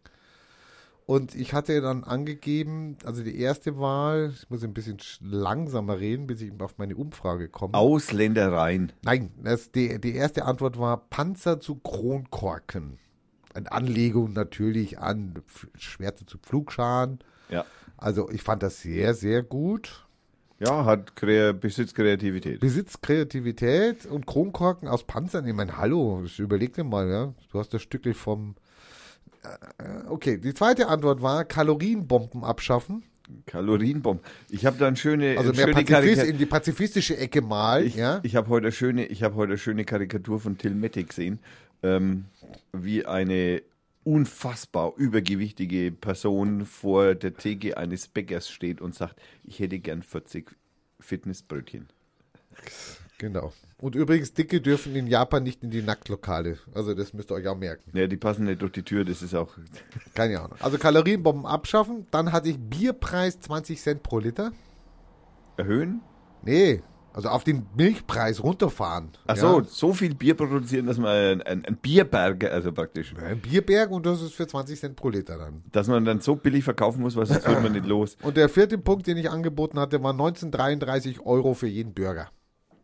Und 1.08 1.36
ich 1.36 1.54
hatte 1.54 1.82
dann 1.82 2.04
angegeben, 2.04 2.98
also 3.06 3.24
die 3.24 3.40
erste 3.40 3.78
Wahl, 3.78 4.34
ich 4.36 4.50
muss 4.50 4.64
ein 4.64 4.74
bisschen 4.74 4.98
sch- 4.98 5.20
langsamer 5.22 6.00
reden, 6.00 6.26
bis 6.26 6.42
ich 6.42 6.52
auf 6.60 6.80
meine 6.80 6.96
Umfrage 6.96 7.48
komme. 7.48 7.76
Ausländereien. 7.76 8.92
Nein, 9.04 9.32
das, 9.44 9.72
die, 9.72 10.02
die 10.02 10.16
erste 10.16 10.46
Antwort 10.46 10.80
war 10.80 10.98
Panzer 11.10 11.60
zu 11.60 11.76
Kronkorken. 11.76 12.98
Eine 13.54 13.72
Anlegung 13.72 14.34
natürlich 14.34 14.98
an 14.98 15.36
Schwerter 15.78 16.26
zu 16.26 16.40
Pflugscharen. 16.40 17.20
Ja. 17.50 17.66
Also 17.98 18.30
ich 18.32 18.42
fand 18.42 18.64
das 18.64 18.82
sehr, 18.82 19.14
sehr 19.14 19.44
gut. 19.44 20.08
Ja, 20.60 20.86
hat 20.86 21.16
Kre 21.16 21.54
besitzt 21.54 21.96
Kreativität. 21.96 22.62
Besitzt 22.62 23.04
Kreativität 23.04 24.06
und 24.08 24.26
Kronkorken 24.26 24.88
aus 24.88 25.04
Panzern. 25.04 25.46
Ich 25.46 25.54
meine, 25.54 25.78
hallo, 25.78 26.24
überleg 26.38 26.74
dir 26.74 26.84
mal, 26.84 27.08
ja. 27.10 27.34
Du 27.52 27.60
hast 27.60 27.74
das 27.74 27.84
Stückel 27.84 28.14
vom. 28.14 28.56
Äh, 29.78 30.08
Okay, 30.10 30.38
die 30.38 30.54
zweite 30.54 30.88
Antwort 30.88 31.22
war 31.22 31.46
Kalorienbomben 31.46 32.44
abschaffen. 32.44 33.04
Kalorienbomben. 33.48 34.24
Ich 34.50 34.66
habe 34.66 34.78
da 34.78 34.88
eine 34.88 34.96
schöne, 34.98 35.36
Also 35.38 35.52
mehr 35.52 35.68
schöne 35.68 35.84
Pazifist, 35.84 36.24
in 36.24 36.38
die 36.38 36.46
pazifistische 36.46 37.18
Ecke 37.18 37.42
mal, 37.42 37.84
Ich, 37.84 37.96
ja. 37.96 38.20
ich 38.24 38.36
habe 38.36 38.50
heute, 38.50 38.66
eine 38.68 38.72
schöne- 38.72 39.06
ich 39.08 39.24
hab 39.24 39.34
heute 39.36 39.58
schöne 39.58 39.84
Karikatur 39.84 40.40
von 40.40 40.58
Till 40.60 40.76
Mette 40.76 41.04
gesehen, 41.04 41.40
ähm, 41.82 42.26
wie 42.72 43.06
eine 43.06 43.64
unfassbar 44.04 44.94
übergewichtige 44.98 45.92
Person 45.92 46.66
vor 46.66 47.16
der 47.16 47.36
Theke 47.36 47.78
eines 47.78 48.08
Bäckers 48.08 48.48
steht 48.50 48.80
und 48.80 48.94
sagt, 48.94 49.20
ich 49.44 49.60
hätte 49.60 49.80
gern 49.80 50.04
40 50.04 50.56
Fitnessbrötchen. 51.00 51.88
Genau. 53.18 53.54
Und 53.78 53.96
übrigens, 53.96 54.34
Dicke 54.34 54.60
dürfen 54.62 54.96
in 54.96 55.08
Japan 55.08 55.44
nicht 55.44 55.64
in 55.64 55.70
die 55.70 55.82
Nacktlokale. 55.82 56.58
Also 56.74 56.94
das 56.94 57.14
müsst 57.14 57.32
ihr 57.32 57.36
euch 57.36 57.48
auch 57.48 57.58
merken. 57.58 57.84
Ja, 57.98 58.08
die 58.08 58.18
passen 58.18 58.46
nicht 58.46 58.62
durch 58.62 58.72
die 58.74 58.84
Tür, 58.84 59.06
das 59.06 59.22
ist 59.22 59.34
auch. 59.34 59.56
Keine 60.14 60.40
Ahnung. 60.42 60.58
Also 60.60 60.78
Kalorienbomben 60.78 61.46
abschaffen. 61.46 62.06
Dann 62.12 62.32
hatte 62.32 62.50
ich 62.50 62.58
Bierpreis 62.60 63.40
20 63.40 63.80
Cent 63.82 64.04
pro 64.04 64.20
Liter. 64.20 64.52
Erhöhen? 65.58 66.02
Nee, 66.44 66.82
also 67.14 67.30
auf 67.30 67.46
den 67.46 67.66
Milchpreis 67.78 68.44
runterfahren. 68.44 69.12
Ach 69.26 69.38
so, 69.38 69.60
Ja. 69.62 69.66
so 69.66 69.94
viel 69.94 70.14
Bier 70.16 70.36
produzieren, 70.36 70.86
dass 70.86 70.98
man 70.98 71.42
ein, 71.42 71.66
ein, 71.66 71.78
Bierberger, 71.78 72.52
also 72.52 72.74
praktisch, 72.74 73.14
Ein 73.16 73.40
Bierberg 73.40 73.90
und 73.92 74.06
das 74.06 74.22
ist 74.22 74.34
für 74.34 74.46
20 74.48 74.78
Cent 74.78 74.96
pro 74.98 75.10
Liter 75.10 75.38
dann. 75.38 75.64
dass 75.72 75.88
man 75.88 76.04
dann 76.04 76.20
so 76.20 76.36
billig 76.36 76.66
verkaufen 76.66 77.02
muss, 77.02 77.16
weil 77.16 77.26
sonst 77.26 77.48
wird 77.48 77.64
man 77.64 77.72
nicht 77.72 77.86
los. 77.86 78.18
Und 78.22 78.36
der 78.36 78.50
vierte 78.50 78.78
Punkt, 78.78 79.08
den 79.08 79.16
ich 79.18 79.30
angeboten 79.30 79.80
hatte, 79.80 80.04
war 80.04 80.12
1933 80.12 81.22
Euro 81.22 81.54
für 81.54 81.68
jeden 81.68 81.94
Bürger. 81.94 82.30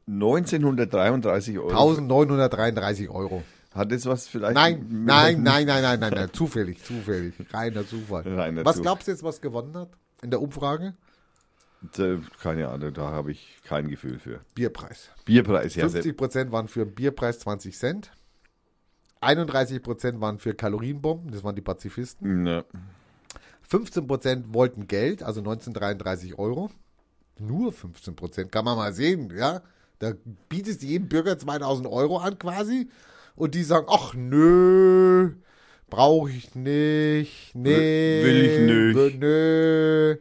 1933 0.08 1.60
Euro. 1.60 1.70
1933 1.70 3.10
Euro. 3.10 3.44
Hat 3.74 3.92
das 3.92 4.06
was 4.06 4.28
vielleicht? 4.28 4.56
Nein, 4.56 4.86
nein, 4.90 5.44
nein, 5.44 5.66
nein, 5.66 5.82
nein, 5.82 6.00
nein, 6.00 6.14
nein, 6.14 6.30
zufällig, 6.34 6.84
zufällig, 6.84 7.34
reiner 7.54 7.88
Zufall. 7.88 8.24
Reiner 8.24 8.66
was 8.66 8.76
Zufall. 8.76 8.84
glaubst 8.84 9.08
du 9.08 9.12
jetzt, 9.12 9.24
was 9.24 9.40
gewonnen 9.40 9.76
hat 9.78 9.90
in 10.22 10.30
der 10.30 10.42
Umfrage? 10.42 10.94
Keine 12.42 12.68
Ahnung, 12.68 12.94
da 12.94 13.12
habe 13.12 13.32
ich 13.32 13.60
kein 13.64 13.88
Gefühl 13.88 14.20
für. 14.20 14.42
Bierpreis. 14.54 15.10
Bierpreis, 15.26 15.76
ja. 15.76 15.88
50 15.90 16.16
Prozent 16.16 16.52
waren 16.52 16.68
für 16.68 16.86
Bierpreis 16.86 17.40
20 17.40 17.76
Cent. 17.78 18.12
31 19.22 19.82
Prozent 19.82 20.20
waren 20.20 20.38
für 20.38 20.54
Kalorienbomben, 20.54 21.32
das 21.32 21.44
waren 21.44 21.56
die 21.56 21.62
Pazifisten. 21.62 22.44
Ne. 22.44 22.66
15 23.62 24.06
Prozent 24.06 24.54
wollten 24.54 24.88
Geld, 24.88 25.24
also 25.24 25.40
1933 25.40 26.38
Euro. 26.38 26.70
Nur 27.40 27.72
15 27.72 28.16
Prozent, 28.16 28.52
kann 28.52 28.66
man 28.66 28.78
mal 28.78 28.94
sehen, 28.94 29.34
ja. 29.36 29.62
Da 30.02 30.14
bietest 30.50 30.82
du 30.82 30.88
jedem 30.88 31.08
Bürger 31.10 31.38
2000 31.38 31.88
Euro 31.88 32.18
an 32.18 32.40
quasi 32.40 32.90
und 33.36 33.54
die 33.54 33.64
sagen, 33.64 33.86
ach 33.90 34.14
nö, 34.16 35.34
brauche 35.92 36.32
ich 36.32 36.56
nicht, 36.56 37.52
nee, 37.54 38.24
Will 38.24 38.42
ich 38.46 38.60
nicht. 39.06 39.20
Nö. 39.20 40.18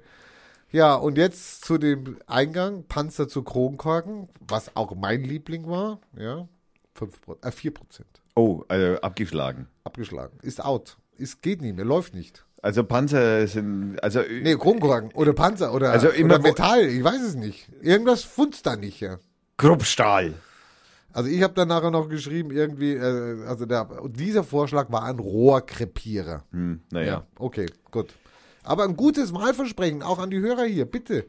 Ja, 0.72 0.94
und 0.94 1.16
jetzt 1.18 1.64
zu 1.64 1.78
dem 1.78 2.18
Eingang, 2.26 2.84
Panzer 2.88 3.26
zu 3.26 3.42
Kronkorken, 3.42 4.28
was 4.46 4.76
auch 4.76 4.94
mein 4.94 5.24
Liebling 5.24 5.66
war, 5.66 6.00
ja, 6.16 6.46
5, 6.94 7.20
Pro- 7.22 7.38
äh, 7.42 7.50
4 7.50 7.72
Prozent. 7.72 8.08
Oh, 8.36 8.62
also 8.68 9.00
abgeschlagen. 9.00 9.66
Abgeschlagen. 9.84 10.38
Ist 10.42 10.62
out. 10.64 10.98
Ist, 11.16 11.42
geht 11.42 11.62
nicht 11.62 11.74
mehr, 11.74 11.84
läuft 11.84 12.14
nicht. 12.14 12.44
Also 12.62 12.84
Panzer 12.84 13.46
sind, 13.46 13.98
also 14.02 14.20
Nee, 14.20 14.54
Kronkorken 14.56 15.10
oder 15.14 15.32
Panzer 15.32 15.72
oder, 15.72 15.90
Also 15.92 16.08
immer 16.10 16.34
oder 16.34 16.42
Metall, 16.42 16.84
ich 16.84 17.02
weiß 17.02 17.22
es 17.22 17.34
nicht. 17.34 17.70
Irgendwas 17.80 18.22
funzt 18.22 18.66
da 18.66 18.76
nicht, 18.76 19.00
ja. 19.00 19.18
Kruppstahl. 19.60 20.34
Also 21.12 21.28
ich 21.28 21.42
habe 21.42 21.54
dann 21.54 21.68
nachher 21.68 21.90
noch 21.90 22.08
geschrieben, 22.08 22.50
irgendwie, 22.50 22.94
äh, 22.94 23.44
also 23.46 23.66
der, 23.66 23.88
dieser 24.08 24.42
Vorschlag 24.42 24.90
war 24.90 25.04
ein 25.04 25.18
Rohrkrepierer. 25.18 26.44
Hm, 26.52 26.80
naja. 26.90 27.26
okay, 27.38 27.66
gut. 27.90 28.14
Aber 28.62 28.84
ein 28.84 28.96
gutes 28.96 29.34
Wahlversprechen, 29.34 30.02
auch 30.02 30.18
an 30.18 30.30
die 30.30 30.40
Hörer 30.40 30.64
hier, 30.64 30.86
bitte. 30.86 31.26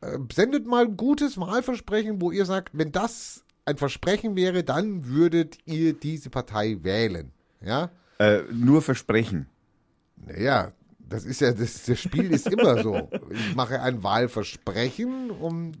Äh, 0.00 0.18
sendet 0.32 0.66
mal 0.66 0.84
ein 0.84 0.96
gutes 0.96 1.38
Wahlversprechen, 1.38 2.20
wo 2.20 2.30
ihr 2.30 2.46
sagt, 2.46 2.70
wenn 2.72 2.92
das 2.92 3.44
ein 3.66 3.76
Versprechen 3.76 4.36
wäre, 4.36 4.62
dann 4.64 5.06
würdet 5.06 5.58
ihr 5.66 5.92
diese 5.92 6.30
Partei 6.30 6.78
wählen. 6.82 7.32
Ja? 7.60 7.90
Äh, 8.18 8.42
nur 8.52 8.80
Versprechen. 8.80 9.48
Naja, 10.24 10.72
das 10.98 11.24
ist 11.24 11.40
ja, 11.40 11.52
das, 11.52 11.84
das 11.84 11.98
Spiel 12.00 12.30
ist 12.32 12.46
immer 12.46 12.82
so. 12.82 13.10
Ich 13.30 13.54
mache 13.54 13.80
ein 13.82 14.02
Wahlversprechen 14.02 15.30
um, 15.30 15.72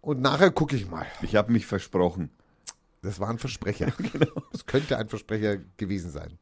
und 0.00 0.20
nachher 0.20 0.50
gucke 0.50 0.76
ich 0.76 0.88
mal. 0.88 1.06
Ich 1.22 1.36
habe 1.36 1.52
mich 1.52 1.66
versprochen. 1.66 2.30
Das 3.02 3.20
war 3.20 3.30
ein 3.30 3.38
Versprecher. 3.38 3.92
Das 4.52 4.66
könnte 4.66 4.98
ein 4.98 5.08
Versprecher 5.08 5.58
gewesen 5.76 6.10
sein. 6.10 6.38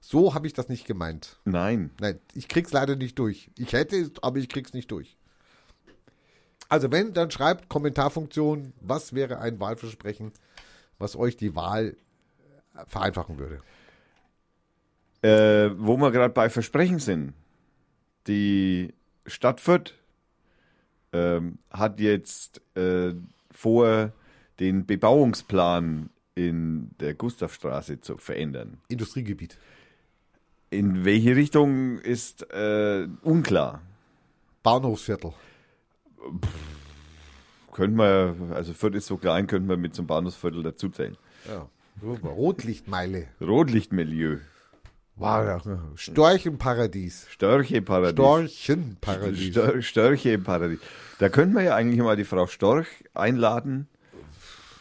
So 0.00 0.34
habe 0.34 0.46
ich 0.46 0.52
das 0.52 0.68
nicht 0.68 0.86
gemeint. 0.86 1.38
Nein. 1.44 1.90
Nein, 2.00 2.18
ich 2.34 2.48
krieg's 2.48 2.72
leider 2.72 2.96
nicht 2.96 3.18
durch. 3.18 3.50
Ich 3.56 3.72
hätte 3.72 3.96
es, 3.96 4.12
aber 4.22 4.38
ich 4.38 4.48
krieg's 4.48 4.72
nicht 4.72 4.90
durch. 4.90 5.16
Also 6.68 6.90
wenn, 6.90 7.12
dann 7.12 7.30
schreibt 7.30 7.68
Kommentarfunktion, 7.68 8.72
was 8.80 9.12
wäre 9.14 9.38
ein 9.38 9.60
Wahlversprechen, 9.60 10.32
was 10.98 11.16
euch 11.16 11.36
die 11.36 11.54
Wahl 11.54 11.96
äh, 12.74 12.84
vereinfachen 12.86 13.38
würde. 13.38 13.60
Äh, 15.22 15.70
wo 15.78 15.96
wir 15.96 16.10
gerade 16.10 16.32
bei 16.32 16.48
Versprechen 16.48 16.98
sind. 16.98 17.34
Die 18.26 18.94
Stadt 19.26 19.60
Fürth 19.60 19.94
ähm, 21.12 21.58
hat 21.70 22.00
jetzt 22.00 22.60
äh, 22.76 23.14
vor, 23.50 24.12
den 24.58 24.86
Bebauungsplan 24.86 26.10
in 26.34 26.90
der 27.00 27.14
Gustavstraße 27.14 28.00
zu 28.00 28.16
verändern. 28.16 28.78
Industriegebiet. 28.88 29.58
In 30.70 31.04
welche 31.04 31.34
Richtung 31.34 31.98
ist 31.98 32.50
äh, 32.52 33.08
unklar. 33.22 33.82
Bahnhofsviertel. 34.62 35.32
Könnte 37.72 37.96
man, 37.96 38.52
also 38.52 38.72
Fürth 38.74 38.94
ist 38.94 39.06
so 39.06 39.16
klein, 39.16 39.46
könnte 39.46 39.66
man 39.66 39.80
mit 39.80 39.94
zum 39.94 40.06
Bahnhofsviertel 40.06 40.62
dazuzählen. 40.62 41.16
Ja. 41.48 41.68
Rotlichtmeile. 42.02 43.28
Rotlichtmilieu, 43.40 44.38
Wow, 45.20 45.66
ja. 45.66 45.78
Storchenparadies. 45.96 47.26
Störcheparadies. 47.28 48.12
Storchenparadies. 48.12 49.50
Stör, 49.50 49.82
Störche 49.82 50.30
im 50.32 50.44
Paradies. 50.44 50.80
Da 51.18 51.28
könnten 51.28 51.54
wir 51.54 51.62
ja 51.62 51.74
eigentlich 51.74 52.00
mal 52.00 52.16
die 52.16 52.24
Frau 52.24 52.46
Storch 52.46 52.86
einladen 53.12 53.86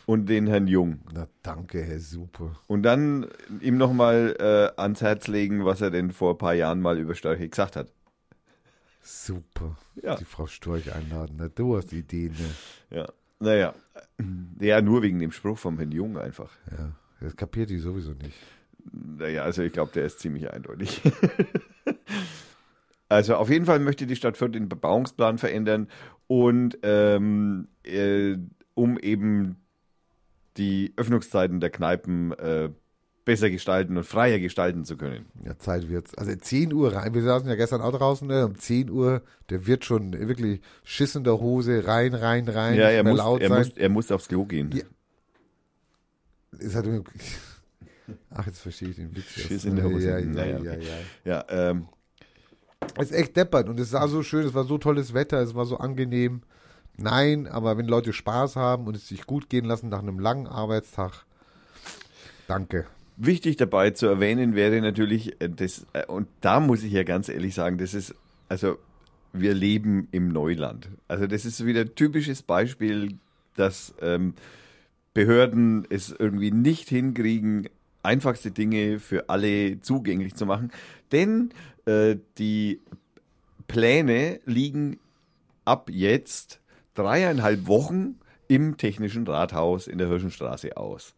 und 0.05 0.27
den 0.27 0.47
Herrn 0.47 0.67
Jung. 0.67 1.01
Na 1.13 1.27
danke, 1.43 1.83
Herr 1.83 1.99
Super. 1.99 2.55
Und 2.67 2.83
dann 2.83 3.27
ihm 3.59 3.75
nochmal 3.75 4.35
äh, 4.39 4.79
ans 4.79 5.01
Herz 5.01 5.27
legen, 5.27 5.65
was 5.65 5.81
er 5.81 5.91
denn 5.91 6.11
vor 6.11 6.35
ein 6.35 6.37
paar 6.37 6.53
Jahren 6.53 6.79
mal 6.79 6.97
über 6.97 7.15
Störche 7.15 7.49
gesagt 7.49 7.75
hat. 7.75 7.91
Super. 9.01 9.77
Ja. 10.01 10.15
Die 10.15 10.23
Frau 10.23 10.47
Storch 10.47 10.93
einladen. 10.93 11.35
Na, 11.37 11.49
du 11.49 11.75
hast 11.75 11.91
Ideen. 11.91 12.31
Ne? 12.31 12.97
Ja. 12.97 13.09
Naja. 13.39 13.73
Ja, 14.61 14.81
nur 14.81 15.01
wegen 15.01 15.19
dem 15.19 15.33
Spruch 15.33 15.57
vom 15.57 15.77
Herrn 15.77 15.91
Jung 15.91 16.17
einfach. 16.17 16.51
Ja. 16.71 16.91
Das 17.19 17.35
kapiert 17.35 17.69
die 17.69 17.79
sowieso 17.79 18.11
nicht. 18.11 18.37
Naja, 18.91 19.43
also 19.43 19.61
ich 19.61 19.73
glaube, 19.73 19.91
der 19.93 20.05
ist 20.05 20.19
ziemlich 20.19 20.51
eindeutig. 20.51 21.01
also 23.09 23.35
auf 23.35 23.49
jeden 23.49 23.65
Fall 23.65 23.79
möchte 23.79 24.07
die 24.07 24.15
Stadt 24.15 24.37
Fürth 24.37 24.53
den 24.53 24.69
Bebauungsplan 24.69 25.37
verändern 25.37 25.87
und 26.27 26.77
ähm, 26.83 27.67
äh, 27.83 28.37
um 28.73 28.97
eben 28.99 29.57
die 30.57 30.93
Öffnungszeiten 30.95 31.59
der 31.59 31.69
Kneipen 31.69 32.33
äh, 32.33 32.69
besser 33.25 33.49
gestalten 33.49 33.95
und 33.95 34.05
freier 34.05 34.39
gestalten 34.39 34.85
zu 34.85 34.97
können. 34.97 35.27
Ja, 35.45 35.57
Zeit 35.59 35.87
wird's. 35.87 36.15
Also 36.15 36.33
10 36.35 36.73
Uhr 36.73 36.93
rein. 36.93 37.13
Wir 37.13 37.21
saßen 37.21 37.47
ja 37.47 37.55
gestern 37.55 37.81
auch 37.81 37.91
draußen, 37.91 38.27
ne? 38.27 38.45
um 38.45 38.57
10 38.57 38.89
Uhr, 38.89 39.21
der 39.49 39.67
wird 39.67 39.85
schon 39.85 40.13
wirklich 40.13 40.61
Schiss 40.83 41.15
in 41.15 41.23
der 41.23 41.39
Hose, 41.39 41.85
rein, 41.85 42.15
rein, 42.15 42.47
rein, 42.47 42.75
ja, 42.75 42.89
er 42.89 43.03
muss, 43.03 43.19
laut 43.19 43.41
er, 43.41 43.49
sein. 43.49 43.57
muss, 43.59 43.77
er 43.77 43.89
muss 43.89 44.11
aufs 44.11 44.27
Klo 44.29 44.45
gehen. 44.45 44.71
Ja. 44.73 44.83
Es 46.59 46.75
hat 46.75 46.87
Ach, 48.31 48.45
jetzt 48.45 48.59
verstehe 48.59 48.89
ich 48.89 48.95
den 48.95 49.15
Witz. 49.15 49.25
Schiss 49.31 49.65
in 49.65 49.75
der 49.75 49.85
Hose. 49.85 50.09
Ja, 50.09 50.17
ja, 50.19 50.45
ja, 50.45 50.57
okay. 50.57 50.79
ja. 51.25 51.45
Ja, 51.49 51.69
ähm, 51.71 51.87
Es 52.97 53.11
ist 53.11 53.17
echt 53.17 53.35
deppert 53.35 53.69
und 53.69 53.79
es 53.79 53.89
sah 53.91 54.07
so 54.07 54.23
schön, 54.23 54.45
es 54.45 54.53
war 54.53 54.63
so 54.63 54.77
tolles 54.77 55.13
Wetter, 55.13 55.41
es 55.41 55.55
war 55.55 55.65
so 55.65 55.77
angenehm. 55.77 56.41
Nein, 56.97 57.47
aber 57.47 57.77
wenn 57.77 57.87
Leute 57.87 58.11
Spaß 58.11 58.55
haben 58.55 58.87
und 58.87 58.95
es 58.95 59.07
sich 59.07 59.25
gut 59.25 59.49
gehen 59.49 59.65
lassen 59.65 59.89
nach 59.89 59.99
einem 59.99 60.19
langen 60.19 60.47
Arbeitstag, 60.47 61.25
danke. 62.47 62.85
Wichtig 63.15 63.57
dabei 63.57 63.91
zu 63.91 64.05
erwähnen 64.07 64.55
wäre 64.55 64.79
natürlich, 64.81 65.41
äh, 65.41 65.49
das, 65.49 65.85
äh, 65.93 66.05
und 66.05 66.27
da 66.41 66.59
muss 66.59 66.83
ich 66.83 66.93
ja 66.93 67.03
ganz 67.03 67.29
ehrlich 67.29 67.53
sagen, 67.53 67.77
das 67.77 67.93
ist, 67.93 68.15
also 68.47 68.77
wir 69.33 69.53
leben 69.53 70.07
im 70.11 70.29
Neuland. 70.29 70.89
Also 71.07 71.27
das 71.27 71.45
ist 71.45 71.65
wieder 71.65 71.81
ein 71.81 71.95
typisches 71.95 72.41
Beispiel, 72.41 73.17
dass 73.55 73.93
ähm, 74.01 74.33
Behörden 75.13 75.85
es 75.89 76.15
irgendwie 76.17 76.51
nicht 76.51 76.87
hinkriegen, 76.89 77.67
einfachste 78.03 78.51
Dinge 78.51 78.99
für 78.99 79.29
alle 79.29 79.81
zugänglich 79.81 80.35
zu 80.35 80.45
machen. 80.45 80.71
Denn 81.11 81.51
äh, 81.85 82.17
die 82.37 82.81
Pläne 83.67 84.39
liegen 84.45 84.99
ab 85.65 85.89
jetzt 85.91 86.59
dreieinhalb 86.95 87.67
Wochen 87.67 88.19
im 88.47 88.77
Technischen 88.77 89.27
Rathaus 89.27 89.87
in 89.87 89.97
der 89.97 90.07
Hirschenstraße 90.07 90.75
aus. 90.75 91.13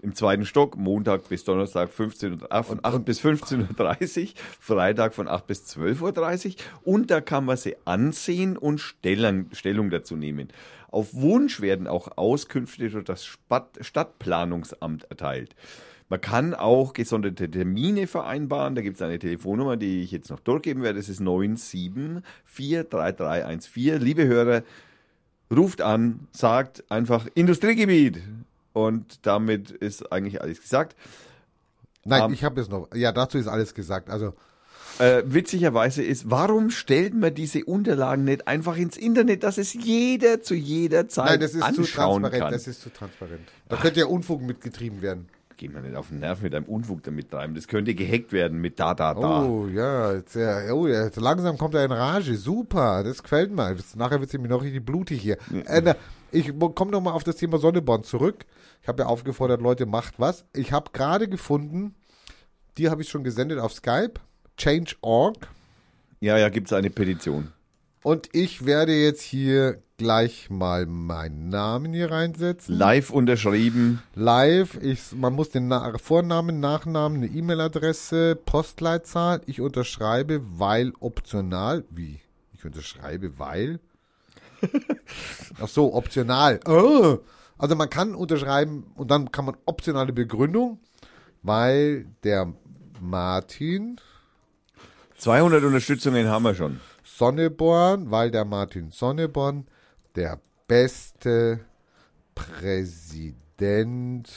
Im 0.00 0.16
zweiten 0.16 0.44
Stock, 0.44 0.76
Montag 0.76 1.28
bis 1.28 1.44
Donnerstag 1.44 1.92
15 1.92 2.42
Uhr, 2.42 2.50
äh, 2.52 2.62
von 2.64 2.80
8 2.82 3.04
bis 3.04 3.20
15.30 3.20 4.22
Uhr, 4.22 4.28
Freitag 4.58 5.14
von 5.14 5.28
8 5.28 5.46
bis 5.46 5.76
12.30 5.76 6.48
Uhr 6.48 6.54
und 6.82 7.12
da 7.12 7.20
kann 7.20 7.44
man 7.44 7.56
sie 7.56 7.76
ansehen 7.84 8.56
und 8.56 8.80
Stellung, 8.80 9.46
Stellung 9.52 9.90
dazu 9.90 10.16
nehmen. 10.16 10.48
Auf 10.90 11.14
Wunsch 11.14 11.60
werden 11.60 11.86
auch 11.86 12.16
Auskünfte 12.16 12.90
durch 12.90 13.04
das 13.04 13.24
Stadtplanungsamt 13.80 15.04
erteilt. 15.04 15.54
Man 16.12 16.20
kann 16.20 16.52
auch 16.52 16.92
gesonderte 16.92 17.50
Termine 17.50 18.06
vereinbaren. 18.06 18.74
Da 18.74 18.82
gibt 18.82 18.96
es 18.96 19.02
eine 19.02 19.18
Telefonnummer, 19.18 19.78
die 19.78 20.02
ich 20.02 20.10
jetzt 20.10 20.28
noch 20.28 20.40
durchgeben 20.40 20.82
werde. 20.82 20.98
Das 20.98 21.08
ist 21.08 21.22
9743314. 21.22 23.96
Liebe 23.96 24.26
Hörer, 24.26 24.62
ruft 25.50 25.80
an, 25.80 26.28
sagt 26.30 26.84
einfach 26.90 27.26
Industriegebiet. 27.32 28.20
Und 28.74 29.26
damit 29.26 29.70
ist 29.70 30.12
eigentlich 30.12 30.42
alles 30.42 30.60
gesagt. 30.60 30.96
Nein, 32.04 32.24
Ähm, 32.24 32.34
ich 32.34 32.44
habe 32.44 32.60
es 32.60 32.68
noch. 32.68 32.88
Ja, 32.94 33.12
dazu 33.12 33.38
ist 33.38 33.46
alles 33.46 33.72
gesagt. 33.72 34.10
Also, 34.10 34.34
Äh, 34.98 35.22
witzigerweise 35.24 36.02
ist, 36.02 36.30
warum 36.30 36.68
stellt 36.68 37.14
man 37.14 37.34
diese 37.34 37.64
Unterlagen 37.64 38.24
nicht 38.24 38.46
einfach 38.46 38.76
ins 38.76 38.98
Internet, 38.98 39.44
dass 39.44 39.56
es 39.56 39.72
jeder 39.72 40.42
zu 40.42 40.54
jeder 40.54 41.08
Zeit 41.08 41.30
nein, 41.30 41.40
das 41.40 41.54
ist 41.54 41.74
zu 41.74 41.84
transparent. 41.84 42.34
kann? 42.34 42.52
Das 42.52 42.66
ist 42.66 42.82
zu 42.82 42.90
transparent. 42.90 43.48
Da 43.70 43.78
könnte 43.78 44.00
ja 44.00 44.06
Unfug 44.06 44.42
mitgetrieben 44.42 45.00
werden. 45.00 45.30
Geh 45.62 45.68
mal 45.68 45.80
nicht 45.80 45.94
auf 45.94 46.08
den 46.08 46.18
Nerv 46.18 46.42
mit 46.42 46.52
deinem 46.52 46.64
Unfug 46.64 47.04
damit 47.04 47.30
treiben. 47.30 47.54
Das 47.54 47.68
könnte 47.68 47.94
gehackt 47.94 48.32
werden 48.32 48.60
mit 48.60 48.80
da, 48.80 48.94
da, 48.94 49.14
da. 49.14 49.44
Oh, 49.44 49.68
ja, 49.68 50.12
jetzt, 50.12 50.34
ja, 50.34 50.72
oh, 50.72 50.88
jetzt 50.88 51.20
langsam 51.20 51.56
kommt 51.56 51.74
er 51.74 51.84
in 51.84 51.92
Rage. 51.92 52.36
Super, 52.36 53.04
das 53.04 53.22
gefällt 53.22 53.52
mir. 53.52 53.76
Nachher 53.94 54.18
wird 54.18 54.26
es 54.26 54.32
nämlich 54.32 54.50
noch 54.50 54.62
richtig 54.62 54.84
blutig 54.84 55.22
hier. 55.22 55.38
Äh, 55.66 55.80
na, 55.84 55.94
ich 56.32 56.52
komme 56.74 56.90
noch 56.90 57.00
mal 57.00 57.12
auf 57.12 57.22
das 57.22 57.36
Thema 57.36 57.58
Sonneborn 57.58 58.02
zurück. 58.02 58.44
Ich 58.82 58.88
habe 58.88 59.04
ja 59.04 59.08
aufgefordert, 59.08 59.62
Leute, 59.62 59.86
macht 59.86 60.18
was. 60.18 60.44
Ich 60.52 60.72
habe 60.72 60.90
gerade 60.92 61.28
gefunden, 61.28 61.94
die 62.76 62.90
habe 62.90 63.02
ich 63.02 63.08
schon 63.08 63.22
gesendet 63.22 63.60
auf 63.60 63.72
Skype, 63.72 64.14
Change.org. 64.56 65.46
Ja, 66.18 66.38
ja, 66.38 66.48
gibt 66.48 66.66
es 66.66 66.72
eine 66.72 66.90
Petition. 66.90 67.52
Und 68.02 68.28
ich 68.32 68.66
werde 68.66 68.92
jetzt 68.94 69.22
hier 69.22 69.80
gleich 69.96 70.50
mal 70.50 70.86
meinen 70.86 71.48
Namen 71.48 71.92
hier 71.92 72.10
reinsetzen. 72.10 72.76
Live 72.76 73.10
unterschrieben. 73.10 74.02
Live, 74.16 74.76
ich, 74.82 75.12
man 75.12 75.32
muss 75.32 75.50
den 75.50 75.68
Na 75.68 75.96
Vornamen, 75.98 76.58
Nachnamen, 76.58 77.18
eine 77.22 77.32
E-Mail-Adresse, 77.32 78.36
Postleitzahl. 78.44 79.42
Ich 79.46 79.60
unterschreibe, 79.60 80.42
weil 80.58 80.92
optional. 80.98 81.84
Wie? 81.90 82.18
Ich 82.52 82.64
unterschreibe, 82.64 83.38
weil? 83.38 83.78
Ach 85.60 85.68
so, 85.68 85.94
optional. 85.94 86.58
Oh. 86.66 87.18
Also 87.56 87.76
man 87.76 87.88
kann 87.88 88.16
unterschreiben 88.16 88.90
und 88.96 89.12
dann 89.12 89.30
kann 89.30 89.44
man 89.44 89.56
optionale 89.66 90.12
Begründung, 90.12 90.80
weil 91.42 92.06
der 92.24 92.52
Martin 93.00 94.00
200 95.18 95.62
Unterstützungen 95.62 96.26
haben 96.26 96.42
wir 96.42 96.56
schon. 96.56 96.80
Sonneborn, 97.22 98.10
weil 98.10 98.32
der 98.32 98.44
Martin 98.44 98.90
Sonneborn 98.90 99.68
der 100.16 100.40
beste 100.66 101.60
Präsident 102.34 104.28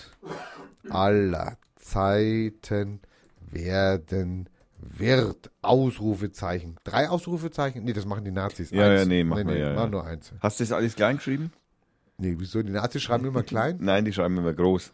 aller 0.91 1.57
Zeiten 1.77 2.99
werden 3.39 4.47
wird. 4.77 5.49
Ausrufezeichen. 5.63 6.75
Drei 6.83 7.09
Ausrufezeichen? 7.09 7.83
Nee, 7.83 7.93
das 7.93 8.05
machen 8.05 8.23
die 8.23 8.29
Nazis. 8.29 8.69
Ja, 8.69 8.93
ja, 8.93 9.03
nee, 9.03 9.23
machen 9.23 9.47
wir, 9.47 9.57
ja, 9.57 9.69
ja. 9.69 9.73
machen 9.75 9.89
nur 9.89 10.05
eins. 10.05 10.31
Hast 10.39 10.59
du 10.59 10.63
das 10.63 10.71
alles 10.71 10.95
klein 10.95 11.15
geschrieben? 11.15 11.51
Nee, 12.19 12.35
wieso? 12.37 12.61
Die 12.61 12.69
Nazis 12.71 13.01
schreiben 13.01 13.25
immer 13.25 13.41
klein. 13.41 13.77
Nein, 13.79 14.05
die 14.05 14.13
schreiben 14.13 14.37
immer 14.37 14.53
groß. 14.53 14.93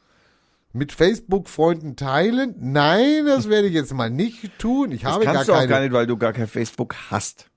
Mit 0.72 0.94
Facebook-Freunden 0.94 1.98
teilen? 1.98 2.56
Nein, 2.58 3.26
das 3.26 3.50
werde 3.50 3.68
ich 3.68 3.74
jetzt 3.74 3.94
mal 3.94 4.10
nicht 4.10 4.58
tun. 4.60 4.94
Ich 4.94 5.02
Das 5.02 5.12
habe 5.12 5.26
gar 5.26 5.34
kannst 5.34 5.50
du 5.50 5.54
auch 5.54 5.58
keine. 5.58 5.68
gar 5.68 5.82
nicht, 5.82 5.92
weil 5.92 6.08
du 6.08 6.16
gar 6.16 6.32
kein 6.32 6.48
Facebook 6.48 6.96
hast. 7.10 7.51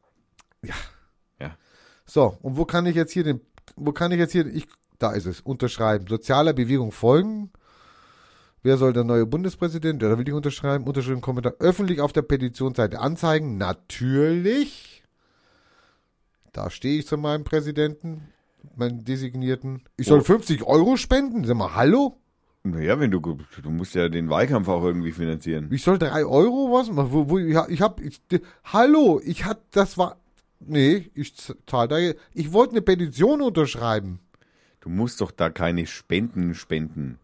So, 2.07 2.37
und 2.43 2.59
wo 2.59 2.67
kann 2.67 2.85
ich 2.85 2.95
jetzt 2.97 3.13
hier 3.13 3.25
den, 3.25 3.41
wo 3.77 3.93
kann 3.93 4.13
ich 4.13 4.19
jetzt 4.19 4.33
hier, 4.33 4.45
ich, 4.47 4.67
da 4.99 5.13
ist 5.13 5.25
es, 5.25 5.41
unterschreiben. 5.41 6.07
Sozialer 6.07 6.53
Bewegung 6.53 6.93
folgen. 6.93 7.51
Wer 8.63 8.77
soll 8.77 8.93
der 8.93 9.05
neue 9.05 9.25
Bundespräsident? 9.25 10.03
Ja, 10.03 10.11
da 10.11 10.19
will 10.19 10.29
ich 10.29 10.35
unterschreiben. 10.35 10.87
Unterschrieben, 10.87 11.23
Kommentar. 11.23 11.55
Öffentlich 11.61 12.01
auf 12.03 12.13
der 12.13 12.21
Petitionsseite 12.23 12.99
anzeigen. 13.01 13.57
Natürlich. 13.57 15.03
Da 16.53 16.71
stehe 16.71 16.99
ich 16.99 17.07
zu 17.07 17.17
meinem 17.17 17.45
Präsidenten, 17.45 18.29
meinen 18.77 19.05
Designierten. 19.05 19.83
Ich 19.97 20.07
soll 20.07 20.21
Oh. 20.21 20.25
50 20.25 20.63
Euro 20.65 20.97
spenden? 20.97 21.45
Sag 21.45 21.57
mal, 21.57 21.75
hallo? 21.75 22.21
Naja, 22.63 22.99
wenn 23.01 23.11
du, 23.11 23.21
du 23.21 23.71
musst 23.71 23.95
ja 23.95 24.09
den 24.09 24.31
Wahlkampf 24.31 24.69
auch 24.69 24.85
irgendwie 24.85 25.13
finanzieren. 25.13 25.69
Ich 25.73 25.83
soll 25.83 25.99
3 25.99 26.25
Euro 26.25 26.71
was? 26.73 26.89
Wo, 26.95 27.29
wo, 27.29 27.39
ich 27.39 27.57
hab- 27.57 27.69
ich 27.71 27.83
hab, 27.83 28.01
hallo, 28.65 29.21
ich 29.25 29.45
hat, 29.45 29.61
das 29.73 29.99
war, 29.99 30.19
nee, 30.61 31.11
ich 31.15 31.35
zahle 31.67 31.89
da, 31.89 32.21
ich 32.33 32.53
wollte 32.53 32.73
eine 32.73 32.83
Petition 32.83 33.41
unterschreiben. 33.41 34.21
Du 34.81 34.89
musst 34.89 35.21
doch 35.21 35.31
da 35.31 35.51
keine 35.51 35.87
Spenden 35.87 36.55
spenden. 36.55 37.19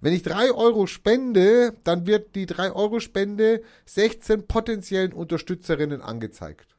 Wenn 0.00 0.12
ich 0.12 0.22
3 0.22 0.52
Euro 0.52 0.86
spende, 0.86 1.74
dann 1.84 2.06
wird 2.06 2.34
die 2.34 2.46
3 2.46 2.72
Euro 2.72 3.00
Spende 3.00 3.62
16 3.86 4.46
potenziellen 4.46 5.12
Unterstützerinnen 5.12 6.02
angezeigt. 6.02 6.76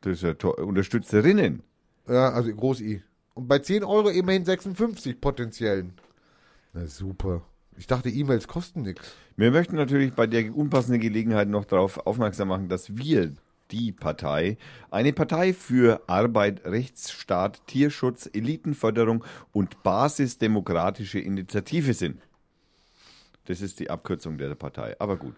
Das 0.00 0.14
ist 0.14 0.22
ja 0.22 0.34
toll. 0.34 0.54
Unterstützerinnen. 0.54 1.62
Ja, 2.08 2.30
also 2.30 2.54
groß 2.54 2.80
I. 2.80 3.02
Und 3.34 3.48
bei 3.48 3.58
10 3.58 3.84
Euro 3.84 4.08
immerhin 4.08 4.44
56 4.44 5.20
potenziellen. 5.20 5.94
Na 6.72 6.86
super. 6.86 7.42
Ich 7.76 7.86
dachte, 7.86 8.08
E-Mails 8.08 8.48
kosten 8.48 8.82
nichts. 8.82 9.14
Wir 9.36 9.50
möchten 9.50 9.76
natürlich 9.76 10.12
bei 10.14 10.26
der 10.26 10.54
unpassenden 10.54 11.00
Gelegenheit 11.00 11.48
noch 11.48 11.64
darauf 11.64 12.06
aufmerksam 12.06 12.48
machen, 12.48 12.68
dass 12.68 12.96
wir, 12.96 13.32
die 13.70 13.92
Partei, 13.92 14.56
eine 14.90 15.12
Partei 15.12 15.52
für 15.52 16.02
Arbeit, 16.06 16.64
Rechtsstaat, 16.64 17.66
Tierschutz, 17.66 18.28
Elitenförderung 18.32 19.24
und 19.52 19.82
basisdemokratische 19.82 21.18
Initiative 21.18 21.94
sind. 21.94 22.20
Das 23.46 23.60
ist 23.60 23.80
die 23.80 23.90
Abkürzung 23.90 24.38
der 24.38 24.54
Partei. 24.54 24.96
Aber 24.98 25.16
gut. 25.16 25.34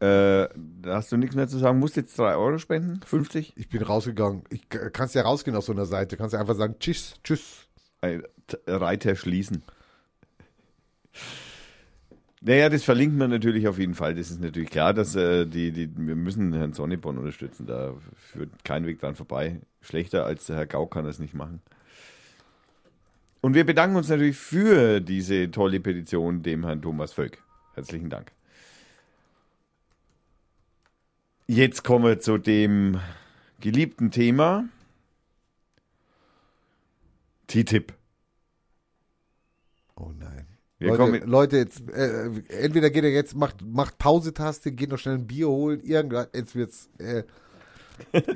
Äh, 0.00 0.48
da 0.54 0.94
hast 0.94 1.10
du 1.10 1.16
nichts 1.16 1.34
mehr 1.34 1.48
zu 1.48 1.58
sagen. 1.58 1.78
Musst 1.78 1.96
jetzt 1.96 2.18
3 2.18 2.36
Euro 2.36 2.58
spenden? 2.58 3.00
50? 3.04 3.54
Ich 3.56 3.68
bin 3.68 3.82
rausgegangen. 3.82 4.44
Ich 4.50 4.68
kannst 4.68 5.14
ja 5.14 5.22
rausgehen 5.22 5.56
aus 5.56 5.66
so 5.66 5.72
einer 5.72 5.86
Seite. 5.86 6.16
Kannst 6.16 6.34
ja 6.34 6.40
einfach 6.40 6.54
sagen, 6.54 6.76
tschüss, 6.78 7.14
tschüss. 7.24 7.66
Reiter 8.66 9.16
schließen. 9.16 9.62
Naja, 12.40 12.68
das 12.68 12.84
verlinkt 12.84 13.16
man 13.16 13.30
natürlich 13.30 13.66
auf 13.66 13.78
jeden 13.78 13.94
Fall. 13.94 14.14
Das 14.14 14.30
ist 14.30 14.40
natürlich 14.40 14.70
klar, 14.70 14.94
dass 14.94 15.16
äh, 15.16 15.44
die, 15.44 15.72
die, 15.72 15.90
wir 15.96 16.14
müssen 16.14 16.52
Herrn 16.52 16.72
Sonneborn 16.72 17.18
unterstützen. 17.18 17.66
Da 17.66 17.94
führt 18.14 18.64
kein 18.64 18.86
Weg 18.86 19.00
dran 19.00 19.16
vorbei. 19.16 19.60
Schlechter 19.80 20.24
als 20.24 20.46
der 20.46 20.56
Herr 20.56 20.66
Gau 20.66 20.86
kann 20.86 21.04
das 21.04 21.18
nicht 21.18 21.34
machen. 21.34 21.60
Und 23.40 23.54
wir 23.54 23.66
bedanken 23.66 23.96
uns 23.96 24.08
natürlich 24.08 24.36
für 24.36 25.00
diese 25.00 25.50
tolle 25.50 25.80
Petition 25.80 26.42
dem 26.42 26.64
Herrn 26.64 26.82
Thomas 26.82 27.12
Völk. 27.12 27.38
Herzlichen 27.74 28.10
Dank. 28.10 28.32
Jetzt 31.50 31.82
kommen 31.82 32.04
wir 32.04 32.20
zu 32.20 32.36
dem 32.36 33.00
geliebten 33.60 34.10
Thema. 34.10 34.68
TTIP. 37.46 37.94
Oh 39.96 40.12
nein. 40.18 40.46
Wir 40.78 40.94
Leute, 40.94 41.24
Leute, 41.24 41.56
jetzt, 41.56 41.88
äh, 41.90 42.26
entweder 42.48 42.90
geht 42.90 43.02
er 43.02 43.10
jetzt, 43.10 43.34
macht, 43.34 43.62
macht 43.62 43.96
Pause-Taste, 43.96 44.72
geht 44.72 44.90
noch 44.90 44.98
schnell 44.98 45.14
ein 45.14 45.26
Bier 45.26 45.48
holen, 45.48 45.80
irgendwas, 45.80 46.28
jetzt 46.34 46.54
wird's, 46.54 46.90
äh, 46.98 47.24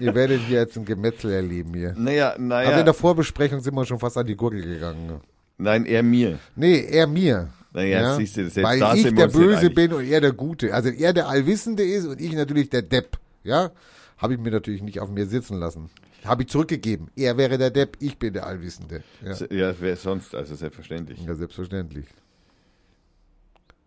ihr 0.00 0.14
werdet 0.14 0.40
hier 0.40 0.60
jetzt 0.60 0.76
ein 0.76 0.86
Gemetzel 0.86 1.32
erleben 1.32 1.74
hier. 1.74 1.94
naja, 1.96 2.32
Aber 2.32 2.42
naja. 2.42 2.78
in 2.78 2.84
der 2.86 2.94
Vorbesprechung 2.94 3.60
sind 3.60 3.74
wir 3.74 3.84
schon 3.84 4.00
fast 4.00 4.16
an 4.16 4.26
die 4.26 4.34
Gurgel 4.34 4.62
gegangen. 4.62 5.20
Nein, 5.58 5.84
eher 5.84 6.02
mir. 6.02 6.38
Nee, 6.56 6.80
er 6.80 7.06
mir. 7.06 7.50
Naja, 7.74 8.16
siehst 8.16 8.36
du, 8.36 8.42
selbst 8.50 8.62
Weil 8.62 8.78
da 8.80 8.94
ich 8.94 9.02
der 9.14 9.28
Böse 9.28 9.70
bin 9.70 9.92
und 9.92 10.04
er 10.06 10.20
der 10.20 10.32
Gute. 10.32 10.74
Also 10.74 10.90
er 10.90 11.12
der 11.12 11.28
Allwissende 11.28 11.82
ist 11.82 12.06
und 12.06 12.20
ich 12.20 12.32
natürlich 12.32 12.68
der 12.70 12.82
Depp. 12.82 13.18
Ja, 13.44 13.70
habe 14.18 14.34
ich 14.34 14.40
mir 14.40 14.50
natürlich 14.50 14.82
nicht 14.82 15.00
auf 15.00 15.10
mir 15.10 15.26
sitzen 15.26 15.58
lassen. 15.58 15.88
Habe 16.24 16.42
ich 16.42 16.48
zurückgegeben. 16.48 17.08
Er 17.16 17.36
wäre 17.36 17.58
der 17.58 17.70
Depp, 17.70 17.96
ich 17.98 18.18
bin 18.18 18.32
der 18.34 18.46
Allwissende. 18.46 19.02
Ja, 19.24 19.34
Ja, 19.50 19.74
wer 19.80 19.96
sonst, 19.96 20.34
also 20.34 20.54
selbstverständlich. 20.54 21.24
ja 21.24 21.34
selbstverständlich. 21.34 22.06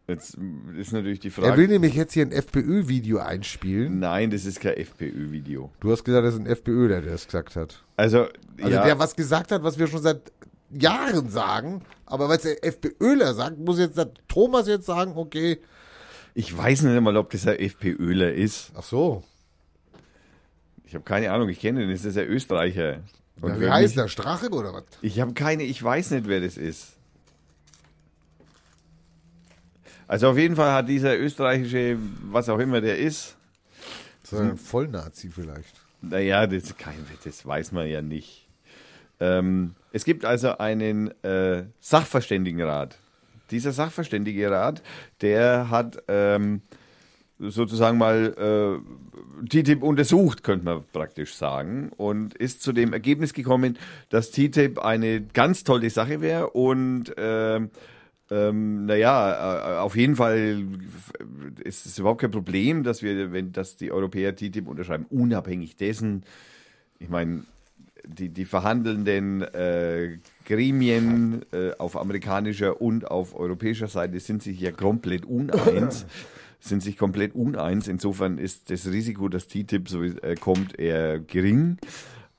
Jetzt 0.08 0.38
ist 0.78 0.92
natürlich 0.94 1.20
die 1.20 1.30
Er 1.30 1.38
will 1.38 1.44
Frage. 1.46 1.68
nämlich 1.68 1.96
jetzt 1.96 2.14
hier 2.14 2.24
ein 2.26 2.32
FPÖ-Video 2.32 3.18
einspielen. 3.18 4.00
Nein, 4.00 4.30
das 4.30 4.46
ist 4.46 4.60
kein 4.60 4.74
FPÖ-Video. 4.78 5.72
Du 5.80 5.92
hast 5.92 6.04
gesagt, 6.04 6.24
das 6.28 6.36
ist 6.36 6.42
ein 6.42 6.46
FPÖler, 6.46 7.02
der 7.02 7.14
das 7.14 7.26
gesagt 7.26 7.56
hat. 7.56 7.84
Also, 7.98 8.28
Also 8.62 8.72
ja, 8.72 8.84
der 8.84 9.00
was 9.00 9.16
gesagt 9.16 9.52
hat, 9.52 9.64
was 9.64 9.80
wir 9.80 9.88
schon 9.88 10.04
seit 10.04 10.32
Jahren 10.82 11.30
sagen. 11.30 11.82
Aber 12.06 12.30
weil 12.30 12.38
es 12.38 12.44
der 12.44 12.64
FPÖler 12.64 13.34
sagt, 13.34 13.58
muss 13.58 13.80
jetzt 13.80 13.98
der 13.98 14.14
Thomas 14.28 14.68
jetzt 14.68 14.86
sagen, 14.86 15.14
okay. 15.16 15.60
ich 16.34 16.56
weiß 16.56 16.84
nicht 16.84 16.96
einmal, 16.96 17.18
ob 17.18 17.32
das 17.32 17.48
ein 17.48 17.58
FPÖler 17.60 18.34
ist. 18.34 18.72
Ach 18.76 18.84
so. 18.84 19.24
Ich 20.86 20.94
habe 20.94 21.04
keine 21.04 21.32
Ahnung, 21.32 21.50
ich 21.50 21.60
kenne 21.60 21.82
den, 21.82 21.92
das 21.92 22.06
ist 22.06 22.18
ein 22.18 22.28
Österreicher. 22.28 23.00
Und 23.42 23.50
Ja, 23.50 23.60
wie 23.60 23.70
heißt 23.70 23.98
der? 23.98 24.08
Strache 24.08 24.50
oder 24.50 24.74
was? 24.74 24.84
Ich 25.02 25.20
habe 25.20 25.34
keine, 25.34 25.64
ich 25.64 25.82
weiß 25.84 26.12
nicht, 26.12 26.28
wer 26.28 26.40
das 26.40 26.58
ist. 26.58 26.94
Also 30.08 30.30
auf 30.30 30.38
jeden 30.38 30.56
Fall 30.56 30.72
hat 30.72 30.88
dieser 30.88 31.18
österreichische, 31.18 31.98
was 32.24 32.48
auch 32.50 32.60
immer 32.60 32.80
der 32.80 33.00
ist, 33.00 33.36
So 34.24 34.38
ein 34.38 34.58
Vollnazi 34.58 35.30
vielleicht. 35.30 35.76
Naja, 36.02 36.46
das, 36.46 36.78
kein, 36.78 37.06
das 37.24 37.46
weiß 37.46 37.72
man 37.72 37.88
ja 37.88 38.02
nicht. 38.02 38.48
Ähm, 39.20 39.76
es 39.96 40.04
gibt 40.04 40.26
also 40.26 40.58
einen 40.58 41.10
äh, 41.24 41.64
Sachverständigenrat. 41.80 42.98
Dieser 43.50 43.72
Sachverständigerat, 43.72 44.84
der 45.22 45.70
hat 45.70 46.04
ähm, 46.10 46.64
sozusagen 47.40 47.98
mal 47.98 48.82
äh, 48.84 49.46
TTIP 49.48 49.82
untersucht, 49.84 50.44
könnte 50.44 50.66
man 50.66 50.84
praktisch 50.92 51.34
sagen, 51.36 51.94
und 51.96 52.34
ist 52.34 52.62
zu 52.62 52.74
dem 52.74 52.92
Ergebnis 52.92 53.32
gekommen, 53.32 53.78
dass 54.10 54.32
TTIP 54.32 54.80
eine 54.80 55.22
ganz 55.22 55.64
tolle 55.64 55.90
Sache 55.90 56.20
wäre 56.20 56.50
und 56.50 57.14
ähm, 57.16 57.70
ähm, 58.30 58.88
naja, 58.88 59.78
äh, 59.78 59.78
auf 59.78 59.96
jeden 59.96 60.18
Fall 60.18 60.66
ist 61.64 61.86
es 61.86 61.98
überhaupt 61.98 62.20
kein 62.20 62.32
Problem, 62.32 62.84
dass 62.84 63.02
wir, 63.02 63.32
wenn 63.32 63.54
dass 63.54 63.78
die 63.78 63.94
Europäer 63.94 64.36
TTIP 64.36 64.68
unterschreiben, 64.68 65.06
unabhängig 65.10 65.78
dessen, 65.78 66.26
ich 67.00 67.08
meine, 67.08 67.46
die, 68.08 68.30
die 68.30 68.46
verhandelnden 68.46 69.42
äh, 69.42 70.18
Gremien 70.46 71.44
äh, 71.52 71.72
auf 71.78 71.98
amerikanischer 71.98 72.82
und 72.82 73.10
auf 73.10 73.36
europäischer 73.36 73.88
Seite 73.88 74.20
sind 74.20 74.44
sich 74.44 74.60
ja 74.60 74.72
komplett 74.72 75.26
uneins. 75.26 76.06
sind 76.60 76.82
sich 76.82 76.98
komplett 76.98 77.36
uneins. 77.36 77.88
Insofern 77.88 78.38
ist 78.38 78.72
das 78.72 78.88
Risiko, 78.88 79.30
dass 79.30 79.48
TTIP 79.48 79.88
so 79.88 80.04
äh, 80.04 80.36
kommt, 80.36 80.80
eher 80.80 81.20
gering. 81.20 81.78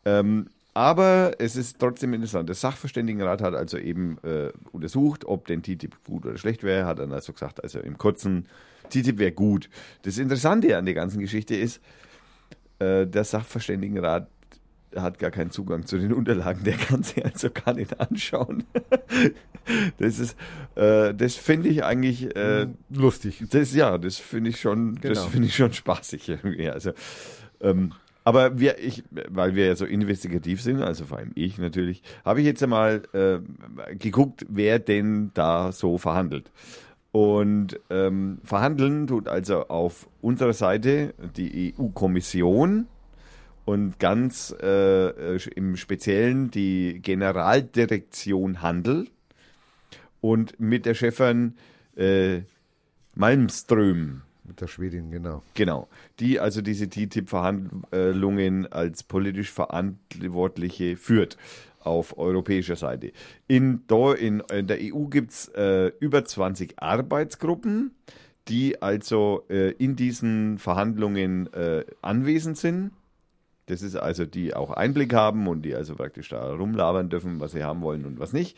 Ähm, 0.04 0.48
aber 0.74 1.32
es 1.38 1.56
ist 1.56 1.78
trotzdem 1.78 2.12
interessant. 2.12 2.48
Der 2.48 2.56
Sachverständigenrat 2.56 3.40
hat 3.40 3.54
also 3.54 3.78
eben 3.78 4.18
äh, 4.22 4.50
untersucht, 4.72 5.24
ob 5.24 5.46
denn 5.46 5.62
TTIP 5.62 6.04
gut 6.04 6.26
oder 6.26 6.36
schlecht 6.36 6.64
wäre. 6.64 6.86
Hat 6.86 6.98
dann 6.98 7.12
also 7.12 7.32
gesagt, 7.32 7.62
also 7.62 7.78
im 7.78 7.96
kurzen, 7.96 8.46
TTIP 8.90 9.18
wäre 9.18 9.32
gut. 9.32 9.70
Das 10.02 10.18
Interessante 10.18 10.76
an 10.76 10.84
der 10.84 10.94
ganzen 10.94 11.20
Geschichte 11.20 11.56
ist, 11.56 11.80
äh, 12.78 13.06
der 13.06 13.24
Sachverständigenrat 13.24 14.28
hat 14.96 15.18
gar 15.18 15.30
keinen 15.30 15.50
Zugang 15.50 15.86
zu 15.86 15.98
den 15.98 16.12
Unterlagen, 16.12 16.64
der 16.64 16.74
kann 16.74 17.02
sie 17.02 17.24
also 17.24 17.48
gar 17.50 17.74
nicht 17.74 17.98
anschauen. 18.00 18.64
das 19.98 20.18
ist, 20.18 20.36
äh, 20.74 21.14
das 21.14 21.34
finde 21.36 21.68
ich 21.68 21.84
eigentlich 21.84 22.34
äh, 22.36 22.66
Lustig. 22.90 23.44
das 23.50 23.74
ja, 23.74 23.98
das 23.98 24.16
finde 24.18 24.50
ich 24.50 24.60
schon, 24.60 24.96
das 24.96 25.18
Genau. 25.18 25.28
finde 25.28 25.48
ich 25.48 25.56
schon 25.56 25.72
spaßig 25.72 26.28
irgendwie. 26.28 26.68
Also, 26.68 26.92
ähm, 27.60 27.92
aber 28.24 28.58
wir, 28.58 28.78
ich, 28.78 29.04
weil 29.28 29.54
wir 29.54 29.66
ja 29.66 29.76
so 29.76 29.84
investigativ 29.84 30.60
sind, 30.60 30.82
also 30.82 31.04
vor 31.04 31.18
allem 31.18 31.30
ich 31.36 31.58
natürlich, 31.58 32.02
habe 32.24 32.40
ich 32.40 32.46
jetzt 32.46 32.62
einmal 32.62 33.02
äh, 33.12 33.38
geguckt, 33.94 34.44
wer 34.48 34.78
denn 34.80 35.30
da 35.34 35.70
so 35.70 35.96
verhandelt. 35.98 36.50
Und 37.12 37.80
ähm, 37.88 38.38
verhandeln 38.44 39.06
tut 39.06 39.26
also 39.28 39.68
auf 39.68 40.08
unserer 40.20 40.52
Seite 40.52 41.14
die 41.36 41.72
EU-Kommission 41.78 42.86
und 43.66 43.98
ganz 43.98 44.54
äh, 44.62 45.34
äh, 45.34 45.40
im 45.54 45.76
Speziellen 45.76 46.50
die 46.50 47.00
Generaldirektion 47.02 48.62
Handel 48.62 49.08
und 50.22 50.58
mit 50.58 50.86
der 50.86 50.94
Chefin 50.94 51.56
äh, 51.96 52.40
Malmström. 53.14 54.22
Mit 54.44 54.60
der 54.60 54.68
Schwedin, 54.68 55.10
genau. 55.10 55.42
Genau, 55.54 55.88
die 56.20 56.38
also 56.38 56.62
diese 56.62 56.88
TTIP-Verhandlungen 56.88 58.72
als 58.72 59.02
politisch 59.02 59.50
Verantwortliche 59.50 60.96
führt 60.96 61.36
auf 61.80 62.16
europäischer 62.16 62.76
Seite. 62.76 63.12
In, 63.48 63.82
in, 64.18 64.40
in 64.40 64.66
der 64.68 64.78
EU 64.80 65.06
gibt 65.06 65.32
es 65.32 65.48
äh, 65.48 65.90
über 65.98 66.24
20 66.24 66.80
Arbeitsgruppen, 66.80 67.96
die 68.46 68.80
also 68.80 69.44
äh, 69.50 69.72
in 69.72 69.96
diesen 69.96 70.58
Verhandlungen 70.58 71.52
äh, 71.52 71.84
anwesend 72.00 72.58
sind. 72.58 72.92
Das 73.66 73.82
ist 73.82 73.96
also, 73.96 74.24
die 74.24 74.54
auch 74.54 74.70
Einblick 74.70 75.12
haben 75.12 75.48
und 75.48 75.62
die 75.62 75.74
also 75.74 75.94
praktisch 75.94 76.28
da 76.28 76.52
rumlabern 76.54 77.08
dürfen, 77.08 77.40
was 77.40 77.52
sie 77.52 77.64
haben 77.64 77.82
wollen 77.82 78.06
und 78.06 78.18
was 78.18 78.32
nicht. 78.32 78.56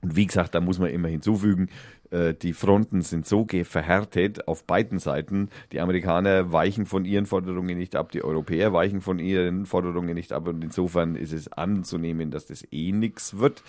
Und 0.00 0.16
wie 0.16 0.26
gesagt, 0.26 0.54
da 0.54 0.60
muss 0.60 0.78
man 0.78 0.90
immer 0.90 1.08
hinzufügen, 1.08 1.70
äh, 2.10 2.34
die 2.34 2.52
Fronten 2.52 3.02
sind 3.02 3.26
so 3.26 3.46
verhärtet 3.64 4.48
auf 4.48 4.64
beiden 4.64 4.98
Seiten. 4.98 5.48
Die 5.72 5.80
Amerikaner 5.80 6.52
weichen 6.52 6.86
von 6.86 7.04
ihren 7.04 7.26
Forderungen 7.26 7.78
nicht 7.78 7.96
ab, 7.96 8.12
die 8.12 8.22
Europäer 8.22 8.72
weichen 8.72 9.00
von 9.00 9.18
ihren 9.18 9.66
Forderungen 9.66 10.14
nicht 10.14 10.32
ab. 10.32 10.46
Und 10.46 10.62
insofern 10.62 11.16
ist 11.16 11.32
es 11.32 11.50
anzunehmen, 11.52 12.30
dass 12.30 12.46
das 12.46 12.66
eh 12.70 12.92
nichts 12.92 13.38
wird. 13.38 13.62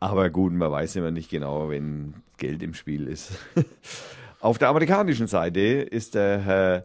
Aber 0.00 0.30
gut, 0.30 0.52
man 0.52 0.70
weiß 0.70 0.96
immer 0.96 1.10
nicht 1.10 1.30
genau, 1.30 1.70
wenn 1.70 2.14
Geld 2.38 2.62
im 2.62 2.74
Spiel 2.74 3.06
ist. 3.06 3.32
Auf 4.40 4.58
der 4.58 4.68
amerikanischen 4.68 5.26
Seite 5.26 5.60
ist 5.60 6.14
der 6.14 6.40
Herr 6.40 6.84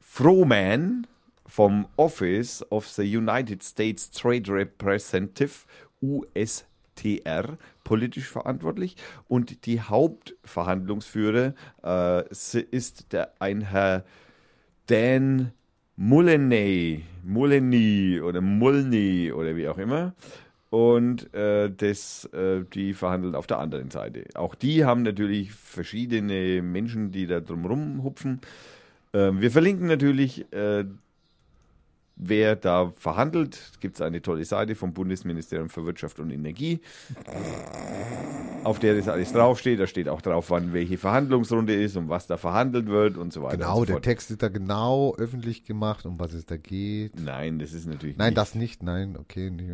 Frohman 0.00 1.06
vom 1.52 1.86
Office 1.98 2.64
of 2.70 2.88
the 2.88 3.02
United 3.02 3.62
States 3.62 4.10
Trade 4.10 4.50
Representative 4.50 5.66
USTR 6.00 7.58
politisch 7.84 8.28
verantwortlich 8.28 8.96
und 9.28 9.66
die 9.66 9.82
Hauptverhandlungsführer 9.82 11.52
äh, 11.84 12.28
ist 12.30 13.12
der 13.12 13.34
ein 13.38 13.60
Herr 13.60 14.02
Dan 14.86 15.52
Mulleney, 15.96 17.04
Mulleney 17.22 18.22
oder 18.22 18.40
Mulney 18.40 19.30
oder 19.30 19.54
wie 19.54 19.68
auch 19.68 19.76
immer. 19.76 20.14
Und 20.70 21.34
äh, 21.34 21.70
das, 21.70 22.24
äh, 22.32 22.64
die 22.72 22.94
verhandeln 22.94 23.34
auf 23.34 23.46
der 23.46 23.58
anderen 23.58 23.90
Seite. 23.90 24.24
Auch 24.36 24.54
die 24.54 24.86
haben 24.86 25.02
natürlich 25.02 25.52
verschiedene 25.52 26.62
Menschen, 26.62 27.12
die 27.12 27.26
da 27.26 27.40
drumherum 27.40 28.02
hupfen. 28.02 28.40
Ähm, 29.12 29.42
wir 29.42 29.50
verlinken 29.50 29.86
natürlich, 29.86 30.50
äh, 30.50 30.86
wer 32.16 32.56
da 32.56 32.90
verhandelt. 32.96 33.72
Gibt 33.80 33.96
es 33.96 34.02
eine 34.02 34.22
tolle 34.22 34.44
Seite 34.44 34.74
vom 34.74 34.92
Bundesministerium 34.92 35.68
für 35.68 35.84
Wirtschaft 35.84 36.20
und 36.20 36.30
Energie, 36.30 36.80
auf 38.64 38.78
der 38.78 38.94
das 38.96 39.08
alles 39.08 39.32
draufsteht. 39.32 39.80
Da 39.80 39.86
steht 39.86 40.08
auch 40.08 40.20
drauf, 40.22 40.50
wann 40.50 40.72
welche 40.72 40.98
Verhandlungsrunde 40.98 41.74
ist 41.74 41.96
und 41.96 42.08
was 42.08 42.26
da 42.26 42.36
verhandelt 42.36 42.86
wird 42.86 43.16
und 43.16 43.32
so 43.32 43.42
weiter. 43.42 43.56
Genau, 43.58 43.76
so 43.80 43.84
der 43.84 43.94
fort. 43.96 44.04
Text 44.04 44.30
ist 44.30 44.42
da 44.42 44.48
genau 44.48 45.14
öffentlich 45.16 45.64
gemacht, 45.64 46.06
um 46.06 46.18
was 46.20 46.32
es 46.32 46.46
da 46.46 46.56
geht. 46.56 47.20
Nein, 47.20 47.58
das 47.58 47.72
ist 47.72 47.86
natürlich 47.86 48.16
Nein, 48.16 48.28
nicht. 48.30 48.38
das 48.38 48.54
nicht, 48.54 48.82
nein, 48.82 49.16
okay. 49.18 49.50
Nicht, 49.50 49.70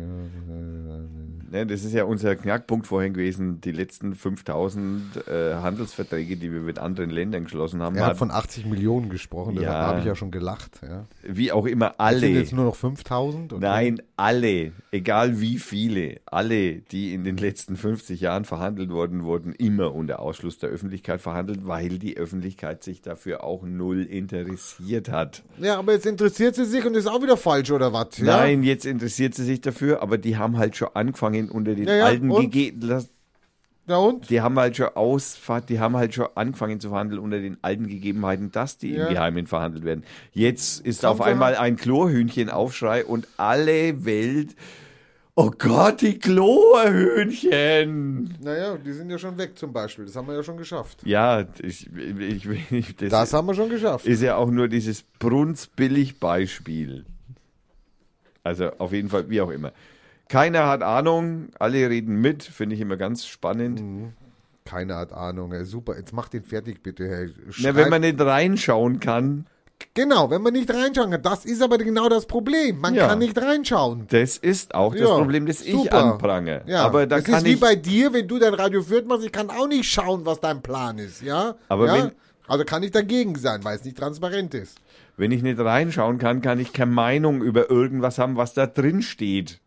Ne, 1.51 1.65
das 1.65 1.83
ist 1.83 1.93
ja 1.93 2.03
unser 2.03 2.35
Knackpunkt 2.35 2.85
vorhin 2.85 3.13
gewesen, 3.13 3.59
die 3.61 3.71
letzten 3.71 4.13
5000 4.13 5.27
äh, 5.27 5.55
Handelsverträge, 5.55 6.37
die 6.37 6.51
wir 6.53 6.59
mit 6.61 6.77
anderen 6.77 7.09
Ländern 7.09 7.45
geschlossen 7.45 7.81
haben. 7.81 7.95
er 7.95 8.05
hat 8.05 8.17
von 8.17 8.29
80 8.29 8.65
Millionen 8.67 9.09
gesprochen, 9.09 9.55
da 9.55 9.61
Ja. 9.63 9.73
habe 9.87 9.99
ich 9.99 10.05
ja 10.05 10.15
schon 10.15 10.29
gelacht. 10.31 10.79
Ja. 10.87 11.05
wie 11.23 11.51
auch 11.51 11.65
immer 11.65 11.87
Sind 11.87 11.99
alle, 11.99 12.27
jetzt 12.27 12.53
nur 12.53 12.65
noch 12.65 12.75
5000? 12.75 13.53
Okay. 13.53 13.61
nein, 13.61 14.01
alle, 14.15 14.71
egal 14.91 15.39
wie 15.39 15.57
viele, 15.57 16.17
alle, 16.25 16.75
die 16.75 17.13
in 17.15 17.23
den 17.23 17.37
letzten 17.37 17.75
50 17.75 18.19
Jahren 18.21 18.45
verhandelt 18.45 18.78
wurden, 18.87 19.25
wurden 19.25 19.51
immer 19.53 19.93
unter 19.93 20.19
Ausschluss 20.19 20.57
der 20.59 20.69
Öffentlichkeit 20.69 21.19
verhandelt, 21.19 21.67
weil 21.67 21.99
die 21.99 22.15
Öffentlichkeit 22.15 22.83
sich 22.83 23.01
dafür 23.01 23.43
auch 23.43 23.63
null 23.63 24.03
interessiert 24.03 25.09
hat. 25.09 25.43
Ja, 25.59 25.77
aber 25.77 25.91
jetzt 25.93 26.05
interessiert 26.05 26.55
sie 26.55 26.65
sich 26.65 26.85
und 26.85 26.95
ist 26.95 27.07
auch 27.07 27.21
wieder 27.21 27.35
falsch, 27.35 27.71
oder 27.71 27.91
was? 27.91 28.17
Ja? 28.19 28.37
Nein, 28.37 28.63
jetzt 28.63 28.85
interessiert 28.85 29.35
sie 29.35 29.43
sich 29.43 29.59
dafür, 29.59 30.01
aber 30.01 30.17
die 30.17 30.37
haben 30.37 30.57
halt 30.57 30.77
schon 30.77 30.89
angefangen 30.93 31.49
unter 31.49 31.75
den 31.75 31.87
Ja, 31.87 31.95
ja, 31.95 32.05
alten? 32.05 32.29
Gegebenheiten. 32.29 33.09
Ja 33.87 33.97
und? 33.97 34.29
Die 34.29 34.39
haben 34.41 34.57
halt 34.59 34.75
schon 34.77 34.89
ausfahrt, 34.89 35.67
die 35.69 35.79
haben 35.79 35.97
halt 35.97 36.13
schon 36.13 36.27
angefangen 36.35 36.79
zu 36.79 36.89
verhandeln 36.89 37.19
unter 37.19 37.39
den 37.39 37.57
alten 37.63 37.87
Gegebenheiten, 37.87 38.51
dass 38.51 38.77
die 38.77 38.91
Ja. 38.91 39.07
im 39.07 39.13
Geheimen 39.15 39.47
verhandelt 39.47 39.83
werden. 39.83 40.03
Jetzt 40.31 40.85
ist 40.85 41.03
Haben 41.03 41.13
auf 41.13 41.21
einmal 41.21 41.55
ein 41.55 41.75
Chlorhühnchenaufschrei 41.75 43.03
und 43.03 43.27
alle 43.37 44.05
Welt, 44.05 44.55
oh 45.39 45.51
Gott, 45.57 46.01
die 46.01 46.19
Chlorhühnchen! 46.19 48.35
Naja, 48.41 48.77
die 48.77 48.91
sind 48.91 49.09
ja 49.09 49.17
schon 49.17 49.37
weg 49.37 49.57
zum 49.57 49.71
Beispiel. 49.71 50.03
Das 50.05 50.17
haben 50.17 50.27
wir 50.27 50.35
ja 50.35 50.43
schon 50.43 50.57
geschafft. 50.57 50.99
Ja, 51.05 51.45
ich, 51.61 51.89
ich, 51.95 52.45
ich, 52.71 52.95
das, 52.97 53.09
Das 53.09 53.31
haben 53.33 53.47
wir 53.47 53.53
schon 53.53 53.69
geschafft. 53.69 54.05
ist 54.05 54.21
ja 54.21 54.35
auch 54.35 54.51
nur 54.51 54.67
dieses 54.67 55.03
Brunzbillig-Beispiel. 55.19 57.05
Also 58.43 58.71
auf 58.79 58.91
jeden 58.91 59.07
Fall, 59.07 59.29
wie 59.29 59.39
auch 59.39 59.49
immer. 59.49 59.71
Keiner 60.27 60.67
hat 60.67 60.83
Ahnung, 60.83 61.47
alle 61.57 61.89
reden 61.89 62.19
mit, 62.19 62.43
finde 62.43 62.75
ich 62.75 62.81
immer 62.81 62.97
ganz 62.97 63.25
spannend. 63.25 64.11
Keine 64.65 64.95
hat 64.95 65.13
Ahnung. 65.13 65.53
Super, 65.63 65.97
jetzt 65.97 66.11
mach 66.13 66.27
den 66.27 66.43
fertig 66.43 66.83
bitte, 66.83 67.07
Herr. 67.07 67.29
Na, 67.59 67.75
wenn 67.75 67.89
man 67.89 68.01
nicht 68.01 68.19
reinschauen 68.19 68.99
kann, 68.99 69.45
genau, 69.93 70.29
wenn 70.29 70.41
man 70.41 70.53
nicht 70.53 70.69
reinschauen 70.73 71.11
kann. 71.11 71.21
Das 71.21 71.45
ist 71.45 71.61
aber 71.61 71.77
genau 71.77 72.09
das 72.09 72.25
Problem. 72.25 72.79
Man 72.79 72.95
Ja. 72.95 73.07
kann 73.07 73.19
nicht 73.19 73.37
reinschauen. 73.37 74.05
Das 74.09 74.37
ist 74.37 74.73
auch 74.75 74.93
das 74.93 75.01
Ja, 75.01 75.15
Problem, 75.17 75.45
das 75.45 75.61
ich 75.61 75.71
super. 75.71 76.03
anprange. 76.13 76.61
Ja, 76.67 76.83
aber 76.85 77.05
da 77.07 77.17
das 77.17 77.25
kann 77.25 77.35
ist 77.39 77.45
wie 77.45 77.53
ich, 77.53 77.59
bei 77.59 77.75
dir, 77.75 78.13
wenn 78.13 78.27
du 78.27 78.39
dein 78.39 78.53
Radio 78.53 78.81
Fürth 78.81 79.05
machst, 79.07 79.25
ich 79.25 79.31
kann 79.31 79.49
auch 79.49 79.67
nicht 79.67 79.89
schauen, 79.89 80.25
was 80.25 80.39
dein 80.39 80.61
Plan 80.61 80.97
ist, 80.97 81.21
ja? 81.21 81.55
Aber 81.67 81.87
ja? 81.87 81.93
wenn- 81.93 82.11
also 82.47 82.63
kann 82.65 82.81
ich 82.83 82.91
dagegen 82.91 83.35
sein, 83.35 83.63
weil 83.63 83.75
es 83.77 83.83
nicht 83.85 83.97
transparent 83.97 84.53
ist. 84.53 84.77
wenn 85.17 85.31
ich 85.31 85.43
nicht 85.43 85.59
reinschauen 85.59 86.17
kann, 86.17 86.41
kann 86.41 86.59
ich 86.59 86.71
keine 86.71 86.91
Meinung 86.91 87.41
über 87.41 87.69
irgendwas 87.69 88.17
haben, 88.19 88.37
was 88.37 88.53
da 88.53 88.65
drin 88.67 89.01
steht. 89.01 89.59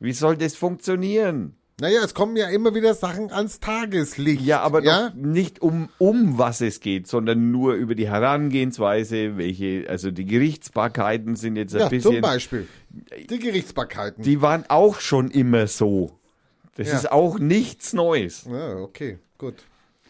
Wie 0.00 0.12
soll 0.14 0.38
das 0.38 0.54
funktionieren? 0.54 1.57
Naja, 1.80 2.00
es 2.04 2.12
kommen 2.12 2.36
ja 2.36 2.48
immer 2.48 2.74
wieder 2.74 2.92
Sachen 2.94 3.30
ans 3.30 3.60
Tageslicht. 3.60 4.42
Ja, 4.42 4.60
aber 4.62 4.82
ja? 4.82 5.12
nicht 5.14 5.62
um, 5.62 5.88
um 5.98 6.36
was 6.36 6.60
es 6.60 6.80
geht, 6.80 7.06
sondern 7.06 7.52
nur 7.52 7.74
über 7.74 7.94
die 7.94 8.08
Herangehensweise, 8.08 9.36
welche, 9.36 9.86
also 9.88 10.10
die 10.10 10.24
Gerichtsbarkeiten 10.24 11.36
sind 11.36 11.54
jetzt 11.54 11.74
ein 11.74 11.82
Ja, 11.82 11.88
bisschen, 11.88 12.14
zum 12.14 12.20
Beispiel. 12.20 12.66
Die 13.30 13.38
Gerichtsbarkeiten. 13.38 14.24
die 14.24 14.42
waren 14.42 14.64
auch 14.68 14.98
schon 14.98 15.30
immer 15.30 15.68
so. 15.68 16.10
Das 16.74 16.88
Ja. 16.88 16.96
ist 16.96 17.12
auch 17.12 17.38
nichts 17.38 17.92
Neues. 17.92 18.44
ja, 18.50 18.76
okay, 18.78 19.18
gut. 19.38 19.54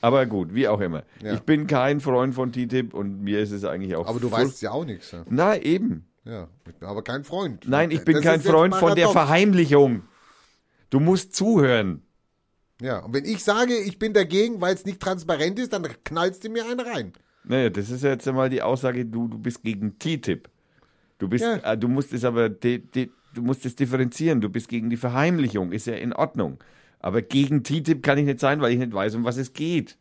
Aber 0.01 0.25
gut, 0.27 0.55
wie 0.55 0.69
auch 0.69 0.81
immer. 0.81 1.03
Ja. 1.23 1.35
Ich 1.35 1.41
bin 1.41 1.67
kein 1.67 2.01
Freund 2.01 2.35
von 2.35 2.51
TTIP 2.53 2.95
und 2.95 3.23
mir 3.23 3.41
ist 3.41 3.51
es 3.51 3.65
eigentlich 3.65 3.95
auch 3.97 4.07
Aber 4.07 4.21
du 4.21 4.31
weißt 4.31 4.63
ja 4.63 4.71
auch 4.71 4.85
nichts. 4.87 5.11
Ja. 5.11 5.25
Na, 5.29 5.57
eben. 5.57 6.07
ja, 6.25 6.47
ich 6.67 6.75
bin 6.77 6.89
aber 6.89 7.03
kein 7.03 7.25
Freund. 7.25 7.65
Nein, 7.69 7.91
ich 7.91 8.05
bin 8.05 8.15
Das 8.15 8.23
kein 8.25 8.41
Freund 8.41 8.75
von 8.75 8.95
der. 8.95 9.09
Verheimlichung. 9.11 10.03
Du 10.91 11.01
musst 11.01 11.35
zuhören. 11.35 12.03
Ja, 12.81 13.01
und 13.01 13.13
wenn 13.13 13.25
ich 13.25 13.43
sage, 13.43 13.75
ich 13.77 13.99
bin 13.99 14.13
dagegen, 14.13 14.61
weil 14.61 14.75
es 14.75 14.85
nicht 14.85 15.01
transparent 15.01 15.59
ist, 15.59 15.73
dann 15.73 15.87
knallst 16.05 16.45
du 16.45 16.49
mir 16.51 16.65
einen 16.65 16.81
rein. 16.81 17.13
Naja, 17.45 17.71
das 17.71 17.91
ist 17.91 18.03
jetzt 18.05 18.29
einmal 18.29 18.51
die 18.51 18.63
Aussage, 18.63 19.05
du, 19.05 19.27
du 19.29 19.39
bist 19.39 19.63
gegen 19.63 19.99
TTIP. 19.99 20.49
Du 21.19 21.29
bist, 21.29 21.45
Ja. 21.45 21.57
äh, 21.73 21.77
du 21.77 21.89
musst 21.89 22.13
es 22.13 22.25
aber, 22.25 22.49
de, 22.49 22.79
de, 22.79 23.11
du 23.35 23.43
musst 23.43 23.67
es 23.67 23.75
differenzieren. 23.75 24.41
Du 24.41 24.49
bist 24.49 24.69
gegen 24.69 24.91
die 24.91 24.97
Verheimlichung, 24.97 25.73
ist 25.73 25.87
ja 25.87 25.95
in 25.95 26.13
Ordnung. 26.13 26.59
Aber 27.01 27.23
gegen 27.23 27.63
TTIP 27.65 28.03
kann 28.03 28.19
ich 28.19 28.25
nicht 28.27 28.41
sein, 28.41 28.61
weil 28.61 28.73
ich 28.73 28.79
nicht 28.79 28.93
weiß, 28.93 29.15
um 29.17 29.25
was 29.25 29.37
es 29.39 29.53
geht. 29.53 29.97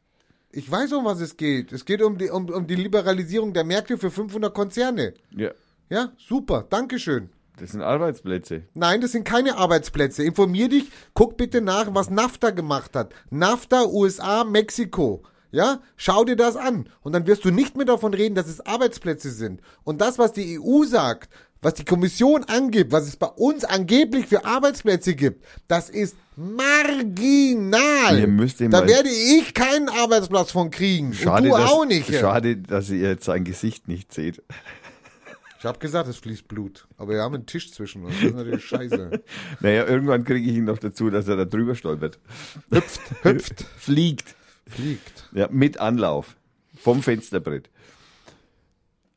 Ich 0.51 0.69
weiß, 0.69 0.93
um 0.93 1.05
was 1.05 1.19
es 1.19 1.35
geht. 1.37 1.71
Es 1.71 1.83
geht 1.85 2.01
um 2.01 2.17
die, 2.17 2.29
um, 2.29 2.47
um 2.49 2.67
die 2.67 2.75
Liberalisierung 2.75 3.53
der 3.53 3.63
Märkte 3.63 3.97
für 3.97 4.11
500 4.11 4.53
Konzerne. 4.53 5.13
Ja, 5.35 5.51
Ja, 5.89 6.11
super. 6.17 6.65
Dankeschön. 6.69 7.29
Das 7.57 7.71
sind 7.71 7.81
Arbeitsplätze. 7.81 8.63
Nein, 8.73 9.01
das 9.01 9.11
sind 9.11 9.23
keine 9.23 9.57
Arbeitsplätze. 9.57 10.23
Informier 10.23 10.69
dich, 10.69 10.91
guck 11.13 11.37
bitte 11.37 11.61
nach, 11.61 11.93
was 11.93 12.09
NAFTA 12.09 12.51
gemacht 12.51 12.95
hat. 12.95 13.13
NAFTA, 13.29 13.85
USA, 13.85 14.43
Mexiko. 14.43 15.23
Ja, 15.51 15.79
schau 15.95 16.25
dir 16.25 16.35
das 16.35 16.55
an. 16.55 16.89
Und 17.01 17.13
dann 17.13 17.25
wirst 17.25 17.45
du 17.45 17.51
nicht 17.51 17.77
mehr 17.77 17.85
davon 17.85 18.13
reden, 18.13 18.35
dass 18.35 18.47
es 18.47 18.65
Arbeitsplätze 18.65 19.31
sind. 19.31 19.61
Und 19.83 20.01
das, 20.01 20.19
was 20.19 20.33
die 20.33 20.59
EU 20.59 20.83
sagt, 20.83 21.29
was 21.61 21.73
die 21.73 21.85
Kommission 21.85 22.43
angibt, 22.43 22.91
was 22.91 23.07
es 23.07 23.15
bei 23.15 23.27
uns 23.27 23.65
angeblich 23.65 24.27
für 24.27 24.45
Arbeitsplätze 24.45 25.15
gibt, 25.15 25.43
das 25.67 25.89
ist 25.89 26.15
marginal. 26.35 28.19
Ihr 28.19 28.27
müsst 28.27 28.61
da 28.61 28.87
werde 28.87 29.09
ich 29.09 29.53
keinen 29.53 29.89
Arbeitsplatz 29.89 30.51
von 30.51 30.69
kriegen. 30.69 31.13
Schade, 31.13 31.43
Und 31.43 31.57
du 31.57 31.57
dass, 31.57 31.71
auch 31.71 31.85
nicht. 31.85 32.13
Schade, 32.13 32.57
dass 32.57 32.89
ihr 32.89 33.09
jetzt 33.09 33.25
sein 33.25 33.43
Gesicht 33.43 33.87
nicht 33.87 34.13
seht. 34.13 34.43
Ich 35.59 35.65
habe 35.65 35.79
gesagt, 35.79 36.07
es 36.07 36.17
fließt 36.17 36.47
Blut. 36.47 36.87
Aber 36.97 37.13
wir 37.13 37.21
haben 37.21 37.33
einen 37.35 37.45
Tisch 37.45 37.71
zwischen 37.73 38.03
uns. 38.05 38.15
Das 38.15 38.29
ist 38.29 38.35
natürlich 38.35 38.65
scheiße. 38.65 39.23
Naja, 39.59 39.85
irgendwann 39.87 40.23
kriege 40.23 40.49
ich 40.49 40.55
ihn 40.57 40.65
noch 40.65 40.77
dazu, 40.77 41.09
dass 41.09 41.27
er 41.27 41.35
da 41.35 41.45
drüber 41.45 41.73
stolpert. 41.75 42.19
Hüpft, 42.71 43.01
hüpft, 43.23 43.61
Fliegt. 43.77 44.35
fliegt. 44.67 45.29
Ja, 45.33 45.47
mit 45.51 45.79
Anlauf. 45.79 46.35
Vom 46.77 47.01
Fensterbrett. 47.01 47.69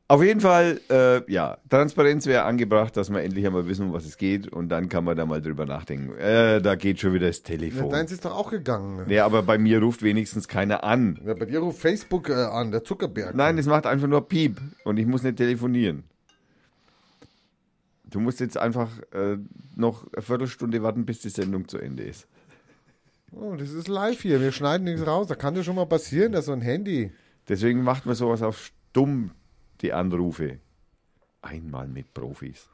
Auf 0.07 0.21
jeden 0.21 0.41
Fall, 0.41 0.81
äh, 0.89 1.31
ja, 1.31 1.57
Transparenz 1.69 2.25
wäre 2.25 2.43
angebracht, 2.43 2.97
dass 2.97 3.09
wir 3.09 3.21
endlich 3.21 3.45
einmal 3.45 3.65
wissen, 3.67 3.85
um 3.85 3.93
was 3.93 4.03
es 4.05 4.17
geht 4.17 4.45
und 4.51 4.67
dann 4.67 4.89
kann 4.89 5.05
man 5.05 5.15
da 5.15 5.25
mal 5.25 5.41
drüber 5.41 5.65
nachdenken. 5.65 6.17
Äh, 6.17 6.61
da 6.61 6.75
geht 6.75 6.99
schon 6.99 7.13
wieder 7.13 7.27
das 7.27 7.37
Ja, 7.37 7.43
Telefon. 7.45 7.89
deins 7.91 8.11
ist 8.11 8.25
doch 8.25 8.35
auch 8.35 8.49
gegangen. 8.51 9.09
Ja, 9.09 9.25
aber 9.25 9.41
bei 9.41 9.57
mir 9.57 9.79
ruft 9.79 10.01
wenigstens 10.03 10.49
keiner 10.49 10.83
an. 10.83 11.17
Ja, 11.25 11.33
bei 11.33 11.45
dir 11.45 11.59
ruft 11.59 11.79
Facebook 11.79 12.27
äh, 12.27 12.33
an, 12.33 12.71
der 12.71 12.83
Zuckerberg. 12.83 13.35
Nein, 13.35 13.57
es 13.57 13.67
macht 13.67 13.85
einfach 13.85 14.07
nur 14.07 14.27
Piep 14.27 14.57
und 14.83 14.97
ich 14.97 15.05
muss 15.05 15.23
nicht 15.23 15.37
telefonieren. 15.37 16.03
Du 18.11 18.19
musst 18.19 18.39
jetzt 18.39 18.57
einfach 18.57 18.99
äh, 19.13 19.37
noch 19.75 20.05
eine 20.13 20.21
Viertelstunde 20.21 20.83
warten, 20.83 21.05
bis 21.05 21.21
die 21.21 21.29
Sendung 21.29 21.67
zu 21.67 21.77
Ende 21.77 22.03
ist. 22.03 22.27
Oh, 23.31 23.55
das 23.55 23.71
ist 23.71 23.87
live 23.87 24.21
hier. 24.21 24.41
Wir 24.41 24.51
schneiden 24.51 24.83
nichts 24.83 25.07
raus. 25.07 25.27
Da 25.27 25.35
kann 25.35 25.55
das 25.55 25.65
schon 25.65 25.77
mal 25.77 25.85
passieren, 25.85 26.33
dass 26.33 26.45
so 26.45 26.51
ein 26.51 26.61
Handy. 26.61 27.11
Deswegen 27.47 27.83
macht 27.83 28.05
man 28.05 28.15
sowas 28.15 28.41
auf 28.41 28.71
stumm, 28.91 29.31
die 29.79 29.93
Anrufe. 29.93 30.59
Einmal 31.41 31.87
mit 31.87 32.13
Profis. 32.13 32.67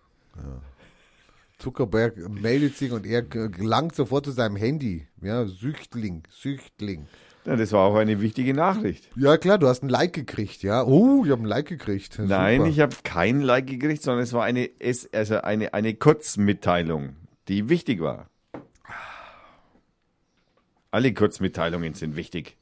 Zuckerberg 1.60 2.18
meldet 2.30 2.76
sich 2.76 2.92
und 2.92 3.06
er 3.06 3.22
gelangt 3.22 3.96
sofort 3.96 4.26
zu 4.26 4.32
seinem 4.32 4.56
Handy. 4.56 5.08
Ja, 5.22 5.46
Süchtling, 5.46 6.24
Süchtling. 6.30 7.08
Ja, 7.48 7.56
das 7.56 7.72
war 7.72 7.86
auch 7.86 7.96
eine 7.96 8.20
wichtige 8.20 8.54
Nachricht. 8.54 9.10
Ja, 9.16 9.38
klar, 9.38 9.58
du 9.58 9.68
hast 9.70 9.82
ein 9.82 9.88
Like 9.88 10.12
gekriegt, 10.12 10.64
ja. 10.64 10.84
Oh, 10.84 11.24
ich 11.26 11.32
habe 11.32 11.44
ein 11.44 11.46
Like 11.46 11.68
gekriegt. 11.68 12.20
Nein, 12.20 12.58
Super. 12.60 12.70
ich 12.70 12.80
habe 12.82 12.96
kein 13.06 13.40
Like 13.42 13.68
gekriegt, 13.68 14.04
sondern 14.04 14.24
es 14.24 14.34
war 14.34 14.44
eine, 14.44 14.70
also 15.14 15.38
eine, 15.42 15.74
eine 15.74 15.94
Kurzmitteilung, 15.94 17.16
die 17.48 17.70
wichtig 17.70 18.02
war. 18.02 18.30
Alle 20.92 21.14
Kurzmitteilungen 21.14 21.94
sind 21.94 22.18
wichtig. 22.18 22.58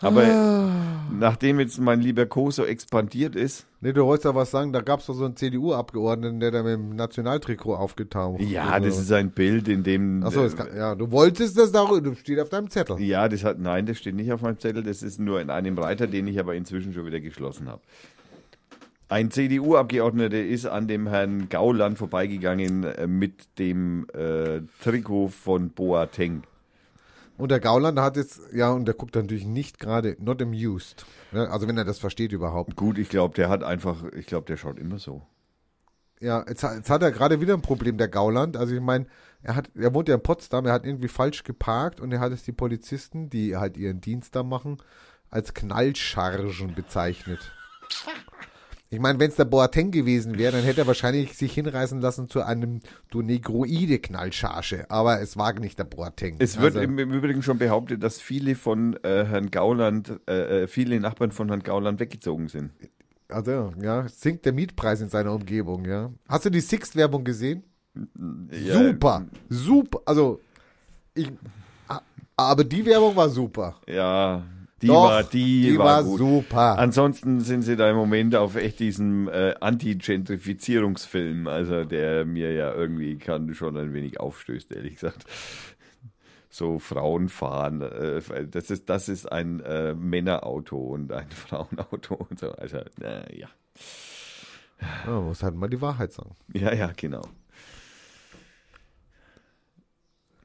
Aber 0.00 0.22
Ah. 0.24 0.70
nachdem 1.12 1.60
jetzt 1.60 1.78
mein 1.78 2.00
lieber 2.00 2.24
Co. 2.24 2.50
so 2.50 2.64
expandiert 2.64 3.36
ist, 3.36 3.66
Nee, 3.80 3.92
du 3.92 4.04
wolltest 4.04 4.24
ja 4.24 4.34
was 4.34 4.50
sagen, 4.50 4.72
da 4.72 4.80
gab 4.80 4.98
es 5.00 5.06
doch 5.06 5.14
so 5.14 5.24
einen 5.24 5.36
CDU-Abgeordneten, 5.36 6.40
der 6.40 6.50
da 6.50 6.62
mit 6.64 6.72
dem 6.72 6.96
Nationaltrikot 6.96 7.74
aufgetaucht 7.76 8.40
ja, 8.40 8.64
Also- 8.68 8.88
das 8.88 8.98
ist 8.98 9.12
ein 9.12 9.30
Bild, 9.30 9.68
in 9.68 9.84
dem. 9.84 10.24
Achso, 10.24 10.48
kann, 10.48 10.68
ja, 10.76 10.96
du 10.96 11.12
wolltest 11.12 11.56
das 11.56 11.70
da, 11.70 11.86
das 12.00 12.18
steht 12.18 12.40
auf 12.40 12.48
deinem 12.48 12.70
Zettel. 12.70 13.00
Ja, 13.00 13.28
das 13.28 13.44
hat, 13.44 13.60
nein, 13.60 13.86
das 13.86 13.98
steht 13.98 14.16
nicht 14.16 14.32
auf 14.32 14.42
meinem 14.42 14.58
Zettel, 14.58 14.82
das 14.82 15.02
ist 15.04 15.20
nur 15.20 15.40
in 15.40 15.48
einem 15.50 15.78
Reiter, 15.78 16.08
den 16.08 16.26
ich 16.26 16.40
aber 16.40 16.56
inzwischen 16.56 16.92
schon 16.92 17.06
wieder 17.06 17.20
geschlossen 17.20 17.68
habe. 17.68 17.80
Ein 19.10 19.30
CDU-Abgeordneter 19.30 20.44
ist 20.44 20.66
an 20.66 20.88
dem 20.88 21.06
Herrn 21.06 21.48
Gauland 21.48 21.96
vorbeigegangen 21.98 22.84
äh, 22.84 23.06
mit 23.06 23.58
dem 23.58 24.06
äh, 24.12 24.60
Trikot 24.82 25.28
von 25.28 25.70
Boateng. 25.70 26.42
Und 27.38 27.50
der 27.50 27.60
Gauland 27.60 27.98
hat 28.00 28.16
jetzt, 28.16 28.40
ja, 28.52 28.70
und 28.72 28.84
der 28.84 28.94
guckt 28.94 29.14
natürlich 29.14 29.46
nicht 29.46 29.78
gerade, 29.78 30.16
not 30.18 30.42
amused. 30.42 31.06
Ne? 31.32 31.48
Also 31.48 31.68
wenn 31.68 31.78
er 31.78 31.84
das 31.84 31.98
versteht 32.00 32.32
überhaupt. 32.32 32.74
Gut, 32.76 32.98
ich 32.98 33.08
glaube, 33.08 33.34
der 33.34 33.48
hat 33.48 33.62
einfach, 33.62 34.04
ich 34.12 34.26
glaube, 34.26 34.46
der 34.46 34.56
schaut 34.56 34.78
immer 34.78 34.98
so. 34.98 35.22
Ja, 36.20 36.44
jetzt, 36.48 36.64
hat- 36.64 36.74
jetzt 36.74 36.90
hat 36.90 37.00
er 37.02 37.12
gerade 37.12 37.40
wieder 37.40 37.54
ein 37.54 37.62
Problem, 37.62 37.96
der 37.96 38.08
Gauland. 38.08 38.56
Also 38.56 38.74
ich 38.74 38.80
meine, 38.80 39.06
er 39.42 39.54
hat, 39.54 39.70
er 39.76 39.94
wohnt 39.94 40.08
ja 40.08 40.16
in 40.16 40.22
Potsdam, 40.22 40.66
er 40.66 40.72
hat 40.72 40.84
irgendwie 40.84 41.06
falsch 41.08 41.44
geparkt 41.44 42.00
und 42.00 42.10
er 42.12 42.18
hat 42.18 42.32
es 42.32 42.42
die 42.42 42.50
Polizisten, 42.52 43.30
die 43.30 43.56
halt 43.56 43.76
ihren 43.76 44.00
Dienst 44.00 44.34
da 44.34 44.42
machen, 44.42 44.78
als 45.30 45.54
Knallchargen 45.54 46.74
bezeichnet. 46.74 47.52
Ich 48.90 49.00
meine, 49.00 49.18
wenn 49.20 49.28
es 49.28 49.36
der 49.36 49.44
Boateng 49.44 49.90
gewesen 49.90 50.38
wäre, 50.38 50.52
dann 50.52 50.64
hätte 50.64 50.82
er 50.82 50.86
wahrscheinlich 50.86 51.36
sich 51.36 51.52
hinreißen 51.52 52.00
lassen 52.00 52.28
zu 52.28 52.42
einem 52.42 52.80
du 53.10 53.20
negroide 53.20 53.98
Knallcharge. 53.98 54.86
Aber 54.88 55.20
es 55.20 55.36
war 55.36 55.52
nicht 55.52 55.78
der 55.78 55.84
Boateng. 55.84 56.36
Es 56.38 56.56
wird 56.56 56.74
also, 56.74 56.80
im, 56.80 56.98
im 56.98 57.12
Übrigen 57.12 57.42
schon 57.42 57.58
behauptet, 57.58 58.02
dass 58.02 58.20
viele 58.20 58.54
von 58.54 58.96
äh, 59.02 59.26
Herrn 59.26 59.50
Gauland, 59.50 60.18
äh, 60.26 60.62
äh, 60.62 60.66
viele 60.68 60.98
Nachbarn 61.00 61.32
von 61.32 61.48
Herrn 61.48 61.62
Gauland 61.62 62.00
weggezogen 62.00 62.48
sind. 62.48 62.70
also, 63.28 63.74
ja, 63.80 64.08
sinkt 64.08 64.46
der 64.46 64.54
Mietpreis 64.54 65.02
in 65.02 65.10
seiner 65.10 65.34
Umgebung, 65.34 65.84
ja. 65.84 66.10
Hast 66.26 66.46
du 66.46 66.50
die 66.50 66.60
Sixt-Werbung 66.60 67.24
gesehen? 67.24 67.64
Ja, 68.50 68.74
Super, 68.74 69.26
super. 69.50 70.00
Also, 70.06 70.40
ich, 71.14 71.30
aber 72.36 72.64
die 72.64 72.86
Werbung 72.86 73.16
war 73.16 73.28
super. 73.28 73.76
Ja, 73.86 74.44
die 74.82 74.86
Doch, 74.86 75.04
war, 75.04 75.24
die, 75.24 75.62
die 75.62 75.78
war, 75.78 75.86
war 75.86 76.04
gut. 76.04 76.18
super. 76.18 76.78
Ansonsten 76.78 77.40
sind 77.40 77.62
sie 77.62 77.76
da 77.76 77.90
im 77.90 77.96
Moment 77.96 78.34
auf 78.36 78.54
echt 78.56 78.78
diesem 78.80 79.28
äh, 79.28 79.54
Anti-Gentrifizierungsfilm, 79.60 81.46
also 81.48 81.84
der 81.84 82.24
mir 82.24 82.52
ja 82.52 82.72
irgendwie 82.74 83.16
kann 83.18 83.54
schon 83.54 83.76
ein 83.76 83.92
wenig 83.92 84.20
aufstößt, 84.20 84.70
ehrlich 84.72 84.94
gesagt. 84.94 85.24
So 86.50 86.78
Frauen 86.78 87.28
fahren, 87.28 87.82
äh, 87.82 88.22
das 88.46 88.70
ist 88.70 88.88
das 88.88 89.08
ist 89.08 89.30
ein 89.30 89.60
äh, 89.60 89.94
Männerauto 89.94 90.78
und 90.78 91.12
ein 91.12 91.30
Frauenauto 91.32 92.14
und 92.14 92.38
so. 92.38 92.52
Also 92.52 92.78
äh, 93.02 93.38
ja, 93.38 93.48
Ja, 94.80 95.10
man 95.10 95.24
muss 95.26 95.42
halt 95.42 95.54
mal 95.56 95.68
die 95.68 95.80
Wahrheit 95.80 96.12
sagen. 96.12 96.34
ja, 96.54 96.72
ja, 96.72 96.92
genau. 96.96 97.22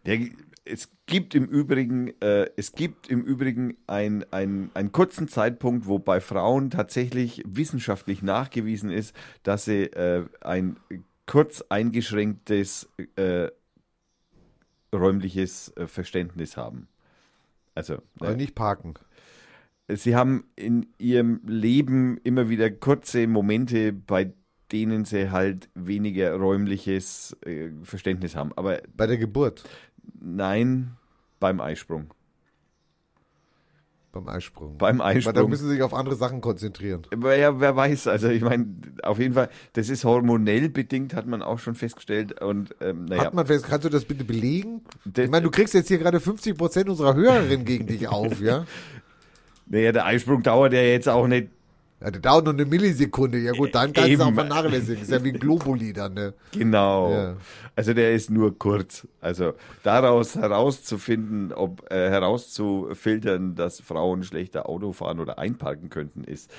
Der, 0.05 0.19
es 0.65 0.89
gibt 1.05 1.35
im 1.35 1.45
Übrigen, 1.45 2.13
äh, 2.21 2.49
es 2.55 2.73
gibt 2.73 3.09
im 3.09 3.23
Übrigen 3.23 3.77
ein, 3.87 4.25
ein, 4.31 4.71
einen 4.73 4.91
kurzen 4.91 5.27
Zeitpunkt, 5.27 5.87
wo 5.87 5.99
bei 5.99 6.21
Frauen 6.21 6.69
tatsächlich 6.69 7.43
wissenschaftlich 7.45 8.21
nachgewiesen 8.21 8.89
ist, 8.89 9.15
dass 9.43 9.65
sie 9.65 9.83
äh, 9.83 10.25
ein 10.41 10.77
kurz 11.25 11.63
eingeschränktes 11.69 12.89
äh, 13.15 13.47
räumliches 14.93 15.75
äh, 15.75 15.87
Verständnis 15.87 16.57
haben. 16.57 16.87
Also, 17.75 18.01
äh, 18.21 18.35
nicht 18.35 18.55
parken. 18.55 18.93
sie 19.89 20.15
haben 20.15 20.45
in 20.55 20.87
ihrem 20.97 21.41
Leben 21.45 22.17
immer 22.23 22.49
wieder 22.49 22.69
kurze 22.69 23.27
Momente, 23.27 23.91
bei 23.91 24.33
denen 24.71 25.05
sie 25.05 25.29
halt 25.29 25.69
weniger 25.75 26.33
räumliches 26.35 27.37
äh, 27.45 27.69
Verständnis 27.83 28.35
haben. 28.35 28.51
Aber 28.55 28.81
Bei 28.95 29.07
der 29.07 29.17
Geburt, 29.17 29.63
nein, 30.21 30.95
beim 31.39 31.59
Eisprung. 31.61 32.13
beim 34.11 34.27
Eisprung. 34.29 34.77
Beim 34.77 34.99
Weil 34.99 35.21
da 35.21 35.29
Eisprung. 35.31 35.49
müssen 35.49 35.63
sie 35.67 35.73
sich 35.73 35.81
auf 35.81 35.93
andere 35.93 36.15
Sachen 36.15 36.39
konzentrieren. 36.39 37.01
Ja, 37.11 37.59
wer 37.59 37.75
weiß, 37.75 38.07
also 38.07 38.29
ich 38.29 38.43
meine, 38.43 38.67
auf 39.01 39.17
jeden 39.17 39.33
Fall, 39.33 39.49
das 39.73 39.89
ist 39.89 40.03
hormonell 40.05 40.69
bedingt, 40.69 41.15
hat 41.15 41.25
man 41.25 41.41
auch 41.41 41.57
schon 41.57 41.73
festgestellt. 41.73 42.39
Und 42.41 42.75
ähm, 42.79 43.05
naja, 43.05 43.25
Hat 43.25 43.33
man 43.33 43.47
fest, 43.47 43.65
kannst 43.67 43.85
du 43.85 43.89
das 43.89 44.05
bitte 44.05 44.23
belegen? 44.23 44.81
Das- 45.05 45.25
ich 45.25 45.31
meine, 45.31 45.43
du 45.45 45.49
kriegst 45.51 45.73
jetzt 45.73 45.87
hier 45.87 45.97
gerade 45.97 46.19
50% 46.19 46.89
unserer 46.89 47.15
Hörerinnen 47.15 47.65
gegen 47.65 47.87
dich 47.87 48.07
auf, 48.07 48.39
ja? 48.39 48.65
naja, 49.65 49.91
der 49.91 50.05
Eisprung 50.05 50.43
dauert 50.43 50.73
ja 50.73 50.81
jetzt 50.81 51.09
auch 51.09 51.25
nicht. 51.27 51.49
Ja, 52.03 52.11
der 52.11 52.19
dauert 52.19 52.43
nur 52.43 52.53
eine 52.53 52.65
Millisekunde. 52.65 53.37
Ja 53.39 53.53
gut, 53.53 53.73
dann 53.73 53.93
kannst 53.93 54.19
du 54.19 54.23
auch 54.23 54.33
vernachlässigen. 54.33 55.03
Ist 55.03 55.11
ja 55.11 55.23
wie 55.23 55.31
Globuli 55.31 55.93
dann, 55.93 56.13
ne? 56.15 56.33
Genau. 56.51 57.09
Ja. 57.13 57.37
Also 57.77 57.93
der 57.93 58.13
ist 58.13 58.29
nur 58.29 58.59
kurz. 58.59 59.07
Also 59.21 59.53
daraus 59.83 60.35
herauszufinden, 60.35 61.53
ob 61.53 61.89
äh, 61.89 62.09
herauszufiltern, 62.09 63.55
dass 63.55 63.79
Frauen 63.79 64.23
schlechter 64.23 64.67
Auto 64.67 64.91
fahren 64.91 65.21
oder 65.21 65.39
einparken 65.39 65.89
könnten, 65.89 66.25
ist 66.25 66.51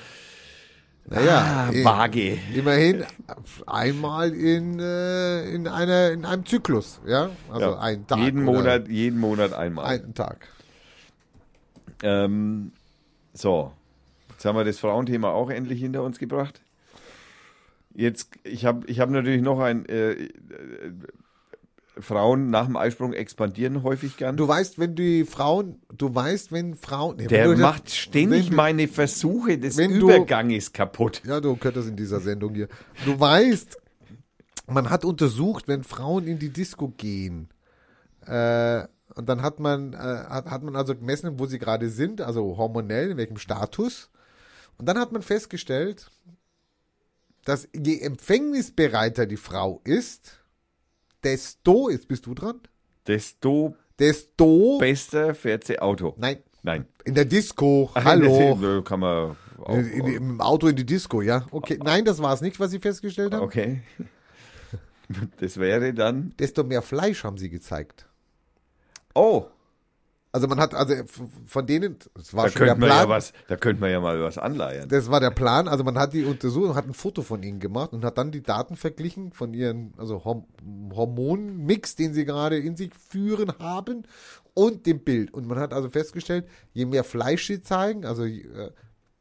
Naja, 1.07 1.67
ah, 1.69 1.71
eh, 1.71 1.85
vage. 1.85 2.39
immerhin 2.55 3.05
einmal 3.67 4.33
in, 4.33 4.79
äh, 4.79 5.47
in, 5.51 5.67
einer, 5.67 6.09
in 6.09 6.25
einem 6.25 6.43
Zyklus, 6.47 6.99
ja? 7.05 7.29
Also 7.51 7.67
Ja. 7.67 7.79
einen 7.79 8.07
Tag. 8.07 8.17
jeden 8.17 8.43
Monat, 8.43 8.87
jeden 8.87 9.19
Monat 9.19 9.53
einmal. 9.53 9.85
Einen 9.85 10.15
Tag. 10.15 10.47
Ähm, 12.01 12.71
so, 13.33 13.71
jetzt 14.45 14.49
haben 14.49 14.57
wir 14.57 14.63
das 14.63 14.77
Frauenthema 14.79 15.31
auch 15.31 15.49
endlich 15.49 15.79
hinter 15.79 16.03
uns 16.03 16.19
gebracht. 16.19 16.61
Jetzt, 17.95 18.29
ich 18.43 18.65
habe 18.65 18.85
ich 18.87 18.99
hab 18.99 19.09
natürlich 19.09 19.41
noch 19.41 19.59
ein. 19.59 19.85
Äh, 19.87 20.11
äh, 20.11 20.29
Frauen 21.97 22.49
nach 22.49 22.65
dem 22.65 22.75
Eisprung 22.75 23.13
expandieren 23.13 23.81
häufig 23.83 24.17
gern. 24.17 24.35
Du 24.35 24.45
weißt, 24.45 24.77
wenn 24.79 24.95
die 24.95 25.23
Frauen, 25.23 25.79
du 25.97 26.13
weißt, 26.13 26.51
wenn 26.51 26.75
Frauen. 26.75 27.19
Ja, 27.19 27.27
Der 27.27 27.49
wenn 27.51 27.61
macht 27.61 27.89
ständig 27.89 28.49
wenn 28.49 28.55
meine 28.57 28.89
Versuche 28.89 29.57
des 29.57 29.77
wenn 29.77 29.97
du- 29.97 30.09
Überganges 30.09 30.73
kaputt. 30.73 31.21
Ja, 31.25 31.39
du 31.39 31.55
könntest 31.55 31.87
in 31.87 31.95
dieser 31.95 32.19
Sendung 32.19 32.53
hier. 32.53 32.67
Du 33.05 33.17
weißt, 33.17 33.77
man 34.67 34.89
hat 34.89 35.05
untersucht, 35.05 35.69
wenn 35.69 35.85
Frauen 35.85 36.27
in 36.27 36.37
die 36.37 36.49
Disco 36.49 36.89
gehen, 36.89 37.47
äh, 38.27 38.83
und 39.15 39.29
dann 39.29 39.41
hat 39.41 39.61
man, 39.61 39.93
äh, 39.93 39.95
hat, 39.97 40.47
hat 40.51 40.63
man 40.63 40.75
also 40.75 40.95
gemessen, 40.95 41.39
wo 41.39 41.45
sie 41.45 41.59
gerade 41.59 41.89
sind, 41.89 42.19
also 42.19 42.57
hormonell, 42.57 43.11
in 43.11 43.17
welchem 43.17 43.37
Status. 43.37 44.09
Und 44.77 44.85
dann 44.87 44.97
hat 44.99 45.11
man 45.11 45.21
festgestellt, 45.21 46.09
dass 47.45 47.67
je 47.75 47.99
empfängnisbereiter 48.01 49.25
die 49.25 49.37
Frau 49.37 49.81
ist, 49.83 50.39
desto, 51.23 51.89
jetzt 51.89 52.07
bist 52.07 52.25
du 52.25 52.33
dran, 52.33 52.59
Desto 53.07 53.75
desto, 53.99 54.77
besser 54.79 55.35
fährt 55.35 55.63
sie 55.63 55.79
Auto. 55.79 56.15
nein, 56.17 56.39
Nein. 56.63 56.85
in 57.03 57.13
der 57.13 57.25
Disco, 57.25 57.91
Ach, 57.93 58.03
hallo. 58.03 58.57
das 58.59 58.83
kann 58.85 58.99
man 58.99 59.37
auch. 59.59 59.69
In, 59.75 59.85
in, 59.91 60.05
Im 60.07 60.41
Auto 60.41 60.67
in 60.67 60.75
die 60.75 60.85
Disco, 60.85 61.21
ja. 61.21 61.45
Okay, 61.51 61.79
nein, 61.83 62.03
das 62.03 62.19
war 62.19 62.33
es 62.33 62.41
nicht, 62.41 62.59
was 62.59 62.71
sie 62.71 62.79
festgestellt 62.79 63.33
haben. 63.33 63.43
okay. 63.43 63.81
Das 65.39 65.57
wäre 65.57 65.93
dann. 65.93 66.33
Desto 66.39 66.63
mehr 66.63 66.81
Fleisch 66.81 67.23
haben 67.23 67.37
sie 67.37 67.51
gezeigt. 67.51 68.07
Oh, 69.13 69.45
Also 70.35 70.49
man 70.49 70.59
hat, 70.59 70.73
also 70.75 70.95
von 71.45 71.65
denen, 71.65 71.95
das 72.13 72.33
war 72.33 72.47
da 72.47 72.51
schon 72.51 72.65
der 72.65 72.75
man 72.75 72.89
ja 72.89 72.95
Plan. 72.95 73.09
was, 73.09 73.31
da 73.47 73.55
könnte 73.55 73.79
man 73.79 73.89
ja 73.89 74.01
mal 74.01 74.21
was 74.21 74.37
anleiern. 74.37 74.89
Das 74.89 75.09
war 75.09 75.21
der 75.21 75.31
Plan. 75.31 75.69
Also 75.69 75.85
man 75.85 75.97
hat 75.97 76.11
die 76.11 76.25
untersucht 76.25 76.71
und 76.71 76.75
hat 76.75 76.85
ein 76.85 76.93
Foto 76.93 77.21
von 77.21 77.41
ihnen 77.41 77.61
gemacht 77.61 77.93
und 77.93 78.03
hat 78.03 78.17
dann 78.17 78.33
die 78.33 78.43
Daten 78.43 78.75
verglichen 78.75 79.31
von 79.31 79.53
ihren, 79.53 79.93
also 79.95 80.25
Horm 80.25 80.45
Hormonmix, 80.93 81.95
den 81.95 82.13
sie 82.13 82.25
gerade 82.25 82.57
in 82.57 82.75
sich 82.75 82.91
führen 82.93 83.53
haben 83.59 84.03
und 84.53 84.85
dem 84.85 85.05
Bild. 85.05 85.33
Und 85.33 85.47
man 85.47 85.57
hat 85.57 85.71
also 85.71 85.89
festgestellt, 85.89 86.49
je 86.73 86.85
mehr 86.85 87.05
Fleisch 87.05 87.47
sie 87.47 87.61
zeigen, 87.61 88.03
also 88.05 88.25
äh, 88.25 88.71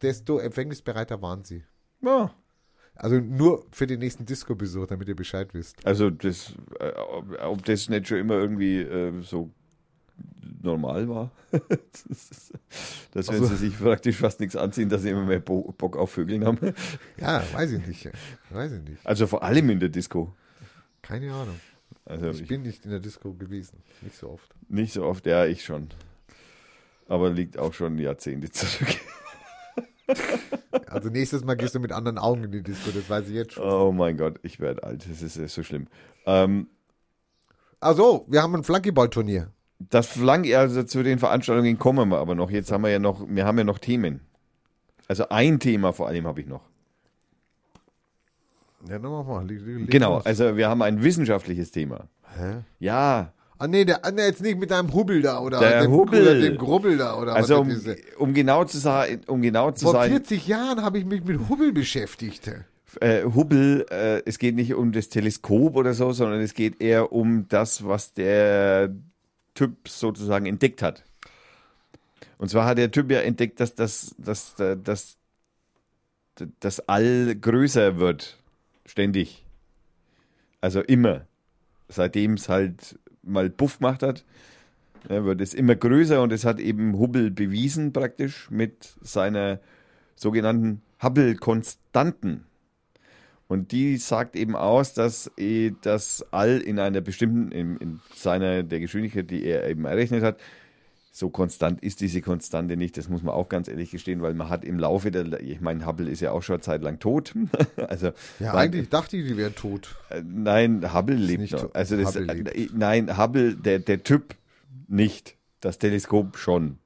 desto 0.02 0.38
empfängnisbereiter 0.40 1.22
waren 1.22 1.44
sie. 1.44 1.62
Ja. 2.02 2.34
Also 2.96 3.20
nur 3.20 3.66
für 3.70 3.86
den 3.86 4.00
nächsten 4.00 4.26
Disco-Besuch, 4.26 4.88
damit 4.88 5.06
ihr 5.06 5.14
Bescheid 5.14 5.54
wisst. 5.54 5.86
Also 5.86 6.10
das, 6.10 6.54
äh, 6.80 6.90
ob, 6.90 7.38
ob 7.40 7.64
das 7.66 7.88
nicht 7.88 8.08
schon 8.08 8.18
immer 8.18 8.34
irgendwie 8.34 8.80
äh, 8.80 9.22
so 9.22 9.52
normal 10.62 11.08
war, 11.08 11.30
dass 11.50 13.28
wenn 13.28 13.34
Also- 13.34 13.46
sie 13.46 13.56
sich 13.56 13.78
praktisch 13.78 14.16
fast 14.16 14.40
nichts 14.40 14.56
anziehen, 14.56 14.88
dass 14.88 15.02
sie 15.02 15.10
immer 15.10 15.24
mehr 15.24 15.40
Bo 15.40 15.72
Bock 15.76 15.96
auf 15.96 16.10
Vögeln 16.12 16.44
haben. 16.44 16.58
Ja, 17.18 17.42
weiß 17.52 17.72
ich 17.72 17.86
nicht. 17.86 18.08
Weiß 18.50 18.72
ich 18.72 18.82
nicht. 18.82 19.06
Also 19.06 19.26
vor 19.26 19.42
allem 19.42 19.68
in 19.70 19.80
der 19.80 19.88
Disco. 19.90 20.32
Keine 21.02 21.32
Ahnung. 21.32 21.60
Also 22.06 22.28
Ich 22.30 22.42
ich, 22.42 22.48
bin 22.48 22.62
nicht 22.62 22.84
in 22.84 22.90
der 22.90 23.00
Disco 23.00 23.32
gewesen. 23.34 23.82
Nicht 24.02 24.16
so 24.16 24.30
oft. 24.30 24.54
nicht 24.68 24.92
so 24.92 25.04
oft, 25.04 25.26
ja, 25.26 25.44
ich 25.46 25.64
schon. 25.64 25.88
Aber 27.08 27.30
liegt 27.30 27.58
auch 27.58 27.74
schon 27.74 27.98
Jahrzehnte 27.98 28.50
zurück. 28.50 28.96
Also 30.86 31.08
nächstes 31.08 31.44
Mal 31.44 31.54
gehst 31.56 31.74
du 31.74 31.80
mit 31.80 31.92
anderen 31.92 32.18
Augen 32.18 32.44
in 32.44 32.52
die 32.52 32.62
Disco, 32.62 32.90
das 32.90 33.08
weiß 33.08 33.28
ich 33.28 33.34
jetzt 33.34 33.52
schon. 33.54 33.64
Oh 33.64 33.92
mein 33.92 34.16
Gott, 34.16 34.38
ich 34.42 34.60
werde 34.60 34.82
alt. 34.84 35.06
Das 35.08 35.22
ist, 35.22 35.34
so 35.54 35.62
schlimm. 35.62 35.86
Ähm, 36.26 36.68
Also, 37.80 38.24
wir 38.28 38.42
haben 38.42 38.54
ein 38.54 38.64
Flankyball-Turnier. 38.64 39.50
Das 39.90 40.06
Flank, 40.06 40.52
also 40.54 40.82
zu 40.82 41.02
den 41.02 41.18
Veranstaltungen 41.18 41.78
kommen 41.78 42.08
wir 42.08 42.18
aber 42.18 42.34
noch. 42.34 42.50
Jetzt 42.50 42.70
haben 42.72 42.82
wir 42.82 42.90
ja 42.90 42.98
noch, 42.98 43.24
wir 43.28 43.44
haben 43.44 43.58
ja 43.58 43.64
noch 43.64 43.78
Themen. 43.78 44.20
Also 45.08 45.28
ein 45.28 45.60
Thema 45.60 45.92
vor 45.92 46.08
allem 46.08 46.26
habe 46.26 46.40
ich 46.40 46.46
noch. 46.46 46.62
Ja, 48.88 48.98
dann 48.98 49.10
mach 49.10 49.24
mal. 49.24 49.46
Leg, 49.46 49.60
leg 49.64 49.90
Genau, 49.90 50.16
los. 50.16 50.26
also 50.26 50.56
wir 50.56 50.68
haben 50.68 50.82
ein 50.82 51.02
wissenschaftliches 51.02 51.70
Thema. 51.70 52.08
Hä? 52.36 52.58
Ja, 52.78 53.32
Ah, 53.56 53.68
nee, 53.68 53.84
der, 53.84 54.00
nee, 54.12 54.22
jetzt 54.26 54.42
nicht 54.42 54.58
mit 54.58 54.72
deinem 54.72 54.92
Hubbel 54.92 55.22
da 55.22 55.38
oder 55.38 55.60
Der 55.60 55.82
dem, 55.82 55.92
Hubbel. 55.92 56.22
Oder 56.22 56.40
dem 56.40 56.58
Grubbel 56.58 56.98
da 56.98 57.16
oder 57.16 57.36
also 57.36 57.64
was 57.64 57.86
um, 57.86 57.94
um 58.18 58.34
genau 58.34 58.64
zu 58.64 58.78
sein, 58.78 59.20
um 59.28 59.40
genau 59.40 59.70
zu 59.70 59.84
Vor 59.84 59.92
sein, 59.92 60.10
40 60.10 60.48
Jahren 60.48 60.82
habe 60.82 60.98
ich 60.98 61.04
mich 61.04 61.24
mit 61.24 61.48
Hubbel 61.48 61.72
beschäftigt. 61.72 62.50
äh, 63.00 63.22
Hubble, 63.22 63.86
äh, 63.90 64.22
es 64.26 64.40
geht 64.40 64.56
nicht 64.56 64.74
um 64.74 64.90
das 64.90 65.08
Teleskop 65.08 65.76
oder 65.76 65.94
so, 65.94 66.10
sondern 66.10 66.40
es 66.40 66.52
geht 66.54 66.82
eher 66.82 67.12
um 67.12 67.46
das, 67.48 67.86
was 67.86 68.12
der 68.12 68.92
Typ 69.54 69.88
sozusagen 69.88 70.46
entdeckt 70.46 70.82
hat. 70.82 71.04
Und 72.38 72.48
zwar 72.50 72.66
hat 72.66 72.78
der 72.78 72.90
Typ 72.90 73.10
ja 73.10 73.20
entdeckt, 73.20 73.60
dass 73.60 73.74
das, 73.74 74.14
dass, 74.18 74.54
dass, 74.56 75.16
das 76.60 76.80
All 76.88 77.34
größer 77.34 77.98
wird, 77.98 78.38
ständig. 78.86 79.44
Also 80.60 80.80
immer. 80.80 81.26
Seitdem 81.88 82.34
es 82.34 82.48
halt 82.48 82.98
mal 83.22 83.50
Puff 83.50 83.78
gemacht 83.78 84.02
hat, 84.02 84.24
ja, 85.08 85.24
wird 85.24 85.40
es 85.40 85.54
immer 85.54 85.74
größer 85.74 86.22
und 86.22 86.32
es 86.32 86.44
hat 86.44 86.58
eben 86.58 86.98
Hubble 86.98 87.30
bewiesen 87.30 87.92
praktisch 87.92 88.50
mit 88.50 88.94
seiner 89.02 89.60
sogenannten 90.16 90.82
Hubble-Konstanten. 91.02 92.46
Und 93.46 93.72
die 93.72 93.96
sagt 93.98 94.36
eben 94.36 94.56
aus, 94.56 94.94
dass 94.94 95.30
eh 95.36 95.72
das 95.82 96.24
All 96.32 96.60
in 96.60 96.78
einer 96.78 97.00
bestimmten, 97.02 97.52
in, 97.52 97.76
in 97.76 98.00
seiner, 98.14 98.62
der 98.62 98.80
Geschwindigkeit, 98.80 99.30
die 99.30 99.44
er 99.44 99.68
eben 99.68 99.84
errechnet 99.84 100.22
hat, 100.22 100.40
so 101.12 101.30
konstant 101.30 101.80
ist 101.82 102.00
diese 102.00 102.22
Konstante 102.22 102.76
nicht. 102.76 102.96
Das 102.96 103.08
muss 103.08 103.22
man 103.22 103.34
auch 103.34 103.48
ganz 103.48 103.68
ehrlich 103.68 103.90
gestehen, 103.92 104.20
weil 104.22 104.34
man 104.34 104.48
hat 104.48 104.64
im 104.64 104.78
Laufe 104.80 105.12
der, 105.12 105.40
ich 105.40 105.60
meine, 105.60 105.86
Hubble 105.86 106.10
ist 106.10 106.20
ja 106.20 106.32
auch 106.32 106.42
schon 106.42 106.54
eine 106.54 106.62
Zeit 106.62 106.82
lang 106.82 106.98
tot. 106.98 107.34
also, 107.76 108.08
Ja, 108.40 108.54
weil- 108.54 108.66
eigentlich 108.66 108.88
dachte 108.88 109.16
ich, 109.18 109.26
die 109.28 109.36
wären 109.36 109.54
tot. 109.54 109.94
äh, 110.10 110.22
Nein, 110.26 110.92
Hubble 110.92 111.14
lebt 111.14 111.40
nicht 111.42 111.52
noch. 111.52 111.60
so- 111.60 111.72
Also 111.72 111.96
das, 111.96 112.16
Hubble 112.16 112.32
äh, 112.32 112.34
lebt. 112.62 112.74
nein, 112.76 113.16
Hubble, 113.16 113.54
der, 113.54 113.78
der 113.78 114.02
Typ 114.02 114.34
nicht. 114.88 115.36
Das 115.60 115.78
Teleskop 115.78 116.36
schon. 116.36 116.78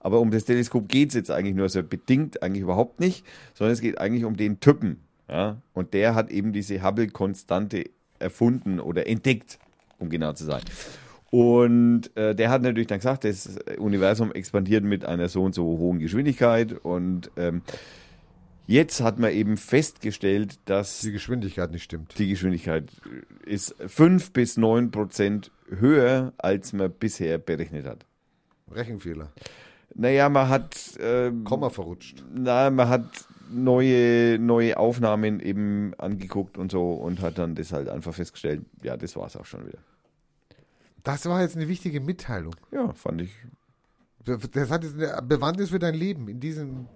Aber 0.00 0.18
um 0.20 0.32
das 0.32 0.44
Teleskop 0.44 0.88
geht 0.88 1.10
es 1.10 1.14
jetzt 1.14 1.30
eigentlich 1.30 1.54
nur 1.54 1.68
so 1.68 1.82
bedingt 1.84 2.42
eigentlich 2.42 2.62
überhaupt 2.62 2.98
nicht, 2.98 3.24
sondern 3.54 3.72
es 3.74 3.80
geht 3.80 3.98
eigentlich 3.98 4.24
um 4.24 4.36
den 4.36 4.58
Typen. 4.58 5.04
Ja? 5.32 5.56
Und 5.72 5.94
der 5.94 6.14
hat 6.14 6.30
eben 6.30 6.52
diese 6.52 6.82
Hubble-Konstante 6.82 7.84
erfunden 8.18 8.78
oder 8.78 9.06
entdeckt, 9.06 9.58
um 9.98 10.10
genau 10.10 10.34
zu 10.34 10.44
sein. 10.44 10.60
Und 11.30 12.14
äh, 12.14 12.34
der 12.34 12.50
hat 12.50 12.60
natürlich 12.60 12.88
dann 12.88 12.98
gesagt, 12.98 13.24
das 13.24 13.56
Universum 13.78 14.30
expandiert 14.32 14.84
mit 14.84 15.06
einer 15.06 15.30
so 15.30 15.42
und 15.42 15.54
so 15.54 15.64
hohen 15.64 15.98
Geschwindigkeit. 15.98 16.74
Und 16.74 17.30
ähm, 17.38 17.62
jetzt 18.66 19.00
hat 19.00 19.18
man 19.18 19.32
eben 19.32 19.56
festgestellt, 19.56 20.58
dass 20.66 21.00
Die 21.00 21.12
Geschwindigkeit 21.12 21.70
nicht 21.70 21.84
stimmt. 21.84 22.18
die 22.18 22.28
Geschwindigkeit 22.28 22.90
ist 23.46 23.74
5 23.78 24.32
bis 24.32 24.58
9 24.58 24.90
Prozent 24.90 25.50
höher, 25.70 26.34
als 26.36 26.74
man 26.74 26.92
bisher 26.92 27.38
berechnet 27.38 27.86
hat. 27.86 28.04
Rechenfehler. 28.70 29.32
Naja, 29.94 30.28
man 30.28 30.50
hat, 30.50 30.76
ähm, 31.00 31.44
Komma 31.44 31.70
verrutscht. 31.70 32.22
na, 32.34 32.68
man 32.68 32.90
hat 32.90 33.06
neue, 33.52 34.38
neue 34.38 34.76
Aufnahmen 34.76 35.40
eben 35.40 35.94
angeguckt 35.98 36.58
und 36.58 36.72
so 36.72 36.92
und 36.92 37.20
hat 37.20 37.38
dann 37.38 37.54
das 37.54 37.72
halt 37.72 37.88
einfach 37.88 38.14
festgestellt, 38.14 38.62
ja, 38.82 38.96
das 38.96 39.16
war's 39.16 39.36
auch 39.36 39.46
schon 39.46 39.66
wieder. 39.66 39.78
Das 41.04 41.26
war 41.26 41.42
jetzt 41.42 41.56
eine 41.56 41.68
wichtige 41.68 42.00
Mitteilung. 42.00 42.54
Ja, 42.70 42.92
fand 42.92 43.22
ich. 43.22 43.32
Das 44.24 44.70
hat 44.70 44.84
jetzt 44.84 45.00
eine 45.00 45.22
Bewandtnis 45.22 45.70
für 45.70 45.78
dein 45.78 45.94
Leben 45.94 46.28
in 46.28 46.38
diesem, 46.38 46.86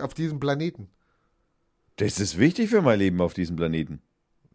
auf 0.00 0.14
diesem 0.14 0.40
Planeten. 0.40 0.88
Das 1.96 2.20
ist 2.20 2.38
wichtig 2.38 2.70
für 2.70 2.82
mein 2.82 2.98
Leben 2.98 3.20
auf 3.20 3.34
diesem 3.34 3.56
Planeten. 3.56 4.00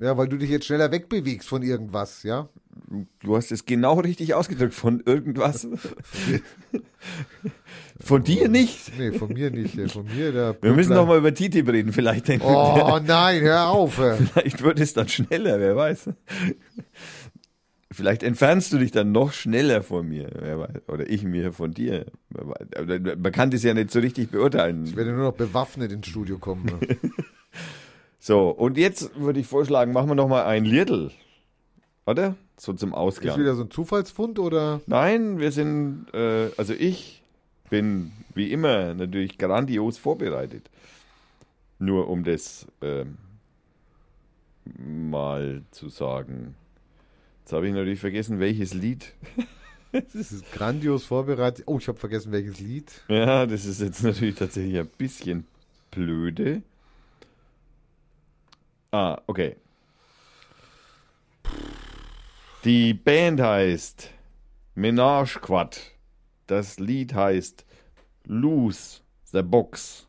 Ja, 0.01 0.17
weil 0.17 0.27
du 0.27 0.37
dich 0.37 0.49
jetzt 0.49 0.65
schneller 0.65 0.91
wegbewegst 0.91 1.47
von 1.47 1.61
irgendwas, 1.61 2.23
ja? 2.23 2.49
Du 3.19 3.35
hast 3.35 3.51
es 3.51 3.65
genau 3.65 3.99
richtig 3.99 4.33
ausgedrückt 4.33 4.73
von 4.73 4.99
irgendwas. 5.05 5.67
von 8.01 8.23
dir 8.23 8.49
nicht. 8.49 8.97
Nee, 8.97 9.11
von 9.11 9.31
mir 9.31 9.51
nicht. 9.51 9.79
Von 9.91 10.05
mir, 10.05 10.31
der 10.31 10.55
Wir 10.61 10.73
müssen 10.73 10.91
Pöbler- 10.91 10.95
noch 10.95 11.07
mal 11.07 11.17
über 11.19 11.33
TTIP 11.33 11.69
reden. 11.69 11.93
Vielleicht, 11.93 12.29
Oh 12.41 12.99
nein, 13.05 13.41
hör 13.41 13.69
auf. 13.69 13.93
vielleicht 13.95 14.63
wird 14.63 14.79
es 14.79 14.93
dann 14.93 15.07
schneller, 15.07 15.59
wer 15.59 15.75
weiß. 15.75 16.09
Vielleicht 17.91 18.23
entfernst 18.23 18.71
du 18.73 18.77
dich 18.79 18.91
dann 18.91 19.11
noch 19.11 19.33
schneller 19.33 19.83
von 19.83 20.07
mir, 20.07 20.29
wer 20.39 20.59
weiß. 20.59 20.87
Oder 20.87 21.09
ich 21.09 21.23
mir 21.23 21.51
von 21.53 21.71
dir. 21.73 22.05
Man 22.29 23.31
kann 23.33 23.51
das 23.51 23.63
ja 23.63 23.73
nicht 23.73 23.91
so 23.91 23.99
richtig 23.99 24.25
Ich 24.25 24.31
beurteilen. 24.31 24.95
werde 24.95 25.11
nur 25.11 25.25
noch 25.25 25.33
bewaffnet 25.37 25.91
ins 25.91 26.07
Studio 26.07 26.37
kommen. 26.39 26.71
So, 28.23 28.49
und 28.49 28.77
jetzt 28.77 29.19
würde 29.19 29.39
ich 29.39 29.47
vorschlagen, 29.47 29.93
machen 29.93 30.07
wir 30.07 30.13
noch 30.13 30.27
mal 30.27 30.45
ein 30.45 30.63
Liedl. 30.63 31.09
Oder? 32.05 32.35
So 32.55 32.71
zum 32.71 32.89
Ist 32.89 32.95
Ausklang. 32.95 33.39
wieder 33.39 33.55
so 33.55 33.63
ein 33.63 33.71
Zufallsfund 33.71 34.37
oder? 34.37 34.79
Nein, 34.85 35.39
wir 35.39 35.51
sind, 35.51 36.05
äh, 36.13 36.51
also 36.55 36.73
ich 36.73 37.23
bin 37.71 38.11
wie 38.35 38.51
immer 38.51 38.93
natürlich 38.93 39.39
grandios 39.39 39.97
vorbereitet. 39.97 40.69
Nur 41.79 42.09
um 42.09 42.23
das 42.23 42.67
ähm, 42.83 43.17
mal 44.77 45.63
zu 45.71 45.89
sagen. 45.89 46.53
Jetzt 47.39 47.53
habe 47.53 47.67
ich 47.67 47.73
natürlich 47.73 47.99
vergessen, 47.99 48.39
welches 48.39 48.73
Lied. 48.73 49.13
Das 49.93 50.15
ist 50.15 50.49
grandios 50.53 51.03
vorbereitet. 51.03 51.65
Oh, 51.67 51.77
ich 51.77 51.89
habe 51.89 51.97
vergessen, 51.97 52.31
welches 52.31 52.61
Lied. 52.61 53.01
Ja, 53.09 53.45
das 53.45 53.65
ist 53.65 53.81
jetzt 53.81 54.01
natürlich 54.05 54.35
tatsächlich 54.35 54.79
ein 54.79 54.87
bisschen 54.87 55.45
blöde. 55.89 56.61
Ah, 58.91 59.21
okay. 59.27 59.55
Die 62.65 62.93
Band 62.93 63.39
heißt 63.39 64.09
Menage 64.75 65.39
Quad. 65.39 65.79
Das 66.47 66.77
Lied 66.77 67.13
heißt 67.13 67.65
Lose 68.25 68.99
the 69.31 69.41
Box 69.41 70.07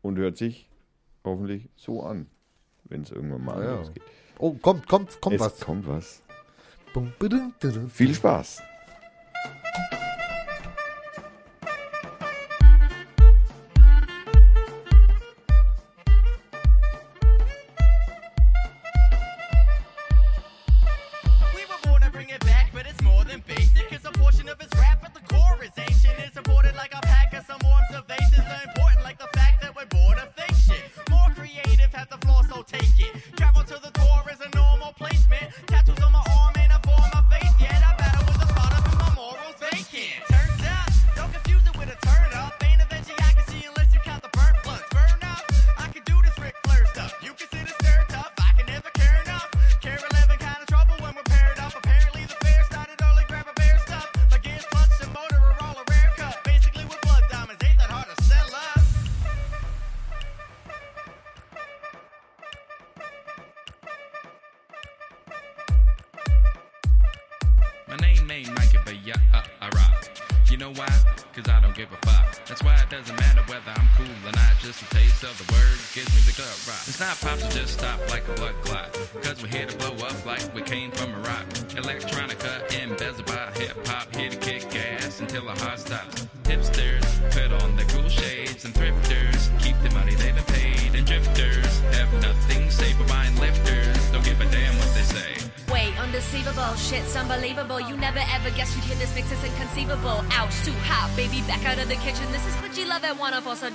und 0.00 0.16
hört 0.18 0.38
sich 0.38 0.68
hoffentlich 1.24 1.68
so 1.76 2.02
an, 2.02 2.26
wenn 2.84 3.02
es 3.02 3.10
irgendwann 3.10 3.44
mal 3.44 3.62
ja. 3.62 3.76
losgeht. 3.76 4.02
Oh, 4.38 4.52
kommt, 4.54 4.88
kommt, 4.88 5.20
kommt 5.20 5.36
es 5.36 5.40
was. 5.40 5.60
Kommt 5.60 5.86
was. 5.86 6.22
Viel 7.90 8.14
Spaß. 8.14 8.62
some 27.52 27.68
more 27.68 27.78
observation. 27.90 28.21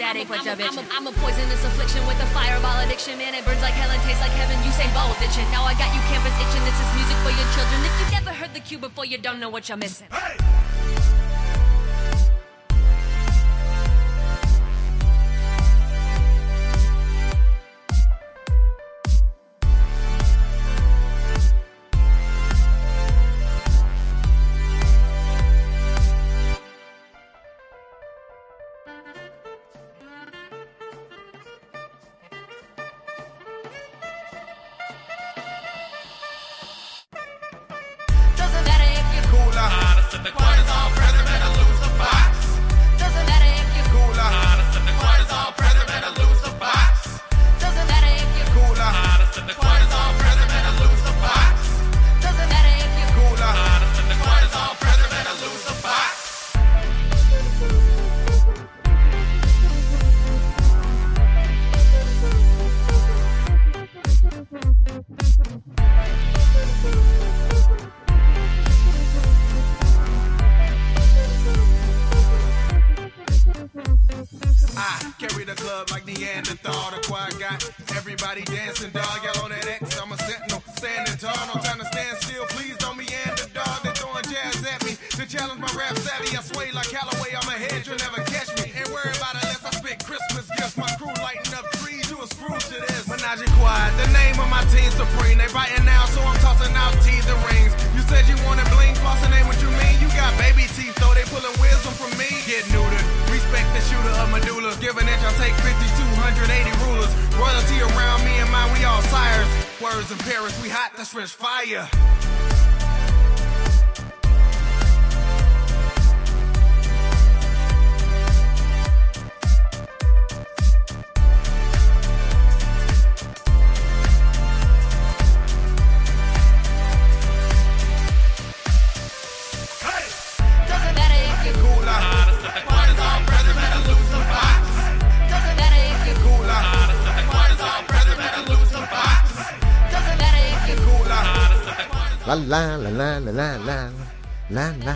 addict, 0.07 0.29
but 0.31 0.39
I'm, 0.39 0.47
a, 0.47 0.63
I'm, 0.63 0.77
a, 0.77 0.83
I'm 0.95 1.07
a 1.07 1.13
poisonous 1.19 1.63
affliction 1.67 2.05
with 2.07 2.19
a 2.23 2.27
fireball 2.31 2.79
addiction, 2.79 3.17
man. 3.17 3.35
It 3.35 3.43
burns 3.43 3.61
like 3.61 3.75
hell 3.75 3.91
and 3.91 4.01
tastes 4.07 4.23
like 4.23 4.31
heaven. 4.31 4.55
You 4.63 4.71
say 4.71 4.87
ball 4.95 5.11
itching. 5.19 5.47
Now 5.51 5.67
I 5.67 5.75
got 5.75 5.91
you 5.91 6.01
campus 6.07 6.35
itching. 6.39 6.63
This 6.63 6.77
is 6.79 6.89
music 6.95 7.17
for 7.27 7.33
your 7.35 7.47
children. 7.51 7.77
If 7.83 7.95
you 7.99 8.07
never 8.15 8.31
heard 8.31 8.53
the 8.53 8.63
cue 8.63 8.79
before, 8.79 9.05
you 9.05 9.17
don't 9.17 9.39
know 9.39 9.49
what 9.49 9.67
you're 9.67 9.77
missing. 9.77 10.07
Hey! 10.11 10.46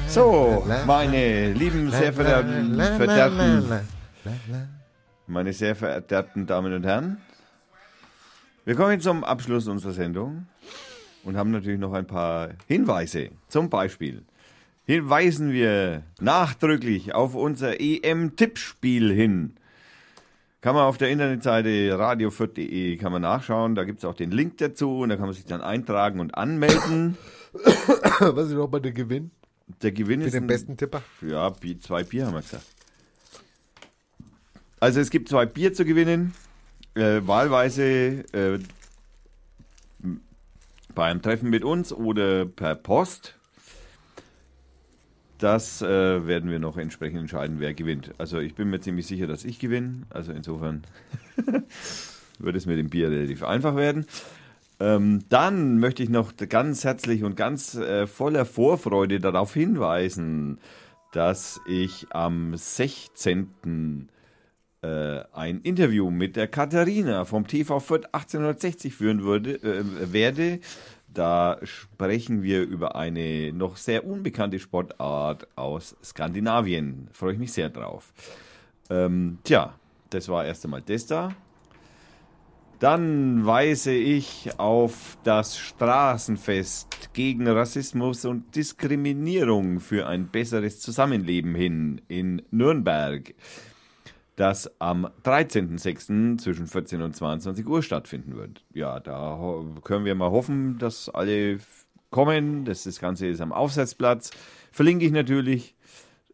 So, 0.08 0.66
meine 0.86 1.54
lieben, 1.54 1.90
sehr 1.90 2.12
verehrten, 2.14 2.76
meine 5.28 5.54
sehr 5.54 5.76
verehrten 5.76 6.46
Damen 6.46 6.74
und 6.74 6.84
Herren, 6.86 7.18
wir 8.66 8.76
kommen 8.76 9.00
zum 9.00 9.24
Abschluss 9.24 9.68
unserer 9.70 9.94
Sendung 9.94 10.48
und 11.24 11.38
haben 11.38 11.52
natürlich 11.52 11.80
noch 11.80 11.94
ein 11.94 12.06
paar 12.06 12.50
Hinweise. 12.68 13.30
Zum 13.48 13.70
Beispiel 13.70 14.24
hinweisen 14.86 15.54
wir 15.54 16.04
nachdrücklich 16.20 17.16
auf 17.16 17.34
unser 17.36 17.80
EM-Tippspiel 17.80 19.14
hin. 19.14 19.56
Kann 20.62 20.76
man 20.76 20.84
auf 20.84 21.00
der 21.00 21.10
Internetseite 21.10 21.98
radioviert.de 21.98 22.96
kann 22.98 23.12
man 23.12 23.24
nachschauen, 23.24 23.74
da 23.74 23.84
gibt 23.84 23.98
es 23.98 24.06
auch 24.06 24.14
den 24.14 24.30
Link 24.30 24.60
dazu 24.60 25.00
und 25.00 25.10
da 25.10 25.16
kann 25.16 25.26
man 25.26 25.34
sich 25.34 25.46
dann 25.46 25.62
eintragen 25.62 26.20
und 26.20 26.36
anmelden. 26.36 27.18
Was 28.20 28.48
ist 28.48 28.54
nochmal 28.54 28.80
der 28.80 28.92
Gewinn? 28.92 29.32
Der 29.82 29.92
Gewinn 29.92 30.22
Für 30.22 30.28
ist. 30.28 30.34
Für 30.34 30.40
den 30.42 30.48
besten 30.48 30.78
Tipper? 30.78 31.02
Ja, 31.22 31.52
zwei 31.80 32.04
Bier 32.04 32.28
haben 32.28 32.36
wir 32.36 32.42
gesagt. 32.42 32.66
Also 34.80 35.00
es 35.00 35.10
gibt 35.10 35.30
zwei 35.30 35.48
Bier 35.48 35.74
zu 35.74 35.84
gewinnen. 35.84 36.34
Äh, 36.94 37.22
wahlweise 37.26 38.24
äh, 38.34 38.60
bei 40.94 41.14
Treffen 41.16 41.50
mit 41.50 41.64
uns 41.64 41.92
oder 41.92 42.46
per 42.46 42.76
Post. 42.76 43.36
Das 45.42 45.82
äh, 45.82 46.28
werden 46.28 46.52
wir 46.52 46.60
noch 46.60 46.78
entsprechend 46.78 47.20
entscheiden, 47.20 47.60
wer 47.60 47.74
gewinnt. 47.74 48.12
Also 48.20 48.38
ich 48.38 48.54
bin 48.54 48.70
mir 48.70 48.80
ziemlich 48.80 49.08
sicher, 49.08 49.26
dass 49.26 49.44
ich 49.44 49.58
gewinne. 49.58 50.04
Also 50.12 50.32
insofern 50.32 50.84
wird 52.38 52.56
es 52.56 52.68
mit 52.68 52.78
dem 52.78 52.92
Bier 52.92 53.10
relativ 53.10 53.42
einfach 53.42 53.76
werden. 53.76 54.06
Ähm, 54.80 55.24
dann 55.30 55.80
möchte 55.80 56.04
ich 56.04 56.10
noch 56.10 56.34
ganz 56.38 56.84
herzlich 56.84 57.24
und 57.24 57.36
ganz 57.36 57.74
äh, 57.74 58.06
voller 58.06 58.46
Vorfreude 58.46 59.20
darauf 59.20 59.56
hinweisen, 59.56 60.60
dass 61.12 61.60
ich 61.68 62.06
am 62.12 62.56
16. 62.56 64.10
Äh, 64.84 65.24
ein 65.34 65.62
Interview 65.62 66.12
mit 66.12 66.36
der 66.36 66.50
Katharina 66.50 67.26
vom 67.26 67.48
TV 67.48 67.80
Fürth 67.80 68.06
1860 68.12 68.94
führen 68.94 69.24
würde, 69.24 69.56
äh, 69.56 70.14
werde. 70.14 70.60
Da 71.14 71.60
sprechen 71.64 72.42
wir 72.42 72.64
über 72.64 72.96
eine 72.96 73.52
noch 73.52 73.76
sehr 73.76 74.06
unbekannte 74.06 74.60
Sportart 74.60 75.48
aus 75.58 75.96
Skandinavien. 76.04 77.10
Freue 77.12 77.34
ich 77.34 77.40
mich 77.40 77.52
sehr 77.52 77.70
drauf. 77.70 78.14
Ähm, 78.90 79.40
tja, 79.44 79.74
das 80.10 80.30
war 80.30 80.46
erst 80.46 80.64
einmal 80.64 80.82
das 80.82 81.06
da. 81.06 81.36
Dann 82.80 83.46
weise 83.46 83.94
ich 83.94 84.50
auf 84.58 85.18
das 85.24 85.56
Straßenfest 85.56 87.14
gegen 87.14 87.48
Rassismus 87.48 88.26
und 88.26 88.56
Diskriminierung 88.56 89.80
für 89.80 90.08
ein 90.08 90.30
besseres 90.30 90.80
Zusammenleben 90.80 91.54
hin 91.54 92.02
in 92.08 92.42
Nürnberg, 92.50 93.36
das 94.42 94.72
am 94.82 95.06
13.06. 95.24 96.40
zwischen 96.40 96.66
14 96.66 97.04
und 97.04 97.16
22 97.16 97.68
Uhr 97.68 97.84
stattfinden 97.84 98.36
wird. 98.36 98.66
Ja, 98.74 99.00
da 99.00 99.64
können 99.84 100.04
wir 100.04 100.16
mal 100.16 100.32
hoffen, 100.32 100.80
dass 100.80 101.10
alle 101.10 101.60
kommen. 102.10 102.66
Das, 102.66 102.84
das 102.84 103.00
Ganze 103.00 103.28
ist 103.28 103.40
am 103.40 103.54
Aufsatzplatz. 103.54 104.32
Verlinke 104.72 105.06
ich 105.06 105.12
natürlich. 105.12 105.76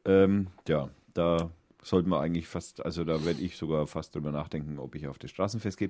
Ähm, 0.06 0.48
ja, 0.70 0.88
da 1.14 1.52
sollten 1.84 2.10
wir 2.10 2.22
eigentlich 2.22 2.48
fast, 2.48 2.86
also 2.86 3.04
da 3.04 3.26
werde 3.26 3.42
ich 3.42 3.58
sogar 3.58 3.88
fast 3.88 4.16
drüber 4.16 4.32
nachdenken, 4.32 4.80
ob 4.80 4.96
ich 4.96 5.06
auf 5.10 5.20
das 5.20 5.32
Straßenfest 5.32 5.78
gehe. 5.78 5.90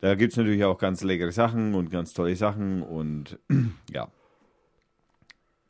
Da 0.00 0.14
gibt 0.14 0.34
es 0.34 0.36
natürlich 0.36 0.62
auch 0.62 0.78
ganz 0.78 1.02
leckere 1.02 1.32
Sachen 1.32 1.74
und 1.74 1.90
ganz 1.90 2.12
tolle 2.12 2.36
Sachen 2.36 2.84
und 2.84 3.36
ja, 3.90 4.06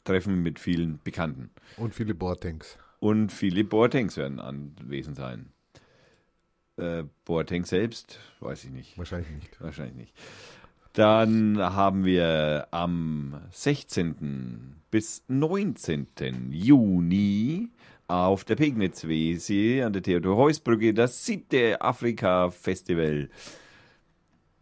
Treffen 0.04 0.42
mit 0.42 0.58
vielen 0.58 1.00
Bekannten. 1.02 1.48
Und 1.78 1.94
viele 1.94 2.14
Boartanks. 2.14 2.76
Und 3.00 3.32
viele 3.32 3.64
Boatengs 3.64 4.18
werden 4.18 4.38
anwesend 4.38 5.16
sein. 5.16 5.50
Äh, 6.78 7.04
Boateng 7.24 7.64
selbst, 7.64 8.20
weiß 8.40 8.64
ich 8.64 8.70
nicht. 8.70 8.96
Wahrscheinlich 8.96 9.30
nicht. 9.30 9.60
Wahrscheinlich 9.60 9.96
nicht. 9.96 10.14
Dann 10.92 11.58
haben 11.58 12.04
wir 12.04 12.68
am 12.70 13.40
16. 13.50 14.76
bis 14.90 15.24
19. 15.28 16.06
Juni 16.50 17.68
auf 18.06 18.44
der 18.44 18.56
Pegnitz-Wiese 18.56 19.84
an 19.84 19.92
der 19.92 20.02
Theodor-Heuss-Brücke 20.02 20.94
das 20.94 21.24
siebte 21.24 21.80
Afrika-Festival. 21.80 23.28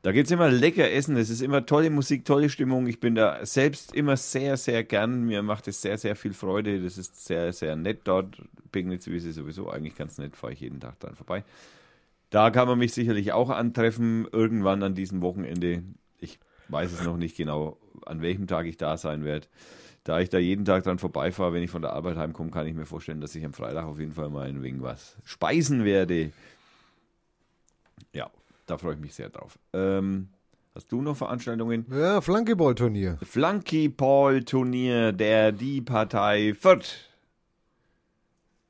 Da 0.02 0.12
gibt 0.12 0.26
es 0.26 0.32
immer 0.32 0.50
lecker 0.50 0.90
Essen, 0.90 1.16
es 1.16 1.30
ist 1.30 1.42
immer 1.42 1.66
tolle 1.66 1.90
Musik, 1.90 2.24
tolle 2.24 2.48
Stimmung. 2.48 2.86
Ich 2.86 3.00
bin 3.00 3.14
da 3.14 3.44
selbst 3.44 3.94
immer 3.94 4.16
sehr, 4.16 4.56
sehr 4.56 4.84
gern. 4.84 5.24
Mir 5.24 5.42
macht 5.42 5.68
es 5.68 5.82
sehr, 5.82 5.98
sehr 5.98 6.16
viel 6.16 6.32
Freude. 6.32 6.80
Das 6.80 6.96
ist 6.96 7.24
sehr, 7.26 7.52
sehr 7.52 7.76
nett 7.76 8.00
dort. 8.04 8.40
Pegnitz-Wiese 8.72 9.32
sowieso 9.32 9.68
eigentlich 9.70 9.96
ganz 9.96 10.18
nett, 10.18 10.36
fahre 10.36 10.52
ich 10.52 10.60
jeden 10.60 10.80
Tag 10.80 11.00
dran 11.00 11.14
vorbei. 11.14 11.44
Da 12.30 12.50
kann 12.50 12.68
man 12.68 12.78
mich 12.78 12.92
sicherlich 12.92 13.32
auch 13.32 13.50
antreffen, 13.50 14.26
irgendwann 14.32 14.82
an 14.82 14.94
diesem 14.94 15.22
Wochenende. 15.22 15.84
Ich 16.18 16.38
weiß 16.68 16.92
es 16.92 17.04
noch 17.04 17.16
nicht 17.16 17.36
genau, 17.36 17.78
an 18.04 18.20
welchem 18.20 18.46
Tag 18.46 18.66
ich 18.66 18.76
da 18.76 18.96
sein 18.96 19.24
werde. 19.24 19.46
Da 20.04 20.20
ich 20.20 20.28
da 20.28 20.38
jeden 20.38 20.64
Tag 20.64 20.84
dran 20.84 20.98
vorbeifahre, 20.98 21.52
wenn 21.52 21.62
ich 21.62 21.70
von 21.70 21.82
der 21.82 21.92
Arbeit 21.92 22.16
heimkomme, 22.16 22.50
kann 22.50 22.66
ich 22.66 22.74
mir 22.74 22.86
vorstellen, 22.86 23.20
dass 23.20 23.34
ich 23.34 23.44
am 23.44 23.52
Freitag 23.52 23.84
auf 23.84 23.98
jeden 23.98 24.12
Fall 24.12 24.30
mal 24.30 24.48
ein 24.48 24.62
wenig 24.62 24.82
was 24.82 25.16
speisen 25.24 25.84
werde. 25.84 26.30
Ja, 28.12 28.30
da 28.66 28.78
freue 28.78 28.94
ich 28.94 29.00
mich 29.00 29.14
sehr 29.14 29.30
drauf. 29.30 29.58
Ähm, 29.72 30.28
hast 30.74 30.92
du 30.92 31.02
noch 31.02 31.16
Veranstaltungen? 31.16 31.86
Ja, 31.90 32.20
Flankeball-Turnier. 32.20 33.18
Flunky-Paul-Turnier 33.22 35.12
der 35.12 35.50
Die 35.50 35.80
Partei 35.80 36.54
Fürth. 36.54 37.10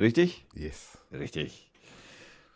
Richtig? 0.00 0.46
Yes. 0.54 0.98
Richtig. 1.12 1.65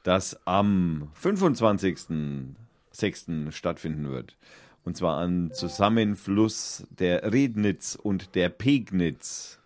Das 0.02 0.40
am 0.46 1.10
25.06. 1.20 3.52
stattfinden 3.52 4.10
wird. 4.10 4.38
Und 4.84 4.96
zwar 4.96 5.20
am 5.20 5.52
Zusammenfluss 5.52 6.86
der 6.90 7.32
Rednitz 7.32 7.96
und 7.96 8.34
der 8.34 8.48
Pegnitz. 8.48 9.58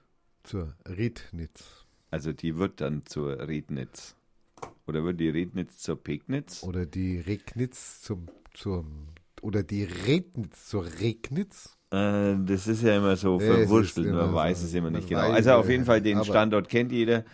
Zur 0.43 0.75
Rednitz. 0.87 1.87
Also 2.11 2.33
die 2.33 2.57
wird 2.57 2.81
dann 2.81 3.07
zur 3.07 3.47
Rednitz. 3.47 4.17
Oder 4.87 5.05
wird 5.05 5.21
die 5.21 5.29
Rednitz 5.29 5.79
zur 5.79 6.03
Pegnitz? 6.03 6.63
Oder 6.63 6.87
die 6.87 7.19
Regnitz 7.19 8.01
zum, 8.03 8.27
zum 8.53 9.09
oder 9.45 9.63
die 9.63 9.85
Rednitz 9.85 10.69
zur 10.69 10.87
Regnitz. 11.01 11.77
Äh, 11.91 12.35
das 12.47 12.67
ist 12.67 12.83
ja 12.83 12.97
immer 12.97 13.17
so 13.17 13.39
verwurstelt, 13.39 14.09
immer 14.09 14.23
man 14.23 14.31
so. 14.31 14.37
weiß 14.37 14.63
es 14.63 14.75
immer 14.75 14.91
nicht 14.91 15.09
genau. 15.09 15.21
Also 15.21 15.53
auf 15.53 15.69
jeden 15.69 15.85
Fall 15.85 16.01
den 16.01 16.25
Standort 16.25 16.69
kennt 16.69 16.93
jeder, 16.93 17.25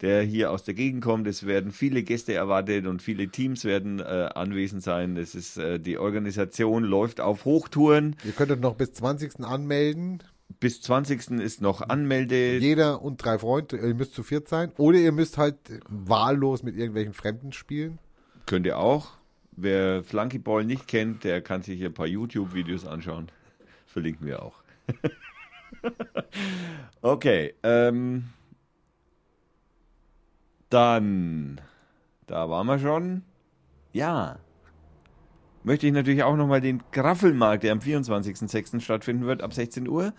der 0.00 0.22
hier 0.22 0.50
aus 0.50 0.64
der 0.64 0.74
Gegend 0.74 1.02
kommt. 1.02 1.26
Es 1.26 1.46
werden 1.46 1.70
viele 1.70 2.02
Gäste 2.02 2.34
erwartet 2.34 2.86
und 2.86 3.02
viele 3.02 3.28
Teams 3.28 3.64
werden 3.64 4.00
äh, 4.00 4.28
anwesend 4.34 4.82
sein. 4.82 5.14
Das 5.14 5.34
ist 5.34 5.56
äh, 5.56 5.78
die 5.78 5.98
Organisation 5.98 6.84
läuft 6.84 7.20
auf 7.20 7.44
Hochtouren. 7.44 8.16
Ihr 8.24 8.32
könntet 8.32 8.60
noch 8.60 8.74
bis 8.74 8.92
20. 8.92 9.40
anmelden. 9.40 10.22
Bis 10.60 10.82
20. 10.82 11.40
ist 11.40 11.62
noch 11.62 11.80
Anmelde. 11.80 12.58
Jeder 12.58 13.02
und 13.02 13.16
drei 13.16 13.38
Freunde. 13.38 13.76
Ihr 13.76 13.94
müsst 13.94 14.14
zu 14.14 14.22
viert 14.22 14.48
sein. 14.48 14.72
Oder 14.76 14.98
ihr 14.98 15.12
müsst 15.12 15.38
halt 15.38 15.56
wahllos 15.88 16.62
mit 16.62 16.76
irgendwelchen 16.76 17.14
Fremden 17.14 17.52
spielen. 17.52 17.98
Könnt 18.46 18.66
ihr 18.66 18.78
auch. 18.78 19.12
Wer 19.56 20.02
Flunkyball 20.02 20.64
nicht 20.64 20.88
kennt, 20.88 21.24
der 21.24 21.40
kann 21.40 21.62
sich 21.62 21.78
hier 21.78 21.88
ein 21.88 21.94
paar 21.94 22.06
YouTube-Videos 22.06 22.86
anschauen. 22.86 23.28
Verlinken 23.86 24.26
wir 24.26 24.42
auch. 24.42 24.56
okay. 27.00 27.54
Ähm, 27.62 28.24
dann, 30.74 31.60
da 32.26 32.50
waren 32.50 32.66
wir 32.66 32.78
schon. 32.78 33.22
Ja. 33.92 34.38
Möchte 35.62 35.86
ich 35.86 35.92
natürlich 35.92 36.22
auch 36.22 36.36
nochmal 36.36 36.60
den 36.60 36.82
Graffelmarkt, 36.92 37.62
der 37.62 37.72
am 37.72 37.78
24.06. 37.78 38.80
stattfinden 38.80 39.24
wird, 39.24 39.42
ab 39.42 39.54
16 39.54 39.88
Uhr. 39.88 40.12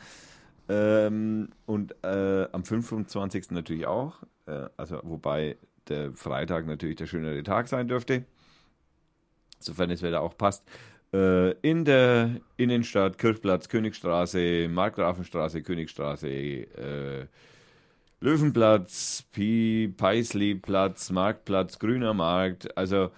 Ähm, 0.68 1.50
und 1.68 1.96
äh, 2.04 2.48
am 2.52 2.64
25. 2.64 3.52
natürlich 3.52 3.86
auch. 3.86 4.24
Äh, 4.48 4.70
also, 4.78 5.00
wobei 5.04 5.58
der 5.88 6.14
Freitag 6.14 6.66
natürlich 6.66 6.96
der 6.96 7.06
schönere 7.06 7.44
Tag 7.44 7.68
sein 7.68 7.88
dürfte 7.88 8.26
sofern 9.66 9.90
das 9.90 10.02
Wetter 10.02 10.22
auch 10.22 10.38
passt, 10.38 10.68
äh, 11.14 11.52
in 11.60 11.86
der 11.86 12.42
Innenstadt, 12.58 13.18
Kirchplatz, 13.18 13.68
Königstraße, 13.70 14.68
Markgrafenstraße, 14.70 15.62
Königstraße, 15.64 16.30
äh, 16.30 17.28
Löwenplatz, 18.26 19.24
Pi, 19.32 19.94
Marktplatz, 21.12 21.78
Grüner 21.78 22.16
Markt, 22.16 22.76
also 22.76 23.12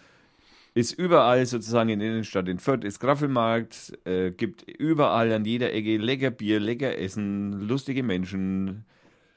ist 0.73 0.91
überall 0.91 1.45
sozusagen 1.45 1.87
in 1.87 1.99
der 1.99 2.09
Innenstadt. 2.09 2.49
In 2.49 2.59
Fürth 2.59 2.83
ist 2.83 2.99
Graffelmarkt, 2.99 3.97
äh, 4.03 4.31
gibt 4.31 4.63
überall 4.63 5.31
an 5.31 5.45
jeder 5.45 5.71
Ecke 5.73 5.95
lecker 5.95 6.29
Bier, 6.29 6.59
lecker 6.59 6.97
Essen, 6.97 7.53
lustige 7.69 8.03
Menschen, 8.03 8.83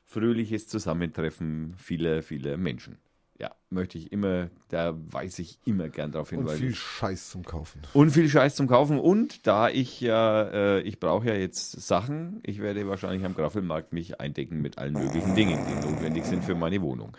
fröhliches 0.06 0.66
Zusammentreffen 0.66 1.74
vieler, 1.78 2.24
vieler 2.24 2.56
Menschen. 2.56 2.98
Ja, 3.40 3.52
möchte 3.70 3.96
ich 3.96 4.12
immer, 4.12 4.50
da 4.68 4.94
weise 5.10 5.40
ich 5.40 5.58
immer 5.64 5.88
gern 5.88 6.12
darauf 6.12 6.28
hin, 6.28 6.40
Und 6.40 6.50
viel 6.50 6.74
Scheiß 6.74 7.30
zum 7.30 7.42
Kaufen. 7.42 7.80
und 7.94 8.10
viel 8.10 8.28
Scheiß 8.28 8.54
zum 8.54 8.66
Kaufen. 8.68 8.98
Und 8.98 9.46
da 9.46 9.70
ich 9.70 9.98
ja, 10.02 10.42
äh, 10.42 10.80
ich 10.82 11.00
brauche 11.00 11.26
ja 11.26 11.34
jetzt 11.34 11.80
Sachen, 11.80 12.40
ich 12.42 12.60
werde 12.60 12.86
wahrscheinlich 12.86 13.24
am 13.24 13.34
Graffelmarkt 13.34 13.94
mich 13.94 14.20
eindecken 14.20 14.60
mit 14.60 14.76
allen 14.76 14.92
möglichen 14.92 15.34
Dingen, 15.34 15.58
die 15.66 15.88
notwendig 15.88 16.26
sind 16.26 16.44
für 16.44 16.54
meine 16.54 16.82
Wohnung. 16.82 17.16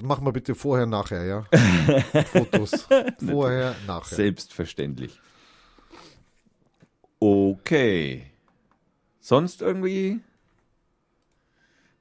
Mach 0.00 0.22
mal 0.22 0.32
bitte 0.32 0.54
vorher, 0.54 0.86
nachher, 0.86 1.24
ja? 1.26 1.44
Fotos. 2.32 2.88
Vorher, 3.18 3.74
nachher. 3.86 4.16
Selbstverständlich. 4.16 5.20
Okay. 7.20 8.24
Sonst 9.20 9.60
irgendwie? 9.60 10.20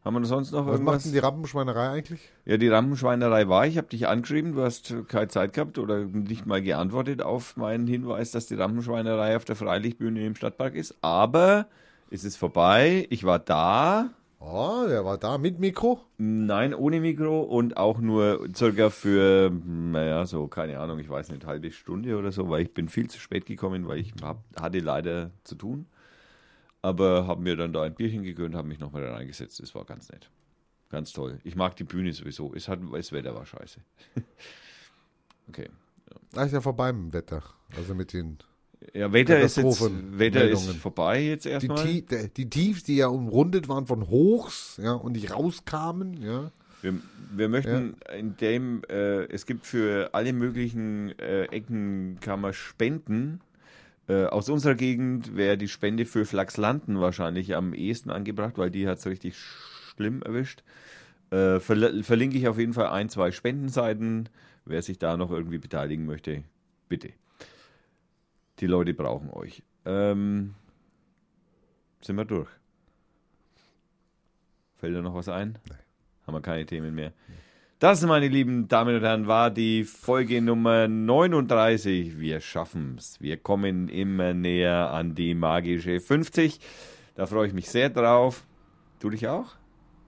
Haben 0.03 0.15
wir 0.15 0.25
sonst 0.25 0.51
noch 0.51 0.65
Was 0.65 0.65
macht 0.65 0.79
irgendwas? 0.79 1.03
denn 1.03 1.11
die 1.13 1.19
Rampenschweinerei 1.19 1.89
eigentlich? 1.89 2.29
Ja, 2.45 2.57
die 2.57 2.67
Rampenschweinerei 2.67 3.47
war. 3.47 3.67
Ich 3.67 3.77
habe 3.77 3.87
dich 3.87 4.07
angeschrieben, 4.07 4.53
du 4.55 4.63
hast 4.63 4.93
keine 5.07 5.27
Zeit 5.27 5.53
gehabt 5.53 5.77
oder 5.77 5.99
nicht 6.05 6.47
mal 6.47 6.61
geantwortet 6.61 7.21
auf 7.21 7.55
meinen 7.55 7.85
Hinweis, 7.85 8.31
dass 8.31 8.47
die 8.47 8.55
Rampenschweinerei 8.55 9.35
auf 9.35 9.45
der 9.45 9.55
Freilichtbühne 9.55 10.25
im 10.25 10.35
Stadtpark 10.35 10.73
ist. 10.73 10.95
Aber 11.01 11.67
es 12.09 12.23
ist 12.23 12.37
vorbei. 12.37 13.05
Ich 13.09 13.23
war 13.23 13.37
da 13.39 14.09
Oh, 14.43 14.85
der 14.89 15.05
war 15.05 15.19
da 15.19 15.37
mit 15.37 15.59
Mikro. 15.59 15.99
Nein, 16.17 16.73
ohne 16.73 16.99
Mikro 16.99 17.41
und 17.41 17.77
auch 17.77 17.99
nur 17.99 18.47
circa 18.55 18.89
für, 18.89 19.51
naja, 19.51 20.25
so, 20.25 20.47
keine 20.47 20.79
Ahnung, 20.79 20.97
ich 20.97 21.07
weiß 21.07 21.29
nicht, 21.29 21.45
halbe 21.45 21.71
Stunde 21.71 22.17
oder 22.17 22.31
so, 22.31 22.49
weil 22.49 22.63
ich 22.63 22.73
bin 22.73 22.89
viel 22.89 23.07
zu 23.07 23.19
spät 23.19 23.45
gekommen, 23.45 23.87
weil 23.87 23.99
ich 23.99 24.13
hab, 24.23 24.43
hatte 24.59 24.79
leider 24.79 25.29
zu 25.43 25.53
tun. 25.53 25.85
Aber 26.81 27.27
haben 27.27 27.43
mir 27.43 27.55
dann 27.55 27.73
da 27.73 27.83
ein 27.83 27.93
Bierchen 27.93 28.23
gegönnt, 28.23 28.55
haben 28.55 28.67
mich 28.67 28.79
nochmal 28.79 29.03
da 29.03 29.13
reingesetzt. 29.13 29.59
Das 29.59 29.75
war 29.75 29.85
ganz 29.85 30.09
nett. 30.09 30.29
Ganz 30.89 31.13
toll. 31.13 31.39
Ich 31.43 31.55
mag 31.55 31.75
die 31.75 31.83
Bühne 31.83 32.11
sowieso. 32.11 32.53
Es 32.55 32.67
hat, 32.67 32.79
das 32.91 33.11
Wetter 33.11 33.35
war 33.35 33.45
scheiße. 33.45 33.79
okay. 35.47 35.69
Da 36.33 36.43
ist 36.43 36.51
ja 36.53 36.61
vorbei 36.61 36.91
mit 36.91 37.03
dem 37.03 37.13
Wetter. 37.13 37.43
Also 37.77 37.93
mit 37.95 38.13
den 38.13 38.37
Ja, 38.93 39.13
Wetter 39.13 39.39
ist 39.39 39.57
jetzt, 39.57 39.81
Wetter 40.19 40.49
ist 40.49 40.69
vorbei 40.77 41.21
jetzt 41.21 41.45
die, 41.45 41.49
erstmal. 41.49 41.85
Tie- 41.85 42.01
der- 42.01 42.27
die 42.27 42.49
Tiefs, 42.49 42.83
die 42.83 42.97
ja 42.97 43.07
umrundet 43.07 43.69
waren 43.69 43.85
von 43.85 44.09
Hochs, 44.09 44.77
ja, 44.81 44.93
und 44.93 45.13
nicht 45.13 45.31
rauskamen, 45.33 46.21
ja. 46.21 46.51
Wir, 46.81 46.95
wir 47.35 47.47
möchten 47.47 47.95
in 48.17 48.35
dem, 48.37 48.81
äh, 48.89 49.25
es 49.25 49.45
gibt 49.45 49.67
für 49.67 50.09
alle 50.13 50.33
möglichen 50.33 51.17
äh, 51.19 51.43
Ecken, 51.45 52.17
kann 52.21 52.41
man 52.41 52.53
spenden. 52.53 53.39
Äh, 54.11 54.25
aus 54.25 54.49
unserer 54.49 54.75
Gegend 54.75 55.37
wäre 55.37 55.57
die 55.57 55.69
Spende 55.69 56.05
für 56.05 56.25
Flachslanden 56.25 56.99
wahrscheinlich 56.99 57.55
am 57.55 57.73
ehesten 57.73 58.09
angebracht, 58.09 58.57
weil 58.57 58.69
die 58.69 58.85
hat 58.85 58.97
es 58.97 59.05
richtig 59.05 59.37
schlimm 59.37 60.21
erwischt. 60.21 60.63
Äh, 61.29 61.61
verl 61.61 62.03
verlinke 62.03 62.37
ich 62.37 62.49
auf 62.49 62.57
jeden 62.57 62.73
Fall 62.73 62.87
ein, 62.87 63.07
zwei 63.07 63.31
Spendenseiten. 63.31 64.27
Wer 64.65 64.81
sich 64.81 64.99
da 64.99 65.15
noch 65.15 65.31
irgendwie 65.31 65.59
beteiligen 65.59 66.05
möchte, 66.05 66.43
bitte. 66.89 67.13
Die 68.59 68.67
Leute 68.67 68.93
brauchen 68.93 69.29
euch. 69.29 69.63
Ähm, 69.85 70.55
sind 72.01 72.17
wir 72.17 72.25
durch? 72.25 72.49
Fällt 74.75 74.93
da 74.93 75.01
noch 75.01 75.15
was 75.15 75.29
ein? 75.29 75.57
Haben 76.27 76.35
wir 76.35 76.41
keine 76.41 76.65
Themen 76.65 76.93
mehr. 76.93 77.13
Das, 77.81 78.05
meine 78.05 78.27
lieben 78.27 78.67
Damen 78.67 78.95
und 78.97 79.01
Herren, 79.01 79.25
war 79.25 79.49
die 79.49 79.85
Folge 79.85 80.39
Nummer 80.39 80.87
39. 80.87 82.19
Wir 82.19 82.39
schaffen's. 82.39 83.19
Wir 83.19 83.37
kommen 83.37 83.89
immer 83.89 84.35
näher 84.35 84.91
an 84.91 85.15
die 85.15 85.33
magische 85.33 85.99
50. 85.99 86.59
Da 87.15 87.25
freue 87.25 87.47
ich 87.47 87.53
mich 87.53 87.71
sehr 87.71 87.89
drauf. 87.89 88.43
Du 88.99 89.09
dich 89.09 89.27
auch? 89.27 89.55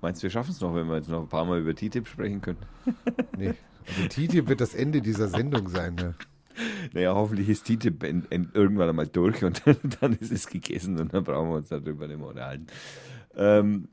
Meinst 0.03 0.21
du, 0.21 0.25
wir 0.25 0.29
schaffen 0.29 0.51
es 0.51 0.61
noch, 0.61 0.75
wenn 0.75 0.85
wir 0.87 0.97
jetzt 0.97 1.09
noch 1.09 1.21
ein 1.23 1.29
paar 1.29 1.45
Mal 1.45 1.61
über 1.61 1.73
TTIP 1.73 2.07
sprechen 2.07 2.41
können? 2.41 2.59
Nee. 3.37 3.53
Also 3.87 4.07
TTIP 4.07 4.47
wird 4.49 4.61
das 4.61 4.75
Ende 4.75 5.01
dieser 5.01 5.27
Sendung 5.27 5.67
sein, 5.67 5.95
ne? 5.95 6.13
Naja, 6.93 7.15
hoffentlich 7.15 7.49
ist 7.49 7.65
TTIP 7.65 8.03
en- 8.03 8.27
en- 8.29 8.51
irgendwann 8.53 8.87
einmal 8.89 9.07
durch 9.07 9.43
und 9.43 9.63
dann 9.99 10.13
ist 10.13 10.31
es 10.31 10.45
gegessen 10.45 10.99
und 10.99 11.11
dann 11.11 11.23
brauchen 11.23 11.49
wir 11.49 11.55
uns 11.55 11.69
darüber 11.69 12.07
nicht 12.07 12.19
mehr 12.19 12.27
unterhalten. 12.27 12.67
Ähm, 13.35 13.87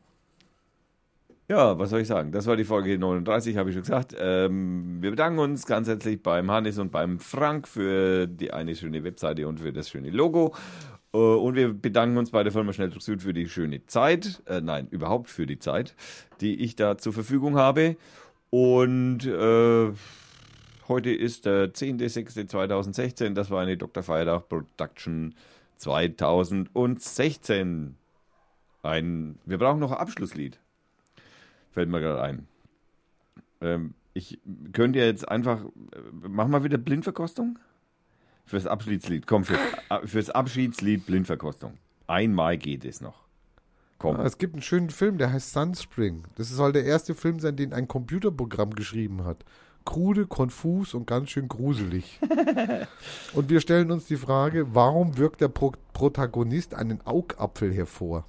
ja, 1.51 1.79
was 1.79 1.91
soll 1.91 2.01
ich 2.01 2.09
sagen? 2.09 2.31
Das 2.31 2.47
war 2.47 2.57
die 2.57 2.65
Folge 2.65 2.97
39, 2.97 3.57
habe 3.57 3.71
ich 3.71 3.75
schon 3.75 3.83
gesagt. 3.83 4.15
Ähm, 4.17 4.99
wir 5.01 5.11
bedanken 5.11 5.41
uns 5.41 5.67
ganz 5.67 5.89
herzlich 5.89 6.23
beim 6.23 6.49
Hannes 6.49 6.79
und 6.79 6.93
beim 6.93 7.19
Frank 7.19 7.67
für 7.67 8.29
die 8.29 8.53
eine 8.53 8.77
schöne 8.77 9.03
Webseite 9.03 9.49
und 9.49 9.59
für 9.59 9.73
das 9.73 9.91
schöne 9.91 10.11
Logo. 10.11 10.55
Äh, 11.13 11.17
Und 11.17 11.57
wir 11.57 11.75
bedanken 11.75 12.19
uns 12.19 12.31
bei 12.31 12.45
der 12.45 12.53
Firma 12.53 12.73
Schnelldruck 12.73 13.03
Süd 13.03 13.23
für 13.23 13.35
die 13.35 13.49
schöne 13.49 13.85
Zeit, 13.87 14.43
äh, 14.47 14.61
nein, 14.61 14.87
überhaupt 14.91 15.29
für 15.29 15.45
die 15.45 15.59
Zeit, 15.59 15.97
die 16.41 16.63
ich 16.63 16.77
da 16.77 16.97
zur 16.97 17.13
Verfügung 17.13 17.57
habe. 17.57 17.97
Und 18.51 19.27
äh, 19.27 19.91
Heute 20.91 21.11
ist 21.13 21.47
der 21.47 21.73
10.06.2016. 21.73 23.35
Das 23.35 23.49
war 23.49 23.63
eine 23.63 23.77
Dr. 23.77 24.03
Feiertag 24.03 24.49
Production 24.49 25.37
2016. 25.77 27.95
Ein, 28.83 29.39
wir 29.45 29.59
brauchen 29.59 29.79
noch 29.79 29.93
ein 29.93 29.99
Abschlusslied. 29.99 30.59
Fällt 31.71 31.89
mir 31.89 32.01
gerade 32.01 32.23
ein. 32.23 32.49
Ähm, 33.61 33.95
ich 34.15 34.39
könnte 34.73 34.99
ja 34.99 35.05
jetzt 35.07 35.29
einfach. 35.29 35.65
Äh, 35.65 36.29
machen 36.29 36.53
wir 36.53 36.65
wieder 36.65 36.79
Blindverkostung? 36.79 37.59
Fürs 38.47 38.67
Abschiedslied. 38.67 39.27
Komm, 39.27 39.45
fürs, 39.45 39.61
äh, 39.91 40.07
fürs 40.07 40.31
Abschiedslied 40.31 41.07
Blindverkostung. 41.07 41.79
Einmal 42.07 42.59
geht 42.59 42.85
es 42.85 43.01
noch. 43.01 43.23
Komm. 43.99 44.17
Ah, 44.17 44.25
Es 44.25 44.39
gibt 44.39 44.55
einen 44.55 44.63
schönen 44.63 44.91
Film, 44.91 45.19
der 45.19 45.33
heißt 45.33 45.53
Sunspring. 45.53 46.25
Das 46.35 46.49
soll 46.49 46.73
der 46.73 46.85
erste 46.85 47.15
Film 47.15 47.39
sein, 47.39 47.55
den 47.57 47.73
ein 47.73 47.87
Computerprogramm 47.87 48.75
geschrieben 48.75 49.25
hat. 49.25 49.45
Krude, 49.85 50.27
konfus 50.27 50.95
und 50.95 51.07
ganz 51.07 51.31
schön 51.31 51.49
gruselig. 51.49 52.19
und 53.35 53.49
wir 53.49 53.61
stellen 53.61 53.91
uns 53.91 54.07
die 54.07 54.17
Frage, 54.17 54.75
warum 54.75 55.17
wirkt 55.19 55.41
der 55.41 55.49
Pro 55.49 55.73
Protagonist 55.93 56.75
einen 56.75 57.01
Augapfel 57.07 57.73
hervor? 57.73 58.25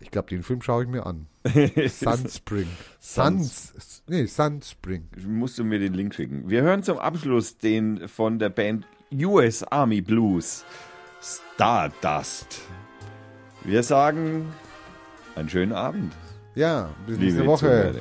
Ich 0.00 0.10
glaube, 0.10 0.28
den 0.28 0.42
Film 0.42 0.62
schaue 0.62 0.84
ich 0.84 0.88
mir 0.88 1.06
an. 1.06 1.26
Sunspring. 1.88 2.68
Suns, 3.00 4.02
nee, 4.06 4.26
Sunspring. 4.26 5.08
musst 5.26 5.58
du 5.58 5.64
mir 5.64 5.78
den 5.78 5.94
Link 5.94 6.14
schicken. 6.14 6.48
Wir 6.48 6.62
hören 6.62 6.82
zum 6.82 6.98
Abschluss 6.98 7.58
den 7.58 8.08
von 8.08 8.38
der 8.38 8.50
Band 8.50 8.86
US 9.12 9.64
Army 9.64 10.00
Blues 10.00 10.64
Stardust. 11.20 12.60
Wir 13.64 13.82
sagen 13.82 14.46
einen 15.34 15.48
schönen 15.48 15.72
Abend, 15.72 16.12
Ja, 16.54 16.90
bis 17.06 17.18
nächste 17.18 17.46
Woche. 17.46 17.58
Zuhörer. 17.58 17.94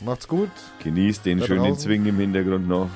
Macht's 0.00 0.26
gut. 0.28 0.50
Genießt 0.82 1.24
den 1.24 1.38
Da 1.38 1.46
schönen 1.46 1.64
draußen. 1.64 1.78
Zwing 1.78 2.06
im 2.06 2.16
Hintergrund 2.18 2.66
noch. 2.68 2.90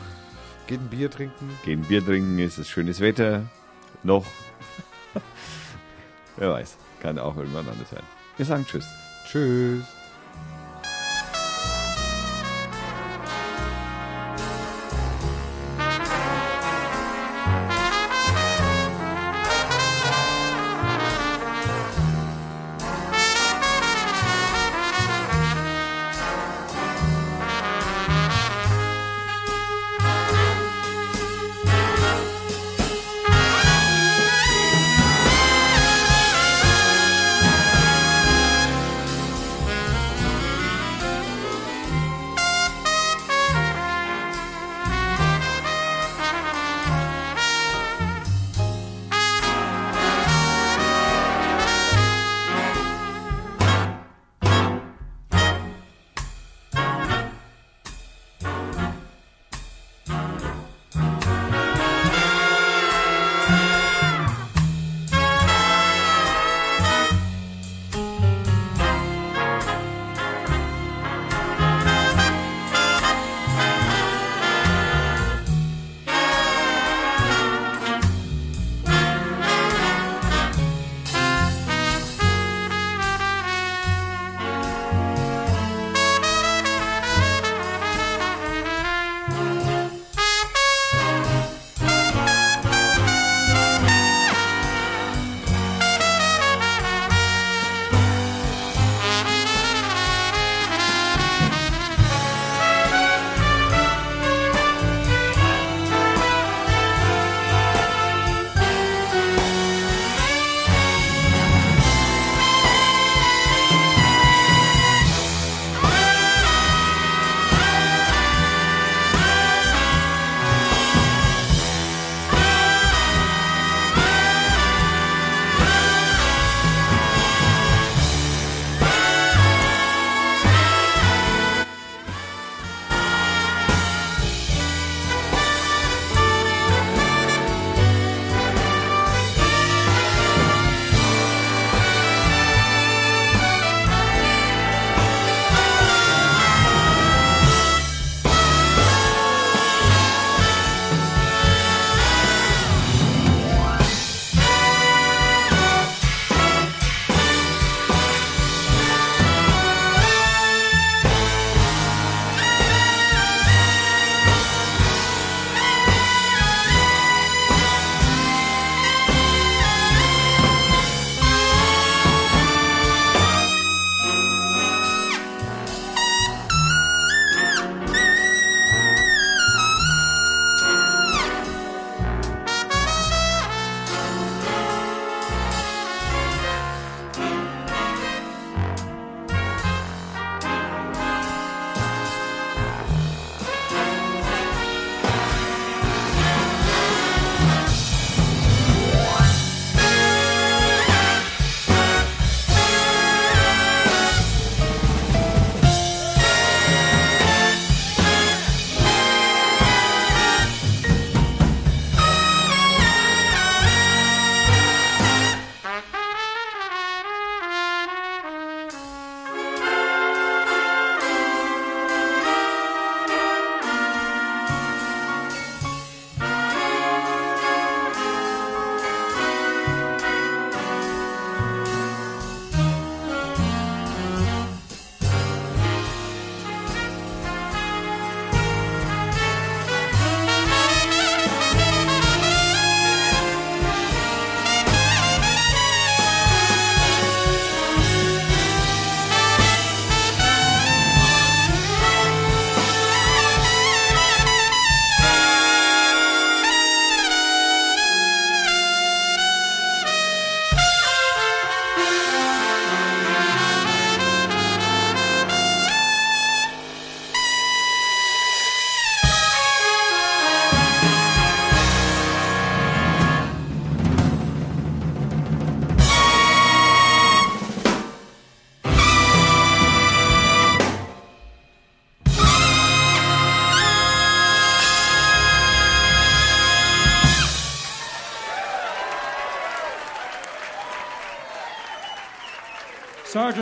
Geht 0.66 0.80
ein 0.80 0.89
Bier 0.89 1.10
trinken. 1.10 1.51
Gehen 1.64 1.82
Bier 1.82 2.05
trinken, 2.05 2.39
es 2.40 2.59
ist 2.59 2.68
schönes 2.68 3.01
Wetter. 3.01 3.48
Noch. 4.02 4.26
Wer 6.36 6.51
weiß, 6.51 6.76
kann 7.01 7.18
auch 7.18 7.36
irgendwann 7.36 7.68
anders 7.68 7.90
sein. 7.90 8.02
Wir 8.39 8.47
sagen 8.47 8.65
Tschüss. 8.65 8.86
Tschüss. 9.27 9.98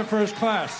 First 0.06 0.36
Class. 0.36 0.75